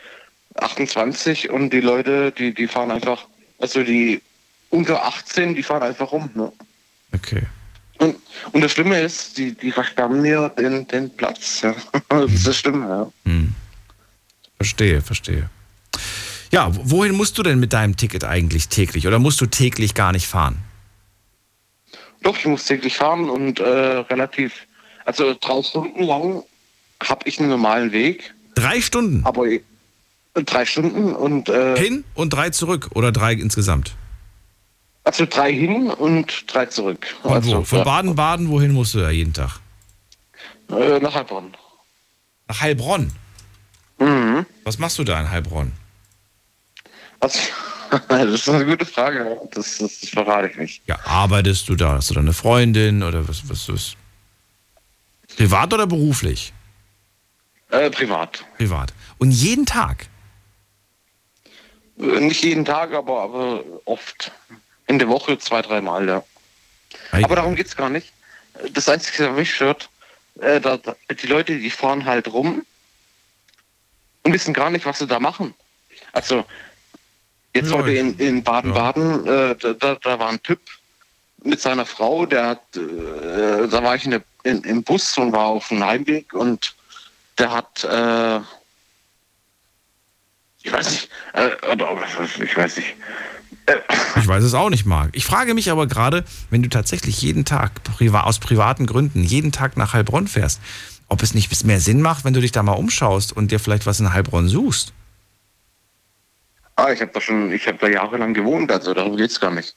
28 0.56 1.50
und 1.50 1.72
die 1.72 1.82
Leute, 1.82 2.32
die, 2.32 2.54
die 2.54 2.68
fahren 2.68 2.90
einfach, 2.90 3.28
also 3.60 3.84
die 3.84 4.22
unter 4.70 5.06
18, 5.06 5.56
die 5.56 5.64
fahren 5.64 5.84
einfach 5.84 6.14
rum. 6.14 6.30
Ne? 6.34 6.52
Okay. 7.14 7.44
Und, 7.98 8.16
und 8.54 8.62
das 8.62 8.72
Schlimme 8.72 9.02
ist, 9.02 9.38
die, 9.38 9.54
die 9.54 9.72
versperren 9.72 10.22
mir 10.22 10.50
den, 10.58 10.88
den 10.88 11.10
Platz. 11.16 11.62
Ja. 11.62 11.76
Das 12.08 12.32
ist 12.32 12.48
das 12.48 12.58
Schlimme, 12.58 12.88
ja. 12.88 13.12
Hm. 13.26 13.54
Verstehe, 14.56 15.02
verstehe. 15.02 15.50
Ja, 16.52 16.72
wohin 16.72 17.14
musst 17.14 17.38
du 17.38 17.44
denn 17.44 17.60
mit 17.60 17.74
deinem 17.74 17.98
Ticket 17.98 18.24
eigentlich 18.24 18.70
täglich? 18.70 19.06
Oder 19.06 19.20
musst 19.20 19.42
du 19.42 19.48
täglich 19.48 19.94
gar 19.94 20.14
nicht 20.14 20.28
fahren? 20.28 20.60
Doch, 22.24 22.38
ich 22.38 22.46
muss 22.46 22.64
täglich 22.64 22.96
fahren 22.96 23.30
und 23.30 23.60
äh, 23.60 23.64
relativ, 23.68 24.66
also 25.04 25.36
drei 25.40 25.62
Stunden 25.62 26.04
lang 26.04 26.44
habe 27.04 27.28
ich 27.28 27.40
einen 27.40 27.50
normalen 27.50 27.92
Weg. 27.92 28.34
Drei 28.56 28.82
Stunden? 28.82 29.26
Aber 29.26 29.46
ich- 29.46 29.62
drei 30.34 30.66
Stunden 30.66 31.16
und 31.16 31.50
äh, 31.50 31.78
Hin 31.78 32.04
und 32.14 32.32
drei 32.32 32.50
zurück 32.52 32.90
oder 32.94 33.12
drei 33.12 33.34
insgesamt? 33.34 33.96
also 35.04 35.26
drei 35.26 35.54
hin 35.54 35.90
und 35.90 36.54
drei 36.54 36.66
zurück. 36.66 37.08
Von 37.22 37.32
also, 37.34 37.58
wo? 37.60 37.64
Von 37.64 37.84
Baden-Baden, 37.86 38.50
wohin 38.50 38.74
musst 38.74 38.94
du 38.94 39.00
da 39.00 39.10
jeden 39.10 39.32
Tag? 39.34 39.62
Äh, 40.70 41.00
nach 41.00 41.16
Heilbronn. 41.16 41.56
Nach 42.50 42.60
Heilbronn? 42.60 43.12
Mhm. 44.00 44.46
Was 44.66 44.78
machst 44.80 45.00
du 45.00 45.06
da 45.06 45.20
in 45.22 45.32
Heilbronn? 45.32 45.72
Also, 47.22 47.40
das 48.10 48.32
ist 48.34 48.50
eine 48.50 48.66
gute 48.66 48.86
Frage. 48.86 49.40
Das, 49.54 49.78
das, 49.78 50.02
das 50.02 50.10
verrate 50.10 50.50
ich 50.50 50.58
nicht. 50.58 50.82
Ja, 50.88 51.00
arbeitest 51.06 51.70
du 51.70 51.76
da? 51.76 51.94
Hast 51.94 52.10
du 52.10 52.14
da 52.14 52.20
eine 52.20 52.34
Freundin 52.34 53.02
oder 53.02 53.28
was, 53.30 53.50
was 53.50 53.70
ist? 53.70 53.96
Privat 55.38 55.74
oder 55.74 55.88
beruflich? 55.88 56.52
Äh, 57.70 57.90
privat. 57.90 58.46
Privat. 58.58 58.94
Und 59.18 59.32
jeden 59.32 59.66
Tag? 59.66 60.08
Äh, 62.00 62.20
Nicht 62.22 62.44
jeden 62.44 62.66
Tag, 62.66 62.94
aber, 62.94 63.22
aber 63.22 63.64
oft. 63.86 64.32
In 64.88 65.00
der 65.00 65.10
Woche 65.10 65.38
zwei, 65.38 65.62
dreimal, 65.62 66.08
ja. 66.08 66.24
Aber 67.12 67.36
darum 67.36 67.56
geht's 67.56 67.76
gar 67.76 67.90
nicht. 67.90 68.14
Das 68.72 68.88
Einzige, 68.88 69.30
was 69.30 69.36
mich 69.36 69.54
stört, 69.54 69.90
äh, 70.40 70.62
da, 70.62 70.78
die 70.78 71.28
Leute, 71.28 71.58
die 71.58 71.70
fahren 71.70 72.06
halt 72.06 72.32
rum 72.32 72.66
und 74.24 74.34
wissen 74.34 74.54
gar 74.54 74.70
nicht, 74.70 74.86
was 74.86 75.00
sie 75.00 75.08
da 75.08 75.20
machen. 75.20 75.54
Also, 76.14 76.46
jetzt 77.54 77.74
heute 77.74 77.92
in, 77.92 78.44
Baden-Baden, 78.44 79.28
äh, 79.28 79.56
da, 79.56 79.74
da, 79.74 79.96
da 79.96 80.20
war 80.20 80.30
ein 80.30 80.42
Typ 80.42 80.62
mit 81.44 81.60
seiner 81.60 81.86
Frau, 81.86 82.26
der 82.26 82.48
hat, 82.48 82.78
äh, 82.78 83.68
da 83.68 83.84
war 83.84 83.96
ich 83.96 84.06
in 84.06 84.12
der, 84.12 84.24
in, 84.44 84.62
im 84.64 84.84
Bus 84.84 85.18
und 85.18 85.34
war 85.34 85.48
auf 85.48 85.68
dem 85.68 85.84
Heimweg 85.84 86.34
und 86.34 86.77
der 87.38 87.52
hat, 87.52 87.84
äh, 87.84 88.40
ich 90.64 90.72
weiß 90.72 90.92
nicht, 90.92 91.10
äh, 91.34 91.52
ich 92.44 92.58
weiß 92.58 92.78
nicht, 92.78 92.96
Ich 94.16 94.28
weiß 94.28 94.44
es 94.44 94.54
auch 94.54 94.70
nicht, 94.70 94.86
Marc. 94.86 95.10
Ich 95.14 95.26
frage 95.26 95.54
mich 95.54 95.72
aber 95.72 95.88
gerade, 95.88 96.24
wenn 96.50 96.64
du 96.64 96.70
tatsächlich 96.70 97.22
jeden 97.22 97.46
Tag 97.46 97.84
priva 97.84 98.22
aus 98.22 98.40
privaten 98.40 98.86
Gründen 98.86 99.24
jeden 99.24 99.52
Tag 99.52 99.78
nach 99.78 99.94
Heilbronn 99.94 100.28
fährst, 100.28 100.62
ob 101.08 101.22
es 101.24 101.34
nicht 101.34 101.64
mehr 101.66 101.80
Sinn 101.80 102.02
macht, 102.02 102.26
wenn 102.26 102.34
du 102.34 102.42
dich 102.42 102.52
da 102.52 102.64
mal 102.64 102.74
umschaust 102.74 103.36
und 103.36 103.52
dir 103.52 103.60
vielleicht 103.60 103.86
was 103.86 104.00
in 104.00 104.14
Heilbronn 104.14 104.48
suchst. 104.48 104.94
Ah, 106.76 106.92
ich 106.92 107.02
habe 107.02 107.12
da 107.12 107.22
schon, 107.22 107.52
ich 107.52 107.68
habe 107.68 107.78
da 107.80 107.88
jahrelang 107.88 108.34
gewohnt, 108.34 108.72
also 108.72 108.94
darum 108.94 109.18
geht's 109.18 109.40
gar 109.40 109.52
nicht. 109.52 109.76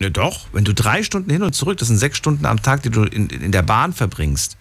Ne, 0.00 0.10
doch. 0.10 0.46
Wenn 0.52 0.64
du 0.64 0.74
drei 0.74 1.02
Stunden 1.02 1.30
hin 1.30 1.42
und 1.42 1.54
zurück, 1.54 1.78
das 1.78 1.88
sind 1.88 1.98
sechs 1.98 2.18
Stunden 2.18 2.44
am 2.44 2.60
Tag, 2.60 2.82
die 2.82 2.90
du 2.90 3.04
in, 3.04 3.28
in 3.28 3.52
der 3.52 3.62
Bahn 3.62 3.92
verbringst, 3.92 4.56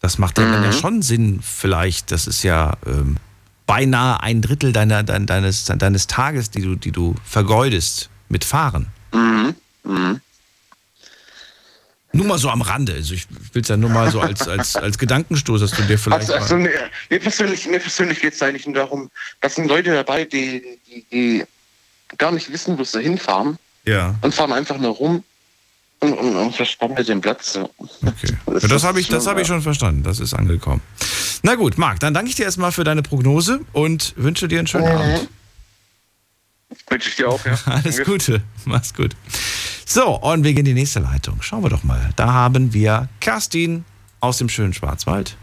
das 0.00 0.18
macht 0.18 0.38
dann, 0.38 0.50
dann 0.50 0.64
ja 0.64 0.72
schon 0.72 1.02
Sinn, 1.02 1.40
vielleicht. 1.42 2.10
Das 2.10 2.26
ist 2.26 2.42
ja 2.42 2.76
ähm, 2.86 3.16
beinahe 3.66 4.22
ein 4.22 4.40
Drittel 4.40 4.72
deiner, 4.72 5.02
dein, 5.02 5.26
deines, 5.26 5.64
deines 5.66 6.06
Tages, 6.06 6.50
die 6.50 6.62
du, 6.62 6.74
die 6.74 6.90
du 6.90 7.14
vergeudest 7.24 8.08
mit 8.28 8.44
Fahren. 8.44 8.86
Mhm. 9.12 9.54
Mhm. 9.84 10.20
Nur 12.12 12.26
mal 12.26 12.38
so 12.38 12.48
am 12.50 12.62
Rande. 12.62 12.94
Also 12.94 13.14
ich 13.14 13.28
will 13.52 13.62
es 13.62 13.68
ja 13.68 13.76
nur 13.76 13.90
mal 13.90 14.10
so 14.10 14.20
als, 14.20 14.48
als, 14.48 14.74
als 14.74 14.98
Gedankenstoß, 14.98 15.60
dass 15.60 15.70
du 15.72 15.82
dir 15.82 15.98
vielleicht. 15.98 16.30
Also, 16.30 16.34
also 16.34 16.56
mir, 16.56 16.72
mir 17.08 17.20
persönlich, 17.20 17.66
mir 17.66 17.78
persönlich 17.78 18.20
geht 18.20 18.34
es 18.34 18.42
eigentlich 18.42 18.66
nur 18.66 18.74
darum, 18.74 19.10
dass 19.40 19.54
sind 19.54 19.68
Leute 19.68 19.92
dabei, 19.92 20.24
die, 20.24 20.62
die, 20.88 21.04
die 21.12 21.44
gar 22.18 22.32
nicht 22.32 22.50
wissen, 22.50 22.78
wo 22.78 22.84
sie 22.84 23.00
hinfahren 23.02 23.58
ja. 23.84 24.16
und 24.22 24.34
fahren 24.34 24.52
einfach 24.52 24.78
nur 24.78 24.94
rum 24.94 25.22
und, 26.00 26.12
und, 26.14 26.36
und 26.36 26.54
verspannen 26.54 26.96
mir 26.96 27.04
den 27.04 27.20
Platz. 27.20 27.58
Okay. 27.58 28.36
Das, 28.46 28.62
das 28.64 28.84
habe 28.84 29.00
ich, 29.00 29.08
das 29.08 29.26
hab 29.26 29.38
ich 29.38 29.46
schon 29.46 29.62
verstanden. 29.62 30.02
Das 30.02 30.18
ist 30.18 30.34
angekommen. 30.34 30.80
Na 31.42 31.54
gut, 31.54 31.78
Marc, 31.78 32.00
dann 32.00 32.14
danke 32.14 32.30
ich 32.30 32.36
dir 32.36 32.44
erstmal 32.44 32.72
für 32.72 32.84
deine 32.84 33.02
Prognose 33.02 33.60
und 33.72 34.14
wünsche 34.16 34.48
dir 34.48 34.58
einen 34.58 34.66
schönen 34.66 34.88
Abend. 34.88 35.28
Wünsche 36.88 37.08
ich 37.08 37.16
dir 37.16 37.28
auch, 37.28 37.44
ja. 37.44 37.58
Alles 37.66 38.02
Gute. 38.02 38.42
Mach's 38.64 38.94
gut. 38.94 39.16
So, 39.86 40.16
und 40.20 40.44
wir 40.44 40.52
gehen 40.52 40.60
in 40.60 40.66
die 40.66 40.74
nächste 40.74 41.00
Leitung. 41.00 41.42
Schauen 41.42 41.62
wir 41.62 41.70
doch 41.70 41.82
mal. 41.82 42.10
Da 42.16 42.32
haben 42.32 42.72
wir 42.72 43.08
Kerstin. 43.20 43.84
aus 44.20 44.38
dem 44.38 44.48
schönen 44.48 44.72
Schwarzwald. 44.72 45.36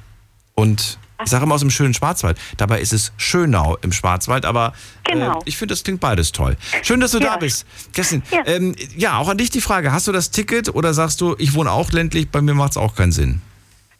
Und 0.56 0.98
ich 1.24 1.30
sage 1.30 1.44
immer 1.44 1.56
aus 1.56 1.62
dem 1.62 1.70
schönen 1.70 1.94
Schwarzwald. 1.94 2.38
Dabei 2.58 2.80
ist 2.80 2.94
es 2.94 3.12
Schönau 3.18 3.78
im 3.82 3.92
Schwarzwald, 3.92 4.46
aber 4.46 4.74
Genau. 5.04 5.40
äh, 5.40 5.42
ich 5.46 5.58
finde, 5.58 5.74
das 5.74 5.84
klingt 5.84 6.00
beides 6.00 6.32
toll. 6.32 6.58
Schön, 6.84 7.00
dass 7.00 7.12
du 7.12 7.20
da 7.20 7.26
Ja. 7.34 7.38
bist. 7.38 7.66
Kerstin, 7.94 8.22
Ja. 8.32 8.44
ähm, 8.46 8.76
ja, 8.96 9.18
auch 9.18 9.30
an 9.30 9.38
dich 9.38 9.50
die 9.50 9.62
Frage. 9.62 9.92
Hast 9.92 10.08
du 10.08 10.12
das 10.12 10.32
Ticket 10.32 10.74
oder 10.74 10.94
sagst 10.94 11.20
du, 11.22 11.36
ich 11.40 11.54
wohne 11.54 11.72
auch 11.72 11.92
ländlich, 11.92 12.30
bei 12.30 12.42
mir 12.42 12.54
macht 12.54 12.72
es 12.72 12.78
auch 12.78 12.96
keinen 12.96 13.12
Sinn? 13.12 13.42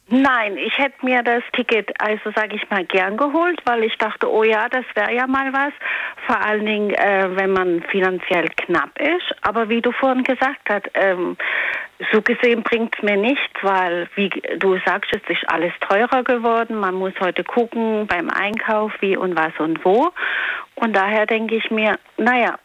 Nein, 0.10 0.56
ich 0.56 0.78
hätte 0.78 1.06
mir 1.06 1.22
das 1.22 1.44
Ticket, 1.52 1.92
also 2.00 2.32
sage 2.34 2.56
ich 2.56 2.70
mal, 2.70 2.86
gern 2.86 3.18
geholt, 3.18 3.60
weil 3.66 3.84
ich 3.84 3.98
dachte, 3.98 4.32
oh 4.32 4.44
ja, 4.44 4.70
das 4.70 4.86
wäre 4.96 5.14
ja 5.14 5.28
mal 5.28 5.52
was. 5.52 5.74
Vor 6.26 6.40
allen 6.40 6.66
Dingen, 6.66 6.92
äh, 6.92 7.28
wenn 7.36 7.52
man 7.52 7.84
finanziell 7.84 8.48
knapp 8.56 8.98
ist. 9.02 9.36
Aber 9.42 9.68
wie 9.68 9.82
du 9.82 9.92
vorhin 9.92 10.24
gesagt 10.24 10.70
hast, 10.70 10.90
ähm, 10.94 11.36
so 12.14 12.22
gesehen 12.22 12.64
bringt 12.64 12.96
es 12.96 13.04
mir 13.04 13.18
nichts, 13.18 13.54
weil, 13.64 14.08
wie 14.16 14.30
du 14.30 14.78
sagst, 14.86 15.12
es 15.14 15.22
ist 15.28 15.44
alles 15.50 15.74
teurer 15.82 16.24
geworden. 16.24 16.80
Man 16.80 16.96
muss 16.96 17.14
heute 17.20 17.44
gucken 17.44 18.08
beim 18.08 18.30
Einkauf, 18.30 18.94
wie 19.02 19.18
und 19.18 19.36
was 19.36 19.52
und 19.60 19.84
wo. 19.84 20.12
Und 20.76 20.96
daher 20.96 21.26
denke 21.26 21.56
ich 21.56 21.70
mir, 21.70 22.00
naja, 22.16 22.58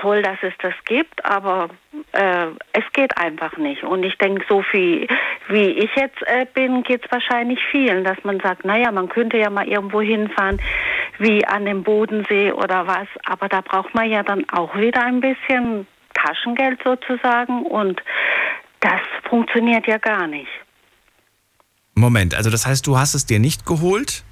toll, 0.00 0.22
dass 0.22 0.38
es 0.42 0.52
das 0.60 0.74
gibt, 0.84 1.24
aber 1.24 1.68
äh, 2.12 2.46
es 2.72 2.84
geht 2.92 3.16
einfach 3.16 3.56
nicht. 3.56 3.82
Und 3.82 4.04
ich 4.04 4.16
denke, 4.18 4.44
so 4.48 4.62
viel 4.62 5.06
wie 5.48 5.70
ich 5.70 5.90
jetzt 5.96 6.22
äh, 6.26 6.46
bin, 6.52 6.82
geht 6.82 7.04
es 7.04 7.10
wahrscheinlich 7.10 7.58
vielen, 7.70 8.04
dass 8.04 8.22
man 8.24 8.40
sagt, 8.40 8.64
naja, 8.64 8.92
man 8.92 9.08
könnte 9.08 9.38
ja 9.38 9.50
mal 9.50 9.66
irgendwo 9.66 10.00
hinfahren, 10.00 10.60
wie 11.18 11.44
an 11.46 11.64
dem 11.64 11.82
Bodensee 11.82 12.52
oder 12.52 12.86
was, 12.86 13.08
aber 13.24 13.48
da 13.48 13.60
braucht 13.60 13.94
man 13.94 14.10
ja 14.10 14.22
dann 14.22 14.48
auch 14.50 14.76
wieder 14.76 15.02
ein 15.04 15.20
bisschen 15.20 15.86
Taschengeld 16.14 16.80
sozusagen 16.84 17.62
und 17.62 18.00
das 18.80 19.00
funktioniert 19.28 19.86
ja 19.86 19.98
gar 19.98 20.26
nicht. 20.26 20.50
Moment, 21.94 22.34
also 22.34 22.50
das 22.50 22.66
heißt, 22.66 22.86
du 22.86 22.96
hast 22.96 23.14
es 23.14 23.26
dir 23.26 23.40
nicht 23.40 23.66
geholt, 23.66 24.22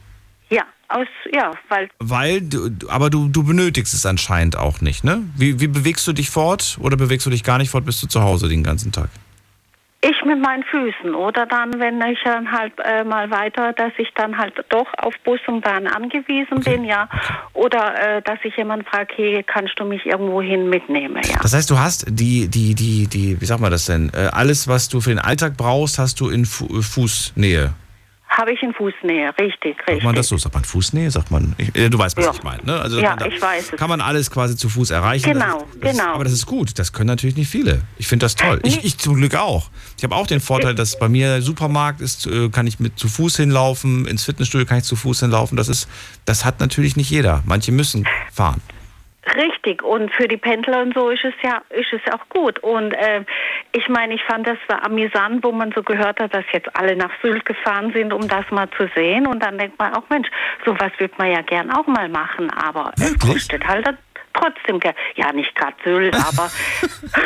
aus, 0.89 1.07
ja, 1.33 1.53
weil 1.69 1.89
weil, 1.99 2.49
aber 2.89 3.11
du, 3.11 3.29
du 3.29 3.45
benötigst 3.45 3.95
es 3.95 4.07
anscheinend 4.07 4.57
auch 4.57 4.81
nicht, 4.81 5.05
ne? 5.05 5.23
Wie, 5.37 5.61
wie 5.61 5.69
bewegst 5.69 6.07
du 6.07 6.13
dich 6.13 6.31
fort 6.31 6.79
oder 6.81 6.97
bewegst 6.97 7.27
du 7.27 7.31
dich 7.31 7.45
gar 7.45 7.59
nicht 7.59 7.71
fort, 7.71 7.85
bist 7.85 8.03
du 8.03 8.07
zu 8.07 8.23
Hause 8.23 8.49
den 8.49 8.63
ganzen 8.63 8.93
Tag? 8.93 9.09
Ich 10.03 10.25
mit 10.25 10.41
meinen 10.41 10.63
Füßen 10.63 11.15
oder 11.15 11.47
dann, 11.47 11.81
wenn 11.81 12.01
ich 12.03 12.19
dann 12.23 12.53
halt 12.53 12.73
äh, 12.85 13.03
mal 13.03 13.31
weiter, 13.31 13.73
dass 13.73 13.93
ich 13.97 14.09
dann 14.15 14.37
halt 14.39 14.53
doch 14.69 14.87
auf 14.99 15.15
Bus 15.25 15.41
und 15.49 15.63
Bahn 15.63 15.87
angewiesen 15.87 16.61
bin, 16.61 16.85
ja. 16.85 17.09
Oder 17.55 18.19
äh, 18.19 18.23
dass 18.23 18.39
ich 18.45 18.57
jemand 18.57 18.87
frage, 18.87 19.13
hey, 19.17 19.43
kannst 19.43 19.73
du 19.81 19.85
mich 19.85 20.05
irgendwo 20.07 20.41
hin 20.41 20.69
mitnehmen, 20.69 21.23
ja. 21.25 21.39
Das 21.43 21.55
heißt, 21.55 21.71
du 21.71 21.79
hast 21.79 22.07
die, 22.09 22.47
die, 22.47 22.75
die, 22.75 23.09
die, 23.09 23.41
wie 23.41 23.45
sagt 23.47 23.61
man 23.61 23.73
das 23.73 23.87
denn? 23.87 24.13
Äh, 24.15 24.29
alles, 24.33 24.69
was 24.69 24.89
du 24.89 25.01
für 25.01 25.11
den 25.11 25.19
Alltag 25.19 25.57
brauchst, 25.57 25.99
hast 25.99 26.21
du 26.21 26.29
in 26.29 26.45
Fu 26.45 26.67
äh, 26.67 26.83
Fußnähe. 26.83 27.73
Habe 28.29 28.53
ich 28.53 28.61
in 28.63 28.75
Fußnähe, 28.75 29.33
richtig, 29.41 29.77
Sagt 29.79 29.89
richtig. 29.89 30.05
man 30.05 30.15
das 30.17 30.27
so? 30.29 30.37
Sagt 30.37 30.55
man 30.55 30.65
Fußnähe? 30.65 31.11
Sagt 31.11 31.31
man. 31.31 31.55
Ich, 31.59 31.75
äh, 31.77 31.89
du 31.89 31.97
weißt, 31.99 32.17
was 32.17 32.25
Ja. 32.25 32.33
ich 32.35 32.43
meine, 32.43 32.63
ne? 32.65 32.81
Also 32.81 32.99
Ja, 33.01 33.11
kann, 33.11 33.19
da- 33.21 33.27
ich 33.27 33.41
weiß. 33.41 33.71
Kann 33.77 33.89
man 33.89 34.01
alles 34.01 34.31
quasi 34.31 34.57
zu 34.57 34.69
Fuß 34.69 34.91
erreichen. 34.91 35.33
Genau, 35.33 35.61
das 35.61 35.63
ist, 35.75 35.83
das 35.85 35.91
genau. 35.93 36.03
Ist, 36.11 36.15
aber 36.15 36.25
das 36.25 36.33
ist 36.33 36.47
gut. 36.47 36.79
Das 36.79 36.93
können 36.93 37.07
natürlich 37.07 37.37
nicht 37.37 37.49
viele. 37.49 37.83
Ich 37.99 38.09
finde 38.09 38.25
das 38.27 38.35
toll. 38.35 38.61
Ich, 38.65 38.85
ich 38.85 38.99
zum 38.99 39.15
Glück 39.15 39.37
auch. 39.37 39.71
Ich 39.97 40.03
habe 40.05 40.15
auch 40.17 40.27
den 40.27 40.41
Vorteil, 40.41 40.75
dass 40.75 40.99
bei 40.99 41.09
mir 41.09 41.41
Supermarkt 41.41 42.01
ist, 42.01 42.27
äh, 42.27 42.49
kann 42.51 42.67
ich 42.67 42.81
mit 42.81 42.99
zu 42.99 43.09
Fuß 43.09 43.37
hinlaufen. 43.37 44.07
Ins 44.07 44.25
Fitnessstudio 44.25 44.67
kann 44.67 44.79
ich 44.79 44.85
zu 44.85 44.97
Fuß 44.97 45.21
hinlaufen. 45.21 45.57
Das 45.57 45.69
ist, 45.69 45.89
das 46.25 46.45
hat 46.45 46.59
natürlich 46.61 46.97
nicht 46.97 47.09
jeder. 47.11 47.43
Manche 47.47 47.71
müssen 47.71 48.07
fahren. 48.33 48.61
Richtig, 49.35 49.83
und 49.83 50.13
für 50.15 50.29
die 50.29 50.37
Pendler 50.37 50.83
und 50.83 50.95
so 50.95 51.11
ist 51.11 51.25
es 51.25 51.35
ja, 51.43 51.63
ist 51.71 51.93
es 51.93 52.13
auch 52.13 52.29
gut. 52.29 52.61
Und 52.61 52.93
äh, 52.93 53.25
ich 53.73 53.89
meine, 53.89 54.15
ich 54.15 54.23
fand 54.23 54.47
das 54.47 54.59
war 54.69 54.85
amüsant, 54.85 55.43
wo 55.43 55.51
man 55.51 55.73
so 55.73 55.83
gehört 55.83 56.21
hat, 56.21 56.33
dass 56.33 56.45
jetzt 56.53 56.69
alle 56.77 56.95
nach 56.95 57.11
Sylt 57.23 57.45
gefahren 57.45 57.93
sind, 57.93 58.13
um 58.13 58.29
das 58.29 58.49
mal 58.51 58.69
zu 58.77 58.89
sehen. 58.95 59.27
Und 59.27 59.43
dann 59.43 59.59
denkt 59.59 59.79
man 59.79 59.95
auch, 59.95 60.05
Mensch, 60.11 60.29
sowas 60.65 60.93
würde 60.99 61.15
man 61.19 61.33
ja 61.33 61.43
gern 61.43 61.71
auch 61.73 61.87
mal 61.87 62.09
machen, 62.09 62.51
aber 62.51 62.93
es 62.97 63.19
kostet 63.19 63.67
halt 63.67 63.87
trotzdem. 64.37 64.81
Ja, 65.15 65.33
nicht 65.33 65.55
gerade 65.55 65.75
Sylt, 65.85 66.15
aber 66.15 66.51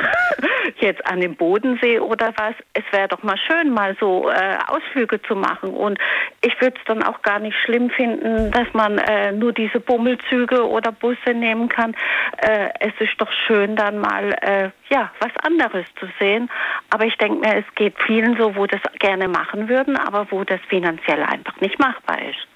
jetzt 0.80 1.04
an 1.06 1.20
dem 1.20 1.36
Bodensee 1.36 1.98
oder 1.98 2.32
was. 2.36 2.54
Es 2.72 2.84
wäre 2.90 3.08
doch 3.08 3.22
mal 3.22 3.36
schön, 3.36 3.70
mal 3.70 3.96
so 4.00 4.30
äh, 4.30 4.58
Ausflüge 4.66 5.20
zu 5.22 5.34
machen. 5.34 5.70
Und 5.70 5.98
ich 6.42 6.58
würde 6.60 6.76
es 6.78 6.84
dann 6.86 7.02
auch 7.02 7.22
gar 7.22 7.38
nicht 7.38 7.56
schlimm 7.64 7.90
finden, 7.90 8.50
dass 8.50 8.66
man 8.72 8.98
äh, 8.98 9.32
nur 9.32 9.52
diese 9.52 9.80
Bummelzüge 9.80 10.66
oder 10.66 10.92
Busse 10.92 11.34
nehmen 11.34 11.68
kann. 11.68 11.94
Äh, 12.38 12.68
es 12.80 12.92
ist 13.00 13.18
doch 13.18 13.30
schön, 13.46 13.76
dann 13.76 13.98
mal 13.98 14.32
äh, 14.40 14.70
ja 14.88 15.10
was 15.20 15.32
anderes 15.42 15.86
zu 15.98 16.06
sehen. 16.18 16.50
Aber 16.90 17.04
ich 17.04 17.16
denke 17.16 17.40
mir, 17.40 17.56
es 17.56 17.74
geht 17.74 17.94
vielen 18.06 18.36
so, 18.36 18.56
wo 18.56 18.66
das 18.66 18.80
gerne 18.98 19.28
machen 19.28 19.68
würden, 19.68 19.96
aber 19.96 20.30
wo 20.30 20.44
das 20.44 20.60
finanziell 20.68 21.22
einfach 21.22 21.60
nicht 21.60 21.78
machbar 21.78 22.18
ist. 22.22 22.46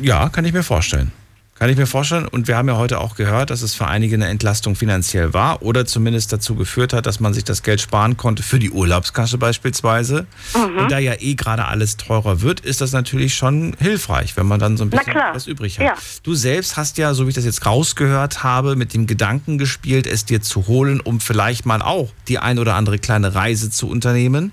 Ja, 0.00 0.28
kann 0.28 0.44
ich 0.44 0.52
mir 0.52 0.62
vorstellen. 0.62 1.12
Kann 1.56 1.70
ich 1.70 1.76
mir 1.76 1.86
vorstellen. 1.86 2.26
Und 2.26 2.48
wir 2.48 2.56
haben 2.56 2.68
ja 2.68 2.76
heute 2.76 2.98
auch 3.00 3.14
gehört, 3.14 3.50
dass 3.50 3.62
es 3.62 3.74
für 3.74 3.86
einige 3.86 4.16
eine 4.16 4.26
Entlastung 4.26 4.74
finanziell 4.74 5.32
war 5.32 5.62
oder 5.62 5.86
zumindest 5.86 6.32
dazu 6.32 6.56
geführt 6.56 6.92
hat, 6.92 7.06
dass 7.06 7.20
man 7.20 7.32
sich 7.32 7.44
das 7.44 7.62
Geld 7.62 7.80
sparen 7.80 8.16
konnte 8.16 8.42
für 8.42 8.58
die 8.58 8.70
Urlaubskasse 8.70 9.38
beispielsweise. 9.38 10.26
Mhm. 10.54 10.78
Und 10.78 10.90
da 10.90 10.98
ja 10.98 11.14
eh 11.18 11.34
gerade 11.34 11.66
alles 11.66 11.96
teurer 11.96 12.40
wird, 12.40 12.60
ist 12.60 12.80
das 12.80 12.90
natürlich 12.90 13.34
schon 13.34 13.76
hilfreich, 13.78 14.36
wenn 14.36 14.46
man 14.46 14.58
dann 14.58 14.76
so 14.76 14.84
ein 14.84 14.90
bisschen 14.90 15.14
was 15.14 15.46
übrig 15.46 15.78
hat. 15.78 15.86
Ja. 15.86 15.94
Du 16.24 16.34
selbst 16.34 16.76
hast 16.76 16.98
ja, 16.98 17.14
so 17.14 17.26
wie 17.26 17.28
ich 17.28 17.36
das 17.36 17.44
jetzt 17.44 17.64
rausgehört 17.64 18.42
habe, 18.42 18.74
mit 18.74 18.92
dem 18.92 19.06
Gedanken 19.06 19.56
gespielt, 19.56 20.08
es 20.08 20.24
dir 20.24 20.42
zu 20.42 20.66
holen, 20.66 21.00
um 21.00 21.20
vielleicht 21.20 21.66
mal 21.66 21.82
auch 21.82 22.10
die 22.26 22.38
ein 22.38 22.58
oder 22.58 22.74
andere 22.74 22.98
kleine 22.98 23.36
Reise 23.36 23.70
zu 23.70 23.88
unternehmen. 23.88 24.52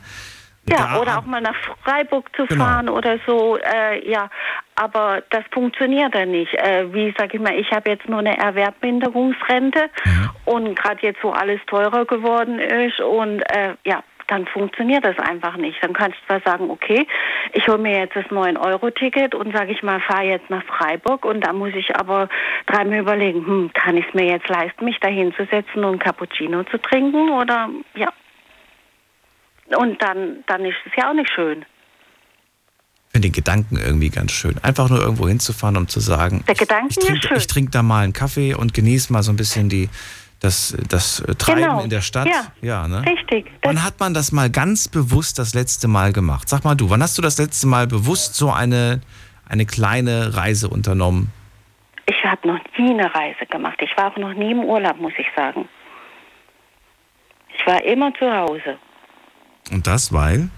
Ja, 0.69 0.99
oder 1.01 1.17
auch 1.17 1.25
mal 1.25 1.41
nach 1.41 1.55
Freiburg 1.83 2.29
zu 2.35 2.45
Genau. 2.45 2.63
fahren 2.63 2.87
oder 2.89 3.17
so, 3.25 3.57
äh, 3.57 4.07
ja. 4.09 4.29
Aber 4.75 5.21
das 5.31 5.43
funktioniert 5.51 6.13
ja 6.15 6.25
nicht. 6.25 6.53
Äh, 6.53 6.93
wie 6.93 7.13
sage 7.17 7.37
ich 7.37 7.41
mal, 7.43 7.55
ich 7.59 7.71
habe 7.71 7.89
jetzt 7.89 8.07
nur 8.07 8.19
eine 8.19 8.37
Erwerbminderungsrente 8.37 9.89
und 10.45 10.75
gerade 10.75 10.99
jetzt, 11.01 11.23
wo 11.23 11.31
alles 11.31 11.59
teurer 11.67 12.05
geworden 12.05 12.59
ist 12.59 12.99
und 12.99 13.41
äh, 13.51 13.75
ja, 13.85 14.03
dann 14.27 14.47
funktioniert 14.47 15.03
das 15.03 15.17
einfach 15.19 15.57
nicht. 15.57 15.83
Dann 15.83 15.91
kannst 15.93 16.17
du 16.21 16.25
zwar 16.27 16.39
sagen, 16.41 16.69
okay, 16.69 17.05
ich 17.51 17.67
hole 17.67 17.77
mir 17.77 17.97
jetzt 17.99 18.15
das 18.15 18.25
9-Euro-Ticket 18.27 19.35
und 19.35 19.53
sage 19.53 19.73
ich 19.73 19.83
mal, 19.83 19.99
fahre 19.99 20.23
jetzt 20.23 20.49
nach 20.49 20.63
Freiburg 20.63 21.25
und 21.25 21.41
da 21.45 21.51
muss 21.51 21.73
ich 21.75 21.93
aber 21.97 22.29
dreimal 22.65 22.99
überlegen, 22.99 23.45
hm, 23.45 23.71
kann 23.73 23.97
ich 23.97 24.07
es 24.07 24.13
mir 24.13 24.25
jetzt 24.25 24.47
leisten, 24.47 24.85
mich 24.85 24.99
da 25.01 25.09
hinzusetzen 25.09 25.83
und 25.83 25.99
Cappuccino 25.99 26.63
zu 26.63 26.77
trinken 26.77 27.29
oder 27.29 27.69
ja. 27.95 28.07
Und 29.75 30.01
dann, 30.01 30.43
dann 30.47 30.65
ist 30.65 30.75
es 30.85 30.91
ja 30.97 31.09
auch 31.09 31.13
nicht 31.13 31.29
schön. 31.33 31.65
Ich 33.07 33.13
finde 33.13 33.27
den 33.27 33.33
Gedanken 33.33 33.77
irgendwie 33.77 34.09
ganz 34.09 34.31
schön. 34.31 34.55
Einfach 34.63 34.89
nur 34.89 34.99
irgendwo 35.01 35.27
hinzufahren, 35.27 35.75
um 35.77 35.87
zu 35.87 35.99
sagen, 35.99 36.43
Der 36.47 36.55
Gedanke 36.55 36.87
ich 36.91 36.97
ist 36.97 37.05
trinke 37.07 37.27
schön. 37.27 37.37
ich 37.37 37.47
trink 37.47 37.71
da 37.71 37.83
mal 37.83 38.03
einen 38.03 38.13
Kaffee 38.13 38.53
und 38.53 38.73
genieße 38.73 39.11
mal 39.11 39.21
so 39.21 39.31
ein 39.33 39.35
bisschen 39.35 39.67
die, 39.67 39.89
das, 40.39 40.77
das 40.87 41.19
äh, 41.19 41.35
Treiben 41.35 41.61
Genau. 41.61 41.81
in 41.83 41.89
der 41.89 41.99
Stadt. 42.01 42.29
Ja, 42.61 42.87
ne? 42.87 43.03
Richtig. 43.05 43.51
Wann 43.63 43.83
hat 43.83 43.99
man 43.99 44.13
das 44.13 44.31
mal 44.31 44.49
ganz 44.49 44.87
bewusst 44.87 45.39
das 45.39 45.53
letzte 45.53 45.87
Mal 45.89 46.13
gemacht? 46.13 46.47
Sag 46.47 46.63
mal 46.63 46.75
du, 46.75 46.89
wann 46.89 47.03
hast 47.03 47.17
du 47.17 47.21
das 47.21 47.37
letzte 47.37 47.67
Mal 47.67 47.85
bewusst 47.85 48.35
so 48.35 48.49
eine, 48.51 49.01
eine 49.47 49.65
kleine 49.65 50.35
Reise 50.37 50.69
unternommen? 50.69 51.31
Ich 52.05 52.23
habe 52.23 52.47
noch 52.47 52.59
nie 52.77 52.91
eine 52.91 53.13
Reise 53.13 53.45
gemacht. 53.49 53.77
Ich 53.81 53.95
war 53.97 54.11
auch 54.13 54.17
noch 54.17 54.33
nie 54.33 54.51
im 54.51 54.63
Urlaub, 54.63 54.97
muss 55.01 55.13
ich 55.17 55.27
sagen. 55.35 55.67
Ich 57.57 57.67
war 57.67 57.83
immer 57.83 58.13
zu 58.13 58.25
Hause. 58.31 58.77
Und 59.71 59.87
das, 59.87 60.13
weil? 60.13 60.49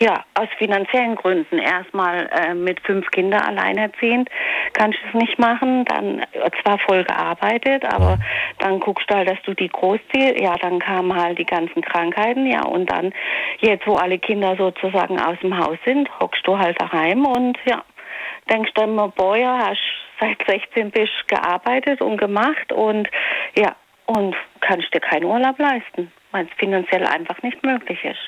Ja, 0.00 0.24
aus 0.34 0.48
finanziellen 0.58 1.16
Gründen. 1.16 1.58
Erstmal 1.58 2.28
äh, 2.30 2.54
mit 2.54 2.78
fünf 2.80 3.10
Kindern 3.10 3.42
alleinerziehend 3.42 4.30
kannst 4.72 4.98
du 5.02 5.08
es 5.08 5.14
nicht 5.14 5.38
machen. 5.40 5.84
Dann 5.86 6.20
äh, 6.20 6.50
zwar 6.62 6.78
voll 6.78 7.02
gearbeitet, 7.02 7.84
aber 7.84 8.18
dann 8.60 8.78
guckst 8.78 9.10
du 9.10 9.16
halt, 9.16 9.28
dass 9.28 9.42
du 9.42 9.54
die 9.54 9.68
großziehst. 9.68 10.40
Ja, 10.40 10.56
dann 10.56 10.78
kamen 10.78 11.20
halt 11.20 11.38
die 11.38 11.44
ganzen 11.44 11.82
Krankheiten. 11.82 12.46
Ja, 12.46 12.64
und 12.64 12.86
dann, 12.86 13.12
jetzt 13.58 13.88
wo 13.88 13.94
alle 13.94 14.20
Kinder 14.20 14.54
sozusagen 14.56 15.18
aus 15.18 15.38
dem 15.42 15.58
Haus 15.58 15.78
sind, 15.84 16.08
hockst 16.20 16.46
du 16.46 16.56
halt 16.56 16.80
daheim 16.80 17.26
und 17.26 17.58
ja, 17.64 17.82
denkst 18.48 18.70
dann 18.74 18.90
immer, 18.90 19.08
boah, 19.08 19.36
ja, 19.36 19.58
hast 19.66 19.80
seit 20.20 20.38
16 20.46 20.92
bist 20.92 21.26
gearbeitet 21.26 22.00
und 22.00 22.18
gemacht 22.18 22.72
und 22.72 23.08
ja, 23.56 23.74
und 24.06 24.36
kannst 24.60 24.94
dir 24.94 25.00
keinen 25.00 25.24
Urlaub 25.24 25.58
leisten, 25.58 26.12
weil 26.32 26.46
es 26.46 26.50
finanziell 26.58 27.04
einfach 27.06 27.42
nicht 27.42 27.62
möglich 27.62 27.98
ist. 28.04 28.18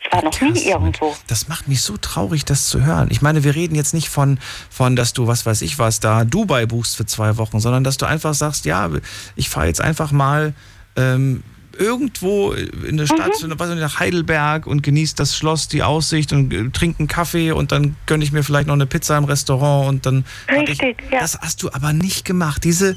Ich 0.00 0.12
war 0.12 0.22
noch 0.22 0.38
nie 0.40 0.68
irgendwo. 0.68 1.16
Das 1.28 1.48
macht 1.48 1.66
mich 1.66 1.80
so 1.80 1.96
traurig, 1.96 2.44
das 2.44 2.68
zu 2.68 2.84
hören. 2.84 3.08
Ich 3.10 3.22
meine, 3.22 3.42
wir 3.42 3.54
reden 3.54 3.74
jetzt 3.74 3.94
nicht 3.94 4.10
von, 4.10 4.38
von, 4.68 4.96
dass 4.96 5.14
du, 5.14 5.26
was 5.26 5.46
weiß 5.46 5.62
ich 5.62 5.78
was, 5.78 5.98
da 5.98 6.24
Dubai 6.24 6.66
buchst 6.66 6.96
für 6.96 7.06
zwei 7.06 7.38
Wochen, 7.38 7.58
sondern 7.58 7.84
dass 7.84 7.96
du 7.96 8.04
einfach 8.06 8.34
sagst, 8.34 8.66
ja, 8.66 8.90
ich 9.34 9.48
fahre 9.48 9.66
jetzt 9.66 9.80
einfach 9.80 10.12
mal 10.12 10.52
ähm, 10.96 11.42
irgendwo 11.78 12.52
in 12.52 12.98
der 12.98 13.06
Stadt, 13.06 13.28
Mhm. 13.42 13.50
was 13.58 13.58
weiß 13.58 13.70
ich, 13.74 13.80
nach 13.80 13.98
Heidelberg 13.98 14.66
und 14.66 14.82
genießt 14.82 15.18
das 15.18 15.36
Schloss, 15.36 15.68
die 15.68 15.82
Aussicht 15.82 16.32
und 16.34 16.52
äh, 16.52 16.68
trinke 16.70 16.98
einen 17.00 17.08
Kaffee 17.08 17.52
und 17.52 17.72
dann 17.72 17.96
gönne 18.04 18.24
ich 18.24 18.30
mir 18.30 18.44
vielleicht 18.44 18.66
noch 18.66 18.74
eine 18.74 18.86
Pizza 18.86 19.16
im 19.16 19.24
Restaurant 19.24 19.88
und 19.88 20.06
dann. 20.06 20.24
Richtig, 20.50 20.82
ich, 20.82 21.10
ja. 21.12 21.20
Das 21.20 21.38
hast 21.40 21.62
du 21.62 21.72
aber 21.72 21.94
nicht 21.94 22.26
gemacht. 22.26 22.62
Diese 22.62 22.96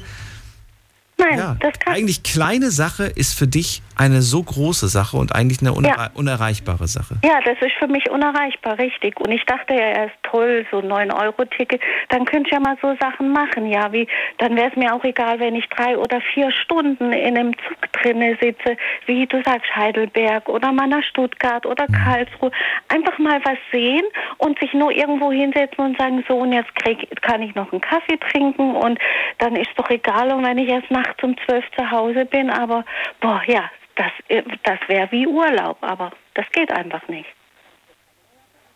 Nein, 1.16 1.38
ja, 1.38 1.56
das 1.58 1.78
kann 1.80 1.94
eigentlich 1.94 2.22
kleine 2.22 2.70
Sache 2.70 3.04
ist 3.04 3.34
für 3.34 3.48
dich 3.48 3.82
eine 3.98 4.22
so 4.22 4.42
große 4.42 4.88
Sache 4.88 5.16
und 5.16 5.34
eigentlich 5.34 5.60
eine 5.60 5.72
uner 5.72 5.88
Ja. 5.88 6.10
unerreichbare 6.14 6.86
Sache. 6.86 7.16
Ja, 7.24 7.40
das 7.44 7.56
ist 7.60 7.74
für 7.78 7.88
mich 7.88 8.08
unerreichbar, 8.10 8.78
richtig. 8.78 9.18
Und 9.20 9.30
ich 9.30 9.44
dachte 9.44 9.74
ja 9.74 9.88
erst 10.02 10.14
toll, 10.22 10.66
so 10.70 10.78
ein 10.78 10.90
9-Euro-Ticket, 10.90 11.80
dann 12.08 12.24
könnte 12.24 12.48
ich 12.48 12.52
ja 12.52 12.60
mal 12.60 12.76
so 12.80 12.94
Sachen 13.00 13.32
machen, 13.32 13.66
ja, 13.66 13.92
wie, 13.92 14.06
dann 14.38 14.56
wäre 14.56 14.70
es 14.70 14.76
mir 14.76 14.94
auch 14.94 15.04
egal, 15.04 15.40
wenn 15.40 15.54
ich 15.54 15.68
drei 15.68 15.96
oder 15.98 16.20
vier 16.32 16.50
Stunden 16.52 17.12
in 17.12 17.36
einem 17.36 17.52
Zug 17.58 17.92
drinne 17.92 18.36
sitze, 18.40 18.76
wie 19.06 19.26
du 19.26 19.42
sagst, 19.42 19.74
Heidelberg 19.74 20.48
oder 20.48 20.72
mal 20.72 20.86
nach 20.86 21.02
Stuttgart 21.02 21.66
oder 21.66 21.86
Karlsruhe. 21.86 22.50
Einfach 22.88 23.18
mal 23.18 23.40
was 23.44 23.58
sehen 23.72 24.04
und 24.38 24.58
sich 24.60 24.72
nur 24.74 24.92
irgendwo 24.92 25.32
hinsetzen 25.32 25.84
und 25.84 25.98
sagen, 25.98 26.24
so, 26.28 26.36
und 26.36 26.52
jetzt 26.52 26.74
krieg, 26.76 27.08
kann 27.22 27.42
ich 27.42 27.54
noch 27.54 27.70
einen 27.72 27.80
Kaffee 27.80 28.18
trinken 28.30 28.76
und 28.76 28.98
dann 29.38 29.56
ist 29.56 29.70
doch 29.76 29.90
egal, 29.90 30.32
und 30.32 30.44
wenn 30.44 30.58
ich 30.58 30.68
erst 30.68 30.90
nachts 30.90 31.22
um 31.22 31.36
zwölf 31.46 31.64
zu 31.76 31.90
Hause 31.90 32.24
bin, 32.24 32.50
aber, 32.50 32.84
boah, 33.20 33.42
ja, 33.46 33.64
das, 33.98 34.12
äh, 34.28 34.42
das 34.64 34.78
wäre 34.86 35.10
wie 35.12 35.26
Urlaub, 35.26 35.76
aber 35.82 36.10
das 36.34 36.46
geht 36.52 36.72
einfach 36.72 37.06
nicht. 37.08 37.28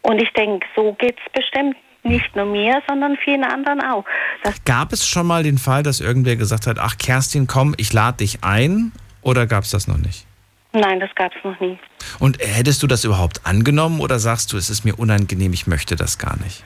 Und 0.02 0.20
ich 0.20 0.30
denke, 0.32 0.66
so 0.76 0.92
geht 0.94 1.16
es 1.24 1.32
bestimmt 1.32 1.76
nicht 2.02 2.34
nur 2.34 2.46
mir, 2.46 2.82
sondern 2.88 3.16
vielen 3.16 3.44
anderen 3.44 3.80
auch. 3.80 4.04
Das, 4.42 4.62
Gab 4.64 4.92
es 4.92 5.08
schon 5.08 5.26
mal 5.26 5.44
den 5.44 5.58
Fall, 5.58 5.82
dass 5.82 6.00
irgendwer 6.00 6.36
gesagt 6.36 6.66
hat, 6.66 6.78
ach 6.78 6.98
Kerstin, 6.98 7.46
komm, 7.46 7.74
ich 7.78 7.92
lade 7.92 8.18
dich 8.18 8.42
ein? 8.42 8.92
Oder 9.22 9.46
gab 9.46 9.62
es 9.62 9.70
das 9.70 9.86
noch 9.86 9.98
nicht? 9.98 10.26
nein, 10.72 11.00
das 11.00 11.14
gab 11.14 11.34
es 11.36 11.44
noch 11.44 11.58
nie. 11.60 11.78
Und 12.18 12.38
hättest 12.40 12.82
du 12.82 12.86
das 12.86 13.04
überhaupt 13.04 13.42
angenommen 13.44 14.00
oder 14.00 14.18
sagst 14.18 14.52
du, 14.52 14.56
es 14.56 14.70
ist 14.70 14.84
mir 14.84 14.98
unangenehm, 14.98 15.52
ich 15.52 15.66
möchte 15.66 15.96
das 15.96 16.18
gar 16.18 16.36
nicht? 16.38 16.64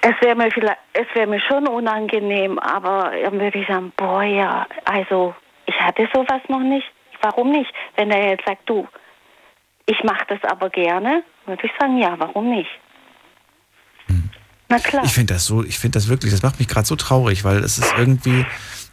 Es 0.00 0.14
wäre 0.20 0.36
mir 0.36 0.50
vielleicht, 0.50 0.78
es 0.92 1.06
wäre 1.14 1.26
mir 1.26 1.40
schon 1.40 1.66
unangenehm, 1.66 2.58
aber 2.58 3.12
dann 3.22 3.40
würde 3.40 3.58
ich 3.58 3.66
sagen, 3.66 3.92
boah, 3.96 4.22
ja, 4.22 4.66
also 4.84 5.34
ich 5.66 5.80
hatte 5.80 6.08
sowas 6.12 6.42
noch 6.48 6.60
nicht. 6.60 6.86
Warum 7.24 7.52
nicht? 7.52 7.72
Wenn 7.96 8.10
er 8.10 8.32
jetzt 8.32 8.44
sagt, 8.46 8.68
du, 8.68 8.86
ich 9.86 9.96
mache 10.04 10.26
das 10.28 10.40
aber 10.44 10.68
gerne, 10.68 11.22
würde 11.46 11.62
ich 11.64 11.72
sagen, 11.80 11.96
ja, 11.96 12.14
warum 12.18 12.50
nicht? 12.50 12.68
Na 14.68 14.78
klar. 14.78 15.04
Ich 15.04 15.12
finde 15.12 15.32
das 15.32 15.46
so, 15.46 15.64
ich 15.64 15.78
finde 15.78 15.96
das 15.96 16.08
wirklich, 16.08 16.32
das 16.32 16.42
macht 16.42 16.58
mich 16.58 16.68
gerade 16.68 16.86
so 16.86 16.96
traurig, 16.96 17.42
weil 17.42 17.58
es 17.58 17.78
ist 17.78 17.94
irgendwie, 17.96 18.44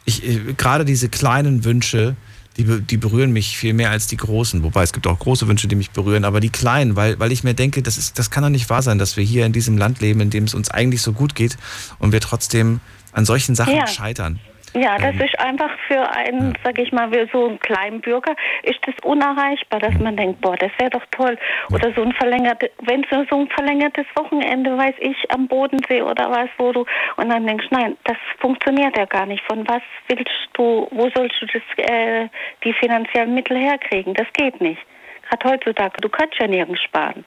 ich, 0.06 0.26
äh, 0.26 0.54
gerade 0.54 0.86
diese 0.86 1.10
kleinen 1.10 1.64
Wünsche, 1.66 2.16
die, 2.56 2.80
die 2.80 2.96
berühren 2.96 3.32
mich 3.32 3.58
viel 3.58 3.74
mehr 3.74 3.90
als 3.90 4.06
die 4.06 4.16
großen. 4.16 4.62
Wobei 4.62 4.82
es 4.82 4.94
gibt 4.94 5.06
auch 5.06 5.18
große 5.18 5.46
Wünsche, 5.46 5.68
die 5.68 5.76
mich 5.76 5.90
berühren, 5.90 6.24
aber 6.24 6.40
die 6.40 6.50
kleinen, 6.50 6.96
weil, 6.96 7.18
weil 7.18 7.32
ich 7.32 7.44
mir 7.44 7.52
denke, 7.52 7.82
das, 7.82 7.98
ist, 7.98 8.18
das 8.18 8.30
kann 8.30 8.42
doch 8.42 8.50
nicht 8.50 8.70
wahr 8.70 8.80
sein, 8.80 8.98
dass 8.98 9.18
wir 9.18 9.24
hier 9.24 9.44
in 9.44 9.52
diesem 9.52 9.76
Land 9.76 10.00
leben, 10.00 10.20
in 10.20 10.30
dem 10.30 10.44
es 10.44 10.54
uns 10.54 10.70
eigentlich 10.70 11.02
so 11.02 11.12
gut 11.12 11.34
geht 11.34 11.58
und 11.98 12.12
wir 12.12 12.20
trotzdem 12.20 12.80
an 13.12 13.26
solchen 13.26 13.54
Sachen 13.54 13.76
Ja. 13.76 13.86
scheitern. 13.86 14.40
Ja, 14.74 14.96
das 14.96 15.14
Ähm, 15.14 15.20
ist 15.20 15.38
einfach 15.38 15.70
für 15.86 16.10
einen, 16.16 16.56
sag 16.64 16.78
ich 16.78 16.92
mal, 16.92 17.10
wie 17.12 17.28
so 17.30 17.46
einen 17.46 17.58
kleinen 17.58 18.00
Bürger, 18.00 18.34
ist 18.62 18.78
das 18.86 18.94
unerreichbar, 19.02 19.80
dass 19.80 19.98
man 19.98 20.16
denkt, 20.16 20.40
boah, 20.40 20.56
das 20.56 20.70
wäre 20.78 20.90
doch 20.90 21.04
toll. 21.10 21.36
Oder 21.70 21.92
so 21.92 22.02
ein 22.02 22.12
verlängertes, 22.12 22.70
wenn 22.82 23.04
so 23.10 23.38
ein 23.38 23.48
verlängertes 23.48 24.06
Wochenende, 24.14 24.76
weiß 24.76 24.94
ich, 25.00 25.30
am 25.30 25.46
Bodensee 25.46 26.00
oder 26.00 26.30
was, 26.30 26.48
wo 26.56 26.72
du, 26.72 26.86
und 27.16 27.28
dann 27.28 27.46
denkst, 27.46 27.66
nein, 27.70 27.98
das 28.04 28.16
funktioniert 28.38 28.96
ja 28.96 29.04
gar 29.04 29.26
nicht. 29.26 29.44
Von 29.44 29.68
was 29.68 29.82
willst 30.08 30.30
du, 30.54 30.88
wo 30.90 31.10
sollst 31.14 31.42
du 31.42 31.46
das, 31.46 31.62
äh, 31.76 32.28
die 32.64 32.72
finanziellen 32.72 33.34
Mittel 33.34 33.58
herkriegen? 33.58 34.14
Das 34.14 34.26
geht 34.32 34.58
nicht. 34.60 34.80
Gerade 35.28 35.50
heutzutage, 35.50 36.00
du 36.00 36.08
kannst 36.08 36.38
ja 36.38 36.46
nirgends 36.46 36.82
sparen. 36.82 37.24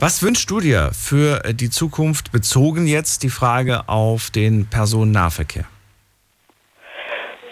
Was 0.00 0.22
wünschst 0.22 0.50
du 0.50 0.60
dir 0.60 0.90
für 0.92 1.44
äh, 1.44 1.54
die 1.54 1.70
Zukunft, 1.70 2.32
bezogen 2.32 2.86
jetzt 2.86 3.22
die 3.22 3.30
Frage 3.30 3.88
auf 3.88 4.30
den 4.30 4.66
Personennahverkehr? 4.66 5.66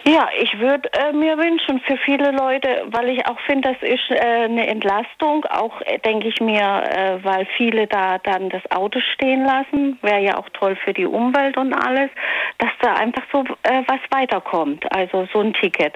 Ja, 0.05 0.29
ich 0.41 0.59
würde 0.59 0.89
äh, 0.95 1.13
mir 1.13 1.37
wünschen 1.37 1.81
für 1.81 1.97
viele 1.99 2.31
Leute, 2.31 2.85
weil 2.87 3.11
ich 3.11 3.27
auch 3.27 3.39
finde, 3.41 3.73
das 3.73 3.83
ist 3.83 4.11
äh, 4.11 4.45
eine 4.45 4.67
Entlastung. 4.67 5.45
Auch 5.45 5.81
äh, 5.83 5.99
denke 5.99 6.29
ich 6.29 6.41
mir, 6.41 6.61
äh, 6.61 7.23
weil 7.23 7.47
viele 7.57 7.87
da 7.87 8.19
dann 8.19 8.49
das 8.49 8.63
Auto 8.71 8.99
stehen 9.01 9.45
lassen, 9.45 9.99
wäre 10.01 10.21
ja 10.21 10.39
auch 10.39 10.49
toll 10.55 10.77
für 10.77 10.95
die 10.95 11.05
Umwelt 11.05 11.59
und 11.59 11.75
alles, 11.75 12.11
dass 12.59 12.71
da 12.81 12.95
einfach 12.95 13.23
so 13.31 13.45
äh, 13.63 13.83
was 13.87 14.01
weiterkommt. 14.11 14.91
Also 14.95 15.29
so 15.35 15.41
ein 15.41 15.53
Ticket, 15.53 15.95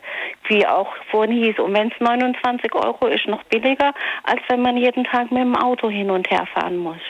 wie 0.48 0.66
auch 0.66 0.92
vorhin 1.10 1.34
hieß. 1.36 1.58
Und 1.58 1.72
wenn 1.74 1.88
es 1.88 1.98
29 1.98 2.74
Euro 2.74 3.06
ist, 3.06 3.26
noch 3.26 3.42
billiger, 3.44 3.94
als 4.24 4.40
wenn 4.48 4.60
man 4.60 4.76
jeden 4.76 5.04
Tag 5.04 5.30
mit 5.30 5.42
dem 5.42 5.56
Auto 5.56 5.88
hin 5.88 6.10
und 6.10 6.30
her 6.30 6.46
fahren 6.52 6.76
muss. 6.76 7.00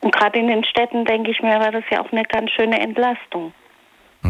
Und 0.00 0.12
gerade 0.12 0.40
in 0.40 0.48
den 0.48 0.64
Städten 0.64 1.04
denke 1.04 1.30
ich 1.30 1.40
mir, 1.40 1.60
wäre 1.60 1.70
das 1.70 1.84
ja 1.90 2.02
auch 2.02 2.10
eine 2.10 2.24
ganz 2.24 2.50
schöne 2.50 2.80
Entlastung. 2.80 3.54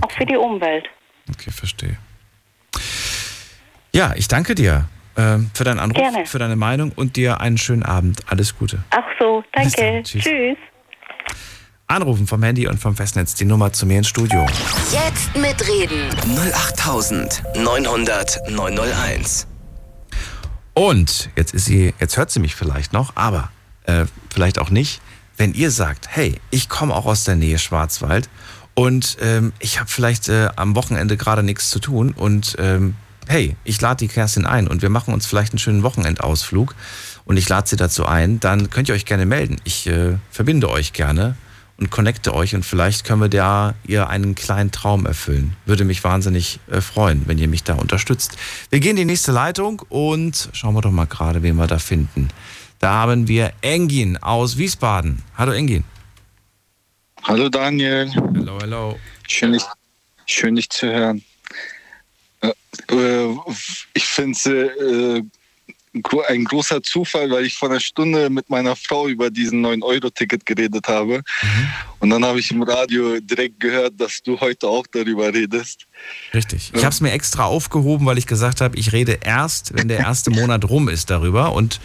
Auch 0.02 0.10
für 0.10 0.26
die 0.26 0.36
Umwelt. 0.36 0.88
Okay, 1.31 1.51
verstehe. 1.51 1.97
Ja, 3.94 4.15
ich 4.16 4.28
danke 4.28 4.55
dir 4.55 4.86
ähm, 5.16 5.51
für 5.55 5.65
deinen 5.65 5.78
Anruf, 5.78 6.01
Gerne. 6.03 6.27
für 6.27 6.39
deine 6.39 6.57
Meinung 6.57 6.93
und 6.93 7.16
dir 7.16 7.40
einen 7.40 7.59
schönen 7.59 7.82
Abend. 7.82 8.20
Alles 8.27 8.57
Gute. 8.57 8.82
Ach 8.90 9.05
so, 9.19 9.44
danke. 9.53 9.70
dann. 9.77 10.05
Tschüss. 10.05 10.24
Tschüss. 10.24 10.57
Anrufen 11.86 12.27
vom 12.27 12.43
Handy 12.43 12.66
und 12.66 12.78
vom 12.78 12.97
Festnetz, 12.97 13.35
die 13.35 13.44
Nummer 13.44 13.70
zu 13.73 13.85
mir 13.85 13.99
ins 13.99 14.09
Studio. 14.09 14.47
Jetzt 14.90 15.36
mitreden. 15.36 16.09
08900 16.55 18.49
901. 18.51 19.47
Und 20.74 21.28
jetzt 21.36 21.53
ist 21.53 21.66
sie, 21.66 21.93
jetzt 22.01 22.16
hört 22.16 22.31
sie 22.31 22.40
mich 22.40 22.55
vielleicht 22.55 22.94
noch, 22.94 23.15
aber 23.16 23.51
äh, 23.85 24.07
vielleicht 24.32 24.59
auch 24.59 24.70
nicht. 24.70 25.03
Wenn 25.36 25.53
ihr 25.53 25.70
sagt, 25.70 26.09
hey, 26.09 26.40
ich 26.51 26.70
komme 26.70 26.94
auch 26.94 27.05
aus 27.05 27.24
der 27.24 27.36
Nähe 27.36 27.59
Schwarzwald 27.59 28.31
und 28.74 29.19
ähm, 29.20 29.53
ich 29.59 29.78
habe 29.78 29.90
vielleicht 29.90 30.28
äh, 30.28 30.49
am 30.57 30.74
Wochenende 30.74 31.16
gerade 31.16 31.43
nichts 31.43 31.70
zu 31.70 31.78
tun 31.78 32.12
und 32.12 32.57
ähm, 32.59 32.94
hey, 33.28 33.57
ich 33.65 33.81
lade 33.81 33.99
die 33.99 34.09
Kerstin 34.09 34.47
ein 34.47 34.66
und 34.66 34.82
wir 34.82 34.90
machen 34.90 35.15
uns 35.15 35.27
vielleicht 35.27 35.53
einen 35.53 35.59
schönen 35.59 35.82
Wochenendausflug 35.82 36.74
und 37.24 37.36
ich 37.36 37.49
lade 37.49 37.69
sie 37.69 37.77
dazu 37.77 38.07
ein, 38.07 38.40
dann 38.40 38.70
könnt 38.70 38.89
ihr 38.89 38.94
euch 38.94 39.05
gerne 39.05 39.27
melden. 39.27 39.57
Ich 39.65 39.86
äh, 39.86 40.16
verbinde 40.31 40.70
euch 40.70 40.93
gerne 40.93 41.36
und 41.78 41.90
connecte 41.90 42.35
euch 42.35 42.55
und 42.55 42.65
vielleicht 42.65 43.05
können 43.05 43.20
wir 43.20 43.28
da 43.28 43.74
ihr 43.86 44.09
einen 44.09 44.35
kleinen 44.35 44.70
Traum 44.70 45.07
erfüllen. 45.07 45.57
Würde 45.66 45.85
mich 45.85 46.03
wahnsinnig 46.05 46.61
äh, 46.70 46.81
freuen, 46.81 47.23
wenn 47.27 47.39
ihr 47.39 47.49
mich 47.49 47.65
da 47.65 47.74
unterstützt. 47.74 48.36
Wir 48.70 48.81
gehen 48.81 48.93
in 48.93 48.97
die 48.97 49.05
nächste 49.05 49.32
Leitung 49.32 49.82
und 49.89 50.49
schauen 50.53 50.74
wir 50.74 50.81
doch 50.81 50.90
mal 50.90 51.07
gerade, 51.07 51.43
wen 51.43 51.57
wir 51.57 51.66
da 51.66 51.78
finden. 51.78 52.28
Da 52.78 52.93
haben 52.93 53.28
wir 53.28 53.53
Engin 53.61 54.16
aus 54.16 54.57
Wiesbaden. 54.57 55.23
Hallo 55.36 55.53
Engin. 55.53 55.85
Hallo 57.24 57.49
Daniel. 57.49 58.11
Hallo, 58.15 58.59
hallo. 58.61 58.99
Schön 59.28 59.53
dich, 59.53 59.62
schön 60.27 60.57
dich 60.57 60.69
zu 60.69 60.86
hören. 60.89 61.23
Äh, 62.40 62.53
äh, 62.90 63.36
ich 63.94 64.05
finde 64.05 64.32
es 64.32 64.47
äh, 64.47 65.23
ein 66.28 66.44
großer 66.44 66.82
Zufall, 66.82 67.31
weil 67.31 67.44
ich 67.44 67.55
vor 67.55 67.70
einer 67.70 67.78
Stunde 67.78 68.28
mit 68.28 68.51
meiner 68.51 68.74
Frau 68.74 69.07
über 69.07 69.31
diesen 69.31 69.65
9-Euro-Ticket 69.65 70.47
geredet 70.47 70.89
habe. 70.89 71.23
Und 72.01 72.11
dann 72.11 72.24
habe 72.24 72.40
ich 72.40 72.51
im 72.51 72.62
Radio 72.62 73.20
direkt 73.20 73.61
gehört, 73.61 74.01
dass 74.01 74.23
du 74.23 74.40
heute 74.40 74.69
auch 74.69 74.86
darüber 74.90 75.32
redest. 75.32 75.86
Richtig. 76.32 76.73
Ich 76.74 76.85
habe 76.85 76.93
es 76.93 77.01
mir 77.03 77.12
extra 77.12 77.44
aufgehoben, 77.44 78.07
weil 78.07 78.19
ich 78.19 78.27
gesagt 78.27 78.62
habe, 78.62 78.77
ich 78.78 78.93
rede 78.93 79.19
erst, 79.23 79.74
wenn 79.74 79.89
der 79.89 79.99
erste 79.99 80.31
Monat 80.31 80.65
rum 80.65 80.89
ist 80.89 81.11
darüber. 81.11 81.53
Und 81.53 81.78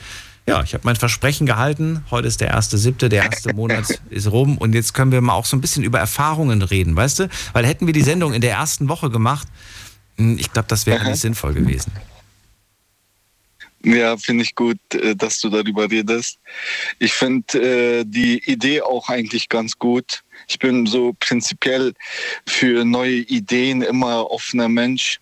ja, 0.47 0.63
ich 0.63 0.73
habe 0.73 0.83
mein 0.85 0.95
Versprechen 0.95 1.45
gehalten. 1.45 2.05
Heute 2.09 2.27
ist 2.27 2.39
der 2.39 2.47
erste 2.47 2.77
siebte, 2.77 3.09
der 3.09 3.23
erste 3.23 3.53
Monat 3.53 3.99
ist 4.09 4.31
rum. 4.31 4.57
Und 4.57 4.73
jetzt 4.73 4.93
können 4.93 5.11
wir 5.11 5.19
mal 5.19 5.33
auch 5.33 5.45
so 5.45 5.57
ein 5.57 5.61
bisschen 5.61 5.83
über 5.83 5.99
Erfahrungen 5.99 6.61
reden, 6.61 6.95
weißt 6.95 7.19
du? 7.19 7.29
Weil 7.51 7.65
hätten 7.65 7.85
wir 7.85 7.93
die 7.93 8.01
Sendung 8.01 8.33
in 8.33 8.41
der 8.41 8.51
ersten 8.51 8.87
Woche 8.87 9.09
gemacht, 9.09 9.47
hm, 10.15 10.37
ich 10.39 10.51
glaube, 10.53 10.69
das 10.69 10.85
wäre 10.85 11.03
nicht 11.05 11.19
sinnvoll 11.19 11.53
gewesen. 11.53 11.91
Ja, 13.83 14.17
finde 14.17 14.43
ich 14.43 14.55
gut, 14.55 14.79
äh, 14.93 15.15
dass 15.15 15.39
du 15.39 15.49
darüber 15.49 15.89
redest. 15.89 16.39
Ich 16.99 17.13
finde 17.13 17.99
äh, 17.99 18.05
die 18.05 18.41
Idee 18.49 18.81
auch 18.81 19.09
eigentlich 19.09 19.49
ganz 19.49 19.77
gut. 19.77 20.23
Ich 20.47 20.59
bin 20.59 20.85
so 20.85 21.13
prinzipiell 21.19 21.93
für 22.45 22.85
neue 22.85 23.17
Ideen 23.17 23.81
immer 23.81 24.31
offener 24.31 24.69
Mensch. 24.69 25.19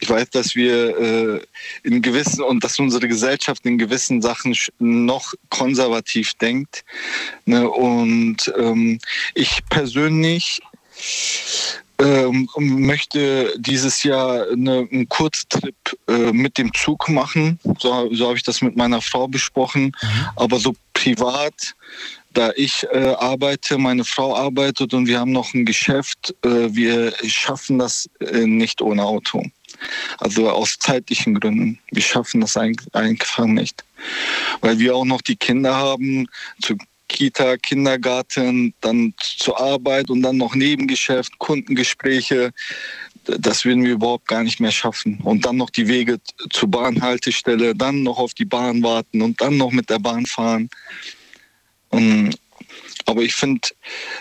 Ich 0.00 0.08
weiß, 0.08 0.30
dass 0.30 0.54
wir 0.54 0.98
äh, 0.98 1.40
in 1.82 2.02
gewissen 2.02 2.42
und 2.42 2.62
dass 2.62 2.78
unsere 2.78 3.08
Gesellschaft 3.08 3.64
in 3.66 3.78
gewissen 3.78 4.22
Sachen 4.22 4.56
noch 4.78 5.34
konservativ 5.50 6.34
denkt. 6.34 6.84
Ne? 7.46 7.68
Und 7.68 8.52
ähm, 8.56 8.98
ich 9.34 9.60
persönlich 9.68 10.60
ähm, 12.00 12.48
möchte 12.56 13.54
dieses 13.58 14.02
Jahr 14.04 14.46
eine, 14.52 14.88
einen 14.90 15.08
Kurztrip 15.08 15.74
äh, 16.06 16.32
mit 16.32 16.56
dem 16.56 16.72
Zug 16.74 17.08
machen. 17.08 17.58
So, 17.80 18.12
so 18.14 18.26
habe 18.26 18.36
ich 18.36 18.44
das 18.44 18.62
mit 18.62 18.76
meiner 18.76 19.00
Frau 19.00 19.26
besprochen. 19.26 19.92
Aber 20.36 20.58
so 20.58 20.74
privat, 20.94 21.74
da 22.34 22.52
ich 22.54 22.86
äh, 22.92 23.14
arbeite, 23.18 23.78
meine 23.78 24.04
Frau 24.04 24.36
arbeitet 24.36 24.94
und 24.94 25.06
wir 25.06 25.18
haben 25.18 25.32
noch 25.32 25.54
ein 25.54 25.64
Geschäft, 25.64 26.34
äh, 26.44 26.72
wir 26.72 27.12
schaffen 27.26 27.78
das 27.78 28.08
äh, 28.20 28.46
nicht 28.46 28.80
ohne 28.80 29.04
Auto. 29.04 29.42
Also 30.18 30.50
aus 30.50 30.78
zeitlichen 30.78 31.38
Gründen. 31.38 31.78
Wir 31.90 32.02
schaffen 32.02 32.40
das 32.40 32.56
ein- 32.56 32.76
einfach 32.92 33.46
nicht. 33.46 33.84
Weil 34.60 34.78
wir 34.78 34.94
auch 34.94 35.04
noch 35.04 35.22
die 35.22 35.36
Kinder 35.36 35.74
haben, 35.74 36.28
zur 36.62 36.76
Kita, 37.08 37.56
Kindergarten, 37.56 38.74
dann 38.82 39.14
zur 39.18 39.58
Arbeit 39.58 40.10
und 40.10 40.22
dann 40.22 40.36
noch 40.36 40.54
Nebengeschäft, 40.54 41.38
Kundengespräche. 41.38 42.52
das 43.24 43.66
würden 43.66 43.84
wir 43.84 43.92
überhaupt 43.92 44.26
gar 44.26 44.42
nicht 44.42 44.58
mehr 44.58 44.70
schaffen. 44.70 45.20
Und 45.22 45.44
dann 45.44 45.56
noch 45.56 45.68
die 45.68 45.86
Wege 45.86 46.18
zur 46.48 46.70
Bahnhaltestelle, 46.70 47.74
dann 47.74 48.02
noch 48.02 48.18
auf 48.18 48.32
die 48.32 48.46
Bahn 48.46 48.82
warten 48.82 49.20
und 49.20 49.38
dann 49.42 49.58
noch 49.58 49.70
mit 49.70 49.90
der 49.90 49.98
Bahn 49.98 50.24
fahren. 50.24 50.70
Und, 51.90 52.34
aber 53.04 53.20
ich 53.22 53.34
finde 53.34 53.68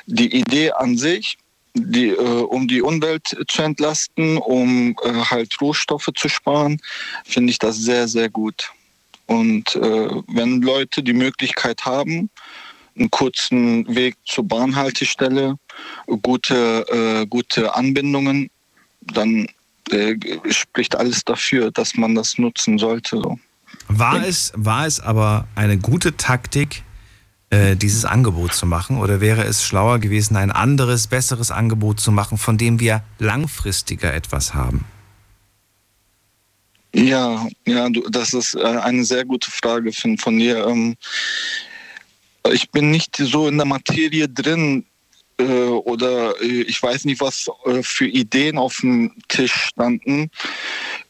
die 0.07 0.35
Idee 0.35 0.71
an 0.71 0.97
sich, 0.97 1.38
die, 1.85 2.09
äh, 2.09 2.15
um 2.15 2.67
die 2.67 2.81
Umwelt 2.81 3.35
zu 3.47 3.61
entlasten, 3.61 4.37
um 4.37 4.95
äh, 5.03 5.13
halt 5.13 5.59
Rohstoffe 5.61 6.09
zu 6.15 6.29
sparen, 6.29 6.79
finde 7.25 7.51
ich 7.51 7.59
das 7.59 7.77
sehr, 7.77 8.07
sehr 8.07 8.29
gut. 8.29 8.71
Und 9.25 9.75
äh, 9.75 10.09
wenn 10.27 10.61
Leute 10.61 11.03
die 11.03 11.13
Möglichkeit 11.13 11.85
haben, 11.85 12.29
einen 12.97 13.11
kurzen 13.11 13.93
Weg 13.93 14.15
zur 14.25 14.47
Bahnhaltestelle, 14.47 15.57
gute, 16.23 16.85
äh, 16.89 17.27
gute 17.27 17.75
Anbindungen, 17.75 18.49
dann 19.01 19.47
äh, 19.91 20.15
spricht 20.49 20.95
alles 20.95 21.23
dafür, 21.23 21.71
dass 21.71 21.95
man 21.95 22.15
das 22.15 22.37
nutzen 22.37 22.77
sollte. 22.77 23.17
So. 23.17 23.39
War, 23.87 24.25
es, 24.25 24.51
war 24.55 24.85
es 24.85 24.99
aber 24.99 25.47
eine 25.55 25.77
gute 25.77 26.17
Taktik, 26.17 26.83
dieses 27.49 28.03
Angebot 28.03 28.53
zu 28.53 28.65
machen? 28.65 28.97
Oder 28.97 29.21
wäre 29.21 29.45
es 29.45 29.63
schlauer 29.63 29.99
gewesen, 29.99 30.35
ein 30.35 30.51
anderes, 30.51 31.07
besseres 31.07 31.49
Angebot 31.49 31.99
zu 32.01 32.11
machen, 32.11 32.37
von 32.37 32.57
dem 32.57 32.81
wir 32.81 33.03
langfristiger 33.19 34.13
etwas 34.13 34.53
haben? 34.53 34.83
Ja, 36.93 37.47
ja, 37.65 37.89
du, 37.89 38.01
das 38.09 38.33
ist 38.33 38.55
äh, 38.55 38.63
eine 38.63 39.03
sehr 39.03 39.23
gute 39.23 39.51
Frage 39.51 39.91
von, 39.91 40.17
von 40.17 40.39
dir. 40.39 40.65
Ähm, 40.65 40.95
ich 42.51 42.71
bin 42.71 42.91
nicht 42.91 43.15
so 43.17 43.47
in 43.47 43.57
der 43.57 43.67
Materie 43.67 44.27
drin 44.27 44.85
äh, 45.37 45.43
oder 45.43 46.41
äh, 46.41 46.61
ich 46.61 46.81
weiß 46.81 47.05
nicht, 47.05 47.21
was 47.21 47.49
äh, 47.65 47.83
für 47.83 48.07
Ideen 48.07 48.57
auf 48.57 48.77
dem 48.77 49.13
Tisch 49.27 49.53
standen. 49.53 50.31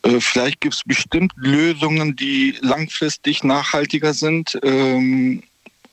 Äh, 0.01 0.19
vielleicht 0.19 0.59
gibt 0.61 0.73
es 0.73 0.83
bestimmt 0.83 1.31
Lösungen, 1.37 2.15
die 2.15 2.55
langfristig 2.61 3.43
nachhaltiger 3.43 4.13
sind. 4.13 4.59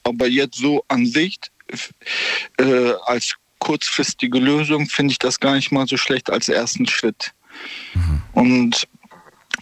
Aber 0.04 0.26
jetzt 0.26 0.56
so 0.56 0.84
an 0.88 1.06
sich 1.06 1.38
äh, 2.58 2.92
als 3.06 3.34
kurzfristige 3.58 4.38
Lösung 4.38 4.86
finde 4.86 5.12
ich 5.12 5.18
das 5.18 5.40
gar 5.40 5.54
nicht 5.54 5.72
mal 5.72 5.86
so 5.86 5.96
schlecht 5.96 6.30
als 6.30 6.48
ersten 6.48 6.86
Schritt. 6.86 7.32
Mhm. 7.94 8.22
Und 8.32 8.88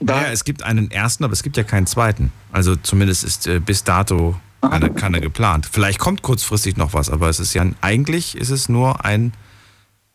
naja, 0.01 0.31
es 0.33 0.45
gibt 0.45 0.63
einen 0.63 0.91
ersten, 0.91 1.25
aber 1.25 1.33
es 1.33 1.43
gibt 1.43 1.57
ja 1.57 1.63
keinen 1.63 1.87
zweiten. 1.87 2.33
Also 2.51 2.77
zumindest 2.77 3.25
ist 3.25 3.47
äh, 3.47 3.61
bis 3.61 3.85
dato 3.85 4.41
keine, 4.61 4.91
keine 4.91 5.21
geplant. 5.21 5.69
Vielleicht 5.71 5.99
kommt 5.99 6.23
kurzfristig 6.23 6.77
noch 6.77 6.95
was, 6.95 7.11
aber 7.11 7.29
es 7.29 7.41
ist 7.41 7.55
ja 7.55 7.65
eigentlich 7.81 8.37
ist 8.37 8.51
es 8.51 8.69
nur 8.69 9.05
ein 9.05 9.33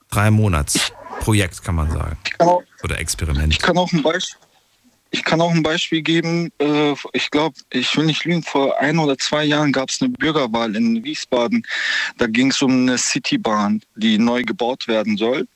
drei 0.09 0.31
Monats 0.31 0.91
Projekt, 1.19 1.63
kann 1.63 1.75
man 1.75 1.91
sagen. 1.91 2.17
Auch, 2.39 2.63
Oder 2.83 2.99
Experiment. 2.99 3.53
Ich 3.53 3.59
kann 3.59 3.77
auch 3.77 3.91
ein 3.91 4.03
Beispiel. 4.03 4.39
Ich 5.11 5.23
kann 5.23 5.41
auch 5.41 5.51
ein 5.51 5.63
Beispiel 5.63 6.01
geben. 6.01 6.51
Äh, 6.59 6.93
ich 7.13 7.31
glaube, 7.31 7.55
ich 7.71 7.95
will 7.95 8.05
nicht 8.05 8.25
lügen, 8.25 8.43
vor 8.43 8.79
ein 8.79 8.99
oder 8.99 9.17
zwei 9.17 9.45
Jahren 9.45 9.71
gab 9.71 9.89
es 9.89 10.01
eine 10.01 10.09
Bürgerwahl 10.09 10.75
in 10.75 11.03
Wiesbaden. 11.03 11.65
Da 12.17 12.27
ging 12.27 12.51
es 12.51 12.61
um 12.61 12.71
eine 12.71 12.97
Citybahn, 12.97 13.81
die 13.95 14.17
neu 14.17 14.43
gebaut 14.43 14.87
werden 14.87 15.17
soll. 15.17 15.47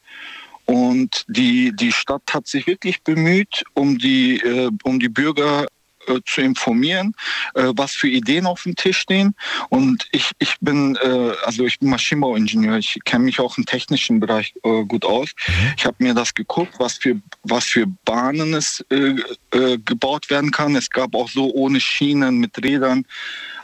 Und 0.65 1.25
die, 1.27 1.73
die 1.75 1.91
Stadt 1.91 2.33
hat 2.33 2.47
sich 2.47 2.65
wirklich 2.67 3.01
bemüht, 3.01 3.63
um 3.73 3.97
die, 3.97 4.37
äh, 4.37 4.69
um 4.83 4.99
die 4.99 5.09
Bürger 5.09 5.67
äh, 6.07 6.19
zu 6.25 6.41
informieren, 6.41 7.13
äh, 7.55 7.71
was 7.75 7.93
für 7.93 8.07
Ideen 8.07 8.45
auf 8.45 8.63
dem 8.63 8.75
Tisch 8.75 8.99
stehen. 8.99 9.35
Und 9.69 10.07
ich, 10.11 10.31
ich 10.39 10.55
bin, 10.59 10.97
äh, 10.97 11.31
also 11.45 11.65
ich 11.65 11.79
bin 11.79 11.89
Maschinenbauingenieur, 11.89 12.77
ich 12.77 12.99
kenne 13.05 13.25
mich 13.25 13.39
auch 13.39 13.57
im 13.57 13.65
technischen 13.65 14.19
Bereich 14.19 14.53
äh, 14.63 14.83
gut 14.85 15.05
aus. 15.05 15.29
Mhm. 15.47 15.73
Ich 15.77 15.85
habe 15.85 15.95
mir 15.99 16.13
das 16.13 16.33
geguckt, 16.33 16.75
was 16.79 16.97
für, 16.97 17.21
was 17.43 17.65
für 17.65 17.85
Bahnen 18.05 18.53
es 18.53 18.83
äh, 18.89 19.15
äh, 19.51 19.77
gebaut 19.77 20.29
werden 20.29 20.51
kann. 20.51 20.75
Es 20.75 20.89
gab 20.89 21.15
auch 21.15 21.29
so 21.29 21.51
ohne 21.53 21.79
Schienen 21.79 22.37
mit 22.37 22.63
Rädern. 22.63 23.05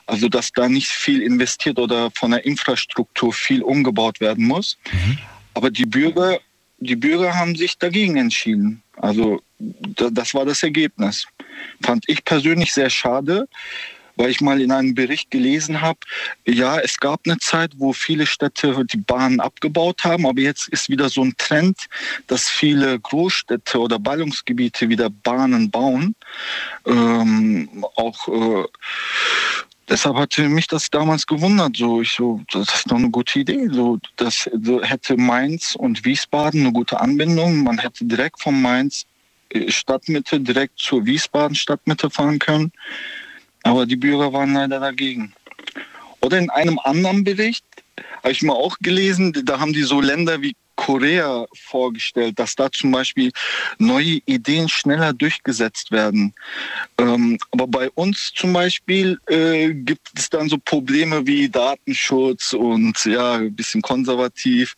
Also 0.05 0.29
dass 0.29 0.53
da 0.53 0.69
nicht 0.69 0.87
viel 0.87 1.21
investiert 1.21 1.77
oder 1.77 2.09
von 2.11 2.31
der 2.31 2.45
Infrastruktur 2.45 3.33
viel 3.33 3.61
umgebaut 3.61 4.21
werden 4.21 4.45
muss. 4.45 4.77
Mhm. 4.91 5.17
Aber 5.53 5.69
die 5.69 5.85
Bürger, 5.85 6.39
die 6.77 6.95
Bürger 6.95 7.35
haben 7.35 7.55
sich 7.55 7.77
dagegen 7.77 8.17
entschieden. 8.17 8.83
Also 8.95 9.41
das 9.59 10.33
war 10.33 10.45
das 10.45 10.63
Ergebnis. 10.63 11.27
Fand 11.81 12.03
ich 12.07 12.23
persönlich 12.23 12.73
sehr 12.73 12.89
schade, 12.89 13.47
weil 14.17 14.31
ich 14.31 14.41
mal 14.41 14.59
in 14.61 14.71
einem 14.71 14.95
Bericht 14.95 15.31
gelesen 15.31 15.81
habe, 15.81 15.99
ja, 16.45 16.79
es 16.79 16.99
gab 16.99 17.21
eine 17.25 17.37
Zeit, 17.37 17.73
wo 17.77 17.93
viele 17.93 18.25
Städte 18.25 18.83
die 18.85 18.97
Bahnen 18.97 19.39
abgebaut 19.39 20.03
haben, 20.03 20.25
aber 20.25 20.41
jetzt 20.41 20.67
ist 20.69 20.89
wieder 20.89 21.09
so 21.09 21.23
ein 21.23 21.35
Trend, 21.37 21.87
dass 22.25 22.49
viele 22.49 22.99
Großstädte 22.99 23.79
oder 23.79 23.99
Ballungsgebiete 23.99 24.89
wieder 24.89 25.09
Bahnen 25.09 25.69
bauen. 25.69 26.15
Ähm, 26.85 27.85
auch 27.95 28.27
äh, 28.27 28.65
deshalb 29.89 30.17
hatte 30.17 30.47
mich 30.49 30.67
das 30.67 30.89
damals 30.89 31.25
gewundert. 31.25 31.77
So, 31.77 32.01
ich 32.01 32.11
so, 32.11 32.41
das 32.51 32.73
ist 32.73 32.91
doch 32.91 32.97
eine 32.97 33.09
gute 33.09 33.39
Idee. 33.39 33.67
So, 33.71 33.99
das 34.15 34.49
so 34.61 34.81
hätte 34.83 35.17
Mainz 35.17 35.75
und 35.75 36.03
Wiesbaden 36.05 36.61
eine 36.61 36.71
gute 36.71 36.99
Anbindung. 36.99 37.63
Man 37.63 37.77
hätte 37.77 38.05
direkt 38.05 38.41
von 38.41 38.61
Mainz 38.61 39.05
Stadtmitte 39.67 40.39
direkt 40.39 40.79
zur 40.79 41.05
Wiesbaden 41.05 41.55
Stadtmitte 41.55 42.09
fahren 42.09 42.39
können. 42.39 42.71
Aber 43.63 43.85
die 43.85 43.95
Bürger 43.95 44.33
waren 44.33 44.53
leider 44.53 44.79
dagegen. 44.79 45.33
Oder 46.21 46.39
in 46.39 46.49
einem 46.49 46.79
anderen 46.79 47.23
Bericht 47.23 47.65
habe 48.23 48.31
ich 48.31 48.41
mal 48.41 48.53
auch 48.53 48.77
gelesen, 48.79 49.33
da 49.45 49.59
haben 49.59 49.73
die 49.73 49.83
so 49.83 50.01
Länder 50.01 50.41
wie 50.41 50.55
Korea 50.77 51.45
vorgestellt, 51.53 52.39
dass 52.39 52.55
da 52.55 52.71
zum 52.71 52.91
Beispiel 52.91 53.31
neue 53.77 54.21
Ideen 54.25 54.69
schneller 54.69 55.11
durchgesetzt 55.11 55.91
werden. 55.91 56.33
Ähm, 56.97 57.37
aber 57.51 57.67
bei 57.67 57.89
uns 57.95 58.31
zum 58.33 58.53
Beispiel 58.53 59.19
äh, 59.27 59.73
gibt 59.73 60.07
es 60.15 60.29
dann 60.29 60.47
so 60.47 60.57
Probleme 60.57 61.27
wie 61.27 61.49
Datenschutz 61.49 62.53
und 62.53 63.03
ja, 63.05 63.33
ein 63.33 63.53
bisschen 63.53 63.81
konservativ. 63.81 64.75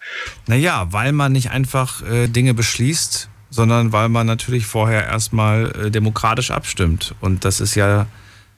Naja, 0.48 0.88
weil 0.90 1.12
man 1.12 1.34
nicht 1.34 1.52
einfach 1.52 2.02
äh, 2.10 2.28
Dinge 2.28 2.54
beschließt, 2.54 3.30
sondern 3.50 3.92
weil 3.92 4.10
man 4.10 4.26
natürlich 4.26 4.66
vorher 4.66 5.06
erstmal 5.06 5.72
äh, 5.76 5.92
demokratisch 5.92 6.50
abstimmt. 6.50 7.14
Und 7.20 7.46
das 7.46 7.60
ist 7.60 7.76
ja 7.76 8.08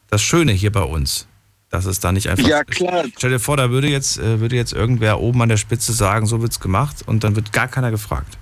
das 0.10 0.22
Schöne 0.22 0.52
hier 0.52 0.72
bei 0.72 0.84
uns. 0.84 1.28
Dass 1.72 1.86
es 1.86 2.02
da 2.02 2.12
nicht 2.12 2.30
einfach. 2.30 2.48
Ja, 2.48 2.64
klar. 2.66 3.06
Stell 3.18 3.30
dir 3.32 3.40
vor, 3.40 3.56
da 3.58 3.72
würde 3.72 3.88
jetzt, 3.88 4.20
äh, 4.20 4.42
würde 4.42 4.58
jetzt 4.58 4.74
irgendwer 4.74 5.22
oben 5.22 5.42
an 5.42 5.50
der 5.50 5.58
Spitze 5.58 5.94
sagen, 5.94 6.28
so 6.28 6.42
wird's 6.42 6.60
gemacht 6.60 6.98
und 7.06 7.24
dann 7.24 7.36
wird 7.36 7.54
gar 7.54 7.70
keiner 7.70 7.92
gefragt. 7.92 8.38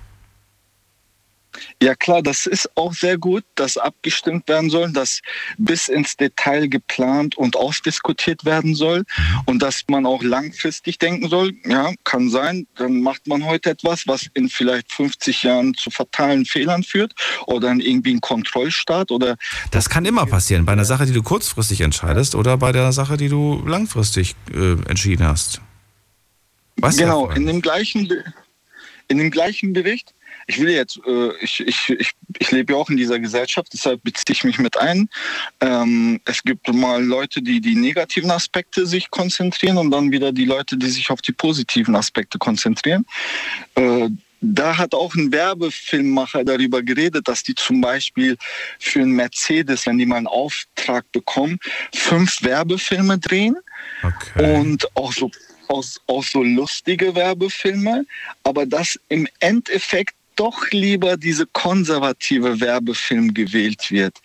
Ja 1.82 1.94
klar, 1.94 2.22
das 2.22 2.46
ist 2.46 2.68
auch 2.76 2.92
sehr 2.92 3.18
gut, 3.18 3.44
dass 3.54 3.76
abgestimmt 3.76 4.48
werden 4.48 4.70
soll, 4.70 4.92
dass 4.92 5.20
bis 5.58 5.88
ins 5.88 6.16
Detail 6.16 6.68
geplant 6.68 7.36
und 7.36 7.56
ausdiskutiert 7.56 8.44
werden 8.44 8.74
soll 8.74 9.04
und 9.46 9.60
dass 9.60 9.82
man 9.88 10.06
auch 10.06 10.22
langfristig 10.22 10.98
denken 10.98 11.28
soll. 11.28 11.52
Ja, 11.64 11.92
kann 12.04 12.30
sein, 12.30 12.66
dann 12.76 13.00
macht 13.00 13.26
man 13.26 13.44
heute 13.44 13.70
etwas, 13.70 14.06
was 14.06 14.26
in 14.34 14.48
vielleicht 14.48 14.92
50 14.92 15.42
Jahren 15.42 15.74
zu 15.74 15.90
fatalen 15.90 16.44
Fehlern 16.44 16.82
führt 16.82 17.14
oder 17.46 17.70
in 17.70 17.80
irgendwie 17.80 18.10
einen 18.10 18.20
Kontrollstaat 18.20 19.10
oder. 19.10 19.36
Das 19.70 19.88
kann 19.88 20.04
immer 20.04 20.26
passieren, 20.26 20.64
bei 20.64 20.72
einer 20.72 20.84
Sache, 20.84 21.06
die 21.06 21.12
du 21.12 21.22
kurzfristig 21.22 21.80
entscheidest 21.80 22.34
oder 22.34 22.56
bei 22.56 22.72
der 22.72 22.92
Sache, 22.92 23.16
die 23.16 23.28
du 23.28 23.62
langfristig 23.66 24.36
äh, 24.52 24.72
entschieden 24.88 25.26
hast. 25.26 25.60
Was 26.76 26.96
genau, 26.96 27.30
in 27.30 27.46
dem 27.46 27.60
gleichen, 27.60 28.08
in 29.08 29.18
dem 29.18 29.30
gleichen 29.30 29.72
Bericht 29.72 30.14
ich 30.50 30.58
will 30.58 30.70
jetzt, 30.70 30.98
äh, 31.06 31.32
ich, 31.40 31.60
ich, 31.60 31.90
ich, 31.90 32.10
ich 32.38 32.50
lebe 32.50 32.72
ja 32.72 32.78
auch 32.78 32.90
in 32.90 32.96
dieser 32.96 33.20
Gesellschaft, 33.20 33.68
deshalb 33.72 34.02
beziehe 34.02 34.34
ich 34.34 34.42
mich 34.42 34.58
mit 34.58 34.76
ein. 34.76 35.08
Ähm, 35.60 36.20
es 36.24 36.42
gibt 36.42 36.66
mal 36.74 37.02
Leute, 37.04 37.40
die 37.40 37.60
die 37.60 37.76
negativen 37.76 38.32
Aspekte 38.32 38.84
sich 38.84 39.10
konzentrieren 39.10 39.78
und 39.78 39.92
dann 39.92 40.10
wieder 40.10 40.32
die 40.32 40.46
Leute, 40.46 40.76
die 40.76 40.88
sich 40.88 41.08
auf 41.10 41.22
die 41.22 41.32
positiven 41.32 41.94
Aspekte 41.94 42.38
konzentrieren. 42.38 43.06
Äh, 43.76 44.08
da 44.40 44.76
hat 44.76 44.92
auch 44.92 45.14
ein 45.14 45.30
Werbefilmmacher 45.30 46.42
darüber 46.44 46.82
geredet, 46.82 47.28
dass 47.28 47.44
die 47.44 47.54
zum 47.54 47.80
Beispiel 47.80 48.36
für 48.80 49.02
einen 49.02 49.12
Mercedes, 49.12 49.86
wenn 49.86 49.98
die 49.98 50.06
mal 50.06 50.16
einen 50.16 50.26
Auftrag 50.26 51.04
bekommen, 51.12 51.60
fünf 51.94 52.42
Werbefilme 52.42 53.18
drehen 53.18 53.56
okay. 54.02 54.58
und 54.58 54.96
auch 54.96 55.12
so 55.12 55.30
auch, 55.68 55.84
auch 56.08 56.24
so 56.24 56.42
lustige 56.42 57.14
Werbefilme, 57.14 58.04
aber 58.42 58.66
dass 58.66 58.98
im 59.08 59.28
Endeffekt 59.38 60.14
doch 60.40 60.70
lieber 60.70 61.18
diese 61.18 61.44
konservative 61.44 62.60
Werbefilm 62.60 63.34
gewählt 63.34 63.90
wird. 63.90 64.16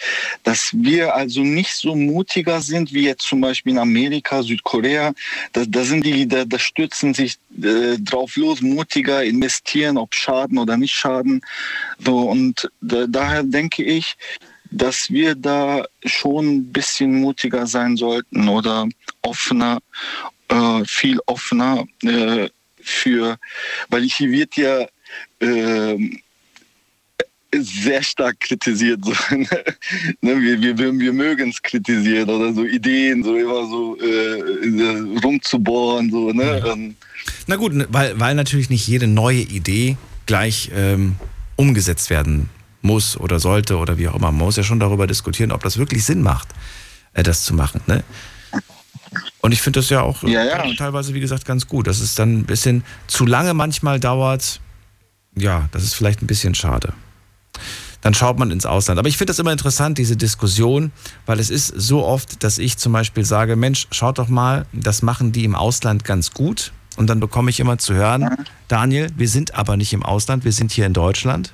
Dass 0.43 0.71
wir 0.71 1.13
also 1.13 1.41
nicht 1.41 1.73
so 1.73 1.93
mutiger 1.93 2.61
sind 2.61 2.93
wie 2.93 3.03
jetzt 3.03 3.27
zum 3.27 3.41
Beispiel 3.41 3.73
in 3.73 3.79
Amerika, 3.79 4.41
Südkorea. 4.41 5.13
Da, 5.51 5.65
da 5.67 5.83
sind 5.83 6.05
die, 6.05 6.25
da, 6.25 6.45
da 6.45 6.57
stürzen 6.57 7.13
sich 7.13 7.35
äh, 7.61 7.97
drauf 7.99 8.37
los, 8.37 8.61
mutiger 8.61 9.25
investieren, 9.25 9.97
ob 9.97 10.15
Schaden 10.15 10.57
oder 10.57 10.77
nicht 10.77 10.93
Schaden. 10.93 11.41
So, 11.99 12.19
und 12.19 12.71
da, 12.79 13.07
daher 13.07 13.43
denke 13.43 13.83
ich, 13.83 14.15
dass 14.71 15.09
wir 15.09 15.35
da 15.35 15.83
schon 16.05 16.45
ein 16.47 16.71
bisschen 16.71 17.19
mutiger 17.19 17.67
sein 17.67 17.97
sollten 17.97 18.47
oder 18.47 18.87
offener, 19.21 19.79
äh, 20.47 20.85
viel 20.85 21.19
offener 21.25 21.83
äh, 22.03 22.47
für, 22.81 23.37
weil 23.89 24.03
hier 24.03 24.31
wird 24.31 24.55
ja 24.55 24.87
ähm, 25.39 26.19
sehr 27.61 28.03
stark 28.03 28.39
kritisiert. 28.39 29.03
So, 29.03 29.11
ne? 29.35 29.47
wir, 30.21 30.61
wir, 30.61 30.77
wir 30.77 31.13
mögen 31.13 31.49
es 31.49 31.61
kritisieren 31.61 32.29
oder 32.29 32.53
so 32.53 32.65
Ideen, 32.65 33.23
so 33.23 33.35
immer 33.35 33.67
so 33.67 33.97
äh, 33.97 35.19
rumzubohren. 35.23 36.09
So, 36.11 36.31
ne? 36.31 36.63
Ähm, 36.65 36.95
Na 37.47 37.55
gut, 37.55 37.73
weil, 37.89 38.19
weil 38.19 38.35
natürlich 38.35 38.69
nicht 38.69 38.87
jede 38.87 39.07
neue 39.07 39.41
Idee 39.41 39.97
gleich 40.25 40.71
ähm, 40.73 41.15
umgesetzt 41.55 42.09
werden 42.09 42.49
muss 42.81 43.17
oder 43.17 43.39
sollte 43.39 43.77
oder 43.77 43.97
wie 43.97 44.07
auch 44.07 44.15
immer. 44.15 44.31
Man 44.31 44.45
muss 44.45 44.57
ja 44.57 44.63
schon 44.63 44.79
darüber 44.79 45.07
diskutieren, 45.07 45.51
ob 45.51 45.63
das 45.63 45.77
wirklich 45.77 46.05
Sinn 46.05 46.21
macht, 46.21 46.49
äh, 47.13 47.23
das 47.23 47.43
zu 47.43 47.53
machen. 47.53 47.81
Ne? 47.87 48.03
Und 49.41 49.51
ich 49.51 49.61
finde 49.61 49.79
das 49.79 49.89
ja 49.89 50.01
auch 50.01 50.23
ja, 50.23 50.43
ja. 50.43 50.63
teilweise, 50.75 51.13
wie 51.13 51.19
gesagt, 51.19 51.45
ganz 51.45 51.67
gut. 51.67 51.87
Dass 51.87 51.99
es 51.99 52.15
dann 52.15 52.39
ein 52.39 52.45
bisschen 52.45 52.83
zu 53.07 53.25
lange 53.25 53.53
manchmal 53.53 53.99
dauert. 53.99 54.59
Ja, 55.35 55.67
das 55.71 55.83
ist 55.83 55.93
vielleicht 55.93 56.21
ein 56.21 56.27
bisschen 56.27 56.55
schade. 56.55 56.93
Dann 58.01 58.13
schaut 58.13 58.37
man 58.37 58.51
ins 58.51 58.65
Ausland. 58.65 58.99
Aber 58.99 59.09
ich 59.09 59.17
finde 59.17 59.31
das 59.31 59.39
immer 59.39 59.51
interessant, 59.51 59.97
diese 59.97 60.15
Diskussion, 60.15 60.91
weil 61.25 61.39
es 61.39 61.49
ist 61.49 61.67
so 61.75 62.05
oft, 62.05 62.43
dass 62.43 62.59
ich 62.59 62.77
zum 62.77 62.93
Beispiel 62.93 63.25
sage, 63.25 63.55
Mensch, 63.55 63.87
schaut 63.91 64.19
doch 64.19 64.27
mal, 64.27 64.67
das 64.73 65.01
machen 65.01 65.31
die 65.31 65.43
im 65.43 65.55
Ausland 65.55 66.03
ganz 66.03 66.31
gut. 66.31 66.71
Und 66.97 67.09
dann 67.09 67.19
bekomme 67.19 67.49
ich 67.49 67.59
immer 67.59 67.77
zu 67.77 67.93
hören, 67.93 68.45
Daniel, 68.67 69.09
wir 69.17 69.27
sind 69.27 69.55
aber 69.55 69.75
nicht 69.75 69.91
im 69.91 70.03
Ausland, 70.03 70.45
wir 70.45 70.51
sind 70.51 70.71
hier 70.71 70.85
in 70.85 70.93
Deutschland. 70.93 71.51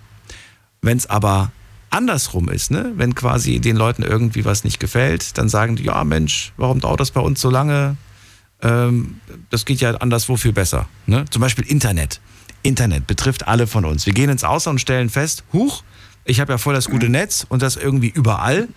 Wenn 0.82 0.98
es 0.98 1.10
aber 1.10 1.52
andersrum 1.90 2.50
ist, 2.50 2.72
ne? 2.72 2.92
wenn 2.96 3.16
quasi 3.16 3.60
den 3.60 3.76
Leuten 3.76 4.04
irgendwie 4.04 4.46
was 4.46 4.64
nicht 4.64 4.80
gefällt, 4.80 5.38
dann 5.38 5.50
sagen 5.50 5.76
die, 5.76 5.84
ja 5.86 6.04
Mensch, 6.04 6.54
warum 6.58 6.80
dauert 6.80 7.00
das 7.00 7.12
bei 7.12 7.22
uns 7.22 7.40
so 7.42 7.50
lange? 7.50 7.98
Ähm, 8.62 9.20
das 9.50 9.66
geht 9.66 9.82
ja 9.82 9.96
anderswo 9.96 10.38
viel 10.38 10.54
besser. 10.54 10.88
Ne? 11.06 11.26
Zum 11.30 11.42
Beispiel 11.42 11.66
Internet. 11.66 12.20
Internet 12.64 13.08
betrifft 13.08 13.48
alle 13.48 13.68
von 13.68 13.86
uns. 13.86 14.06
Wir 14.06 14.14
gehen 14.14 14.30
ins 14.30 14.44
Ausland 14.44 14.76
und 14.76 14.80
stellen 14.80 15.10
fest, 15.10 15.44
huch, 15.54 15.84
ich 16.26 16.40
habe 16.40 16.54
ja 16.54 16.58
voll 16.58 16.74
das 16.74 16.90
gute 16.90 17.10
Netz 17.10 17.46
und 17.50 17.62
das 17.62 17.76
irgendwie 17.76 18.10
überall. 18.10 18.68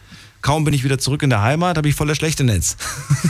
Kaum 0.43 0.65
bin 0.65 0.75
ich 0.75 0.85
wieder 0.85 0.99
zurück 0.99 1.23
in 1.23 1.31
der 1.31 1.43
Heimat, 1.43 1.77
habe 1.77 1.89
ich 1.89 1.95
voll 1.95 2.07
das 2.07 2.17
schlechte 2.17 2.45
Netz. 2.45 2.77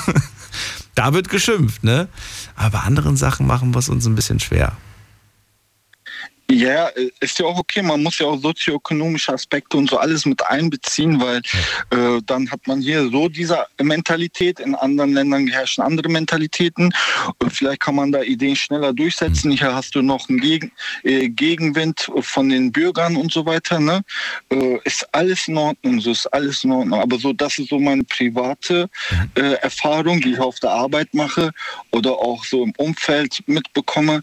da 0.95 1.13
wird 1.13 1.29
geschimpft, 1.29 1.85
ne? 1.85 2.09
Aber 2.57 2.79
bei 2.79 2.85
anderen 2.85 3.17
Sachen 3.17 3.47
machen 3.47 3.75
wir 3.75 3.79
es 3.79 3.89
uns 3.89 4.07
ein 4.07 4.15
bisschen 4.15 4.41
schwer. 4.41 4.77
Ja, 6.51 6.91
ist 7.21 7.39
ja 7.39 7.47
auch 7.47 7.59
okay. 7.59 7.81
Man 7.81 8.03
muss 8.03 8.19
ja 8.19 8.27
auch 8.27 8.39
sozioökonomische 8.39 9.33
Aspekte 9.33 9.79
und 9.79 9.89
so 9.89 9.97
alles 9.97 10.27
mit 10.27 10.45
einbeziehen, 10.47 11.19
weil 11.19 11.39
äh, 11.91 12.21
dann 12.27 12.51
hat 12.51 12.67
man 12.67 12.83
hier 12.83 13.09
so 13.09 13.31
diese 13.31 13.67
Mentalität, 13.81 14.61
in 14.61 14.75
anderen 14.75 15.15
Ländern 15.15 15.47
herrschen 15.47 15.83
andere 15.83 16.11
Mentalitäten 16.11 16.93
und 17.39 17.51
vielleicht 17.51 17.81
kann 17.81 17.95
man 17.95 18.13
da 18.13 18.21
Ideen 18.23 18.57
schneller 18.57 18.93
durchsetzen. 18.93 19.53
Hier 19.53 19.75
hast 19.75 19.95
du 19.95 20.03
noch 20.03 20.29
einen 20.29 20.39
Gegen, 20.39 20.71
äh, 21.03 21.31
Gegenwind 21.31 22.11
von 22.21 22.51
den 22.51 22.71
Bürgern 22.71 23.17
und 23.17 23.33
so 23.33 23.47
weiter. 23.47 23.81
Ne? 23.81 24.03
Äh, 24.51 24.79
ist 24.85 25.09
alles 25.13 25.49
in 25.49 25.57
Ordnung, 25.57 26.01
so 26.01 26.11
ist 26.11 26.27
alles 26.27 26.63
in 26.63 26.73
Ordnung. 26.73 27.01
Aber 27.01 27.19
so, 27.19 27.33
das 27.33 27.59
ist 27.59 27.71
so 27.71 27.79
meine 27.79 28.05
private 28.05 28.91
äh, 29.35 29.55
Erfahrung, 29.63 30.21
die 30.21 30.33
ich 30.33 30.41
auf 30.41 30.61
der 30.61 30.71
Arbeit 30.71 31.15
mache 31.15 31.53
oder 31.91 32.13
auch 32.13 32.45
so 32.45 32.63
im 32.65 32.75
Umfeld 32.77 33.43
mitbekomme. 33.47 34.23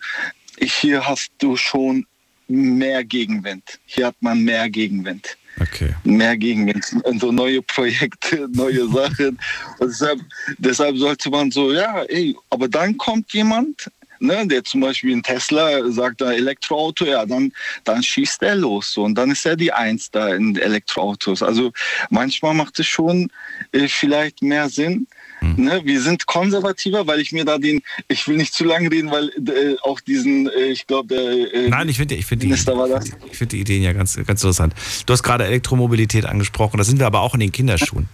Hier 0.59 1.07
hast 1.07 1.31
du 1.39 1.57
schon 1.57 2.05
mehr 2.51 3.03
Gegenwind. 3.03 3.79
Hier 3.85 4.07
hat 4.07 4.15
man 4.19 4.43
mehr 4.43 4.69
Gegenwind. 4.69 5.37
Okay. 5.59 5.93
Mehr 6.03 6.37
Gegenwind. 6.37 6.85
Und 7.03 7.21
so 7.21 7.31
neue 7.31 7.61
Projekte, 7.61 8.47
neue 8.53 8.87
Sachen. 8.87 9.39
Und 9.79 9.89
deshalb, 9.89 10.19
deshalb 10.57 10.97
sollte 10.97 11.29
man 11.29 11.51
so, 11.51 11.71
ja, 11.73 12.03
ey, 12.03 12.35
aber 12.49 12.67
dann 12.67 12.97
kommt 12.97 13.31
jemand, 13.33 13.89
ne, 14.19 14.47
der 14.47 14.63
zum 14.63 14.81
Beispiel 14.81 15.11
in 15.11 15.23
Tesla 15.23 15.89
sagt, 15.91 16.21
da 16.21 16.31
Elektroauto, 16.31 17.05
ja, 17.05 17.25
dann, 17.25 17.51
dann 17.83 18.01
schießt 18.01 18.43
er 18.43 18.55
los. 18.55 18.93
So, 18.93 19.03
und 19.03 19.15
dann 19.15 19.31
ist 19.31 19.45
er 19.45 19.55
die 19.55 19.71
Eins 19.71 20.09
da 20.09 20.33
in 20.33 20.55
Elektroautos. 20.55 21.43
Also 21.43 21.71
manchmal 22.09 22.53
macht 22.53 22.79
es 22.79 22.87
schon 22.87 23.29
äh, 23.71 23.87
vielleicht 23.87 24.41
mehr 24.41 24.69
Sinn, 24.69 25.07
Ne, 25.43 25.81
wir 25.83 26.01
sind 26.01 26.27
konservativer, 26.27 27.07
weil 27.07 27.19
ich 27.19 27.31
mir 27.31 27.45
da 27.45 27.57
den, 27.57 27.81
ich 28.07 28.27
will 28.27 28.37
nicht 28.37 28.53
zu 28.53 28.63
lange 28.63 28.91
reden, 28.91 29.09
weil 29.09 29.29
äh, 29.29 29.75
auch 29.81 29.99
diesen, 29.99 30.47
äh, 30.47 30.67
ich 30.67 30.85
glaube, 30.85 31.15
der 31.15 31.53
äh, 31.53 31.67
Nein, 31.67 31.89
ich 31.89 31.97
finde 31.97 32.13
ich 32.13 32.27
find 32.27 32.43
die, 32.43 32.51
ich 32.51 33.37
find 33.37 33.51
die 33.51 33.59
Ideen 33.59 33.81
ja 33.81 33.93
ganz, 33.93 34.15
ganz 34.15 34.43
interessant. 34.43 34.75
Du 35.07 35.13
hast 35.13 35.23
gerade 35.23 35.45
Elektromobilität 35.45 36.27
angesprochen, 36.27 36.77
da 36.77 36.83
sind 36.83 36.99
wir 36.99 37.07
aber 37.07 37.21
auch 37.21 37.33
in 37.33 37.39
den 37.39 37.51
Kinderschuhen. 37.51 38.07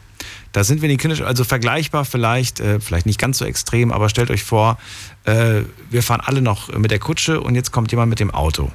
Da 0.53 0.63
sind 0.63 0.81
wir 0.81 0.85
in 0.87 0.93
den 0.93 0.99
Kinderschuhen, 0.99 1.27
also 1.27 1.43
vergleichbar 1.43 2.05
vielleicht, 2.05 2.61
äh, 2.61 2.79
vielleicht 2.79 3.05
nicht 3.05 3.19
ganz 3.19 3.39
so 3.39 3.45
extrem, 3.45 3.91
aber 3.91 4.07
stellt 4.07 4.31
euch 4.31 4.43
vor, 4.43 4.77
äh, 5.25 5.63
wir 5.89 6.03
fahren 6.03 6.21
alle 6.23 6.41
noch 6.41 6.73
mit 6.77 6.91
der 6.91 6.99
Kutsche 6.99 7.41
und 7.41 7.55
jetzt 7.55 7.71
kommt 7.71 7.91
jemand 7.91 8.09
mit 8.09 8.21
dem 8.21 8.31
Auto. 8.31 8.71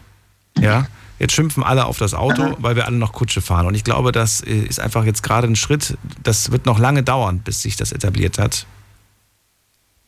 Ja? 0.61 0.89
Jetzt 1.23 1.35
schimpfen 1.35 1.63
alle 1.63 1.85
auf 1.87 1.99
das 1.99 2.15
Auto, 2.15 2.57
weil 2.59 2.75
wir 2.75 2.89
alle 2.89 2.97
noch 2.97 3.13
Kutsche 3.13 3.41
fahren. 3.41 3.67
Und 3.67 3.77
ich 3.77 3.85
glaube, 3.85 4.11
das 4.11 4.41
äh, 4.41 4.57
ist 4.57 4.81
einfach 4.81 5.05
jetzt 5.05 5.23
gerade 5.23 5.47
ein 5.47 5.55
Schritt, 5.55 5.97
das 6.25 6.51
wird 6.51 6.67
noch 6.67 6.81
lange 6.81 7.05
dauern, 7.05 7.39
bis 7.39 7.63
sich 7.63 7.77
das 7.77 7.93
etabliert 7.93 8.39
hat. 8.39 8.67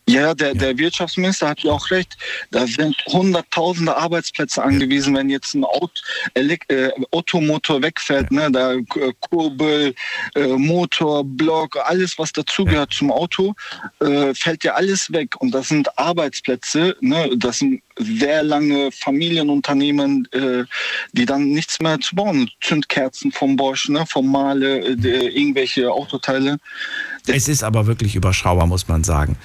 Ja, 0.06 0.34
der, 0.34 0.54
der 0.54 0.76
Wirtschaftsminister 0.76 1.48
hat 1.48 1.60
ja 1.60 1.72
auch 1.72 1.90
recht. 1.90 2.18
Da 2.50 2.66
sind 2.66 2.94
hunderttausende 3.06 3.96
Arbeitsplätze 3.96 4.62
angewiesen, 4.62 5.14
wenn 5.14 5.30
jetzt 5.30 5.54
ein 5.54 5.64
Auto, 5.64 5.92
äh, 6.34 6.90
Automotor 7.10 7.80
wegfällt. 7.80 8.30
Ne? 8.30 8.50
Da 8.52 8.74
äh, 8.74 8.84
Kurbel, 9.20 9.94
äh, 10.34 10.46
Motor, 10.46 11.24
Block, 11.24 11.78
alles, 11.84 12.18
was 12.18 12.32
dazugehört 12.32 12.92
zum 12.92 13.10
Auto, 13.10 13.54
äh, 14.00 14.34
fällt 14.34 14.62
ja 14.64 14.74
alles 14.74 15.10
weg. 15.10 15.40
Und 15.40 15.52
das 15.52 15.68
sind 15.68 15.98
Arbeitsplätze. 15.98 16.96
Ne? 17.00 17.30
Das 17.38 17.60
sind 17.60 17.82
sehr 17.96 18.42
lange 18.42 18.92
Familienunternehmen, 18.92 20.28
äh, 20.32 20.64
die 21.12 21.24
dann 21.24 21.48
nichts 21.48 21.80
mehr 21.80 21.98
zu 21.98 22.14
bauen. 22.14 22.50
Zündkerzen 22.60 23.32
vom 23.32 23.56
Bosch, 23.56 23.88
ne? 23.88 24.04
vom 24.06 24.30
Male, 24.30 24.80
äh, 24.80 25.28
irgendwelche 25.28 25.90
Autoteile. 25.90 26.58
Es 27.26 27.48
ist 27.48 27.64
aber 27.64 27.86
wirklich 27.86 28.14
überschaubar, 28.16 28.66
muss 28.66 28.86
man 28.86 29.02
sagen 29.02 29.38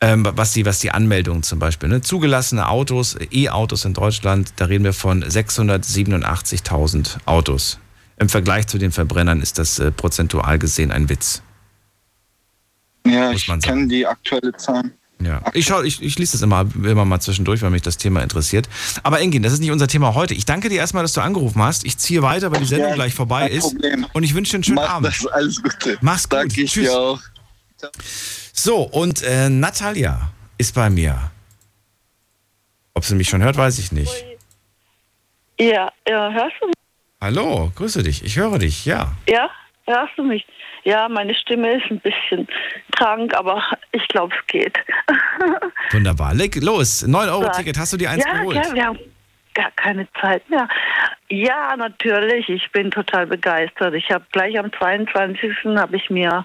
was, 0.00 0.52
die, 0.52 0.66
was 0.66 0.80
die 0.80 0.90
Anmeldung 0.90 1.42
zum 1.42 1.58
Beispiel. 1.58 1.88
Ne? 1.88 2.02
Zugelassene 2.02 2.68
Autos, 2.68 3.16
E-Autos 3.30 3.84
in 3.84 3.94
Deutschland, 3.94 4.52
da 4.56 4.66
reden 4.66 4.84
wir 4.84 4.92
von 4.92 5.24
687.000 5.24 7.16
Autos. 7.24 7.78
Im 8.18 8.28
Vergleich 8.28 8.66
zu 8.66 8.78
den 8.78 8.92
Verbrennern 8.92 9.40
ist 9.40 9.58
das 9.58 9.78
äh, 9.78 9.90
prozentual 9.90 10.58
gesehen 10.58 10.92
ein 10.92 11.08
Witz. 11.08 11.42
Ja, 13.06 13.32
ich 13.32 13.46
kenne 13.62 13.88
die 13.88 14.06
aktuelle 14.06 14.52
Zahl. 14.56 14.92
Ja, 15.20 15.40
ich, 15.52 15.66
schau, 15.66 15.82
ich, 15.82 16.02
ich 16.02 16.18
lese 16.18 16.32
das 16.32 16.42
immer, 16.42 16.66
immer 16.74 17.04
mal 17.04 17.20
zwischendurch, 17.20 17.62
weil 17.62 17.70
mich 17.70 17.82
das 17.82 17.96
Thema 17.96 18.20
interessiert. 18.22 18.68
Aber 19.02 19.20
Engin, 19.20 19.42
das 19.42 19.52
ist 19.52 19.60
nicht 19.60 19.70
unser 19.70 19.86
Thema 19.86 20.14
heute. 20.14 20.34
Ich 20.34 20.44
danke 20.44 20.68
dir 20.68 20.76
erstmal, 20.76 21.02
dass 21.02 21.12
du 21.12 21.20
angerufen 21.20 21.62
hast. 21.62 21.84
Ich 21.84 21.98
ziehe 21.98 22.22
weiter, 22.22 22.50
weil 22.52 22.60
die 22.60 22.66
Sendung 22.66 22.90
ja, 22.90 22.94
gleich 22.94 23.14
vorbei 23.14 23.48
ist. 23.48 23.62
Problem. 23.62 24.06
Und 24.12 24.22
ich 24.22 24.34
wünsche 24.34 24.50
dir 24.50 24.56
einen 24.56 24.64
schönen 24.64 24.76
Mach 24.76 24.90
Abend. 24.90 25.08
Das, 25.08 25.26
alles 25.26 25.62
Gute. 25.62 25.98
Mach's 26.00 26.28
gut. 26.28 26.40
Danke 26.40 26.62
ich 26.62 26.72
Tschüss. 26.72 26.84
dir 26.84 26.98
auch. 26.98 27.20
So, 28.52 28.82
und 28.82 29.22
äh, 29.22 29.48
Natalia 29.48 30.30
ist 30.58 30.74
bei 30.74 30.90
mir. 30.90 31.30
Ob 32.94 33.04
sie 33.04 33.14
mich 33.14 33.28
schon 33.28 33.42
hört, 33.42 33.56
weiß 33.56 33.78
ich 33.78 33.92
nicht. 33.92 34.24
Ja, 35.58 35.92
ja, 36.08 36.32
hörst 36.32 36.56
du 36.60 36.66
mich? 36.66 36.74
Hallo, 37.20 37.72
grüße 37.74 38.02
dich. 38.02 38.24
Ich 38.24 38.36
höre 38.36 38.58
dich, 38.58 38.84
ja. 38.84 39.12
Ja, 39.28 39.50
hörst 39.86 40.12
du 40.16 40.22
mich? 40.22 40.46
Ja, 40.84 41.08
meine 41.08 41.34
Stimme 41.34 41.76
ist 41.76 41.90
ein 41.90 42.00
bisschen 42.00 42.46
krank, 42.92 43.34
aber 43.34 43.62
ich 43.92 44.06
glaube, 44.08 44.34
es 44.38 44.46
geht. 44.46 44.78
Wunderbar. 45.92 46.34
Leg 46.34 46.56
los. 46.62 47.04
9-Euro-Ticket, 47.06 47.78
hast 47.78 47.94
du 47.94 47.96
dir 47.96 48.10
eins 48.10 48.24
ja, 48.24 48.34
geholt? 48.34 48.56
Ja, 48.56 48.74
wir 48.74 48.84
haben 48.84 48.98
gar 49.54 49.70
keine 49.72 50.06
Zeit 50.20 50.48
mehr. 50.50 50.68
Ja, 51.30 51.74
natürlich. 51.76 52.48
Ich 52.48 52.70
bin 52.72 52.90
total 52.90 53.26
begeistert. 53.26 53.94
Ich 53.94 54.10
habe 54.10 54.24
gleich 54.32 54.58
am 54.58 54.70
22. 54.72 55.54
habe 55.76 55.96
ich 55.96 56.10
mir 56.10 56.44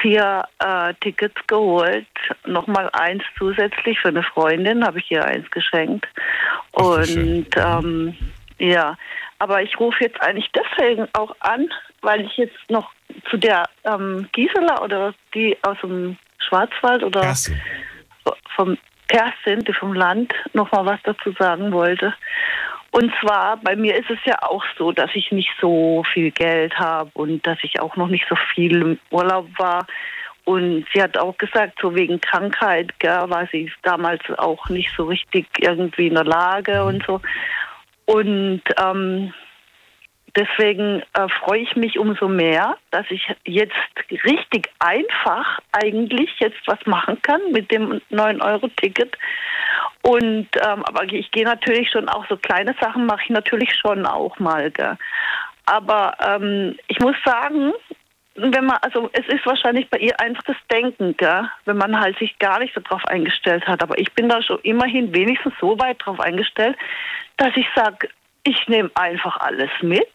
vier 0.00 0.44
äh, 0.58 0.94
Tickets 1.00 1.40
geholt. 1.46 2.06
Nochmal 2.46 2.90
eins 2.92 3.22
zusätzlich 3.38 3.98
für 4.00 4.08
eine 4.08 4.22
Freundin, 4.22 4.84
habe 4.84 4.98
ich 4.98 5.10
ihr 5.10 5.24
eins 5.24 5.50
geschenkt. 5.50 6.06
Und 6.72 7.48
ähm, 7.56 8.16
ja, 8.58 8.96
aber 9.38 9.62
ich 9.62 9.78
rufe 9.78 10.04
jetzt 10.04 10.20
eigentlich 10.22 10.50
deswegen 10.52 11.08
auch 11.12 11.34
an, 11.40 11.68
weil 12.02 12.22
ich 12.22 12.36
jetzt 12.36 12.70
noch 12.70 12.90
zu 13.30 13.36
der 13.36 13.68
ähm, 13.84 14.28
Gisela 14.32 14.82
oder 14.82 15.14
die 15.34 15.56
aus 15.62 15.76
dem 15.82 16.16
Schwarzwald 16.38 17.02
oder 17.02 17.20
Kerstin. 17.20 17.60
vom 18.56 18.78
Kerstin, 19.08 19.60
die 19.60 19.72
vom 19.72 19.92
Land, 19.92 20.32
noch 20.52 20.70
mal 20.72 20.86
was 20.86 21.00
dazu 21.04 21.32
sagen 21.32 21.72
wollte. 21.72 22.14
Und 22.96 23.12
zwar, 23.20 23.56
bei 23.56 23.74
mir 23.74 23.96
ist 23.96 24.08
es 24.08 24.20
ja 24.24 24.40
auch 24.40 24.62
so, 24.78 24.92
dass 24.92 25.10
ich 25.14 25.32
nicht 25.32 25.50
so 25.60 26.04
viel 26.12 26.30
Geld 26.30 26.78
habe 26.78 27.10
und 27.14 27.44
dass 27.44 27.58
ich 27.64 27.80
auch 27.80 27.96
noch 27.96 28.06
nicht 28.06 28.24
so 28.28 28.36
viel 28.54 28.82
im 28.82 28.98
Urlaub 29.10 29.48
war. 29.58 29.84
Und 30.44 30.86
sie 30.94 31.02
hat 31.02 31.18
auch 31.18 31.36
gesagt, 31.36 31.80
so 31.82 31.96
wegen 31.96 32.20
Krankheit 32.20 32.96
gell, 33.00 33.28
war 33.30 33.48
sie 33.50 33.72
damals 33.82 34.22
auch 34.36 34.68
nicht 34.68 34.90
so 34.96 35.06
richtig 35.06 35.48
irgendwie 35.58 36.06
in 36.06 36.14
der 36.14 36.22
Lage 36.22 36.84
und 36.84 37.04
so. 37.04 37.20
Und 38.06 38.62
ähm, 38.80 39.34
deswegen 40.36 41.02
äh, 41.14 41.28
freue 41.28 41.60
ich 41.60 41.76
mich 41.76 41.98
umso 41.98 42.28
mehr, 42.28 42.76
dass 42.90 43.06
ich 43.10 43.26
jetzt 43.44 43.74
richtig 44.10 44.70
einfach 44.78 45.60
eigentlich 45.72 46.30
jetzt 46.38 46.60
was 46.66 46.84
machen 46.86 47.20
kann 47.22 47.40
mit 47.52 47.70
dem 47.70 48.00
9-Euro-Ticket. 48.10 49.16
Und 50.02 50.48
ähm, 50.56 50.84
aber 50.84 51.04
ich 51.04 51.30
gehe 51.30 51.44
natürlich 51.44 51.90
schon 51.90 52.08
auch 52.08 52.26
so 52.28 52.36
kleine 52.36 52.74
Sachen 52.80 53.06
mache 53.06 53.22
ich 53.24 53.30
natürlich 53.30 53.74
schon 53.74 54.06
auch 54.06 54.38
mal. 54.38 54.70
Gell? 54.70 54.96
Aber 55.66 56.14
ähm, 56.20 56.76
ich 56.88 56.98
muss 57.00 57.16
sagen, 57.24 57.72
wenn 58.34 58.66
man, 58.66 58.78
also 58.82 59.08
es 59.12 59.26
ist 59.28 59.46
wahrscheinlich 59.46 59.88
bei 59.88 59.98
ihr 59.98 60.18
einfach 60.20 60.42
das 60.42 60.56
Denken, 60.70 61.16
gell? 61.16 61.48
wenn 61.64 61.76
man 61.76 61.98
halt 61.98 62.18
sich 62.18 62.38
gar 62.38 62.58
nicht 62.58 62.74
so 62.74 62.80
drauf 62.80 63.04
eingestellt 63.06 63.66
hat. 63.66 63.82
Aber 63.82 63.98
ich 63.98 64.12
bin 64.12 64.28
da 64.28 64.42
schon 64.42 64.58
immerhin 64.62 65.14
wenigstens 65.14 65.54
so 65.60 65.78
weit 65.78 66.04
drauf 66.04 66.20
eingestellt, 66.20 66.76
dass 67.36 67.56
ich 67.56 67.66
sage, 67.74 68.08
ich 68.44 68.68
nehme 68.68 68.90
einfach 68.94 69.36
alles 69.38 69.70
mit. 69.80 70.08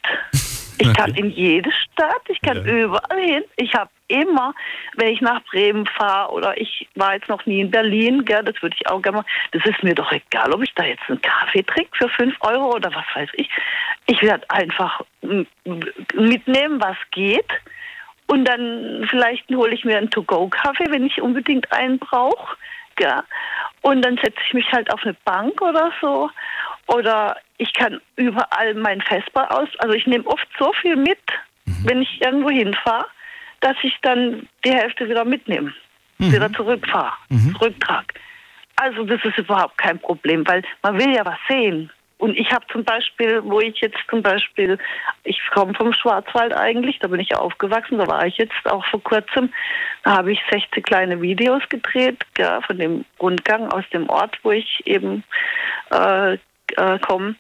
Ich 0.82 0.94
kann 0.94 1.14
in 1.16 1.30
jede 1.30 1.70
Stadt, 1.74 2.22
ich 2.30 2.40
kann 2.40 2.66
ja. 2.66 2.74
überall 2.74 3.20
hin. 3.20 3.44
Ich 3.58 3.74
habe 3.74 3.90
immer, 4.08 4.54
wenn 4.96 5.10
ich 5.10 5.20
nach 5.20 5.42
Bremen 5.44 5.86
fahre 5.86 6.32
oder 6.32 6.60
ich 6.60 6.88
war 6.96 7.16
jetzt 7.16 7.28
noch 7.28 7.46
nie 7.46 7.60
in 7.60 7.70
Berlin, 7.70 8.24
gell, 8.24 8.44
das 8.44 8.62
würde 8.62 8.78
ich 8.80 8.88
auch 8.88 9.02
gerne 9.02 9.18
mal, 9.18 9.26
das 9.52 9.66
ist 9.66 9.84
mir 9.84 9.94
doch 9.94 10.10
egal, 10.12 10.54
ob 10.54 10.64
ich 10.64 10.74
da 10.76 10.86
jetzt 10.86 11.04
einen 11.10 11.22
Kaffee 11.22 11.64
trinke 11.64 11.92
für 11.98 12.08
5 12.08 12.34
Euro 12.42 12.76
oder 12.76 12.96
was 12.96 13.06
weiß 13.14 13.30
ich. 13.34 13.50
Ich 14.06 14.22
werde 14.22 14.50
einfach 14.50 15.02
mitnehmen, 15.22 16.82
was 16.82 16.98
geht. 17.12 17.52
Und 18.28 18.46
dann 18.46 19.06
vielleicht 19.10 19.50
hole 19.50 19.74
ich 19.74 19.84
mir 19.84 19.98
einen 19.98 20.12
To-Go-Kaffee, 20.12 20.92
wenn 20.92 21.06
ich 21.06 21.22
unbedingt 21.22 21.72
einen 21.74 22.00
brauche. 22.00 22.56
Und 23.82 24.04
dann 24.04 24.18
setze 24.18 24.40
ich 24.46 24.54
mich 24.54 24.70
halt 24.72 24.92
auf 24.94 25.02
eine 25.04 25.16
Bank 25.26 25.62
oder 25.62 25.92
so. 26.02 26.30
Oder 26.90 27.38
ich 27.58 27.72
kann 27.74 28.02
überall 28.16 28.74
mein 28.74 29.02
Vesper 29.02 29.52
aus. 29.52 29.70
Also 29.78 29.94
ich 29.94 30.08
nehme 30.08 30.26
oft 30.26 30.48
so 30.58 30.74
viel 30.82 30.96
mit, 30.96 31.20
mhm. 31.66 31.86
wenn 31.86 32.02
ich 32.02 32.22
irgendwo 32.22 32.50
hinfahre, 32.50 33.06
dass 33.60 33.76
ich 33.84 33.96
dann 34.02 34.48
die 34.66 34.74
Hälfte 34.74 35.08
wieder 35.08 35.24
mitnehme, 35.24 35.72
mhm. 36.18 36.34
wieder 36.34 36.52
zurückfahre, 36.52 37.14
mhm. 37.30 37.54
zurücktrage. 37.54 38.08
Also 38.76 39.04
das 39.04 39.24
ist 39.24 39.38
überhaupt 39.38 39.78
kein 39.78 40.00
Problem, 40.00 40.48
weil 40.48 40.64
man 40.82 40.98
will 40.98 41.14
ja 41.14 41.26
was 41.26 41.38
sehen. 41.48 41.92
Und 42.18 42.38
ich 42.38 42.52
habe 42.52 42.66
zum 42.72 42.84
Beispiel, 42.84 43.42
wo 43.44 43.62
ich 43.62 43.80
jetzt 43.80 44.00
zum 44.10 44.22
Beispiel, 44.22 44.78
ich 45.24 45.40
komme 45.54 45.74
vom 45.74 45.94
Schwarzwald 45.94 46.54
eigentlich, 46.54 47.00
da 47.00 47.08
bin 47.08 47.20
ich 47.20 47.36
aufgewachsen, 47.36 47.98
da 47.98 48.08
war 48.08 48.26
ich 48.26 48.38
jetzt 48.38 48.66
auch 48.66 48.86
vor 48.88 49.02
kurzem, 49.02 49.54
da 50.04 50.18
habe 50.18 50.32
ich 50.34 50.40
60 50.52 50.84
kleine 50.84 51.22
Videos 51.22 51.62
gedreht 51.70 52.26
ja, 52.38 52.60
von 52.62 52.78
dem 52.78 53.06
Rundgang 53.22 53.72
aus 53.72 53.86
dem 53.94 54.10
Ort, 54.10 54.38
wo 54.44 54.52
ich 54.52 54.82
eben 54.86 55.24
äh, 55.92 56.38
äh, 56.78 57.00
komme. 57.00 57.36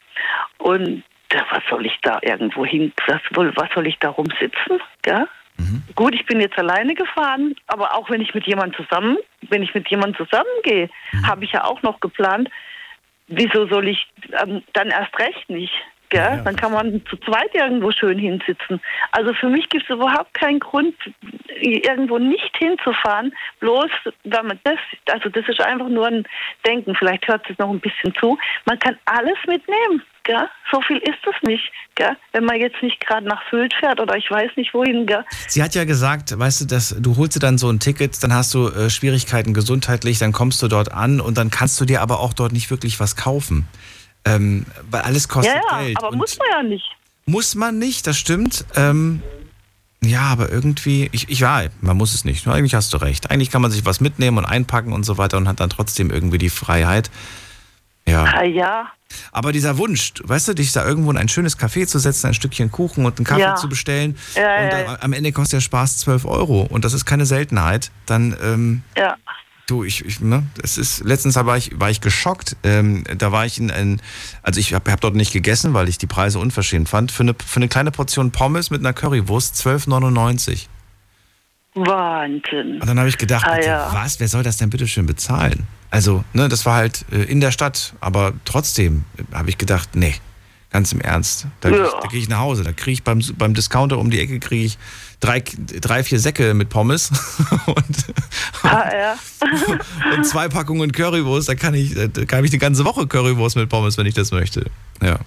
Und 0.57 1.03
was 1.51 1.63
soll 1.69 1.85
ich 1.85 1.97
da 2.01 2.19
irgendwo 2.21 2.65
hin, 2.65 2.91
was, 3.07 3.21
was 3.31 3.69
soll 3.73 3.87
ich 3.87 3.97
da 3.99 4.09
rumsitzen? 4.09 4.79
Ja? 5.05 5.27
Mhm. 5.57 5.83
Gut, 5.95 6.15
ich 6.15 6.25
bin 6.25 6.39
jetzt 6.39 6.57
alleine 6.57 6.95
gefahren, 6.95 7.55
aber 7.67 7.95
auch 7.95 8.09
wenn 8.09 8.21
ich 8.21 8.33
mit 8.33 8.47
jemand 8.47 8.75
zusammen, 8.75 9.17
wenn 9.49 9.61
ich 9.61 9.73
mit 9.73 9.89
jemand 9.89 10.17
zusammengehe, 10.17 10.89
mhm. 11.11 11.27
habe 11.27 11.43
ich 11.45 11.51
ja 11.51 11.65
auch 11.65 11.81
noch 11.81 11.99
geplant, 11.99 12.49
wieso 13.27 13.67
soll 13.67 13.87
ich 13.87 14.07
ähm, 14.41 14.63
dann 14.73 14.89
erst 14.89 15.17
recht 15.19 15.49
nicht? 15.49 15.73
Gell? 16.09 16.21
Ja. 16.21 16.37
Dann 16.37 16.55
kann 16.55 16.71
man 16.71 17.01
zu 17.07 17.17
zweit 17.17 17.53
irgendwo 17.53 17.91
schön 17.91 18.17
hinsitzen. 18.17 18.81
Also 19.11 19.33
für 19.33 19.49
mich 19.49 19.69
gibt 19.69 19.83
es 19.83 19.89
überhaupt 19.89 20.33
keinen 20.33 20.59
Grund, 20.59 20.95
irgendwo 21.61 22.17
nicht 22.17 22.55
hinzufahren, 22.57 23.33
bloß 23.59 23.91
wenn 24.23 24.47
man 24.47 24.59
das, 24.63 24.79
also 25.11 25.29
das 25.29 25.47
ist 25.47 25.61
einfach 25.61 25.87
nur 25.87 26.07
ein 26.07 26.23
Denken, 26.65 26.95
vielleicht 26.95 27.27
hört 27.27 27.47
es 27.49 27.57
noch 27.59 27.69
ein 27.69 27.79
bisschen 27.79 28.13
zu. 28.19 28.37
Man 28.65 28.79
kann 28.79 28.97
alles 29.05 29.37
mitnehmen. 29.47 30.03
Gell? 30.23 30.47
So 30.71 30.81
viel 30.81 30.97
ist 30.97 31.17
es 31.25 31.47
nicht, 31.47 31.71
gell? 31.95 32.15
wenn 32.33 32.45
man 32.45 32.57
jetzt 32.57 32.83
nicht 32.83 32.99
gerade 32.99 33.25
nach 33.25 33.41
Sylt 33.49 33.73
fährt 33.73 33.99
oder 33.99 34.15
ich 34.15 34.29
weiß 34.29 34.51
nicht 34.57 34.73
wohin. 34.73 35.07
Gell? 35.07 35.23
Sie 35.47 35.63
hat 35.63 35.73
ja 35.73 35.85
gesagt, 35.85 36.37
weißt 36.37 36.61
du, 36.61 36.65
dass 36.65 36.95
du 36.99 37.17
holst 37.17 37.35
dir 37.35 37.39
dann 37.39 37.57
so 37.57 37.69
ein 37.69 37.79
Ticket, 37.79 38.21
dann 38.21 38.33
hast 38.33 38.53
du 38.53 38.67
äh, 38.67 38.89
Schwierigkeiten 38.89 39.53
gesundheitlich, 39.53 40.19
dann 40.19 40.31
kommst 40.31 40.61
du 40.61 40.67
dort 40.67 40.91
an 40.91 41.19
und 41.19 41.37
dann 41.37 41.49
kannst 41.49 41.79
du 41.81 41.85
dir 41.85 42.01
aber 42.01 42.19
auch 42.19 42.33
dort 42.33 42.51
nicht 42.51 42.69
wirklich 42.69 42.99
was 42.99 43.15
kaufen. 43.15 43.67
Ähm, 44.25 44.65
weil 44.89 45.01
alles 45.01 45.27
kostet 45.27 45.55
ja, 45.55 45.61
ja, 45.71 45.81
Geld. 45.81 45.97
Aber 45.97 46.15
muss 46.15 46.37
man 46.37 46.47
ja 46.51 46.63
nicht. 46.63 46.85
Muss 47.25 47.55
man 47.55 47.77
nicht, 47.77 48.07
das 48.07 48.17
stimmt. 48.17 48.65
Ähm, 48.75 49.21
ja, 50.01 50.21
aber 50.21 50.49
irgendwie, 50.49 51.09
ich, 51.11 51.29
ich 51.29 51.39
ja, 51.39 51.63
man 51.81 51.97
muss 51.97 52.13
es 52.13 52.25
nicht. 52.25 52.47
Eigentlich 52.47 52.73
hast 52.73 52.93
du 52.93 52.97
recht. 52.97 53.31
Eigentlich 53.31 53.51
kann 53.51 53.61
man 53.61 53.71
sich 53.71 53.85
was 53.85 53.99
mitnehmen 53.99 54.37
und 54.37 54.45
einpacken 54.45 54.93
und 54.93 55.03
so 55.03 55.17
weiter 55.17 55.37
und 55.37 55.47
hat 55.47 55.59
dann 55.59 55.69
trotzdem 55.69 56.09
irgendwie 56.09 56.37
die 56.37 56.49
Freiheit. 56.49 57.11
Ja. 58.07 58.23
Ah, 58.23 58.43
ja. 58.43 58.87
Aber 59.31 59.51
dieser 59.51 59.77
Wunsch, 59.77 60.13
weißt 60.23 60.49
du, 60.49 60.53
dich 60.53 60.71
da 60.71 60.85
irgendwo 60.85 61.11
in 61.11 61.17
ein 61.17 61.29
schönes 61.29 61.57
Café 61.57 61.87
zu 61.87 61.99
setzen, 61.99 62.27
ein 62.27 62.33
Stückchen 62.33 62.71
Kuchen 62.71 63.05
und 63.05 63.17
einen 63.17 63.25
Kaffee 63.25 63.41
ja. 63.41 63.55
zu 63.55 63.67
bestellen 63.67 64.17
ja, 64.35 64.91
und 64.91 65.03
am 65.03 65.13
Ende 65.13 65.31
kostet 65.31 65.57
der 65.57 65.61
Spaß 65.61 65.97
12 65.97 66.25
Euro 66.25 66.61
und 66.61 66.85
das 66.85 66.93
ist 66.93 67.05
keine 67.05 67.25
Seltenheit, 67.25 67.91
dann 68.05 68.37
ähm, 68.41 68.83
ja. 68.95 69.15
Du, 69.69 69.83
ich, 69.83 70.03
ich 70.03 70.19
ne, 70.19 70.47
es 70.63 70.79
ist, 70.79 71.03
letztens 71.03 71.35
war 71.35 71.55
ich, 71.55 71.79
war 71.79 71.91
ich 71.91 72.01
geschockt. 72.01 72.57
Ähm, 72.63 73.03
da 73.17 73.31
war 73.31 73.45
ich 73.45 73.59
in 73.59 73.69
ein, 73.69 74.01
also 74.41 74.59
ich 74.59 74.73
habe 74.73 74.91
hab 74.91 74.99
dort 74.99 75.13
nicht 75.15 75.31
gegessen, 75.31 75.75
weil 75.75 75.87
ich 75.87 75.99
die 75.99 76.07
Preise 76.07 76.39
unverschämt 76.39 76.89
fand. 76.89 77.11
Für 77.11 77.21
eine, 77.21 77.35
für 77.45 77.57
eine 77.57 77.67
kleine 77.67 77.91
Portion 77.91 78.31
Pommes 78.31 78.71
mit 78.71 78.79
einer 78.79 78.93
Currywurst 78.93 79.55
12,99. 79.55 80.65
Wahnsinn. 81.75 82.79
Und 82.81 82.87
dann 82.87 82.97
habe 82.97 83.09
ich 83.09 83.19
gedacht, 83.19 83.45
ah, 83.47 83.61
ja. 83.61 83.91
was, 83.93 84.19
wer 84.19 84.27
soll 84.27 84.41
das 84.41 84.57
denn 84.57 84.71
bitte 84.71 84.87
schön 84.87 85.05
bezahlen? 85.05 85.67
Also, 85.91 86.23
ne, 86.33 86.49
das 86.49 86.65
war 86.65 86.75
halt 86.75 87.05
äh, 87.11 87.23
in 87.23 87.39
der 87.39 87.51
Stadt, 87.51 87.93
aber 87.99 88.33
trotzdem 88.45 89.05
äh, 89.17 89.35
habe 89.35 89.49
ich 89.49 89.59
gedacht, 89.59 89.89
nee, 89.93 90.15
ganz 90.71 90.91
im 90.91 91.01
Ernst. 91.01 91.45
Da, 91.61 91.69
ja. 91.69 91.89
da 92.01 92.07
gehe 92.07 92.19
ich 92.19 92.29
nach 92.29 92.39
Hause, 92.39 92.63
da 92.63 92.73
kriege 92.73 92.93
ich 92.93 93.03
beim, 93.03 93.21
beim 93.37 93.53
Discounter 93.53 93.97
um 93.97 94.09
die 94.09 94.19
Ecke 94.19 94.39
kriege 94.39 94.65
ich 94.65 94.77
drei, 95.19 95.43
drei, 95.81 96.03
vier 96.03 96.19
Säcke 96.19 96.53
mit 96.53 96.69
Pommes 96.69 97.11
und, 97.65 97.97
ah, 98.63 98.89
ja. 98.91 99.15
und 100.15 100.25
zwei 100.25 100.47
Packungen 100.47 100.91
Currywurst. 100.91 101.49
Da 101.49 101.55
kann 101.55 101.73
ich, 101.73 101.95
da 101.95 102.25
kann 102.25 102.43
ich 102.43 102.51
die 102.51 102.57
ganze 102.57 102.85
Woche 102.85 103.07
Currywurst 103.07 103.55
mit 103.55 103.69
Pommes, 103.69 103.97
wenn 103.97 104.05
ich 104.05 104.13
das 104.13 104.31
möchte. 104.31 104.65
Ja. 105.01 105.19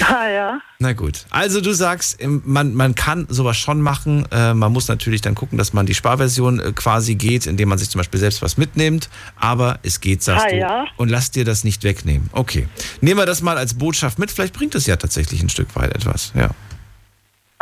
Ah, 0.00 0.26
ja. 0.28 0.60
Na 0.78 0.94
gut. 0.94 1.26
Also 1.28 1.60
du 1.60 1.74
sagst, 1.74 2.18
man, 2.24 2.74
man 2.74 2.94
kann 2.94 3.26
sowas 3.28 3.58
schon 3.58 3.82
machen. 3.82 4.26
Äh, 4.30 4.54
man 4.54 4.72
muss 4.72 4.88
natürlich 4.88 5.20
dann 5.20 5.34
gucken, 5.34 5.58
dass 5.58 5.74
man 5.74 5.84
die 5.84 5.94
Sparversion 5.94 6.60
äh, 6.60 6.72
quasi 6.72 7.14
geht, 7.14 7.46
indem 7.46 7.68
man 7.68 7.78
sich 7.78 7.90
zum 7.90 7.98
Beispiel 7.98 8.18
selbst 8.18 8.40
was 8.40 8.56
mitnimmt. 8.56 9.10
Aber 9.36 9.78
es 9.82 10.00
geht, 10.00 10.22
sagst 10.22 10.46
ah, 10.46 10.50
du. 10.50 10.56
Ja. 10.56 10.84
Und 10.96 11.10
lass 11.10 11.30
dir 11.30 11.44
das 11.44 11.62
nicht 11.62 11.84
wegnehmen. 11.84 12.30
Okay. 12.32 12.68
Nehmen 13.02 13.20
wir 13.20 13.26
das 13.26 13.42
mal 13.42 13.58
als 13.58 13.74
Botschaft 13.74 14.18
mit. 14.18 14.30
Vielleicht 14.30 14.54
bringt 14.54 14.74
es 14.74 14.86
ja 14.86 14.96
tatsächlich 14.96 15.42
ein 15.42 15.50
Stück 15.50 15.76
weit 15.76 15.94
etwas. 15.94 16.32
Ja 16.34 16.50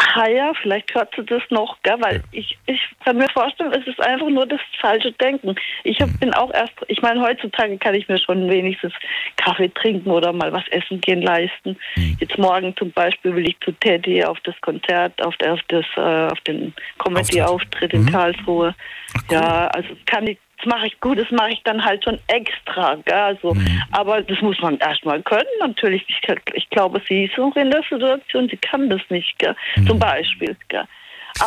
ah 0.00 0.28
ja, 0.28 0.52
vielleicht 0.60 0.94
hört 0.94 1.14
sie 1.14 1.24
das 1.24 1.42
noch, 1.50 1.76
gell? 1.82 1.96
weil 2.00 2.16
ja. 2.16 2.22
ich, 2.32 2.58
ich 2.66 2.80
kann 3.04 3.16
mir 3.16 3.28
vorstellen, 3.30 3.72
es 3.72 3.86
ist 3.86 4.00
einfach 4.00 4.28
nur 4.28 4.46
das 4.46 4.60
falsche 4.80 5.12
Denken. 5.12 5.54
Ich 5.84 6.00
hab, 6.00 6.08
mhm. 6.08 6.18
bin 6.18 6.34
auch 6.34 6.52
erst, 6.52 6.72
ich 6.88 7.02
meine, 7.02 7.20
heutzutage 7.20 7.76
kann 7.78 7.94
ich 7.94 8.08
mir 8.08 8.18
schon 8.18 8.48
wenigstens 8.48 8.92
Kaffee 9.36 9.68
trinken 9.68 10.10
oder 10.10 10.32
mal 10.32 10.52
was 10.52 10.66
essen 10.70 11.00
gehen 11.00 11.22
leisten. 11.22 11.76
Mhm. 11.96 12.16
Jetzt 12.20 12.38
morgen 12.38 12.74
zum 12.76 12.90
Beispiel 12.92 13.34
will 13.34 13.48
ich 13.48 13.58
zu 13.60 13.72
Teddy 13.72 14.24
auf 14.24 14.38
das 14.40 14.58
Konzert, 14.60 15.20
auf, 15.22 15.34
auf, 15.46 15.60
das, 15.68 15.86
äh, 15.96 16.00
auf 16.00 16.40
den 16.40 16.74
Comedy-Auftritt 16.98 17.92
in 17.92 18.02
mhm. 18.02 18.10
Karlsruhe. 18.10 18.74
Ach, 19.16 19.22
cool. 19.30 19.36
Ja, 19.36 19.66
also 19.68 19.88
kann 20.06 20.26
ich 20.26 20.38
das 20.38 20.49
mache 20.64 20.86
ich 20.86 21.00
gut, 21.00 21.18
das 21.18 21.30
mache 21.30 21.50
ich 21.50 21.62
dann 21.64 21.84
halt 21.84 22.04
schon 22.04 22.18
extra. 22.26 22.96
Gell? 23.04 23.14
Also, 23.14 23.54
mhm. 23.54 23.82
Aber 23.92 24.22
das 24.22 24.40
muss 24.40 24.60
man 24.60 24.78
erstmal 24.78 25.22
können, 25.22 25.44
natürlich. 25.60 26.04
Ich, 26.08 26.20
ich, 26.54 26.70
glaube, 26.70 27.02
sie 27.08 27.24
ist 27.24 27.38
auch 27.38 27.54
in 27.56 27.70
der 27.70 27.82
Situation, 27.88 28.48
sie 28.48 28.56
kann 28.56 28.88
das 28.88 29.00
nicht, 29.08 29.38
gell? 29.38 29.54
Mhm. 29.76 29.86
zum 29.86 29.98
Beispiel. 29.98 30.56
Gell? 30.68 30.84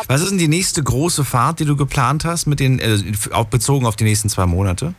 Was 0.08 0.22
ist 0.22 0.30
denn 0.30 0.38
die 0.38 0.48
nächste 0.48 0.82
große 0.82 1.24
Fahrt, 1.24 1.60
die 1.60 1.64
du 1.64 1.76
geplant 1.76 2.24
hast, 2.24 2.46
mit 2.46 2.60
den, 2.60 2.78
äh, 2.78 2.98
auch 3.32 3.46
bezogen 3.46 3.86
auf 3.86 3.96
die 3.96 4.04
nächsten 4.04 4.28
zwei 4.28 4.46
Monate? 4.46 4.94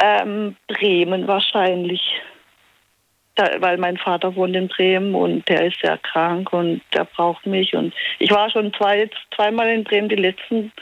Ähm, 0.00 0.56
Bremen 0.68 1.26
wahrscheinlich 1.26 2.00
da, 3.38 3.48
weil 3.60 3.78
mein 3.78 3.96
Vater 3.96 4.34
wohnt 4.34 4.56
in 4.56 4.68
Bremen 4.68 5.14
und 5.14 5.48
der 5.48 5.66
ist 5.66 5.80
sehr 5.80 5.96
krank 5.98 6.52
und 6.52 6.82
der 6.92 7.04
braucht 7.04 7.46
mich. 7.46 7.74
Und 7.74 7.94
ich 8.18 8.30
war 8.30 8.50
schon 8.50 8.72
zwei, 8.74 9.08
zweimal 9.34 9.68
in 9.68 9.84
Bremen, 9.84 10.08
die 10.08 10.16
letzten 10.16 10.72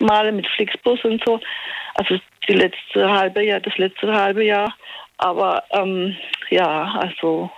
Male 0.00 0.32
mit 0.32 0.46
Flixbus 0.48 1.04
und 1.04 1.22
so. 1.24 1.40
Also 1.94 2.18
die 2.48 2.54
letzte 2.54 3.10
halbe 3.10 3.44
Jahr, 3.44 3.60
das 3.60 3.76
letzte 3.78 4.12
halbe 4.12 4.44
Jahr. 4.44 4.74
Aber 5.18 5.64
ähm, 5.70 6.16
ja, 6.48 6.92
also 6.94 7.50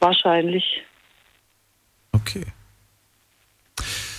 wahrscheinlich. 0.00 0.82
Okay. 2.12 2.44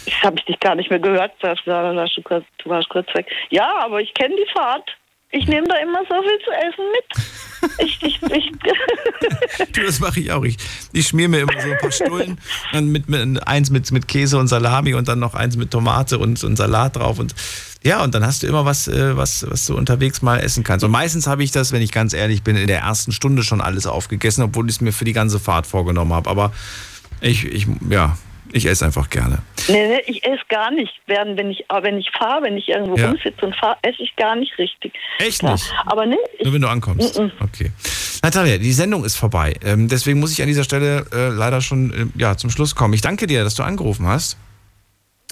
Ich 0.05 0.23
habe 0.23 0.41
dich 0.41 0.59
gar 0.59 0.75
nicht 0.75 0.89
mehr 0.89 0.99
gehört. 0.99 1.33
Du 1.41 1.47
warst, 1.47 1.65
du 1.65 2.69
warst 2.69 2.89
kurz 2.89 3.13
weg. 3.13 3.27
Ja, 3.49 3.71
aber 3.79 4.01
ich 4.01 4.13
kenne 4.13 4.35
die 4.35 4.51
Fahrt. 4.51 4.89
Ich 5.31 5.45
nehme 5.45 5.67
da 5.67 5.75
immer 5.75 5.99
so 6.09 6.15
viel 6.23 6.39
zu 6.43 6.51
essen 6.51 6.85
mit. 6.91 7.05
Ich, 7.77 8.01
ich, 8.01 8.21
ich 8.23 8.51
du, 9.73 9.83
das 9.83 9.99
mache 9.99 10.19
ich 10.21 10.31
auch. 10.31 10.43
Ich, 10.43 10.57
ich 10.91 11.07
schmier 11.07 11.29
mir 11.29 11.41
immer 11.41 11.61
so 11.61 11.69
ein 11.69 11.77
paar 11.77 11.91
Stullen. 11.91 12.39
Mit, 12.73 13.09
mit, 13.09 13.47
eins 13.47 13.69
mit, 13.69 13.91
mit 13.91 14.07
Käse 14.07 14.37
und 14.37 14.47
Salami 14.47 14.93
und 14.93 15.07
dann 15.07 15.19
noch 15.19 15.33
eins 15.33 15.55
mit 15.55 15.71
Tomate 15.71 16.17
und, 16.17 16.43
und 16.43 16.55
Salat 16.55 16.95
drauf. 16.95 17.19
Und 17.19 17.35
ja, 17.83 18.03
und 18.03 18.15
dann 18.15 18.25
hast 18.25 18.43
du 18.43 18.47
immer 18.47 18.65
was, 18.65 18.87
äh, 18.87 19.15
was, 19.17 19.45
was 19.49 19.65
du 19.65 19.77
unterwegs 19.77 20.21
mal 20.21 20.39
essen 20.39 20.63
kannst. 20.63 20.83
Und 20.83 20.91
meistens 20.91 21.27
habe 21.27 21.43
ich 21.43 21.51
das, 21.51 21.71
wenn 21.71 21.81
ich 21.81 21.91
ganz 21.91 22.13
ehrlich 22.13 22.43
bin, 22.43 22.55
in 22.55 22.67
der 22.67 22.79
ersten 22.79 23.11
Stunde 23.11 23.43
schon 23.43 23.61
alles 23.61 23.85
aufgegessen, 23.85 24.43
obwohl 24.43 24.67
ich 24.67 24.75
es 24.75 24.81
mir 24.81 24.93
für 24.93 25.05
die 25.05 25.13
ganze 25.13 25.39
Fahrt 25.39 25.67
vorgenommen 25.67 26.13
habe. 26.13 26.29
Aber 26.29 26.51
ich, 27.21 27.45
ich, 27.45 27.67
ja, 27.89 28.17
Ich 28.51 28.65
esse 28.65 28.85
einfach 28.85 29.09
gerne. 29.09 29.39
Nee, 29.67 29.87
nee, 29.87 30.01
ich 30.07 30.23
esse 30.25 30.41
gar 30.49 30.71
nicht. 30.71 30.91
Während, 31.05 31.37
wenn 31.37 31.51
ich, 31.51 31.63
wenn 31.81 31.97
ich 31.99 32.09
fahre, 32.17 32.43
wenn 32.43 32.57
ich 32.57 32.67
irgendwo 32.67 32.95
Ja. 32.97 33.09
rumsitze 33.09 33.45
und 33.45 33.55
fahre, 33.55 33.77
esse 33.83 34.01
ich 34.01 34.15
gar 34.15 34.35
nicht 34.35 34.57
richtig. 34.57 34.93
Echt 35.19 35.43
Ja. 35.43 35.51
nicht? 35.53 35.71
Aber 35.85 36.05
nee, 36.05 36.17
Nur 36.43 36.53
wenn 36.53 36.61
du 36.61 36.67
ankommst. 36.67 37.19
Mm-mm. 37.19 37.31
Okay. 37.41 37.71
Natalia, 38.23 38.57
die 38.57 38.73
Sendung 38.73 39.05
ist 39.05 39.15
vorbei. 39.15 39.55
Ähm, 39.63 39.87
deswegen 39.87 40.19
muss 40.19 40.31
ich 40.31 40.41
an 40.41 40.47
dieser 40.47 40.63
Stelle 40.63 41.05
äh, 41.13 41.29
leider 41.29 41.61
schon 41.61 41.93
äh, 42.15 42.19
ja, 42.19 42.35
zum 42.37 42.49
Schluss 42.49 42.73
kommen. 42.75 42.93
Ich 42.93 43.01
danke 43.01 43.27
dir, 43.27 43.43
dass 43.43 43.55
du 43.55 43.63
angerufen 43.63 44.07
hast. 44.07 44.37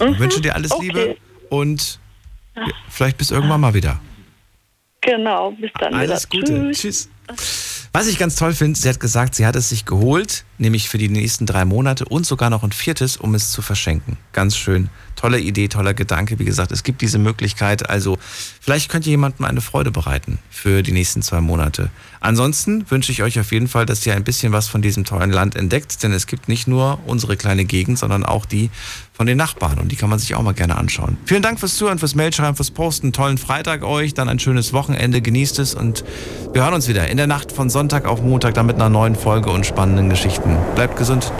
Ich 0.00 0.18
wünsche 0.18 0.40
dir 0.40 0.54
alles 0.54 0.70
Mhm. 0.70 0.76
okay. 0.76 0.86
Liebe 0.86 1.16
und 1.50 1.98
ja, 2.56 2.66
vielleicht 2.88 3.18
bis 3.18 3.30
irgendwann 3.32 3.60
mal 3.60 3.74
wieder. 3.74 4.00
genau, 5.00 5.50
bis 5.52 5.70
dann 5.80 5.94
Alles 5.94 6.30
wieder. 6.30 6.46
Gute. 6.46 6.70
Tschüss. 6.72 7.08
Was 7.92 8.06
ich 8.08 8.18
ganz 8.18 8.36
toll 8.36 8.52
finde, 8.52 8.78
sie 8.78 8.88
hat 8.88 9.00
gesagt, 9.00 9.34
sie 9.34 9.44
hat 9.46 9.56
es 9.56 9.68
sich 9.70 9.84
geholt, 9.84 10.44
nämlich 10.58 10.88
für 10.88 10.98
die 10.98 11.08
nächsten 11.08 11.46
drei 11.46 11.64
Monate 11.64 12.04
und 12.04 12.26
sogar 12.26 12.50
noch 12.50 12.62
ein 12.62 12.72
viertes, 12.72 13.16
um 13.16 13.34
es 13.34 13.50
zu 13.50 13.62
verschenken. 13.62 14.16
Ganz 14.32 14.56
schön. 14.56 14.90
Tolle 15.16 15.40
Idee, 15.40 15.68
toller 15.68 15.94
Gedanke. 15.94 16.38
Wie 16.38 16.44
gesagt, 16.44 16.70
es 16.70 16.84
gibt 16.84 17.00
diese 17.00 17.18
Möglichkeit. 17.18 17.88
Also 17.90 18.18
vielleicht 18.60 18.88
könnt 18.88 19.06
ihr 19.06 19.10
jemandem 19.10 19.46
eine 19.46 19.60
Freude 19.60 19.90
bereiten 19.90 20.38
für 20.50 20.82
die 20.82 20.92
nächsten 20.92 21.22
zwei 21.22 21.40
Monate. 21.40 21.90
Ansonsten 22.20 22.88
wünsche 22.90 23.10
ich 23.10 23.22
euch 23.22 23.38
auf 23.40 23.50
jeden 23.52 23.68
Fall, 23.68 23.86
dass 23.86 24.04
ihr 24.06 24.14
ein 24.14 24.24
bisschen 24.24 24.52
was 24.52 24.68
von 24.68 24.82
diesem 24.82 25.04
tollen 25.04 25.30
Land 25.30 25.56
entdeckt, 25.56 26.02
denn 26.02 26.12
es 26.12 26.26
gibt 26.26 26.48
nicht 26.48 26.68
nur 26.68 27.00
unsere 27.06 27.36
kleine 27.36 27.64
Gegend, 27.64 27.98
sondern 27.98 28.24
auch 28.24 28.44
die 28.44 28.70
von 29.12 29.26
den 29.26 29.36
Nachbarn 29.36 29.78
und 29.80 29.90
die 29.90 29.96
kann 29.96 30.08
man 30.08 30.20
sich 30.20 30.36
auch 30.36 30.42
mal 30.42 30.54
gerne 30.54 30.76
anschauen. 30.76 31.16
Vielen 31.24 31.42
Dank 31.42 31.58
fürs 31.58 31.74
Zuhören, 31.76 31.98
fürs 31.98 32.14
Mailschreiben, 32.14 32.54
fürs 32.54 32.70
Posten. 32.70 33.12
Tollen 33.12 33.36
Freitag 33.36 33.82
euch, 33.82 34.14
dann 34.14 34.28
ein 34.28 34.38
schönes 34.38 34.72
Wochenende, 34.72 35.20
genießt 35.20 35.58
es 35.58 35.74
und 35.74 36.04
wir 36.52 36.62
hören 36.62 36.74
uns 36.74 36.86
wieder 36.86 37.08
in 37.08 37.16
der 37.16 37.26
Nacht 37.26 37.50
von 37.50 37.68
Sonntag 37.68 38.06
auf 38.06 38.22
Montag 38.22 38.54
dann 38.54 38.66
mit 38.66 38.76
einer 38.76 38.88
neuen 38.88 39.16
Folge 39.16 39.50
und 39.50 39.66
spannenden 39.66 40.08
Geschichten. 40.08 40.47
Bleibt 40.74 40.96
gesund. 40.96 41.32